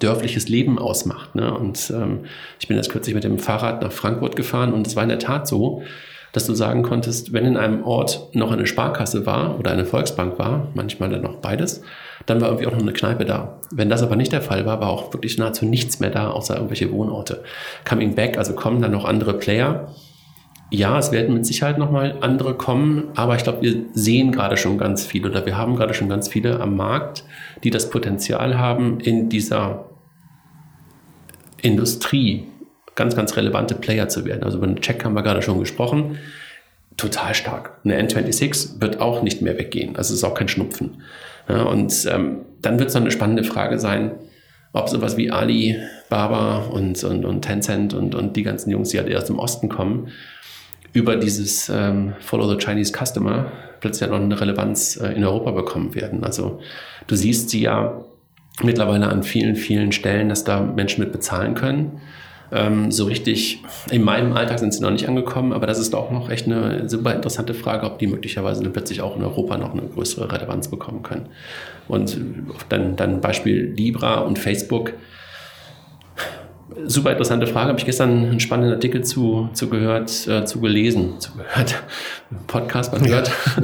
dörfliches 0.00 0.48
Leben 0.48 0.78
ausmacht. 0.78 1.34
Ne? 1.34 1.52
Und 1.52 1.92
ähm, 1.94 2.20
ich 2.58 2.68
bin 2.68 2.76
jetzt 2.76 2.90
kürzlich 2.90 3.14
mit 3.14 3.24
dem 3.24 3.38
Fahrrad 3.38 3.82
nach 3.82 3.92
Frankfurt 3.92 4.36
gefahren 4.36 4.72
und 4.72 4.86
es 4.86 4.96
war 4.96 5.02
in 5.02 5.08
der 5.08 5.18
Tat 5.18 5.46
so, 5.46 5.82
dass 6.32 6.46
du 6.46 6.54
sagen 6.54 6.82
konntest, 6.82 7.32
wenn 7.32 7.44
in 7.44 7.56
einem 7.56 7.84
Ort 7.84 8.28
noch 8.34 8.52
eine 8.52 8.66
Sparkasse 8.66 9.26
war 9.26 9.58
oder 9.58 9.72
eine 9.72 9.84
Volksbank 9.84 10.38
war, 10.38 10.68
manchmal 10.74 11.10
dann 11.10 11.22
noch 11.22 11.36
beides, 11.36 11.82
dann 12.26 12.40
war 12.40 12.48
irgendwie 12.48 12.66
auch 12.66 12.72
noch 12.72 12.82
eine 12.82 12.92
Kneipe 12.92 13.24
da. 13.24 13.58
Wenn 13.72 13.88
das 13.88 14.02
aber 14.02 14.16
nicht 14.16 14.32
der 14.32 14.42
Fall 14.42 14.66
war, 14.66 14.80
war 14.80 14.90
auch 14.90 15.12
wirklich 15.12 15.38
nahezu 15.38 15.64
nichts 15.64 16.00
mehr 16.00 16.10
da, 16.10 16.30
außer 16.30 16.54
irgendwelche 16.54 16.92
Wohnorte. 16.92 17.42
Coming 17.88 18.14
back, 18.14 18.38
also 18.38 18.54
kommen 18.54 18.80
dann 18.80 18.92
noch 18.92 19.04
andere 19.04 19.34
Player. 19.34 19.88
Ja, 20.72 20.98
es 20.98 21.10
werden 21.10 21.34
mit 21.34 21.46
Sicherheit 21.46 21.78
nochmal 21.78 22.18
andere 22.20 22.54
kommen, 22.54 23.08
aber 23.16 23.34
ich 23.34 23.42
glaube, 23.42 23.62
wir 23.62 23.86
sehen 23.92 24.30
gerade 24.30 24.56
schon 24.56 24.78
ganz 24.78 25.04
viele 25.04 25.28
oder 25.28 25.44
wir 25.44 25.56
haben 25.56 25.74
gerade 25.74 25.94
schon 25.94 26.08
ganz 26.08 26.28
viele 26.28 26.60
am 26.60 26.76
Markt, 26.76 27.24
die 27.64 27.70
das 27.70 27.90
Potenzial 27.90 28.56
haben, 28.56 29.00
in 29.00 29.28
dieser 29.28 29.89
Industrie 31.62 32.46
ganz, 32.94 33.16
ganz 33.16 33.36
relevante 33.36 33.74
Player 33.74 34.08
zu 34.08 34.24
werden. 34.24 34.42
Also 34.42 34.58
über 34.58 34.66
den 34.66 34.80
Check 34.80 35.04
haben 35.04 35.14
wir 35.14 35.22
gerade 35.22 35.42
schon 35.42 35.58
gesprochen. 35.58 36.18
Total 36.96 37.34
stark. 37.34 37.78
Eine 37.84 38.02
N26 38.02 38.80
wird 38.80 39.00
auch 39.00 39.22
nicht 39.22 39.40
mehr 39.42 39.56
weggehen. 39.58 39.96
Also 39.96 40.12
es 40.12 40.20
ist 40.20 40.24
auch 40.24 40.34
kein 40.34 40.48
Schnupfen. 40.48 41.02
Ja, 41.48 41.62
und 41.62 42.06
ähm, 42.10 42.42
dann 42.60 42.78
wird 42.78 42.90
es 42.90 42.94
noch 42.94 43.00
eine 43.00 43.10
spannende 43.10 43.44
Frage 43.44 43.78
sein, 43.78 44.12
ob 44.72 44.88
sowas 44.88 45.16
wie 45.16 45.30
Ali, 45.30 45.78
Baba 46.10 46.58
und, 46.58 47.02
und, 47.02 47.24
und 47.24 47.42
Tencent 47.42 47.94
und, 47.94 48.14
und 48.14 48.36
die 48.36 48.42
ganzen 48.42 48.70
Jungs, 48.70 48.90
die 48.90 48.98
halt 48.98 49.08
erst 49.08 49.30
im 49.30 49.38
Osten 49.38 49.68
kommen, 49.68 50.08
über 50.92 51.16
dieses 51.16 51.68
ähm, 51.68 52.14
Follow 52.20 52.48
the 52.50 52.56
Chinese 52.56 52.92
Customer 52.92 53.50
plötzlich 53.80 54.10
noch 54.10 54.20
eine 54.20 54.40
Relevanz 54.40 54.96
äh, 54.96 55.12
in 55.12 55.24
Europa 55.24 55.52
bekommen 55.52 55.94
werden. 55.94 56.22
Also 56.24 56.60
du 57.06 57.16
siehst 57.16 57.50
sie 57.50 57.62
ja 57.62 58.04
mittlerweile 58.64 59.08
an 59.08 59.22
vielen, 59.22 59.56
vielen 59.56 59.92
Stellen, 59.92 60.28
dass 60.28 60.44
da 60.44 60.60
Menschen 60.60 61.02
mit 61.02 61.12
bezahlen 61.12 61.54
können. 61.54 62.00
Ähm, 62.52 62.90
so 62.90 63.04
richtig 63.04 63.62
in 63.90 64.02
meinem 64.02 64.32
Alltag 64.32 64.58
sind 64.58 64.74
sie 64.74 64.82
noch 64.82 64.90
nicht 64.90 65.08
angekommen, 65.08 65.52
aber 65.52 65.66
das 65.66 65.78
ist 65.78 65.94
auch 65.94 66.10
noch 66.10 66.30
echt 66.30 66.46
eine 66.46 66.88
super 66.88 67.14
interessante 67.14 67.54
Frage, 67.54 67.86
ob 67.86 67.98
die 67.98 68.08
möglicherweise 68.08 68.62
dann 68.62 68.72
plötzlich 68.72 69.02
auch 69.02 69.16
in 69.16 69.22
Europa 69.22 69.56
noch 69.56 69.72
eine 69.72 69.82
größere 69.82 70.32
Relevanz 70.32 70.68
bekommen 70.68 71.02
können. 71.02 71.28
Und 71.86 72.18
dann, 72.68 72.96
dann 72.96 73.20
Beispiel 73.20 73.72
Libra 73.76 74.20
und 74.20 74.38
Facebook. 74.38 74.94
Super 76.86 77.12
interessante 77.12 77.46
Frage. 77.46 77.68
Habe 77.68 77.78
ich 77.78 77.86
gestern 77.86 78.26
einen 78.26 78.40
spannenden 78.40 78.74
Artikel 78.74 79.04
zu, 79.04 79.48
zu 79.52 79.68
gehört, 79.68 80.26
äh, 80.26 80.44
zu 80.44 80.60
gelesen, 80.60 81.20
zu 81.20 81.32
gehört, 81.36 81.82
Podcast 82.46 82.92
man 82.92 83.06
hört, 83.06 83.28
ja. 83.28 83.62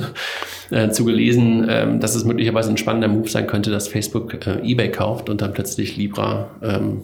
Äh, 0.70 0.90
zu 0.90 1.04
gelesen, 1.04 1.66
ähm, 1.68 2.00
dass 2.00 2.14
es 2.14 2.24
möglicherweise 2.24 2.70
ein 2.70 2.76
spannender 2.76 3.08
Move 3.08 3.28
sein 3.28 3.46
könnte, 3.46 3.70
dass 3.70 3.88
Facebook 3.88 4.46
äh, 4.46 4.60
eBay 4.62 4.90
kauft 4.90 5.28
und 5.28 5.40
dann 5.40 5.52
plötzlich 5.52 5.96
Libra 5.96 6.50
ähm, 6.62 7.02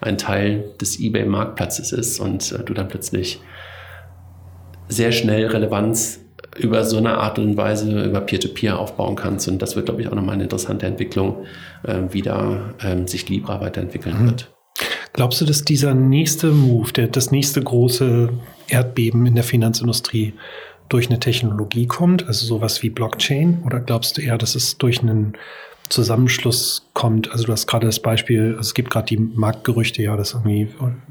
ein 0.00 0.18
Teil 0.18 0.64
des 0.80 1.00
eBay-Marktplatzes 1.00 1.92
ist 1.92 2.20
und 2.20 2.52
äh, 2.52 2.62
du 2.62 2.74
dann 2.74 2.88
plötzlich 2.88 3.40
sehr 4.88 5.12
schnell 5.12 5.46
Relevanz 5.46 6.20
über 6.58 6.84
so 6.84 6.96
eine 6.96 7.18
Art 7.18 7.38
und 7.38 7.56
Weise 7.56 8.04
über 8.04 8.20
Peer-to-Peer 8.20 8.74
-Peer 8.74 8.76
aufbauen 8.76 9.16
kannst. 9.16 9.48
Und 9.48 9.60
das 9.60 9.76
wird, 9.76 9.86
glaube 9.86 10.00
ich, 10.00 10.08
auch 10.08 10.14
nochmal 10.14 10.34
eine 10.34 10.44
interessante 10.44 10.86
Entwicklung, 10.86 11.44
äh, 11.82 12.02
wie 12.10 12.22
da 12.22 12.74
ähm, 12.82 13.06
sich 13.06 13.28
Libra 13.28 13.60
weiterentwickeln 13.60 14.22
mhm. 14.22 14.26
wird. 14.26 14.52
Glaubst 15.12 15.40
du, 15.40 15.44
dass 15.44 15.64
dieser 15.64 15.94
nächste 15.94 16.48
Move, 16.48 16.92
der, 16.92 17.08
das 17.08 17.30
nächste 17.30 17.62
große 17.62 18.30
Erdbeben 18.68 19.26
in 19.26 19.34
der 19.34 19.44
Finanzindustrie 19.44 20.34
durch 20.88 21.08
eine 21.08 21.20
Technologie 21.20 21.86
kommt, 21.86 22.26
also 22.26 22.46
sowas 22.46 22.82
wie 22.82 22.90
Blockchain? 22.90 23.62
Oder 23.64 23.80
glaubst 23.80 24.16
du 24.16 24.22
eher, 24.22 24.38
dass 24.38 24.54
es 24.54 24.78
durch 24.78 25.00
einen 25.00 25.36
Zusammenschluss 25.88 26.88
kommt. 26.94 27.30
Also 27.30 27.44
du 27.44 27.52
hast 27.52 27.66
gerade 27.66 27.86
das 27.86 28.00
Beispiel, 28.00 28.48
also 28.56 28.60
es 28.60 28.74
gibt 28.74 28.90
gerade 28.90 29.06
die 29.06 29.18
Marktgerüchte, 29.18 30.02
ja, 30.02 30.16
das 30.16 30.32
irgendwie, 30.32 30.68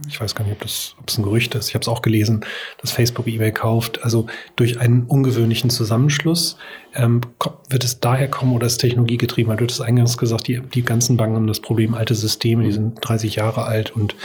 ich 0.07 0.19
weiß 0.19 0.36
gar 0.36 0.43
nicht, 0.43 0.53
ob 0.53 0.61
das, 0.61 0.95
ob 0.99 1.09
es 1.09 1.17
ein 1.17 1.23
Gerücht 1.23 1.55
ist. 1.55 1.69
Ich 1.69 1.76
habe 1.76 1.82
es 1.82 1.88
auch 1.88 2.01
gelesen, 2.01 2.45
dass 2.82 2.91
Facebook 2.91 3.28
eBay 3.28 3.51
kauft. 3.51 4.03
Also 4.03 4.28
durch 4.55 4.80
einen 4.80 5.03
ungewöhnlichen 5.03 5.69
Zusammenschluss 5.69 6.57
ähm, 6.93 7.21
wird 7.69 7.84
es 7.84 7.99
daher 7.99 8.28
kommen 8.28 8.53
oder 8.53 8.67
ist 8.67 8.78
Technologie 8.78 9.17
getrieben? 9.17 9.49
Weil 9.49 9.57
du 9.57 9.65
hast 9.65 9.82
eingangs 9.82 10.17
gesagt, 10.17 10.47
die, 10.47 10.61
die 10.61 10.84
ganzen 10.84 11.15
Banken 11.15 11.36
haben 11.38 11.47
das 11.47 11.61
Problem 11.61 11.93
alte 11.93 12.15
Systeme, 12.15 12.63
die 12.63 12.71
sind 12.71 12.97
30 13.01 13.36
Jahre 13.36 13.63
alt 13.63 13.91
und 13.91 14.15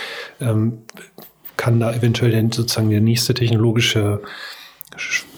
ähm, 0.40 0.78
kann 1.56 1.78
da 1.78 1.92
eventuell 1.92 2.32
denn 2.32 2.50
sozusagen 2.50 2.90
der 2.90 3.02
nächste 3.02 3.34
technologische 3.34 4.22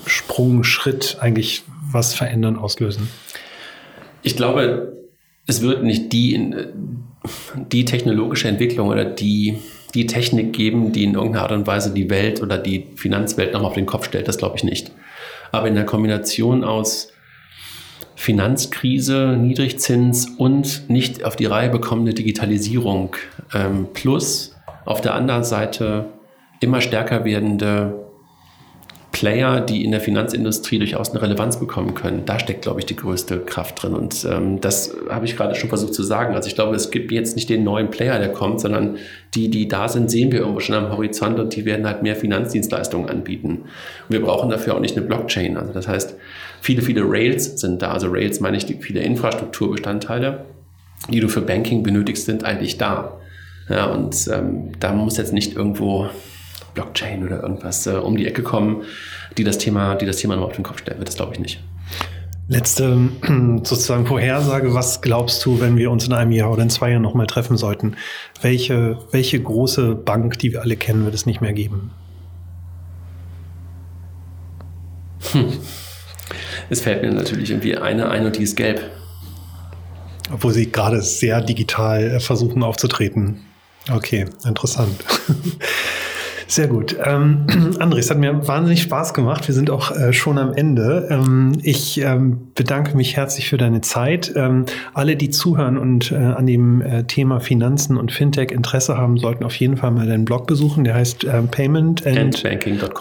Sprung, 0.07 0.65
Schritt 0.65 1.19
eigentlich 1.21 1.63
was 1.91 2.15
verändern, 2.15 2.57
auslösen? 2.57 3.09
Ich 4.23 4.37
glaube, 4.37 4.97
es 5.47 5.63
wird 5.63 5.83
nicht 5.83 6.13
die, 6.13 6.55
die 7.71 7.85
technologische 7.85 8.49
Entwicklung 8.49 8.89
oder 8.89 9.05
die, 9.05 9.59
die 9.95 10.07
Technik 10.07 10.53
geben, 10.53 10.93
die 10.93 11.05
in 11.05 11.15
irgendeiner 11.15 11.45
Art 11.45 11.53
und 11.53 11.67
Weise 11.67 11.93
die 11.93 12.11
Welt 12.11 12.43
oder 12.43 12.59
die 12.59 12.87
Finanzwelt 12.97 13.53
nochmal 13.53 13.71
auf 13.71 13.75
den 13.75 13.87
Kopf 13.87 14.07
stellt. 14.07 14.29
Das 14.29 14.39
glaube 14.39 14.57
ich 14.57 14.65
nicht. 14.65 14.93
Aber 15.51 15.69
in 15.69 15.75
der 15.75 15.85
Kombination 15.85 16.65
aus 16.65 17.13
Finanzkrise, 18.15 19.37
Niedrigzins 19.39 20.27
und 20.39 20.89
nicht 20.89 21.25
auf 21.25 21.35
die 21.35 21.47
Reihe 21.47 21.71
bekommene 21.71 22.15
Digitalisierung 22.15 23.17
ähm, 23.53 23.89
plus 23.93 24.55
auf 24.85 25.01
der 25.01 25.15
anderen 25.15 25.45
Seite 25.45 26.07
immer 26.61 26.81
stärker 26.81 27.25
werdende 27.25 28.02
Player, 29.13 29.61
die 29.61 29.85
in 29.85 29.91
der 29.91 30.01
Finanzindustrie 30.01 30.79
durchaus 30.79 31.11
eine 31.11 31.21
Relevanz 31.21 31.61
bekommen 31.61 31.95
können. 31.95 32.25
Da 32.25 32.39
steckt, 32.39 32.63
glaube 32.63 32.81
ich, 32.81 32.87
die 32.87 32.97
größte 32.97 33.41
Kraft 33.41 33.83
drin. 33.83 33.93
Und 33.93 34.27
ähm, 34.29 34.61
das 34.61 34.97
habe 35.11 35.27
ich 35.27 35.37
gerade 35.37 35.55
schon 35.55 35.69
versucht 35.69 35.95
zu 35.95 36.03
sagen. 36.03 36.35
Also 36.35 36.49
ich 36.49 36.55
glaube, 36.55 36.75
es 36.75 36.91
gibt 36.91 37.13
jetzt 37.13 37.37
nicht 37.37 37.51
den 37.51 37.63
neuen 37.63 37.91
Player, 37.91 38.19
der 38.19 38.33
kommt, 38.33 38.61
sondern 38.61 38.97
die, 39.35 39.51
die 39.51 39.69
da 39.69 39.89
sind, 39.89 40.11
sehen 40.11 40.33
wir 40.33 40.41
irgendwo 40.41 40.61
schon 40.61 40.75
am 40.75 40.91
Horizont 40.91 41.39
und 41.39 41.55
die 41.55 41.67
werden 41.67 41.87
halt 41.87 42.03
mehr 42.03 42.17
Finanzdienstleistungen 42.17 43.09
anbieten. 43.09 43.65
Und 44.09 44.09
wir 44.09 44.23
brauchen 44.23 44.51
dafür 44.51 44.75
auch 44.75 44.81
nicht 44.81 44.97
eine 44.97 45.07
Blockchain. 45.07 45.59
Also 45.59 45.73
das 45.73 45.87
heißt, 45.87 46.17
viele, 46.63 46.81
viele 46.81 47.03
Rails 47.05 47.61
sind 47.61 47.83
da. 47.83 47.93
Also 47.93 48.09
Rails 48.11 48.41
meine 48.41 48.57
ich, 48.57 48.65
die 48.65 48.75
viele 48.81 49.01
Infrastrukturbestandteile, 49.01 50.47
die 51.11 51.21
du 51.21 51.29
für 51.29 51.43
Banking 51.43 51.83
benötigst, 51.83 52.25
sind 52.25 52.45
eigentlich 52.45 52.79
da. 52.79 53.19
Ja, 53.69 53.87
und 53.87 54.29
ähm, 54.33 54.73
da 54.81 54.93
muss 54.93 55.19
jetzt 55.19 55.33
nicht 55.33 55.55
irgendwo 55.55 56.09
Blockchain 56.75 57.25
oder 57.25 57.43
irgendwas 57.43 57.87
äh, 57.87 57.91
um 57.91 58.17
die 58.17 58.27
Ecke 58.27 58.43
kommen, 58.43 58.85
die 59.37 59.45
das 59.45 59.59
Thema, 59.59 59.95
die 59.95 60.07
das 60.07 60.17
Thema 60.17 60.37
nur 60.37 60.47
auf 60.47 60.55
den 60.55 60.65
Kopf 60.65 60.79
stellen 60.79 60.99
wird. 60.99 61.09
Das 61.09 61.17
glaube 61.17 61.35
ich 61.35 61.41
nicht. 61.41 61.63
Letzte 62.49 63.09
sozusagen 63.63 64.07
Vorhersage, 64.07 64.75
was 64.75 65.01
glaubst 65.01 65.45
du, 65.45 65.61
wenn 65.61 65.77
wir 65.77 65.91
uns 65.91 66.07
in 66.07 66.13
einem 66.13 66.33
Jahr 66.33 66.51
oder 66.51 66.63
in 66.63 66.71
zwei 66.71 66.91
Jahren 66.91 67.03
nochmal 67.03 67.27
treffen 67.27 67.57
sollten? 67.57 67.97
Welche, 68.41 68.99
welche 69.11 69.41
große 69.41 69.95
Bank, 69.95 70.39
die 70.39 70.53
wir 70.53 70.63
alle 70.63 70.77
kennen, 70.77 71.05
wird 71.05 71.15
es 71.15 71.25
nicht 71.25 71.41
mehr 71.41 71.53
geben? 71.53 71.93
Hm. 75.33 75.53
Es 76.69 76.81
fällt 76.81 77.03
mir 77.03 77.13
natürlich 77.13 77.51
irgendwie 77.51 77.77
eine 77.77 78.09
ein 78.09 78.27
und 78.27 78.37
die 78.37 78.43
ist 78.43 78.57
gelb. 78.57 78.91
Obwohl 80.33 80.53
sie 80.53 80.71
gerade 80.71 81.03
sehr 81.03 81.41
digital 81.41 82.03
äh, 82.03 82.21
versuchen 82.21 82.63
aufzutreten. 82.63 83.41
Okay, 83.91 84.27
interessant. 84.45 85.05
Sehr 86.47 86.69
gut. 86.69 86.97
Ähm, 87.05 87.47
André, 87.79 87.99
es 87.99 88.11
hat 88.11 88.19
mir 88.19 88.47
wahnsinnig 88.47 88.83
Spaß 88.83 89.15
gemacht. 89.15 89.47
Wir 89.49 89.55
sind 89.55 89.71
auch 89.71 89.91
äh, 89.91 90.13
schon 90.13 90.39
am 90.39 90.53
Ende. 90.53 91.09
Ähm, 91.11 91.53
ich 91.63 92.01
ähm, 92.01 92.49
bedanke 92.55 92.97
mich 92.97 93.17
herzlich 93.17 93.49
für 93.49 93.57
deine 93.57 93.81
Zeit. 93.81 94.33
Ähm, 94.37 94.67
alle, 94.95 95.17
die 95.17 95.31
zuhören 95.31 95.79
und 95.79 96.13
äh, 96.13 96.17
an 96.17 96.47
dem 96.47 96.83
äh, 96.83 97.05
Thema 97.05 97.41
Finanzen 97.41 97.97
und 97.97 98.13
Fintech 98.13 98.51
Interesse 98.51 98.97
haben, 98.97 99.17
sollten 99.19 99.45
auf 99.45 99.55
jeden 99.57 99.77
Fall 99.77 99.91
mal 99.91 100.07
deinen 100.07 100.25
Blog 100.25 100.47
besuchen. 100.47 100.85
Der 100.85 100.95
heißt 100.95 101.25
äh, 101.25 101.43
Payment 101.43 102.07
and, 102.07 102.43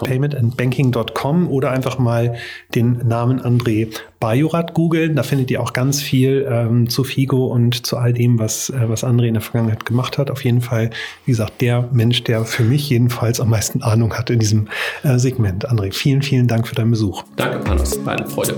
Paymentandbanking.com 0.04 1.48
oder 1.48 1.70
einfach 1.70 1.98
mal 1.98 2.34
den 2.74 3.06
Namen 3.06 3.40
André 3.40 3.88
Bajorat 4.22 4.72
googeln. 4.72 5.16
Da 5.16 5.24
findet 5.24 5.50
ihr 5.50 5.60
auch 5.60 5.72
ganz 5.72 6.00
viel 6.00 6.46
ähm, 6.48 6.88
zu 6.88 7.02
Figo 7.02 7.46
und 7.46 7.84
zu 7.84 7.96
all 7.96 8.12
dem, 8.12 8.38
was, 8.38 8.70
äh, 8.70 8.88
was 8.88 9.02
André 9.02 9.24
in 9.24 9.34
der 9.34 9.40
Vergangenheit 9.40 9.84
gemacht 9.84 10.16
hat. 10.16 10.30
Auf 10.30 10.44
jeden 10.44 10.60
Fall, 10.60 10.90
wie 11.24 11.32
gesagt, 11.32 11.60
der 11.60 11.88
Mensch, 11.90 12.22
der 12.22 12.44
für 12.44 12.62
mich 12.62 12.88
jedenfalls 12.88 13.40
am 13.40 13.50
meisten 13.50 13.82
Ahnung 13.82 14.14
hat 14.14 14.30
in 14.30 14.38
diesem 14.38 14.68
äh, 15.02 15.18
Segment. 15.18 15.68
André, 15.68 15.92
vielen, 15.92 16.22
vielen 16.22 16.46
Dank 16.46 16.68
für 16.68 16.76
deinen 16.76 16.92
Besuch. 16.92 17.24
Danke, 17.34 17.58
Panos. 17.58 17.98
War 18.04 18.12
eine 18.12 18.28
Freude. 18.28 18.54